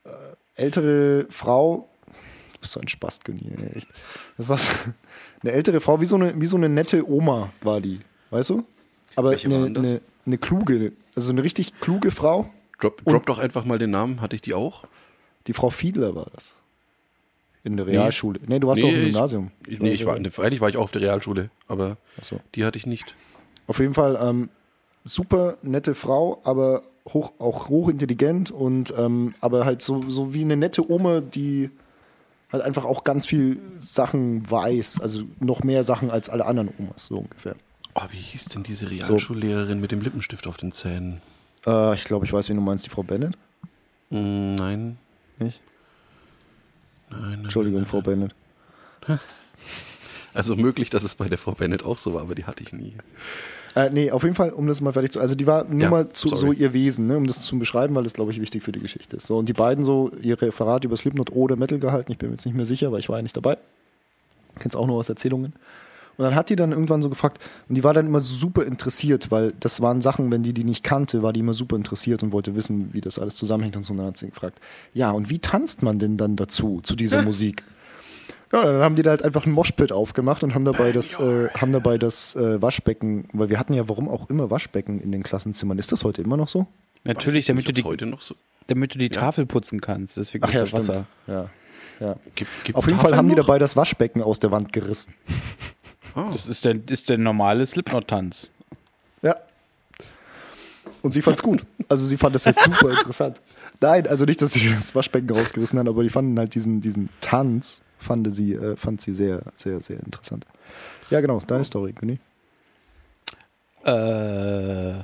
äh, 0.05 0.09
ältere 0.55 1.25
Frau. 1.29 1.89
Bist 2.63 2.71
so 2.71 2.79
ein 2.79 2.87
Spast, 2.87 3.25
Günni, 3.25 3.51
ey, 3.57 3.75
echt. 3.75 3.89
Das 4.37 4.47
war 4.47 4.57
so 4.57 4.69
eine 5.41 5.51
ältere 5.51 5.81
Frau, 5.81 5.99
wie 5.99 6.05
so 6.05 6.15
eine, 6.15 6.39
wie 6.39 6.45
so 6.45 6.55
eine 6.55 6.69
nette 6.69 7.05
Oma 7.09 7.51
war 7.61 7.81
die, 7.81 7.99
weißt 8.29 8.51
du? 8.51 8.65
Aber 9.17 9.31
eine, 9.31 9.65
eine, 9.65 10.01
eine 10.25 10.37
kluge, 10.37 10.93
also 11.13 11.33
eine 11.33 11.43
richtig 11.43 11.77
kluge 11.81 12.09
Frau. 12.09 12.49
Drop, 12.79 13.03
drop 13.03 13.25
doch 13.25 13.39
einfach 13.39 13.65
mal 13.65 13.77
den 13.77 13.91
Namen, 13.91 14.21
hatte 14.21 14.37
ich 14.37 14.41
die 14.41 14.53
auch? 14.53 14.85
Die 15.47 15.51
Frau 15.51 15.71
Fiedler 15.71 16.15
war 16.15 16.27
das. 16.33 16.55
In 17.65 17.75
der 17.75 17.85
Realschule. 17.85 18.39
Nee, 18.47 18.59
du 18.59 18.67
warst 18.69 18.81
Nee, 18.81 18.89
doch 18.89 18.97
im 18.97 19.03
Gymnasium. 19.03 19.51
Ich, 19.67 19.79
nee, 19.81 19.91
ich 19.91 20.05
war, 20.05 20.17
ne, 20.17 20.31
freilich 20.31 20.61
war 20.61 20.69
ich 20.69 20.77
auch 20.77 20.83
auf 20.83 20.91
der 20.93 21.01
Realschule, 21.01 21.49
aber 21.67 21.97
Achso. 22.17 22.39
die 22.55 22.63
hatte 22.63 22.77
ich 22.77 22.85
nicht. 22.85 23.13
Auf 23.67 23.79
jeden 23.79 23.93
Fall 23.93 24.17
ähm, 24.21 24.49
super 25.03 25.57
nette 25.63 25.95
Frau, 25.95 26.39
aber 26.45 26.83
hoch, 27.09 27.33
auch 27.39 27.67
hochintelligent 27.67 28.51
und 28.51 28.93
ähm, 28.97 29.35
aber 29.41 29.65
halt 29.65 29.81
so, 29.81 30.09
so 30.09 30.33
wie 30.33 30.43
eine 30.43 30.55
nette 30.55 30.89
Oma, 30.89 31.19
die 31.19 31.69
halt 32.53 32.63
einfach 32.63 32.85
auch 32.85 33.03
ganz 33.03 33.25
viel 33.25 33.59
Sachen 33.79 34.49
weiß. 34.49 35.01
Also 35.01 35.23
noch 35.39 35.63
mehr 35.63 35.83
Sachen 35.83 36.09
als 36.09 36.29
alle 36.29 36.45
anderen 36.45 36.69
Omas, 36.77 37.07
so 37.07 37.17
ungefähr. 37.17 37.55
Oh, 37.95 38.01
wie 38.11 38.17
hieß 38.17 38.45
denn 38.45 38.63
diese 38.63 38.89
Realschullehrerin 38.89 39.81
mit 39.81 39.91
dem 39.91 40.01
Lippenstift 40.01 40.47
auf 40.47 40.57
den 40.57 40.71
Zähnen? 40.71 41.21
Äh, 41.65 41.95
ich 41.95 42.05
glaube, 42.05 42.25
ich 42.25 42.33
weiß, 42.33 42.49
wen 42.49 42.55
du 42.55 42.61
meinst, 42.61 42.85
die 42.85 42.89
Frau 42.89 43.03
Bennett. 43.03 43.37
Hm, 44.09 44.55
nein, 44.55 44.97
Nicht? 45.39 45.61
nein, 47.09 47.21
nein. 47.21 47.43
Entschuldigung, 47.43 47.85
Frau 47.85 48.01
Bennett. 48.01 48.33
Also 50.35 50.55
möglich, 50.55 50.89
dass 50.89 51.03
es 51.03 51.13
bei 51.13 51.29
der 51.29 51.37
Frau 51.37 51.51
Bennett 51.51 51.83
auch 51.83 51.99
so 51.99 52.15
war, 52.15 52.21
aber 52.21 52.33
die 52.33 52.45
hatte 52.45 52.63
ich 52.63 52.73
nie. 52.73 52.95
Äh, 53.75 53.89
nee, 53.91 54.11
auf 54.11 54.23
jeden 54.23 54.35
Fall, 54.35 54.51
um 54.51 54.67
das 54.67 54.81
mal 54.81 54.93
fertig 54.93 55.11
zu. 55.11 55.19
Also 55.19 55.35
die 55.35 55.47
war 55.47 55.63
nur 55.63 55.81
Ja, 55.81 55.89
mal 55.89 56.09
zu, 56.09 56.35
so 56.35 56.51
ihr 56.51 56.73
Wesen, 56.73 57.07
ne, 57.07 57.17
um 57.17 57.25
das 57.25 57.41
zu 57.41 57.57
beschreiben, 57.57 57.95
weil 57.95 58.03
das, 58.03 58.13
glaube 58.13 58.31
ich, 58.31 58.39
wichtig 58.39 58.63
für 58.63 58.71
die 58.71 58.79
Geschichte 58.79 59.17
ist. 59.17 59.27
So, 59.27 59.37
und 59.37 59.49
die 59.49 59.53
beiden 59.53 59.83
so 59.83 60.11
ihr 60.21 60.39
Referat 60.39 60.83
über 60.83 60.95
Slipknot 60.95 61.31
oder 61.31 61.55
Metal 61.55 61.79
gehalten. 61.79 62.11
Ich 62.11 62.17
bin 62.17 62.29
mir 62.29 62.35
jetzt 62.35 62.45
nicht 62.45 62.55
mehr 62.55 62.65
sicher, 62.65 62.91
weil 62.91 62.99
ich 62.99 63.09
war 63.09 63.17
ja 63.17 63.23
nicht 63.23 63.35
dabei. 63.35 63.57
Kenn's 64.59 64.75
auch 64.75 64.85
nur 64.85 64.97
aus 64.97 65.09
Erzählungen. 65.09 65.53
Und 66.15 66.25
dann 66.25 66.35
hat 66.35 66.49
die 66.51 66.55
dann 66.55 66.71
irgendwann 66.71 67.01
so 67.01 67.09
gefragt, 67.09 67.41
und 67.67 67.73
die 67.75 67.83
war 67.83 67.93
dann 67.93 68.05
immer 68.05 68.21
super 68.21 68.63
interessiert, 68.65 69.31
weil 69.31 69.53
das 69.59 69.81
waren 69.81 70.01
Sachen, 70.01 70.31
wenn 70.31 70.43
die 70.43 70.53
die 70.53 70.63
nicht 70.63 70.83
kannte, 70.83 71.23
war 71.23 71.33
die 71.33 71.39
immer 71.39 71.55
super 71.55 71.75
interessiert 71.75 72.21
und 72.21 72.31
wollte 72.31 72.55
wissen, 72.55 72.93
wie 72.93 73.01
das 73.01 73.17
alles 73.17 73.35
zusammenhängt 73.35 73.75
und 73.75 73.83
so. 73.83 73.93
Und 73.93 73.97
dann 73.97 74.07
hat 74.07 74.17
sie 74.17 74.29
gefragt, 74.29 74.59
ja, 74.93 75.09
und 75.09 75.31
wie 75.31 75.39
tanzt 75.39 75.81
man 75.81 75.97
denn 75.97 76.17
dann 76.17 76.35
dazu, 76.35 76.81
zu 76.83 76.95
dieser 76.95 77.21
Musik? 77.23 77.63
Ja, 78.53 78.63
dann 78.63 78.81
haben 78.81 78.95
die 78.95 79.01
da 79.01 79.09
halt 79.09 79.23
einfach 79.23 79.45
ein 79.47 79.51
Moshpit 79.51 79.91
aufgemacht 79.91 80.43
und 80.43 80.53
haben 80.53 80.63
dabei 80.63 80.91
das, 80.91 81.19
äh, 81.19 81.49
haben 81.59 81.73
dabei 81.73 81.97
das 81.97 82.35
äh, 82.35 82.61
Waschbecken, 82.61 83.27
weil 83.33 83.49
wir 83.49 83.57
hatten 83.59 83.73
ja 83.73 83.89
warum 83.89 84.07
auch 84.07 84.29
immer 84.29 84.51
Waschbecken 84.51 85.01
in 85.01 85.11
den 85.11 85.23
Klassenzimmern. 85.23 85.79
Ist 85.79 85.91
das 85.91 86.03
heute 86.03 86.21
immer 86.21 86.37
noch 86.37 86.47
so? 86.47 86.67
Natürlich, 87.03 87.47
damit 87.47 87.61
ich 87.61 87.65
du, 87.65 87.71
nicht, 87.71 87.77
die, 87.77 87.81
ob's 87.81 87.91
heute 87.91 88.05
noch 88.05 88.21
so. 88.21 88.35
damit 88.67 88.93
du 88.93 88.99
die 88.99 89.09
Tafel 89.09 89.47
putzen 89.47 89.81
kannst. 89.81 90.17
Deswegen 90.17 90.45
ist 90.45 90.53
ja, 90.53 90.71
Wasser. 90.71 91.05
Ja. 91.25 91.49
ja. 91.99 92.15
Gibt, 92.35 92.49
Auf 92.75 92.85
jeden 92.85 92.99
Fall 92.99 93.09
Tafeln 93.09 93.17
haben 93.17 93.29
die 93.29 93.35
noch? 93.35 93.47
dabei 93.47 93.57
das 93.57 93.75
Waschbecken 93.75 94.21
aus 94.21 94.39
der 94.39 94.51
Wand 94.51 94.71
gerissen. 94.71 95.15
Ah, 96.15 96.29
Das 96.31 96.47
ist 96.47 96.63
der, 96.63 96.77
ist 96.89 97.09
der 97.09 97.17
normale 97.17 97.65
Slipknot-Tanz. 97.65 98.51
Ja. 99.23 99.35
Und 101.01 101.11
sie 101.11 101.21
fand's 101.23 101.41
gut. 101.41 101.65
Also 101.89 102.05
sie 102.05 102.17
fand 102.17 102.35
das 102.35 102.45
halt 102.45 102.59
super 102.59 102.91
interessant. 102.97 103.41
Nein, 103.81 104.05
also 104.07 104.25
nicht, 104.25 104.41
dass 104.41 104.53
sie 104.53 104.69
das 104.69 104.93
Waschbecken 104.95 105.29
rausgerissen 105.31 105.79
hat, 105.79 105.87
aber 105.87 106.03
die 106.03 106.09
fanden 106.09 106.37
halt 106.37 106.53
diesen, 106.55 106.79
diesen 106.81 107.09
Tanz, 107.19 107.81
fand 108.03 108.29
sie, 108.35 108.53
äh, 108.53 108.75
fand 108.75 109.01
sie 109.01 109.13
sehr, 109.13 109.41
sehr, 109.55 109.81
sehr 109.81 109.99
interessant. 109.99 110.45
Ja, 111.09 111.21
genau, 111.21 111.41
deine 111.45 111.63
Story, 111.63 111.93
Günni. 111.93 112.19
Äh, 113.85 113.89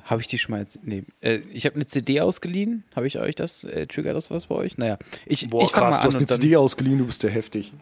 habe 0.06 0.22
ich 0.22 0.28
die 0.28 0.38
schon 0.38 0.54
mal 0.54 0.62
jetzt, 0.62 0.80
nee. 0.84 1.04
Äh, 1.22 1.40
ich 1.52 1.66
habe 1.66 1.76
eine 1.76 1.86
CD 1.86 2.22
ausgeliehen. 2.22 2.86
Habe 2.96 3.08
ich 3.08 3.20
euch 3.20 3.36
das? 3.36 3.66
Äh, 3.66 3.88
triggert 3.88 4.16
das 4.16 4.32
was 4.32 4.46
bei 4.46 4.56
euch? 4.56 4.78
Naja. 4.78 4.98
Ich, 5.26 5.44
ich 5.44 5.50
fang 5.50 5.60
mal 5.90 5.98
du 6.00 6.04
hast 6.08 6.16
eine 6.16 6.28
CD 6.28 6.56
ausgeliehen, 6.56 6.98
du 7.00 7.06
bist 7.06 7.22
ja 7.24 7.30
heftig. 7.30 7.74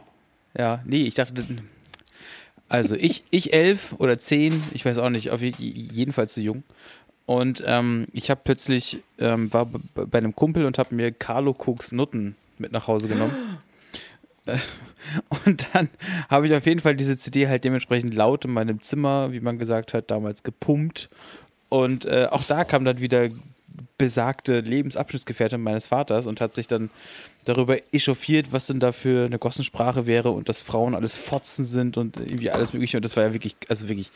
Ja, 0.58 0.82
nee, 0.86 1.04
ich 1.04 1.14
dachte, 1.14 1.44
also 2.68 2.96
ich, 2.96 3.24
ich 3.30 3.54
elf 3.54 3.94
oder 4.00 4.18
zehn, 4.18 4.64
ich 4.74 4.86
weiß 4.86 4.98
auch 4.98 5.12
nicht, 5.12 5.30
auf 5.30 5.42
je- 5.42 5.54
jedenfalls 5.60 6.34
zu 6.34 6.42
jung. 6.42 6.64
Und 7.28 7.64
ähm, 7.68 8.08
ich 8.12 8.32
habe 8.32 8.42
plötzlich, 8.44 9.00
ähm, 9.20 9.54
war 9.54 9.68
bei 9.94 10.18
einem 10.18 10.34
Kumpel 10.36 10.66
und 10.66 10.80
habe 10.80 10.96
mir 10.96 11.12
Carlo 11.12 11.52
Cooks 11.52 11.92
Nutten 11.92 12.36
mit 12.58 12.72
nach 12.72 12.88
Hause 12.88 13.08
genommen. 13.08 13.34
Und 15.46 15.68
dann 15.74 15.90
habe 16.30 16.48
ich 16.48 16.54
auf 16.54 16.66
jeden 16.66 16.80
Fall 16.80 16.96
diese 16.96 17.18
CD 17.18 17.48
halt 17.48 17.64
dementsprechend 17.64 18.14
laut 18.14 18.46
in 18.46 18.52
meinem 18.52 18.82
Zimmer, 18.82 19.32
wie 19.32 19.40
man 19.40 19.58
gesagt 19.58 19.94
hat, 19.94 20.12
damals 20.12 20.44
gepumpt. 20.44 21.10
Und 21.70 22.06
äh, 22.06 22.28
auch 22.30 22.44
da 22.44 22.64
kam 22.64 22.86
dann 22.86 23.00
wieder 23.00 23.30
besagte 23.98 24.60
Lebensabschnittsgefährtin 24.60 25.62
meines 25.62 25.88
Vaters 25.88 26.28
und 26.28 26.40
hat 26.40 26.54
sich 26.54 26.68
dann 26.68 26.90
darüber 27.46 27.78
echauffiert, 27.92 28.52
was 28.52 28.68
denn 28.68 28.80
da 28.80 28.92
für 28.92 29.26
eine 29.26 29.40
Gossensprache 29.40 30.06
wäre 30.06 30.32
und 30.32 30.50
dass 30.50 30.62
Frauen 30.62 30.94
alles 30.96 31.18
Fotzen 31.18 31.66
sind 31.66 31.98
und 31.98 32.18
irgendwie 32.18 32.52
alles 32.52 32.74
mögliche. 32.74 32.98
Und 32.98 33.06
das 33.06 33.16
war 33.16 33.24
ja 33.24 33.34
wirklich, 33.34 33.56
also 33.70 33.88
wirklich. 33.88 34.12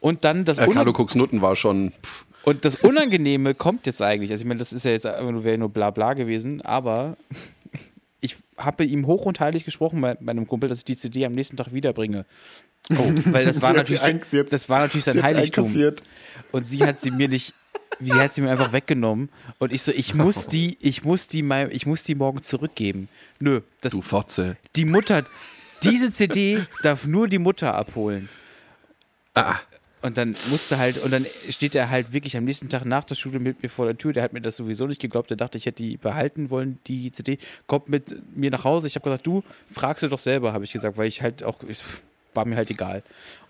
Und 0.00 0.24
dann 0.24 0.44
das, 0.44 0.58
äh, 0.58 0.66
Carlo 0.66 0.92
Cooks 0.92 1.14
Nutten 1.14 1.40
war 1.40 1.56
schon. 1.56 1.92
Pff, 2.02 2.24
und 2.44 2.64
das 2.64 2.76
Unangenehme 2.76 3.54
kommt 3.54 3.86
jetzt 3.86 4.02
eigentlich. 4.02 4.30
Also 4.30 4.42
ich 4.42 4.48
meine, 4.48 4.58
das 4.58 4.72
ist 4.72 4.84
ja 4.84 4.90
jetzt 4.90 5.06
einfach 5.06 5.30
nur, 5.30 5.44
wäre 5.44 5.56
nur 5.56 5.70
bla 5.70 5.90
bla 5.90 6.12
gewesen, 6.12 6.60
aber 6.60 7.16
ich 8.24 8.36
habe 8.56 8.84
ihm 8.84 9.06
hoch 9.06 9.26
und 9.26 9.38
heilig 9.40 9.64
gesprochen 9.64 10.00
bei 10.00 10.16
meinem 10.20 10.46
Kumpel, 10.48 10.68
dass 10.68 10.78
ich 10.78 10.84
die 10.84 10.96
CD 10.96 11.24
am 11.26 11.32
nächsten 11.32 11.56
Tag 11.56 11.72
wiederbringe. 11.72 12.24
Oh, 12.90 13.12
weil 13.26 13.44
das 13.44 13.60
war 13.62 13.72
natürlich, 13.72 14.02
ein- 14.02 14.20
hat- 14.20 14.52
das 14.52 14.68
war 14.68 14.80
natürlich 14.80 15.04
sein 15.04 15.22
Heiligtum. 15.22 15.64
einkassiert. 15.64 16.02
Und 16.50 16.66
sie 16.66 16.82
hat 16.84 17.00
sie 17.00 17.10
mir 17.10 17.28
nicht, 17.28 17.52
sie 18.00 18.12
hat 18.14 18.32
sie 18.34 18.40
mir 18.40 18.50
einfach 18.50 18.72
weggenommen. 18.72 19.28
Und 19.58 19.72
ich 19.72 19.82
so, 19.82 19.92
ich 19.92 20.14
muss 20.14 20.46
die, 20.46 20.76
ich 20.80 21.04
muss 21.04 21.28
die 21.28 21.42
mal, 21.42 21.68
ich 21.72 21.86
muss 21.86 22.02
die 22.04 22.14
morgen 22.14 22.42
zurückgeben. 22.42 23.08
Nö, 23.40 23.60
das, 23.80 23.92
du 23.92 24.00
Fotze. 24.00 24.56
die 24.76 24.84
Mutter, 24.84 25.24
diese 25.82 26.10
CD 26.10 26.64
darf 26.82 27.06
nur 27.06 27.28
die 27.28 27.38
Mutter 27.38 27.74
abholen. 27.74 28.28
Ah, 29.34 29.56
Und 30.04 30.18
dann 30.18 30.36
musste 30.50 30.76
halt, 30.76 31.02
und 31.02 31.10
dann 31.12 31.24
steht 31.48 31.74
er 31.74 31.88
halt 31.88 32.12
wirklich 32.12 32.36
am 32.36 32.44
nächsten 32.44 32.68
Tag 32.68 32.84
nach 32.84 33.04
der 33.04 33.14
Schule 33.14 33.38
mit 33.38 33.62
mir 33.62 33.70
vor 33.70 33.86
der 33.86 33.96
Tür. 33.96 34.12
Der 34.12 34.22
hat 34.22 34.34
mir 34.34 34.42
das 34.42 34.56
sowieso 34.56 34.86
nicht 34.86 35.00
geglaubt. 35.00 35.30
Der 35.30 35.38
dachte, 35.38 35.56
ich 35.56 35.64
hätte 35.64 35.82
die 35.82 35.96
behalten 35.96 36.50
wollen, 36.50 36.78
die 36.86 37.10
CD. 37.10 37.38
Kommt 37.66 37.88
mit 37.88 38.14
mir 38.36 38.50
nach 38.50 38.64
Hause. 38.64 38.86
Ich 38.86 38.96
habe 38.96 39.04
gesagt, 39.04 39.26
du 39.26 39.42
fragst 39.72 40.02
du 40.02 40.08
doch 40.08 40.18
selber, 40.18 40.52
habe 40.52 40.62
ich 40.62 40.72
gesagt, 40.72 40.98
weil 40.98 41.06
ich 41.06 41.22
halt 41.22 41.42
auch, 41.42 41.62
ich, 41.66 41.82
war 42.34 42.44
mir 42.44 42.56
halt 42.56 42.68
egal. 42.68 43.02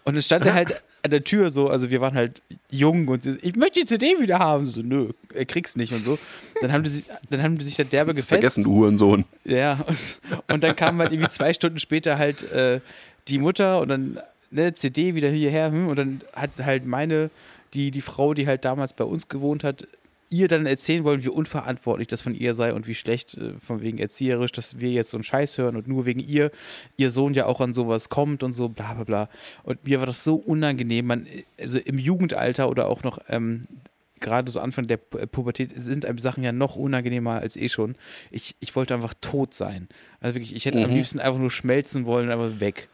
Und 0.05 0.15
es 0.17 0.27
stand 0.27 0.47
er 0.47 0.55
halt 0.55 0.81
an 1.03 1.11
der 1.11 1.25
Tür 1.25 1.51
so, 1.51 1.69
also 1.71 1.91
wir 1.91 2.01
waren 2.01 2.15
halt 2.15 2.41
jung 2.71 3.09
und 3.09 3.25
sie, 3.25 3.37
ich 3.43 3.57
möchte 3.57 3.81
die 3.81 3.87
CD 3.87 4.21
wieder 4.21 4.39
haben. 4.39 4.67
So, 4.67 4.81
nö, 4.81 5.11
er 5.35 5.47
krieg's 5.47 5.75
nicht 5.75 5.93
und 5.93 6.05
so. 6.05 6.21
Dann 6.61 6.73
haben 6.73 6.85
die 6.85 6.91
sich, 6.91 7.05
dann 7.31 7.43
haben 7.43 7.59
die 7.59 7.65
sich 7.65 7.75
der 7.75 7.87
derbe 7.87 8.13
gefetzt. 8.13 8.29
vergessen, 8.29 8.63
du 8.63 8.75
Hurensohn. 8.75 9.25
Ja, 9.45 9.81
und, 9.89 10.21
und 10.53 10.63
dann 10.63 10.77
kam 10.77 10.99
halt 10.99 11.11
irgendwie 11.11 11.31
zwei 11.31 11.53
Stunden 11.53 11.81
später 11.81 12.17
halt 12.17 12.49
äh, 12.53 12.81
die 13.27 13.39
Mutter 13.39 13.81
und 13.81 13.89
dann 13.89 14.21
ne, 14.55 14.75
CD 14.75 15.15
wieder 15.15 15.29
hierher 15.29 15.71
hm, 15.71 15.89
und 15.89 15.97
dann 15.97 16.23
hat 16.33 16.51
halt 16.63 16.87
meine, 16.87 17.31
die, 17.75 17.91
die 17.91 18.01
Frau, 18.01 18.35
die 18.35 18.47
halt 18.47 18.65
damals 18.65 18.93
bei 18.93 19.05
uns 19.05 19.29
gewohnt 19.29 19.65
hat, 19.65 19.87
ihr 20.31 20.49
dann 20.49 20.67
erzählen 20.67 21.05
wollen, 21.05 21.23
wie 21.23 21.29
unverantwortlich 21.29 22.09
das 22.09 22.23
von 22.23 22.35
ihr 22.35 22.55
sei 22.55 22.73
und 22.73 22.87
wie 22.89 22.95
schlecht 22.95 23.35
äh, 23.37 23.53
von 23.59 23.83
wegen 23.83 23.99
erzieherisch, 23.99 24.51
dass 24.53 24.81
wir 24.81 24.91
jetzt 24.91 25.11
so 25.11 25.17
einen 25.17 25.23
Scheiß 25.23 25.59
hören 25.59 25.77
und 25.77 25.87
nur 25.87 26.07
wegen 26.07 26.19
ihr, 26.21 26.51
ihr 26.97 27.11
Sohn 27.11 27.35
ja 27.35 27.47
auch 27.47 27.61
an 27.61 27.75
sowas 27.75 28.09
kommt 28.09 28.43
und 28.43 28.53
so, 28.53 28.69
bla 28.69 28.95
bla 28.95 29.05
bla. 29.05 29.29
Und 29.63 29.85
mir 29.85 30.01
war 30.01 30.07
das 30.07 30.25
so 30.25 30.35
unangenehm, 30.37 31.07
man, 31.07 31.27
also 31.61 31.79
im 31.79 31.99
Jugendalter 31.99 32.69
oder 32.69 32.89
auch 32.89 33.05
noch 33.05 33.19
ähm, 33.29 33.67
gerade 34.19 34.51
so 34.51 34.59
Anfang 34.61 34.87
der 34.87 34.99
Pu- 34.99 35.27
Pubertät 35.27 35.71
sind 35.75 36.07
einem 36.07 36.19
Sachen 36.19 36.43
ja 36.43 36.51
noch 36.53 36.75
unangenehmer 36.77 37.41
als 37.41 37.57
eh 37.57 37.69
schon. 37.69 37.95
Ich, 38.31 38.57
ich 38.59 38.75
wollte 38.75 38.95
einfach 38.95 39.15
tot 39.21 39.53
sein. 39.55 39.89
Also 40.21 40.37
wirklich, 40.37 40.57
ich 40.57 40.65
hätte 40.65 40.79
am 40.83 40.91
liebsten 40.97 41.21
einfach 41.21 41.39
nur 41.41 41.51
schmelzen 41.51 42.07
wollen, 42.07 42.31
aber 42.31 42.59
weg. 42.59 42.89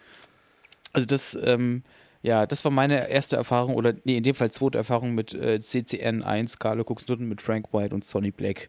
Also 0.92 1.06
das, 1.06 1.38
ähm, 1.42 1.82
Ja, 2.22 2.46
das 2.46 2.64
war 2.64 2.70
meine 2.70 3.08
erste 3.08 3.36
Erfahrung, 3.36 3.74
oder 3.74 3.94
nee, 4.04 4.18
in 4.18 4.22
dem 4.22 4.34
Fall 4.34 4.50
zweite 4.50 4.76
Erfahrung 4.76 5.14
mit 5.14 5.32
äh, 5.32 5.60
CCN 5.60 6.22
1, 6.22 6.58
Carlo 6.58 6.84
Cuxnutten 6.84 7.26
mit 7.26 7.40
Frank 7.40 7.72
White 7.72 7.94
und 7.94 8.04
Sonny 8.04 8.30
Black. 8.30 8.68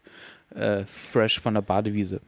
Äh, 0.54 0.84
fresh 0.86 1.38
von 1.38 1.54
der 1.54 1.62
Badewiese. 1.62 2.20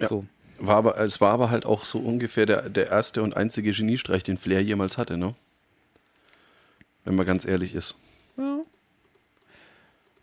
Ja. 0.00 0.08
So. 0.08 0.24
War 0.58 0.76
aber, 0.76 0.98
es 0.98 1.20
war 1.20 1.32
aber 1.32 1.50
halt 1.50 1.64
auch 1.64 1.84
so 1.84 1.98
ungefähr 2.00 2.44
der, 2.44 2.68
der 2.68 2.88
erste 2.88 3.22
und 3.22 3.36
einzige 3.36 3.70
Geniestreich, 3.70 4.24
den 4.24 4.38
Flair 4.38 4.60
jemals 4.60 4.98
hatte, 4.98 5.16
ne? 5.16 5.36
Wenn 7.04 7.14
man 7.14 7.24
ganz 7.24 7.46
ehrlich 7.46 7.74
ist. 7.74 7.94
Ja. 8.36 8.62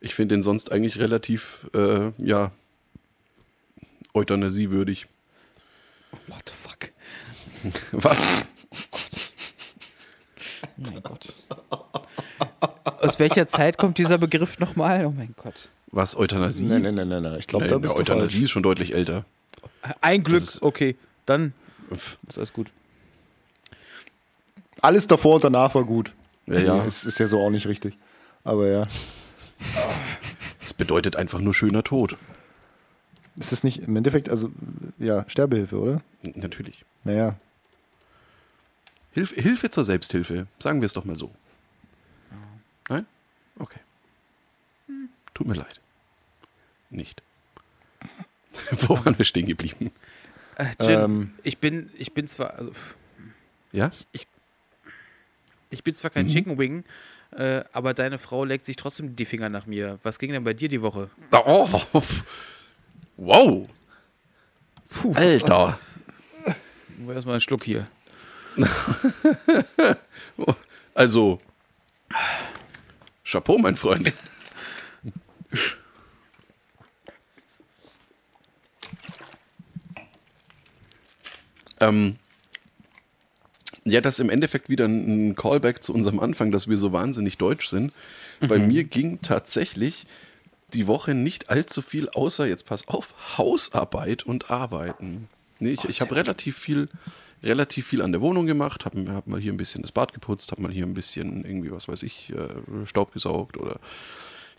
Ich 0.01 0.15
finde 0.15 0.35
den 0.35 0.43
sonst 0.43 0.73
eigentlich 0.73 0.99
relativ, 0.99 1.69
äh, 1.73 2.11
ja, 2.17 2.51
euthanasiewürdig. 4.13 5.07
What 6.27 6.43
the 6.49 6.53
fuck? 6.53 6.91
Was? 8.03 8.43
Mein 10.77 11.01
Gott. 11.03 11.33
Aus 12.83 13.19
welcher 13.19 13.47
Zeit 13.47 13.77
kommt 13.77 13.97
dieser 13.97 14.17
Begriff 14.17 14.59
nochmal? 14.59 15.05
Oh 15.05 15.11
mein 15.15 15.33
Gott. 15.41 15.69
Was, 15.91 16.17
Euthanasie? 16.17 16.65
Nein, 16.65 16.81
nein, 16.81 16.95
nein, 16.95 17.07
nein, 17.07 17.23
nein. 17.23 17.35
Ich 17.39 17.47
glaube, 17.47 17.67
da 17.67 17.77
bist 17.77 17.93
du 17.95 17.99
Euthanasie 17.99 18.37
falsch. 18.37 18.43
ist 18.45 18.51
schon 18.51 18.63
deutlich 18.63 18.93
älter. 18.93 19.25
Ein 20.01 20.23
Glück, 20.23 20.41
ist- 20.41 20.61
okay. 20.61 20.95
Dann 21.25 21.53
ist 22.27 22.37
alles 22.37 22.51
gut. 22.53 22.71
Alles 24.81 25.07
davor 25.07 25.35
und 25.35 25.43
danach 25.43 25.73
war 25.75 25.83
gut. 25.83 26.11
Ja, 26.47 26.59
ja. 26.59 26.85
Es 26.85 27.05
ist 27.05 27.19
ja 27.19 27.27
so 27.27 27.39
auch 27.39 27.49
nicht 27.49 27.67
richtig. 27.67 27.97
Aber 28.43 28.67
ja. 28.67 28.87
Es 30.63 30.73
bedeutet 30.73 31.15
einfach 31.15 31.39
nur 31.39 31.53
schöner 31.53 31.83
Tod. 31.83 32.17
Ist 33.37 33.51
das 33.51 33.63
nicht 33.63 33.79
im 33.79 33.95
Endeffekt, 33.95 34.29
also, 34.29 34.49
ja, 34.99 35.25
Sterbehilfe, 35.27 35.77
oder? 35.79 36.01
Natürlich. 36.35 36.85
Naja. 37.03 37.35
Hilf, 39.15 39.31
Hilfe 39.31 39.71
zur 39.71 39.85
Selbsthilfe. 39.85 40.45
Sagen 40.59 40.81
wir 40.81 40.85
es 40.85 40.93
doch 40.93 41.05
mal 41.05 41.15
so. 41.15 41.33
Nein? 42.89 43.05
Okay. 43.57 43.79
Tut 45.33 45.47
mir 45.47 45.53
leid. 45.53 45.79
Nicht. 46.89 47.23
Wo 48.71 48.97
waren 49.03 49.17
wir 49.17 49.25
stehen 49.25 49.47
geblieben? 49.47 49.91
Äh, 50.57 50.65
Jin, 50.81 50.99
Ähm. 50.99 51.33
ich 51.43 51.57
bin, 51.59 51.89
ich 51.97 52.13
bin 52.13 52.27
zwar, 52.27 52.55
also, 52.55 52.71
Ja? 53.71 53.89
ich 55.69 55.83
bin 55.83 55.95
zwar 55.95 56.11
kein 56.11 56.27
Chicken 56.27 56.57
Wing, 56.57 56.83
äh, 57.31 57.63
aber 57.73 57.93
deine 57.93 58.17
Frau 58.17 58.43
leckt 58.43 58.65
sich 58.65 58.75
trotzdem 58.75 59.15
die 59.15 59.25
Finger 59.25 59.49
nach 59.49 59.65
mir. 59.65 59.97
Was 60.03 60.19
ging 60.19 60.31
denn 60.31 60.43
bei 60.43 60.53
dir 60.53 60.67
die 60.69 60.81
Woche? 60.81 61.09
Oh. 61.31 61.69
Wow. 63.17 63.67
Alter. 65.13 65.79
Erstmal 67.07 67.35
einen 67.35 67.41
Schluck 67.41 67.63
hier. 67.63 67.87
Also, 70.93 71.41
Chapeau, 73.25 73.57
mein 73.57 73.75
Freund. 73.75 74.13
ähm, 81.81 82.15
ja, 83.83 83.99
das 83.99 84.15
ist 84.15 84.19
im 84.21 84.29
Endeffekt 84.29 84.69
wieder 84.69 84.85
ein 84.85 85.35
Callback 85.35 85.83
zu 85.83 85.93
unserem 85.93 86.21
Anfang, 86.21 86.51
dass 86.51 86.69
wir 86.69 86.77
so 86.77 86.93
wahnsinnig 86.93 87.37
deutsch 87.37 87.67
sind. 87.67 87.91
Bei 88.39 88.57
mir 88.57 88.85
ging 88.85 89.21
tatsächlich 89.21 90.07
die 90.73 90.87
Woche 90.87 91.13
nicht 91.13 91.49
allzu 91.49 91.81
viel, 91.81 92.09
außer 92.09 92.47
jetzt 92.47 92.65
pass 92.65 92.87
auf, 92.87 93.13
Hausarbeit 93.37 94.23
und 94.23 94.49
Arbeiten. 94.49 95.27
Nee, 95.59 95.71
ich, 95.71 95.85
ich 95.85 96.01
habe 96.01 96.15
relativ 96.15 96.57
viel, 96.57 96.89
relativ 97.45 97.87
viel 97.87 98.01
an 98.01 98.11
der 98.11 98.21
Wohnung 98.21 98.45
gemacht, 98.45 98.85
habe 98.85 99.13
hab 99.13 99.27
mal 99.27 99.39
hier 99.39 99.53
ein 99.53 99.57
bisschen 99.57 99.81
das 99.81 99.91
Bad 99.91 100.13
geputzt, 100.13 100.51
habe 100.51 100.61
mal 100.61 100.71
hier 100.71 100.85
ein 100.85 100.93
bisschen 100.93 101.45
irgendwie, 101.45 101.71
was 101.71 101.87
weiß 101.87 102.03
ich, 102.03 102.33
äh, 102.33 102.85
Staub 102.85 103.13
gesaugt 103.13 103.57
oder 103.57 103.79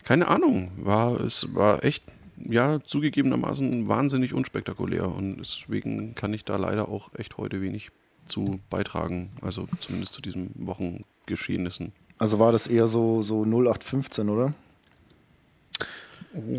keine 0.03 0.27
Ahnung. 0.27 0.71
War, 0.77 1.19
es 1.19 1.53
war 1.53 1.83
echt, 1.83 2.03
ja, 2.37 2.79
zugegebenermaßen 2.83 3.87
wahnsinnig 3.87 4.33
unspektakulär 4.33 5.07
und 5.09 5.37
deswegen 5.37 6.15
kann 6.15 6.33
ich 6.33 6.45
da 6.45 6.55
leider 6.55 6.89
auch 6.89 7.13
echt 7.15 7.37
heute 7.37 7.61
wenig 7.61 7.89
zu 8.25 8.59
beitragen, 8.69 9.31
also 9.41 9.67
zumindest 9.79 10.13
zu 10.13 10.21
diesen 10.21 10.51
Wochengeschehnissen. 10.55 11.93
Also 12.19 12.39
war 12.39 12.51
das 12.51 12.67
eher 12.67 12.87
so, 12.87 13.21
so 13.21 13.43
0815, 13.43 14.29
oder? 14.29 14.53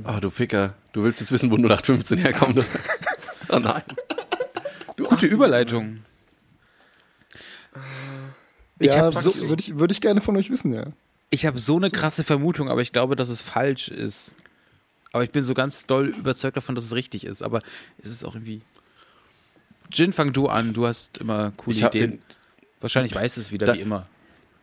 Ah, 0.04 0.20
du 0.20 0.30
Ficker, 0.30 0.74
du 0.92 1.04
willst 1.04 1.20
jetzt 1.20 1.32
wissen, 1.32 1.50
wo 1.50 1.56
0815 1.56 2.18
herkommt. 2.18 2.58
oh 3.48 3.58
nein. 3.58 3.82
Gute 4.96 5.26
Überleitung. 5.26 6.00
Ich 8.78 8.86
ja, 8.86 9.10
so, 9.12 9.48
würde 9.48 9.60
ich, 9.60 9.76
würd 9.78 9.90
ich 9.92 10.00
gerne 10.00 10.20
von 10.20 10.36
euch 10.36 10.50
wissen, 10.50 10.72
ja. 10.72 10.86
Ich 11.30 11.44
habe 11.46 11.58
so 11.58 11.76
eine 11.76 11.90
krasse 11.90 12.24
Vermutung, 12.24 12.68
aber 12.70 12.80
ich 12.80 12.92
glaube, 12.92 13.16
dass 13.16 13.28
es 13.28 13.40
falsch 13.42 13.88
ist. 13.88 14.36
Aber 15.12 15.24
ich 15.24 15.30
bin 15.30 15.42
so 15.42 15.54
ganz 15.54 15.86
doll 15.86 16.08
überzeugt 16.08 16.56
davon, 16.56 16.74
dass 16.74 16.84
es 16.84 16.94
richtig 16.94 17.24
ist. 17.24 17.42
Aber 17.42 17.62
es 18.02 18.10
ist 18.10 18.24
auch 18.24 18.34
irgendwie. 18.34 18.60
Jin, 19.92 20.12
fang 20.12 20.32
du 20.32 20.46
an. 20.48 20.74
Du 20.74 20.86
hast 20.86 21.18
immer 21.18 21.52
coole 21.56 21.76
Ich 21.76 21.82
hab- 21.82 21.94
Ideen. 21.94 22.20
Wahrscheinlich 22.80 23.14
weißt 23.14 23.36
du 23.36 23.40
es 23.40 23.50
wieder, 23.50 23.66
Da- 23.66 23.74
wie 23.74 23.80
immer. 23.80 24.06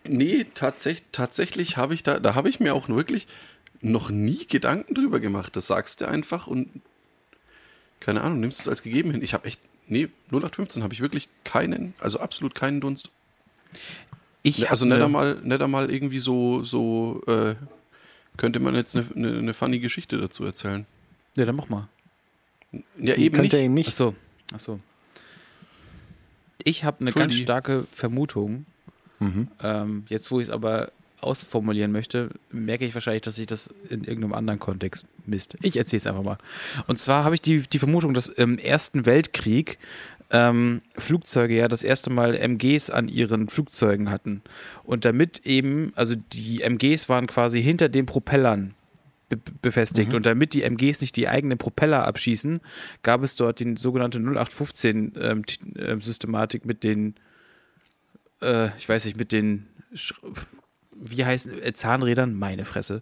Nee, 0.07 0.45
tatsächlich, 0.53 1.03
tatsächlich 1.11 1.77
habe 1.77 1.93
ich 1.95 2.03
da, 2.03 2.19
da 2.19 2.35
habe 2.35 2.47
ich 2.47 2.59
mir 2.59 2.73
auch 2.75 2.87
wirklich 2.89 3.27
noch 3.81 4.09
nie 4.11 4.45
Gedanken 4.47 4.93
drüber 4.93 5.19
gemacht. 5.19 5.55
Das 5.55 5.67
sagst 5.67 6.01
du 6.01 6.07
einfach 6.07 6.47
und 6.47 6.69
keine 7.99 8.21
Ahnung, 8.21 8.39
nimmst 8.39 8.61
es 8.61 8.67
als 8.67 8.83
gegeben 8.83 9.11
hin. 9.11 9.21
Ich 9.23 9.33
habe 9.33 9.45
echt, 9.47 9.59
nee, 9.87 10.09
0815 10.31 10.83
habe 10.83 10.93
ich 10.93 11.01
wirklich 11.01 11.27
keinen, 11.43 11.93
also 11.99 12.19
absolut 12.19 12.55
keinen 12.55 12.81
Dunst. 12.81 13.09
Ich 14.43 14.63
hab 14.63 14.71
also 14.71 14.85
ne- 14.85 14.95
nicht 14.95 15.03
einmal, 15.03 15.35
nicht 15.43 15.61
einmal 15.61 15.91
irgendwie 15.91 16.19
so, 16.19 16.63
so, 16.63 17.21
äh, 17.27 17.55
könnte 18.37 18.59
man 18.59 18.75
jetzt 18.75 18.95
eine, 18.95 19.05
eine, 19.15 19.37
eine 19.39 19.53
funny 19.53 19.79
Geschichte 19.79 20.17
dazu 20.17 20.45
erzählen. 20.45 20.85
Ja, 21.35 21.45
dann 21.45 21.55
mach 21.55 21.69
mal. 21.69 21.87
Ja, 22.97 23.15
Die 23.15 23.23
eben 23.23 23.41
nicht. 23.41 23.53
ihm 23.53 23.73
nicht. 23.73 23.89
Ach 23.89 23.93
so. 23.93 24.15
Ach 24.53 24.59
so. 24.59 24.79
Ich 26.63 26.83
habe 26.83 27.01
eine 27.01 27.11
ganz 27.11 27.35
starke 27.35 27.85
Vermutung. 27.91 28.65
Mhm. 29.19 29.47
Ähm, 29.61 30.05
jetzt, 30.09 30.31
wo 30.31 30.39
ich 30.39 30.47
es 30.47 30.53
aber 30.53 30.91
ausformulieren 31.21 31.91
möchte, 31.91 32.29
merke 32.51 32.85
ich 32.85 32.93
wahrscheinlich, 32.93 33.23
dass 33.23 33.37
ich 33.37 33.47
das 33.47 33.69
in 33.89 34.03
irgendeinem 34.03 34.33
anderen 34.33 34.59
Kontext 34.59 35.05
misst. 35.25 35.55
Ich 35.61 35.77
erzähle 35.77 35.97
es 35.97 36.07
einfach 36.07 36.23
mal. 36.23 36.37
Und 36.87 36.99
zwar 36.99 37.23
habe 37.23 37.35
ich 37.35 37.41
die, 37.41 37.61
die 37.61 37.79
Vermutung, 37.79 38.13
dass 38.13 38.27
im 38.27 38.57
Ersten 38.57 39.05
Weltkrieg 39.05 39.77
ähm, 40.31 40.81
Flugzeuge 40.97 41.55
ja 41.55 41.67
das 41.67 41.83
erste 41.83 42.09
Mal 42.09 42.35
MGs 42.35 42.89
an 42.89 43.07
ihren 43.07 43.49
Flugzeugen 43.49 44.09
hatten. 44.09 44.41
Und 44.83 45.05
damit 45.05 45.45
eben, 45.45 45.93
also 45.95 46.15
die 46.15 46.61
MGs 46.61 47.09
waren 47.09 47.27
quasi 47.27 47.61
hinter 47.61 47.89
den 47.89 48.05
Propellern 48.05 48.73
be 49.29 49.37
befestigt. 49.61 50.13
Und 50.13 50.25
damit 50.25 50.53
die 50.53 50.63
MGs 50.63 51.01
nicht 51.01 51.15
die 51.15 51.27
eigenen 51.27 51.57
Propeller 51.57 52.05
abschießen, 52.05 52.59
gab 53.03 53.23
es 53.23 53.35
dort 53.35 53.59
die 53.59 53.75
sogenannte 53.77 54.19
0815-Systematik 54.19 56.65
mit 56.65 56.83
den, 56.83 57.15
äh, 58.41 58.67
ich 58.77 58.87
weiß 58.87 59.05
nicht, 59.05 59.17
mit 59.17 59.31
den, 59.31 59.67
Sch 59.93 60.13
wie 60.95 61.25
heißen, 61.25 61.63
äh, 61.63 61.73
Zahnrädern, 61.73 62.33
meine 62.33 62.65
Fresse, 62.65 63.01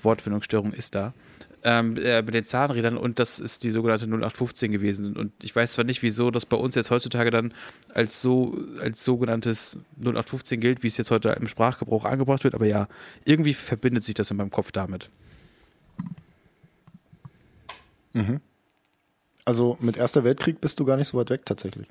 Wortfindungsstörung 0.00 0.72
ist 0.72 0.94
da. 0.94 1.12
Ähm, 1.66 1.96
äh, 1.96 2.20
mit 2.20 2.34
den 2.34 2.44
Zahnrädern 2.44 2.98
und 2.98 3.18
das 3.18 3.38
ist 3.38 3.62
die 3.62 3.70
sogenannte 3.70 4.06
0815 4.06 4.70
gewesen. 4.70 5.16
Und 5.16 5.32
ich 5.42 5.56
weiß 5.56 5.72
zwar 5.72 5.86
nicht, 5.86 6.02
wieso 6.02 6.30
das 6.30 6.44
bei 6.44 6.58
uns 6.58 6.74
jetzt 6.74 6.90
heutzutage 6.90 7.30
dann 7.30 7.54
als 7.94 8.20
so 8.20 8.54
als 8.80 9.02
sogenanntes 9.02 9.78
0815 9.96 10.60
gilt, 10.60 10.82
wie 10.82 10.88
es 10.88 10.98
jetzt 10.98 11.10
heute 11.10 11.30
im 11.30 11.48
Sprachgebrauch 11.48 12.04
angebracht 12.04 12.44
wird, 12.44 12.54
aber 12.54 12.66
ja, 12.66 12.86
irgendwie 13.24 13.54
verbindet 13.54 14.04
sich 14.04 14.14
das 14.14 14.30
in 14.30 14.36
meinem 14.36 14.50
Kopf 14.50 14.72
damit. 14.72 15.08
Also 19.44 19.76
mit 19.80 19.96
Erster 19.96 20.24
Weltkrieg 20.24 20.60
bist 20.60 20.78
du 20.80 20.84
gar 20.84 20.96
nicht 20.96 21.08
so 21.08 21.18
weit 21.18 21.30
weg 21.30 21.46
tatsächlich. 21.46 21.86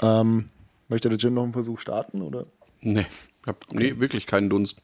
Ähm, 0.00 0.48
möchte 0.88 1.08
der 1.08 1.18
Jim 1.18 1.34
noch 1.34 1.42
einen 1.42 1.52
Versuch 1.52 1.78
starten? 1.78 2.22
Oder? 2.22 2.46
Nee, 2.80 3.06
ich 3.42 3.46
hab, 3.48 3.72
nee, 3.72 3.98
wirklich 3.98 4.26
keinen 4.26 4.50
Dunst. 4.50 4.76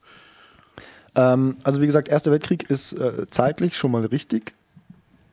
Ähm, 1.15 1.57
also 1.63 1.81
wie 1.81 1.87
gesagt, 1.87 2.09
Erster 2.09 2.31
Weltkrieg 2.31 2.69
ist 2.71 2.93
äh, 2.95 3.27
zeitlich 3.31 3.77
schon 3.77 3.91
mal 3.91 4.05
richtig. 4.05 4.55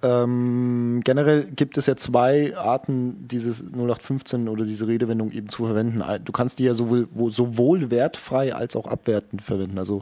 Ähm, 0.01 0.99
generell 1.05 1.45
gibt 1.45 1.77
es 1.77 1.85
ja 1.85 1.95
zwei 1.95 2.57
Arten, 2.57 3.25
dieses 3.29 3.61
0815 3.63 4.49
oder 4.49 4.65
diese 4.65 4.85
Redewendung 4.85 5.31
eben 5.31 5.47
zu 5.47 5.65
verwenden. 5.65 6.03
Du 6.25 6.31
kannst 6.33 6.59
die 6.59 6.65
ja 6.65 6.73
sowohl, 6.73 7.07
wo, 7.13 7.29
sowohl 7.29 7.89
wertfrei 7.89 8.53
als 8.53 8.75
auch 8.75 8.85
abwertend 8.85 9.41
verwenden. 9.41 9.77
Also 9.77 10.01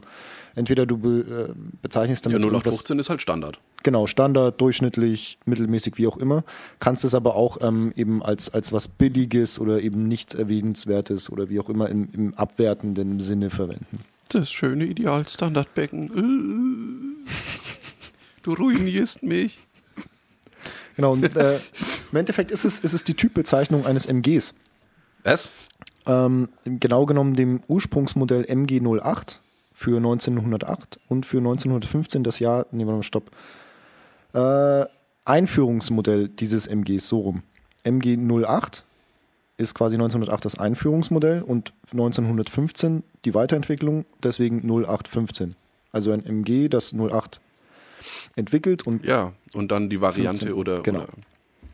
entweder 0.56 0.86
du 0.86 0.98
be, 0.98 1.08
äh, 1.50 1.54
bezeichnest 1.82 2.24
Ja, 2.26 2.32
damit 2.32 2.46
irgendwas- 2.46 2.64
0815 2.64 2.98
ist 2.98 3.10
halt 3.10 3.22
Standard. 3.22 3.60
Genau, 3.82 4.06
Standard, 4.06 4.60
durchschnittlich, 4.60 5.38
mittelmäßig, 5.44 5.98
wie 5.98 6.06
auch 6.06 6.16
immer. 6.16 6.44
Kannst 6.78 7.04
es 7.04 7.14
aber 7.14 7.34
auch 7.34 7.58
ähm, 7.60 7.92
eben 7.96 8.22
als, 8.22 8.50
als 8.50 8.72
was 8.72 8.88
Billiges 8.88 9.58
oder 9.58 9.80
eben 9.80 10.08
nichts 10.08 10.34
Erwähnenswertes 10.34 11.30
oder 11.30 11.48
wie 11.48 11.60
auch 11.60 11.68
immer 11.68 11.88
im, 11.88 12.08
im 12.12 12.34
abwertenden 12.34 13.20
Sinne 13.20 13.50
verwenden. 13.50 14.00
Das 14.28 14.50
schöne 14.50 14.84
Ideal-Standardbecken. 14.84 17.24
Äh, 17.26 17.30
Du 18.42 18.54
ruinierst 18.54 19.22
mich. 19.22 19.60
Genau, 20.96 21.12
und 21.12 21.36
äh, 21.36 21.60
im 22.10 22.18
Endeffekt 22.18 22.50
ist 22.50 22.64
es, 22.64 22.80
ist 22.80 22.92
es 22.92 23.04
die 23.04 23.14
Typbezeichnung 23.14 23.86
eines 23.86 24.06
MGs. 24.06 24.54
Was? 25.22 25.52
ähm, 26.06 26.48
genau 26.64 27.06
genommen 27.06 27.34
dem 27.34 27.60
Ursprungsmodell 27.68 28.44
MG08 28.44 29.36
für 29.72 29.96
1908 29.96 30.98
und 31.08 31.26
für 31.26 31.38
1915 31.38 32.24
das 32.24 32.38
Jahr, 32.38 32.66
nehmen 32.70 32.90
wir 32.90 32.96
mal 32.96 33.02
Stopp, 33.02 33.30
äh, 34.32 34.86
Einführungsmodell 35.24 36.28
dieses 36.28 36.66
MGs, 36.66 37.08
so 37.08 37.20
rum. 37.20 37.42
MG08 37.84 38.82
ist 39.56 39.74
quasi 39.74 39.96
1908 39.96 40.44
das 40.44 40.58
Einführungsmodell 40.58 41.42
und 41.42 41.72
1915 41.92 43.02
die 43.24 43.34
Weiterentwicklung, 43.34 44.04
deswegen 44.22 44.60
0815. 44.62 45.54
Also 45.92 46.10
ein 46.12 46.24
MG, 46.24 46.68
das 46.68 46.94
08 46.94 47.40
entwickelt 48.34 48.86
und 48.86 49.04
Ja, 49.04 49.32
und 49.52 49.70
dann 49.70 49.88
die 49.88 50.00
Variante 50.00 50.46
15, 50.46 50.58
oder, 50.58 50.82
genau. 50.82 51.02
oder 51.02 51.12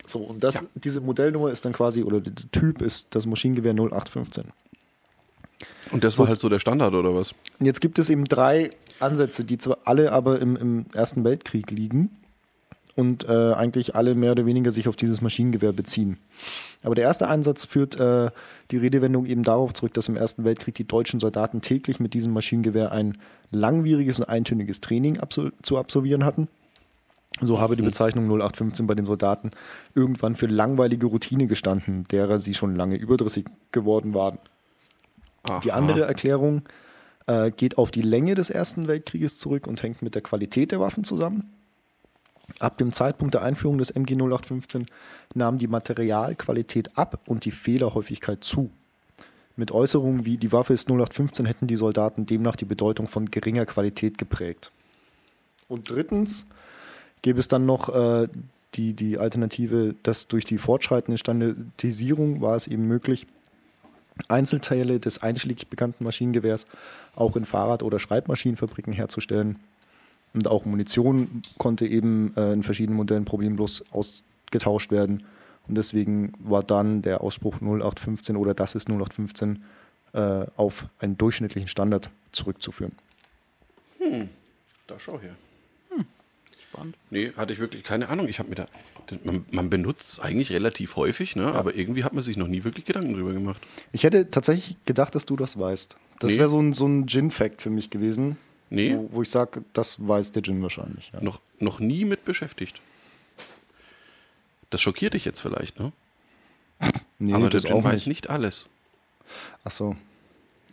so. 0.06 0.20
Und 0.20 0.42
das, 0.42 0.64
diese 0.74 1.00
Modellnummer 1.00 1.50
ist 1.50 1.64
dann 1.64 1.72
quasi, 1.72 2.02
oder 2.02 2.20
dieser 2.20 2.50
Typ 2.50 2.82
ist 2.82 3.08
das 3.10 3.26
Maschinengewehr 3.26 3.72
0815. 3.72 4.44
Und 5.90 6.04
das 6.04 6.18
war 6.18 6.28
halt 6.28 6.40
so 6.40 6.48
der 6.48 6.58
Standard 6.58 6.92
oder 6.94 7.14
was? 7.14 7.32
Und 7.58 7.66
jetzt 7.66 7.80
gibt 7.80 7.98
es 7.98 8.10
eben 8.10 8.24
drei 8.26 8.70
Ansätze, 9.00 9.44
die 9.44 9.56
zwar 9.56 9.78
alle 9.84 10.12
aber 10.12 10.40
im, 10.40 10.56
im 10.56 10.86
Ersten 10.92 11.24
Weltkrieg 11.24 11.70
liegen 11.70 12.10
und 12.98 13.28
äh, 13.28 13.52
eigentlich 13.52 13.94
alle 13.94 14.16
mehr 14.16 14.32
oder 14.32 14.44
weniger 14.44 14.72
sich 14.72 14.88
auf 14.88 14.96
dieses 14.96 15.20
Maschinengewehr 15.20 15.72
beziehen. 15.72 16.18
Aber 16.82 16.96
der 16.96 17.04
erste 17.04 17.28
Ansatz 17.28 17.64
führt 17.64 17.94
äh, 17.94 18.32
die 18.72 18.76
Redewendung 18.76 19.24
eben 19.24 19.44
darauf 19.44 19.72
zurück, 19.72 19.94
dass 19.94 20.08
im 20.08 20.16
Ersten 20.16 20.42
Weltkrieg 20.42 20.74
die 20.74 20.86
deutschen 20.86 21.20
Soldaten 21.20 21.60
täglich 21.60 22.00
mit 22.00 22.12
diesem 22.12 22.32
Maschinengewehr 22.32 22.90
ein 22.90 23.16
langwieriges 23.52 24.18
und 24.18 24.28
eintöniges 24.28 24.80
Training 24.80 25.18
absol 25.18 25.52
zu 25.62 25.78
absolvieren 25.78 26.24
hatten. 26.24 26.48
So 27.40 27.60
habe 27.60 27.76
die 27.76 27.82
Bezeichnung 27.82 28.24
0815 28.24 28.88
bei 28.88 28.96
den 28.96 29.04
Soldaten 29.04 29.52
irgendwann 29.94 30.34
für 30.34 30.46
langweilige 30.46 31.06
Routine 31.06 31.46
gestanden, 31.46 32.02
derer 32.10 32.40
sie 32.40 32.54
schon 32.54 32.74
lange 32.74 32.96
überdrüssig 32.96 33.46
geworden 33.70 34.12
waren. 34.12 34.40
Die 35.62 35.70
Aha. 35.70 35.78
andere 35.78 36.02
Erklärung 36.02 36.62
äh, 37.28 37.52
geht 37.52 37.78
auf 37.78 37.92
die 37.92 38.02
Länge 38.02 38.34
des 38.34 38.50
Ersten 38.50 38.88
Weltkrieges 38.88 39.38
zurück 39.38 39.68
und 39.68 39.84
hängt 39.84 40.02
mit 40.02 40.16
der 40.16 40.22
Qualität 40.22 40.72
der 40.72 40.80
Waffen 40.80 41.04
zusammen. 41.04 41.52
Ab 42.58 42.78
dem 42.78 42.92
Zeitpunkt 42.92 43.34
der 43.34 43.42
Einführung 43.42 43.78
des 43.78 43.90
MG 43.90 44.14
0815 44.14 44.86
nahm 45.34 45.58
die 45.58 45.66
Materialqualität 45.66 46.96
ab 46.96 47.20
und 47.26 47.44
die 47.44 47.50
Fehlerhäufigkeit 47.50 48.42
zu. 48.42 48.70
Mit 49.56 49.72
Äußerungen 49.72 50.24
wie 50.24 50.36
die 50.36 50.52
Waffe 50.52 50.72
ist 50.72 50.88
0815 50.88 51.46
hätten 51.46 51.66
die 51.66 51.76
Soldaten 51.76 52.26
demnach 52.26 52.56
die 52.56 52.64
Bedeutung 52.64 53.08
von 53.08 53.26
geringer 53.26 53.66
Qualität 53.66 54.16
geprägt. 54.16 54.70
Und 55.68 55.90
drittens 55.90 56.46
gäbe 57.22 57.40
es 57.40 57.48
dann 57.48 57.66
noch 57.66 57.94
äh, 57.94 58.28
die, 58.74 58.94
die 58.94 59.18
Alternative, 59.18 59.94
dass 60.02 60.28
durch 60.28 60.44
die 60.44 60.58
fortschreitende 60.58 61.18
Standardisierung 61.18 62.40
war 62.40 62.56
es 62.56 62.66
eben 62.66 62.86
möglich, 62.86 63.26
Einzelteile 64.26 64.98
des 64.98 65.22
einschlägig 65.22 65.68
bekannten 65.68 66.04
Maschinengewehrs 66.04 66.66
auch 67.14 67.36
in 67.36 67.44
Fahrrad- 67.44 67.82
oder 67.82 67.98
Schreibmaschinenfabriken 67.98 68.92
herzustellen. 68.92 69.58
Und 70.34 70.46
auch 70.48 70.64
Munition 70.64 71.42
konnte 71.58 71.86
eben 71.86 72.34
äh, 72.36 72.52
in 72.52 72.62
verschiedenen 72.62 72.96
Modellen 72.96 73.24
problemlos 73.24 73.84
ausgetauscht 73.90 74.90
werden. 74.90 75.24
Und 75.66 75.74
deswegen 75.76 76.32
war 76.38 76.62
dann 76.62 77.02
der 77.02 77.22
Ausspruch 77.22 77.56
0815 77.60 78.36
oder 78.36 78.54
das 78.54 78.74
ist 78.74 78.88
0815 78.88 79.62
äh, 80.14 80.46
auf 80.56 80.86
einen 81.00 81.18
durchschnittlichen 81.18 81.68
Standard 81.68 82.10
zurückzuführen. 82.32 82.92
Da 84.86 84.98
schau 84.98 85.20
her. 85.20 85.34
Spannend. 86.70 86.96
Nee, 87.10 87.32
hatte 87.36 87.52
ich 87.52 87.58
wirklich 87.58 87.82
keine 87.82 88.08
Ahnung. 88.08 88.28
Ich 88.28 88.38
habe 88.38 88.48
mir 88.50 88.54
da. 88.54 88.68
Man, 89.24 89.46
man 89.50 89.70
benutzt 89.70 90.08
es 90.08 90.20
eigentlich 90.20 90.52
relativ 90.52 90.96
häufig, 90.96 91.34
ne? 91.34 91.54
aber 91.54 91.74
irgendwie 91.74 92.04
hat 92.04 92.12
man 92.12 92.22
sich 92.22 92.36
noch 92.36 92.46
nie 92.46 92.64
wirklich 92.64 92.84
Gedanken 92.84 93.14
drüber 93.14 93.32
gemacht. 93.32 93.60
Ich 93.92 94.02
hätte 94.04 94.30
tatsächlich 94.30 94.76
gedacht, 94.84 95.14
dass 95.14 95.24
du 95.24 95.34
das 95.34 95.58
weißt. 95.58 95.96
Das 96.20 96.32
Nee. 96.32 96.38
wäre 96.38 96.48
so 96.50 96.60
ein, 96.60 96.74
so 96.74 96.86
ein 96.86 97.06
Gin-Fact 97.06 97.62
für 97.62 97.70
mich 97.70 97.88
gewesen. 97.88 98.36
Nee. 98.70 98.94
Wo, 98.96 99.08
wo 99.12 99.22
ich 99.22 99.30
sage, 99.30 99.64
das 99.72 100.06
weiß 100.06 100.32
der 100.32 100.42
Gin 100.42 100.62
wahrscheinlich. 100.62 101.10
Ja. 101.12 101.22
Noch, 101.22 101.40
noch 101.58 101.80
nie 101.80 102.04
mit 102.04 102.24
beschäftigt. 102.24 102.80
Das 104.70 104.80
schockiert 104.82 105.14
dich 105.14 105.24
jetzt 105.24 105.40
vielleicht, 105.40 105.78
ne? 105.78 105.92
Nee, 107.20 107.34
aber 107.34 107.50
der 107.50 107.74
auch 107.74 107.82
weiß 107.82 108.06
nicht. 108.06 108.30
alles. 108.30 108.68
Ach 109.64 109.72
so. 109.72 109.96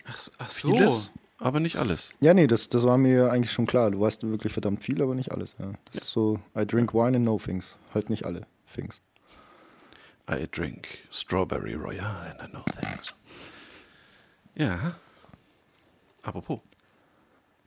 Ach, 0.05 0.19
ach 0.37 0.51
Vieles, 0.51 1.11
aber 1.39 1.59
nicht 1.59 1.77
alles. 1.77 2.13
Ja, 2.19 2.35
nee, 2.35 2.45
das, 2.45 2.69
das 2.69 2.83
war 2.85 2.99
mir 2.99 3.31
eigentlich 3.31 3.51
schon 3.51 3.65
klar. 3.65 3.89
Du 3.89 3.99
weißt 3.99 4.21
wirklich 4.23 4.53
verdammt 4.53 4.83
viel, 4.83 5.01
aber 5.01 5.15
nicht 5.15 5.31
alles. 5.31 5.55
Ja. 5.57 5.73
Das 5.85 6.03
ist 6.03 6.11
so, 6.11 6.39
I 6.55 6.65
drink 6.65 6.93
wine 6.93 7.17
and 7.17 7.25
no 7.25 7.39
things. 7.39 7.75
Halt 7.95 8.11
nicht 8.11 8.25
alle 8.25 8.45
things. 8.73 9.01
I 10.29 10.47
drink 10.51 10.87
Strawberry 11.11 11.73
Royale 11.73 12.35
and 12.39 12.41
I 12.43 12.51
know 12.51 12.63
things. 12.79 13.15
Ja. 14.55 14.95
Apropos. 16.23 16.59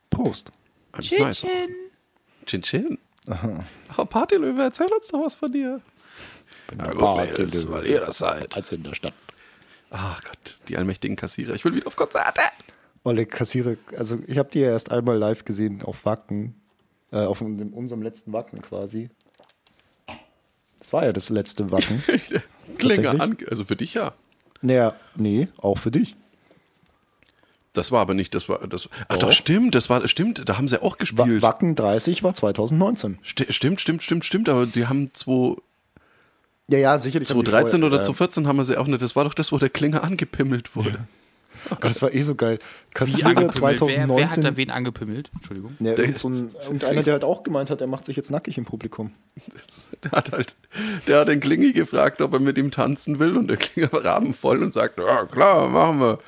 Prost. 0.09 0.51
I'm 0.93 1.19
nice. 1.19 1.45
Chin 2.45 2.61
Chin. 2.61 2.97
Oh, 3.97 4.05
Partylöwe, 4.05 4.63
erzähl 4.63 4.87
uns 4.87 5.07
doch 5.09 5.23
was 5.23 5.35
von 5.35 5.51
dir. 5.51 5.81
Ja, 6.77 6.91
gut, 6.93 7.17
Mädels, 7.17 7.69
weil 7.69 7.85
ihr 7.85 7.99
das 8.01 8.19
seid. 8.19 8.55
Als 8.55 8.71
in 8.71 8.83
der 8.83 8.93
Stadt. 8.93 9.13
Ach 9.91 10.21
Gott, 10.23 10.57
die 10.67 10.77
allmächtigen 10.77 11.15
Kassierer. 11.15 11.53
Ich 11.55 11.65
will 11.65 11.75
wieder 11.75 11.87
auf 11.87 11.95
Konzerte. 11.95 12.41
Olle 13.03 13.25
Kassierer, 13.25 13.75
also 13.97 14.19
ich 14.27 14.37
habe 14.37 14.49
die 14.49 14.59
ja 14.59 14.69
erst 14.69 14.91
einmal 14.91 15.17
live 15.17 15.45
gesehen 15.45 15.81
auf 15.83 16.05
Wacken. 16.05 16.55
Äh, 17.11 17.25
auf 17.25 17.39
dem, 17.39 17.73
unserem 17.73 18.03
letzten 18.03 18.33
Wacken 18.33 18.61
quasi. 18.61 19.09
Das 20.79 20.93
war 20.93 21.05
ja 21.05 21.11
das 21.13 21.29
letzte 21.29 21.71
Wacken. 21.71 22.03
Klinger 22.77 23.11
Tatsächlich? 23.11 23.21
an. 23.21 23.37
Also 23.49 23.63
für 23.63 23.75
dich 23.75 23.95
ja. 23.95 24.13
naja, 24.61 24.95
nee, 25.15 25.47
auch 25.57 25.77
für 25.77 25.91
dich. 25.91 26.15
Das 27.73 27.91
war 27.91 28.01
aber 28.01 28.13
nicht, 28.15 28.33
das 28.33 28.49
war, 28.49 28.67
das, 28.67 28.89
ach 29.07 29.17
Doch. 29.17 29.27
doch, 29.27 29.31
stimmt, 29.31 29.75
das 29.75 29.89
war, 29.89 30.07
stimmt, 30.07 30.47
da 30.49 30.57
haben 30.57 30.67
sie 30.67 30.81
auch 30.81 30.97
gespielt. 30.97 31.41
Wacken 31.43 31.75
30 31.75 32.23
war 32.23 32.33
2019. 32.33 33.19
Sti- 33.23 33.51
Stimmt, 33.51 33.79
stimmt, 33.79 34.01
stimmt, 34.01 34.25
stimmt, 34.25 34.49
aber 34.49 34.65
die 34.65 34.87
haben 34.87 35.13
2, 35.13 35.55
Ja, 36.69 36.77
ja, 36.79 36.97
sicherlich. 36.97 37.29
haben 37.29 37.39
die 37.39 37.45
2013 37.51 37.81
vorher- 37.81 37.87
oder 37.87 37.97
ja. 37.97 38.03
2014 38.03 38.47
haben 38.47 38.57
wir 38.57 38.63
sie 38.63 38.77
auch 38.77 38.87
nicht, 38.87 39.01
das 39.01 39.15
war 39.15 39.23
doch 39.23 39.33
das, 39.35 39.51
wo 39.51 39.57
der 39.59 39.69
Klinger 39.69 40.03
angepimmelt 40.03 40.75
wurde. 40.75 40.97
Aber 41.69 41.89
Das 41.89 42.01
war 42.01 42.13
eh 42.13 42.21
so 42.21 42.35
geil. 42.35 42.57
Wie 42.89 42.93
Kassierer 42.93 43.27
angepimmelt? 43.29 43.55
Wer, 43.61 43.77
2019. 43.77 44.15
wer 44.17 44.29
hat 44.29 44.43
da 44.53 44.57
wen 44.57 44.69
angepimmelt? 44.71 45.29
Entschuldigung. 45.35 45.75
Ja, 45.81 45.93
Der- 45.93 46.15
so 46.15 46.29
ein, 46.29 46.51
und 46.69 46.83
einer, 46.85 47.03
der 47.03 47.13
halt 47.13 47.23
auch 47.25 47.43
gemeint 47.43 47.69
hat, 47.69 47.81
er 47.81 47.87
macht 47.87 48.05
sich 48.05 48.15
jetzt 48.15 48.31
nackig 48.31 48.57
im 48.57 48.63
Publikum. 48.65 49.11
Das- 49.53 49.89
Der 50.03 50.11
hat 50.11 50.31
halt, 50.31 50.55
der 51.07 51.19
hat 51.19 51.27
den 51.27 51.39
Klingi 51.41 51.73
gefragt, 51.73 52.21
ob 52.21 52.33
er 52.33 52.39
mit 52.39 52.57
ihm 52.57 52.71
tanzen 52.71 53.19
will 53.19 53.35
und 53.35 53.47
der 53.47 53.57
Klinger 53.57 53.91
war 53.91 54.05
rabenvoll 54.05 54.63
und 54.63 54.71
sagt, 54.73 54.97
ja 54.99 55.25
klar, 55.25 55.67
machen 55.67 55.99
wir. 55.99 56.19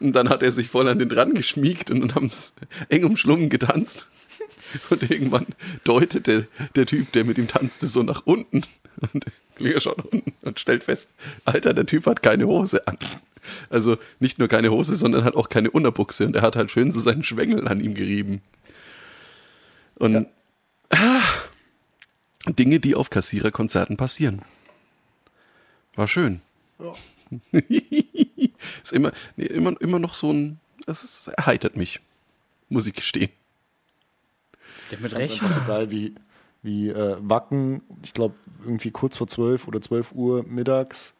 Und 0.00 0.12
dann 0.12 0.28
hat 0.28 0.42
er 0.42 0.52
sich 0.52 0.68
voll 0.68 0.88
an 0.88 0.98
den 0.98 1.08
dran 1.08 1.34
geschmiegt 1.34 1.90
und 1.90 2.00
dann 2.00 2.14
haben 2.14 2.28
sie 2.28 2.52
eng 2.88 3.04
umschlungen 3.04 3.48
getanzt. 3.48 4.08
Und 4.90 5.08
irgendwann 5.08 5.46
deutete 5.84 6.48
der 6.74 6.86
Typ, 6.86 7.12
der 7.12 7.24
mit 7.24 7.38
ihm 7.38 7.46
tanzte, 7.48 7.86
so 7.86 8.02
nach 8.02 8.22
unten. 8.24 8.64
Und 9.12 9.24
der 9.24 9.32
Klinger 9.56 9.80
schaut 9.80 10.04
unten 10.04 10.32
und 10.42 10.58
stellt 10.58 10.84
fest, 10.84 11.14
Alter, 11.44 11.74
der 11.74 11.86
Typ 11.86 12.06
hat 12.06 12.22
keine 12.22 12.46
Hose 12.46 12.86
an. 12.88 12.98
Also 13.70 13.98
nicht 14.20 14.38
nur 14.38 14.48
keine 14.48 14.70
Hose, 14.70 14.96
sondern 14.96 15.24
hat 15.24 15.36
auch 15.36 15.48
keine 15.48 15.70
Unterbuchse. 15.70 16.26
Und 16.26 16.36
er 16.36 16.42
hat 16.42 16.56
halt 16.56 16.70
schön 16.70 16.90
so 16.90 16.98
seinen 16.98 17.22
Schwengel 17.22 17.68
an 17.68 17.80
ihm 17.80 17.94
gerieben. 17.94 18.42
Und 19.96 20.26
ah, 20.90 21.22
Dinge, 22.46 22.80
die 22.80 22.94
auf 22.94 23.10
Kassiererkonzerten 23.10 23.96
passieren. 23.96 24.42
War 25.94 26.08
schön. 26.08 26.40
ist 28.82 28.92
immer, 28.92 29.12
nee, 29.36 29.46
immer, 29.46 29.80
immer 29.80 29.98
noch 29.98 30.14
so 30.14 30.32
ein, 30.32 30.58
es 30.86 31.26
erheitert 31.28 31.76
mich, 31.76 32.00
muss 32.68 32.86
ich 32.86 32.94
gestehen. 32.94 33.30
Der 34.90 34.98
mit 35.00 35.14
Recht. 35.14 35.32
einfach 35.32 35.50
so 35.50 35.60
geil 35.66 35.90
wie, 35.90 36.14
wie 36.62 36.88
äh, 36.90 37.16
Wacken, 37.20 37.82
ich 38.02 38.12
glaube 38.14 38.34
irgendwie 38.64 38.90
kurz 38.90 39.16
vor 39.16 39.26
12 39.26 39.66
oder 39.68 39.80
12 39.80 40.12
Uhr 40.12 40.42
mittags, 40.44 41.14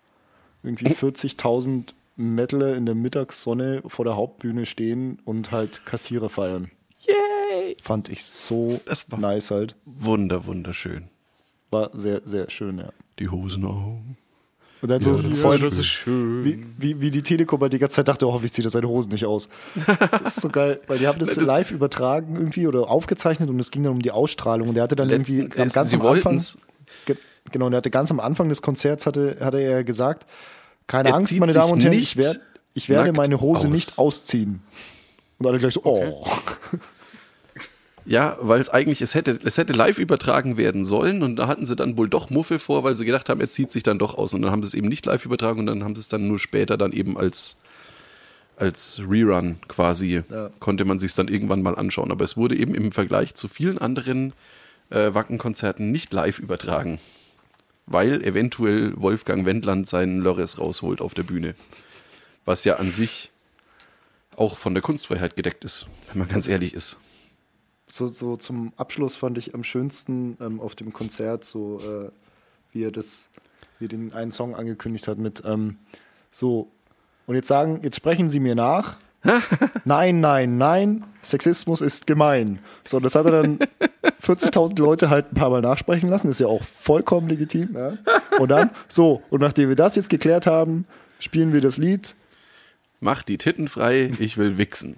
irgendwie 0.63 0.89
40.000 0.89 1.93
Mettler 2.17 2.75
in 2.77 2.87
der 2.87 2.95
Mittagssonne 2.95 3.83
vor 3.87 4.05
der 4.05 4.17
Hauptbühne 4.17 4.67
stehen 4.67 5.19
und 5.25 5.51
halt 5.51 5.85
Kassierer 5.85 6.29
feiern. 6.29 6.71
Yay! 7.01 7.77
Fand 7.83 8.09
ich 8.09 8.25
so 8.25 8.81
Das 8.87 9.11
war- 9.11 9.19
nice 9.19 9.51
halt. 9.51 9.77
Wunder, 9.85 10.47
wunderschön. 10.47 11.09
War 11.71 11.91
sehr, 11.93 12.23
sehr 12.25 12.49
schön, 12.51 12.79
ja. 12.79 12.93
Die 13.19 13.29
Hosen 13.29 13.65
auf. 13.65 13.99
Und 14.85 14.91
dann 14.91 15.01
so 15.01 15.57
das 15.57 15.79
ist 15.79 15.87
schön. 15.87 16.45
wie, 16.45 16.67
wie, 16.77 17.01
wie 17.01 17.11
die 17.11 17.23
Telekom 17.23 17.59
halt 17.63 17.73
die 17.73 17.79
ganze 17.79 17.97
Zeit 17.97 18.09
dachte, 18.09 18.27
oh, 18.29 18.35
hoffentlich 18.35 18.53
zieht 18.53 18.67
er 18.67 18.71
seine 18.71 18.87
Hosen 18.87 19.13
nicht 19.13 19.25
aus. 19.25 19.49
Das 20.23 20.37
ist 20.37 20.43
so 20.43 20.51
geil, 20.51 20.79
weil 20.89 20.99
die 20.99 21.07
haben 21.07 21.19
das, 21.19 21.29
Das- 21.37 21.43
live 21.43 21.71
übertragen 21.71 22.37
irgendwie 22.37 22.67
oder 22.67 22.91
aufgezeichnet 22.91 23.49
und 23.49 23.59
es 23.59 23.71
ging 23.71 23.83
dann 23.83 23.93
um 23.93 24.03
die 24.03 24.11
Ausstrahlung 24.11 24.69
und 24.69 24.75
der 24.75 24.85
hatte 24.85 24.95
dann 24.95 25.09
Letzten- 25.09 25.39
irgendwie 25.39 25.59
am 25.63 25.69
ganz 25.69 25.95
am 25.95 26.03
Anfang. 26.03 26.39
Ge 27.07 27.17
genau, 27.51 27.65
und 27.65 27.73
er 27.73 27.79
hatte 27.79 27.89
ganz 27.89 28.11
am 28.11 28.21
Anfang 28.21 28.51
des 28.51 28.61
Konzerts 28.61 29.07
hatte, 29.07 29.39
hatte 29.41 29.59
er 29.59 29.85
gesagt, 29.85 30.27
keine 30.87 31.09
Er 31.09 31.15
Angst, 31.15 31.33
meine 31.39 31.55
Damen 31.55 31.73
und 31.73 31.83
Herren, 31.83 31.95
ich, 31.95 32.19
werd, 32.19 32.41
ich 32.75 32.91
werde 32.91 33.15
meine 33.15 33.41
Hose 33.41 33.69
aus. 33.69 33.73
nicht 33.73 33.99
ausziehen. 33.99 34.61
Und 35.39 35.47
alle 35.47 35.57
gleich 35.57 35.73
so, 35.73 35.81
oh. 35.85 36.27
Ja, 38.07 38.37
weil 38.41 38.61
es 38.61 38.69
eigentlich, 38.69 39.01
es 39.01 39.15
hätte, 39.15 39.39
es 39.45 39.57
hätte 39.57 39.73
live 39.73 39.99
übertragen 39.99 40.57
werden 40.59 40.85
sollen 40.85 41.23
und 41.23 41.37
da 41.37 41.47
hatten 41.47 41.65
sie 41.65 41.75
dann 41.75 41.97
wohl 41.97 42.09
doch 42.09 42.29
Muffe 42.29 42.59
vor, 42.59 42.85
weil 42.85 42.97
sie 42.97 43.07
gedacht 43.07 43.29
haben, 43.31 43.41
er 43.41 43.49
zieht 43.51 43.71
sich 43.71 43.83
dann 43.83 43.99
doch 43.99 44.19
aus 44.19 44.35
und 44.35 44.43
dann 44.43 44.51
haben 44.51 44.63
sie 44.63 44.67
es 44.69 44.75
eben 44.75 44.89
nicht 44.89 45.07
live 45.07 45.25
übertragen 45.25 45.61
und 45.61 45.67
dann 45.67 45.85
haben 45.85 45.95
sie 45.95 46.01
es 46.01 46.09
dann 46.09 46.29
nur 46.29 46.39
später 46.39 46.77
dann 46.77 46.93
eben 46.93 47.17
als 47.17 47.57
als 48.57 49.01
Rerun 49.09 49.57
quasi, 49.67 50.23
Ja. 50.31 50.49
konnte 50.61 50.85
man 50.85 51.01
sich 51.01 51.13
dann 51.15 51.27
irgendwann 51.27 51.61
mal 51.63 51.75
anschauen. 51.75 52.13
Aber 52.13 52.23
es 52.25 52.37
wurde 52.37 52.57
eben 52.57 52.73
im 52.75 52.93
Vergleich 52.93 53.35
zu 53.35 53.49
vielen 53.49 53.79
anderen 53.79 54.33
äh, 54.91 55.13
Wacken-Konzerten 55.13 55.91
nicht 55.91 56.13
live 56.13 56.39
übertragen, 56.39 57.01
weil 57.87 58.23
eventuell 58.23 58.93
Wolfgang 58.97 59.45
Wendland 59.45 59.89
seinen 59.89 60.21
Lörres 60.21 60.61
rausholt 60.61 61.01
auf 61.01 61.15
der 61.15 61.25
Bühne. 61.25 61.57
Was 62.45 62.63
ja 62.63 62.77
an 62.77 62.93
sich 62.93 63.33
auch 64.37 64.57
von 64.57 64.75
der 64.75 64.83
Kunstfreiheit 64.83 65.35
gedeckt 65.35 65.65
ist, 65.65 65.89
wenn 66.13 66.21
man 66.21 66.29
ganz 66.29 66.47
ehrlich 66.47 66.75
ist. 66.75 66.97
So, 67.95 68.09
so 68.09 68.37
zum 68.37 68.73
Abschluss 68.77 69.15
fand 69.15 69.39
ich 69.39 69.55
am 69.55 69.63
schönsten 69.63 70.37
ähm, 70.41 70.59
auf 70.59 70.75
dem 70.75 70.93
Konzert, 70.93 71.45
so 71.45 71.79
äh, 71.79 72.11
wie 72.73 72.83
er 72.83 72.91
das, 72.91 73.31
wie 73.79 73.85
er 73.85 73.89
den 73.89 74.13
einen 74.13 74.33
Song 74.33 74.57
angekündigt 74.57 75.07
hat 75.07 75.19
mit 75.19 75.45
ähm, 75.47 75.77
so, 76.33 76.73
und 77.29 77.37
jetzt 77.37 77.47
sagen, 77.47 77.79
jetzt 77.85 77.95
sprechen 77.95 78.29
Sie 78.29 78.41
mir 78.41 78.57
nach. 78.57 78.97
nein, 79.85 80.19
nein, 80.19 80.59
nein, 80.59 81.05
Sexismus 81.23 81.83
ist 81.83 82.09
gemein. 82.09 82.59
So, 82.85 82.99
das 82.99 83.15
hat 83.15 83.27
er 83.27 83.43
dann 83.43 83.61
40.000 84.21 84.77
Leute 84.81 85.09
halt 85.09 85.31
ein 85.31 85.37
paar 85.37 85.51
Mal 85.51 85.63
nachsprechen 85.63 86.11
lassen, 86.11 86.29
ist 86.29 86.41
ja 86.41 86.49
auch 86.49 86.65
vollkommen 86.65 87.29
legitim. 87.29 87.77
Ja? 87.77 87.97
Und 88.41 88.49
dann, 88.49 88.71
so, 88.89 89.23
und 89.31 89.41
nachdem 89.41 89.69
wir 89.69 89.77
das 89.77 89.95
jetzt 89.95 90.11
geklärt 90.11 90.49
haben, 90.49 90.85
spielen 91.21 91.53
wir 91.53 91.61
das 91.61 91.79
Lied. 91.79 92.17
Mach 92.99 93.23
die 93.23 93.39
Titten 93.39 93.69
frei, 93.69 94.11
ich 94.19 94.37
will 94.37 94.59
wichsen. 94.59 94.97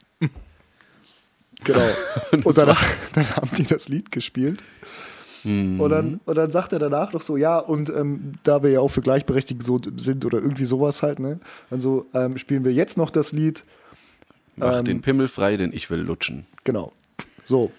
Genau. 1.66 1.88
Und 2.44 2.56
dann, 2.56 2.76
dann 3.14 3.36
haben 3.36 3.50
die 3.56 3.64
das 3.64 3.88
Lied 3.88 4.10
gespielt. 4.10 4.62
Und, 5.44 5.90
dann, 5.90 6.18
und 6.24 6.36
dann 6.36 6.50
sagt 6.50 6.72
er 6.72 6.80
danach 6.80 7.12
noch 7.12 7.22
so, 7.22 7.36
ja, 7.36 7.60
und 7.60 7.88
ähm, 7.90 8.32
da 8.42 8.64
wir 8.64 8.70
ja 8.70 8.80
auch 8.80 8.88
für 8.88 9.00
Gleichberechtigung 9.00 9.62
so 9.62 9.80
sind 9.96 10.24
oder 10.24 10.38
irgendwie 10.38 10.64
sowas 10.64 11.04
halt, 11.04 11.20
ne? 11.20 11.38
Dann 11.70 11.80
so, 11.80 12.06
ähm, 12.14 12.36
spielen 12.36 12.64
wir 12.64 12.72
jetzt 12.72 12.98
noch 12.98 13.10
das 13.10 13.30
Lied. 13.30 13.62
Mach 14.56 14.80
Ähm, 14.80 14.84
den 14.84 15.02
Pimmel 15.02 15.28
frei, 15.28 15.56
denn 15.56 15.72
ich 15.72 15.88
will 15.88 16.00
lutschen. 16.00 16.46
Genau. 16.64 16.92
So. 17.44 17.70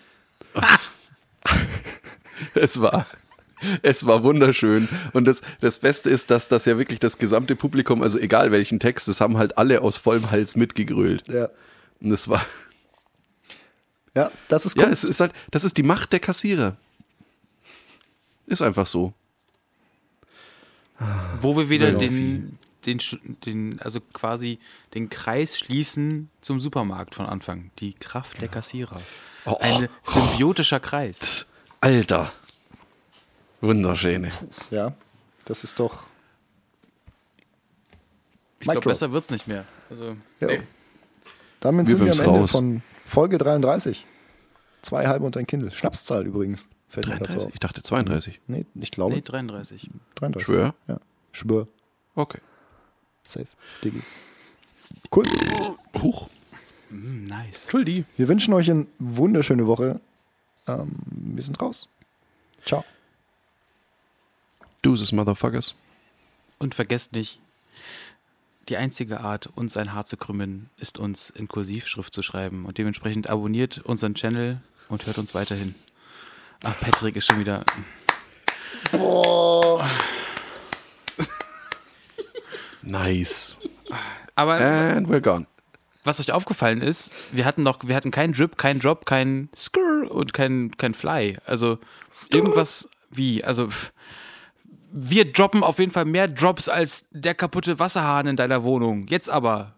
Es 2.53 2.79
war, 2.81 3.07
es 3.81 4.05
war 4.05 4.23
wunderschön. 4.23 4.87
Und 5.13 5.25
das, 5.25 5.41
das 5.59 5.79
Beste 5.79 6.09
ist, 6.09 6.29
dass 6.29 6.47
das 6.47 6.65
ja 6.65 6.77
wirklich 6.77 6.99
das 6.99 7.17
gesamte 7.17 7.55
Publikum, 7.55 8.03
also 8.03 8.19
egal 8.19 8.51
welchen 8.51 8.79
Text, 8.79 9.07
das 9.07 9.21
haben 9.21 9.37
halt 9.37 9.57
alle 9.57 9.81
aus 9.81 9.97
vollem 9.97 10.29
Hals 10.31 10.55
mitgegrölt. 10.55 11.23
Ja. 11.27 11.49
Und 11.99 12.11
es 12.11 12.29
war, 12.29 12.45
Ja, 14.17 14.31
das 14.47 14.65
ist 14.65 14.75
ja, 14.75 14.85
Kunst. 14.85 15.03
es 15.03 15.09
ist 15.11 15.19
halt, 15.19 15.31
das 15.51 15.63
ist 15.63 15.77
die 15.77 15.83
Macht 15.83 16.11
der 16.11 16.19
Kassierer. 16.19 16.75
Ist 18.47 18.63
einfach 18.63 18.87
so. 18.87 19.13
Wo 21.39 21.55
wir 21.55 21.69
wieder 21.69 21.91
den, 21.91 22.57
den, 22.87 22.99
den, 23.45 23.79
also 23.81 23.99
quasi 24.13 24.57
den 24.95 25.09
Kreis 25.11 25.55
schließen 25.59 26.31
zum 26.41 26.59
Supermarkt 26.59 27.13
von 27.13 27.27
Anfang. 27.27 27.69
Die 27.77 27.93
Kraft 27.93 28.41
der 28.41 28.47
Kassierer. 28.47 29.01
Oh, 29.45 29.57
Ein 29.59 29.87
symbiotischer 30.03 30.79
Kreis. 30.79 31.45
Alter. 31.79 32.31
Wunderschöne. 33.61 34.31
Ja, 34.71 34.93
das 35.45 35.63
ist 35.63 35.79
doch. 35.79 36.05
Ich 38.59 38.67
glaube, 38.67 38.81
besser 38.81 39.11
wird's 39.11 39.29
nicht 39.29 39.47
mehr. 39.47 39.65
Also, 39.91 40.17
Ja. 40.39 40.47
Nee. 40.47 40.61
Damit 41.59 41.87
Wir 41.87 41.91
sind 41.91 42.05
wir 42.05 42.11
am 42.13 42.19
Ende 42.19 42.39
raus. 42.39 42.51
von 42.51 42.81
Folge 43.07 43.37
33. 43.37 44.05
Zwei 44.81 45.07
halbe 45.07 45.25
und 45.25 45.35
ein 45.37 45.47
Kindle. 45.47 45.71
Schnapszahl 45.71 46.25
übrigens. 46.25 46.67
Fällt 46.89 47.07
mir 47.07 47.13
dazu 47.13 47.39
33? 47.39 47.47
auf. 47.47 47.53
Ich 47.53 47.59
dachte 47.59 47.81
32. 47.81 48.39
Nee, 48.47 48.65
ich 48.75 48.91
glaube. 48.91 49.15
nee, 49.15 49.21
33. 49.21 49.89
33. 50.15 50.45
Schwör? 50.45 50.75
Ja. 50.87 50.99
Schwör. 51.31 51.67
Okay. 52.15 52.39
Safe. 53.23 53.47
Diggi. 53.83 54.01
Cool. 55.13 55.25
Huch. 56.01 56.29
Hm, 56.89 57.25
nice. 57.25 57.63
Entschuldi. 57.63 58.05
Wir 58.15 58.27
wünschen 58.27 58.53
euch 58.53 58.69
eine 58.69 58.85
wunderschöne 58.99 59.67
Woche. 59.67 59.99
Ähm, 60.67 60.95
wir 61.09 61.43
sind 61.43 61.59
raus. 61.61 61.89
Ciao. 62.65 62.83
Deuces, 64.81 65.11
Motherfuckers. 65.11 65.75
Und 66.59 66.75
vergesst 66.75 67.13
nicht, 67.13 67.39
die 68.69 68.77
einzige 68.77 69.21
Art, 69.21 69.47
uns 69.47 69.77
ein 69.77 69.93
Haar 69.93 70.05
zu 70.05 70.17
krümmen, 70.17 70.69
ist 70.77 70.97
uns 70.97 71.29
in 71.29 71.47
Kursivschrift 71.47 72.13
zu 72.13 72.21
schreiben. 72.21 72.65
Und 72.65 72.77
dementsprechend 72.77 73.29
abonniert 73.29 73.79
unseren 73.79 74.13
Channel 74.15 74.61
und 74.89 75.05
hört 75.05 75.17
uns 75.17 75.33
weiterhin. 75.33 75.75
Ach, 76.63 76.79
Patrick 76.79 77.15
ist 77.15 77.25
schon 77.25 77.39
wieder. 77.39 77.63
Nice. 82.81 83.57
Aber 84.35 84.59
And 84.59 85.07
we're 85.09 85.21
gone. 85.21 85.45
was 86.03 86.19
euch 86.19 86.31
aufgefallen 86.31 86.81
ist, 86.81 87.11
wir 87.31 87.45
hatten 87.45 87.63
noch, 87.63 87.79
wir 87.83 87.95
hatten 87.95 88.11
keinen 88.11 88.33
Drip, 88.33 88.57
keinen 88.57 88.79
Drop, 88.79 89.05
keinen 89.05 89.49
Skrr 89.55 90.09
und 90.09 90.33
kein, 90.33 90.71
kein 90.77 90.93
Fly. 90.93 91.37
Also 91.45 91.79
irgendwas 92.31 92.89
wie, 93.09 93.43
also 93.43 93.67
pff, 93.69 93.91
wir 94.99 95.31
droppen 95.31 95.63
auf 95.63 95.77
jeden 95.77 95.91
Fall 95.91 96.05
mehr 96.05 96.27
Drops 96.27 96.69
als 96.69 97.05
der 97.11 97.35
kaputte 97.35 97.77
Wasserhahn 97.77 98.25
in 98.25 98.35
deiner 98.35 98.63
Wohnung. 98.63 99.05
Jetzt 99.07 99.29
aber. 99.29 99.75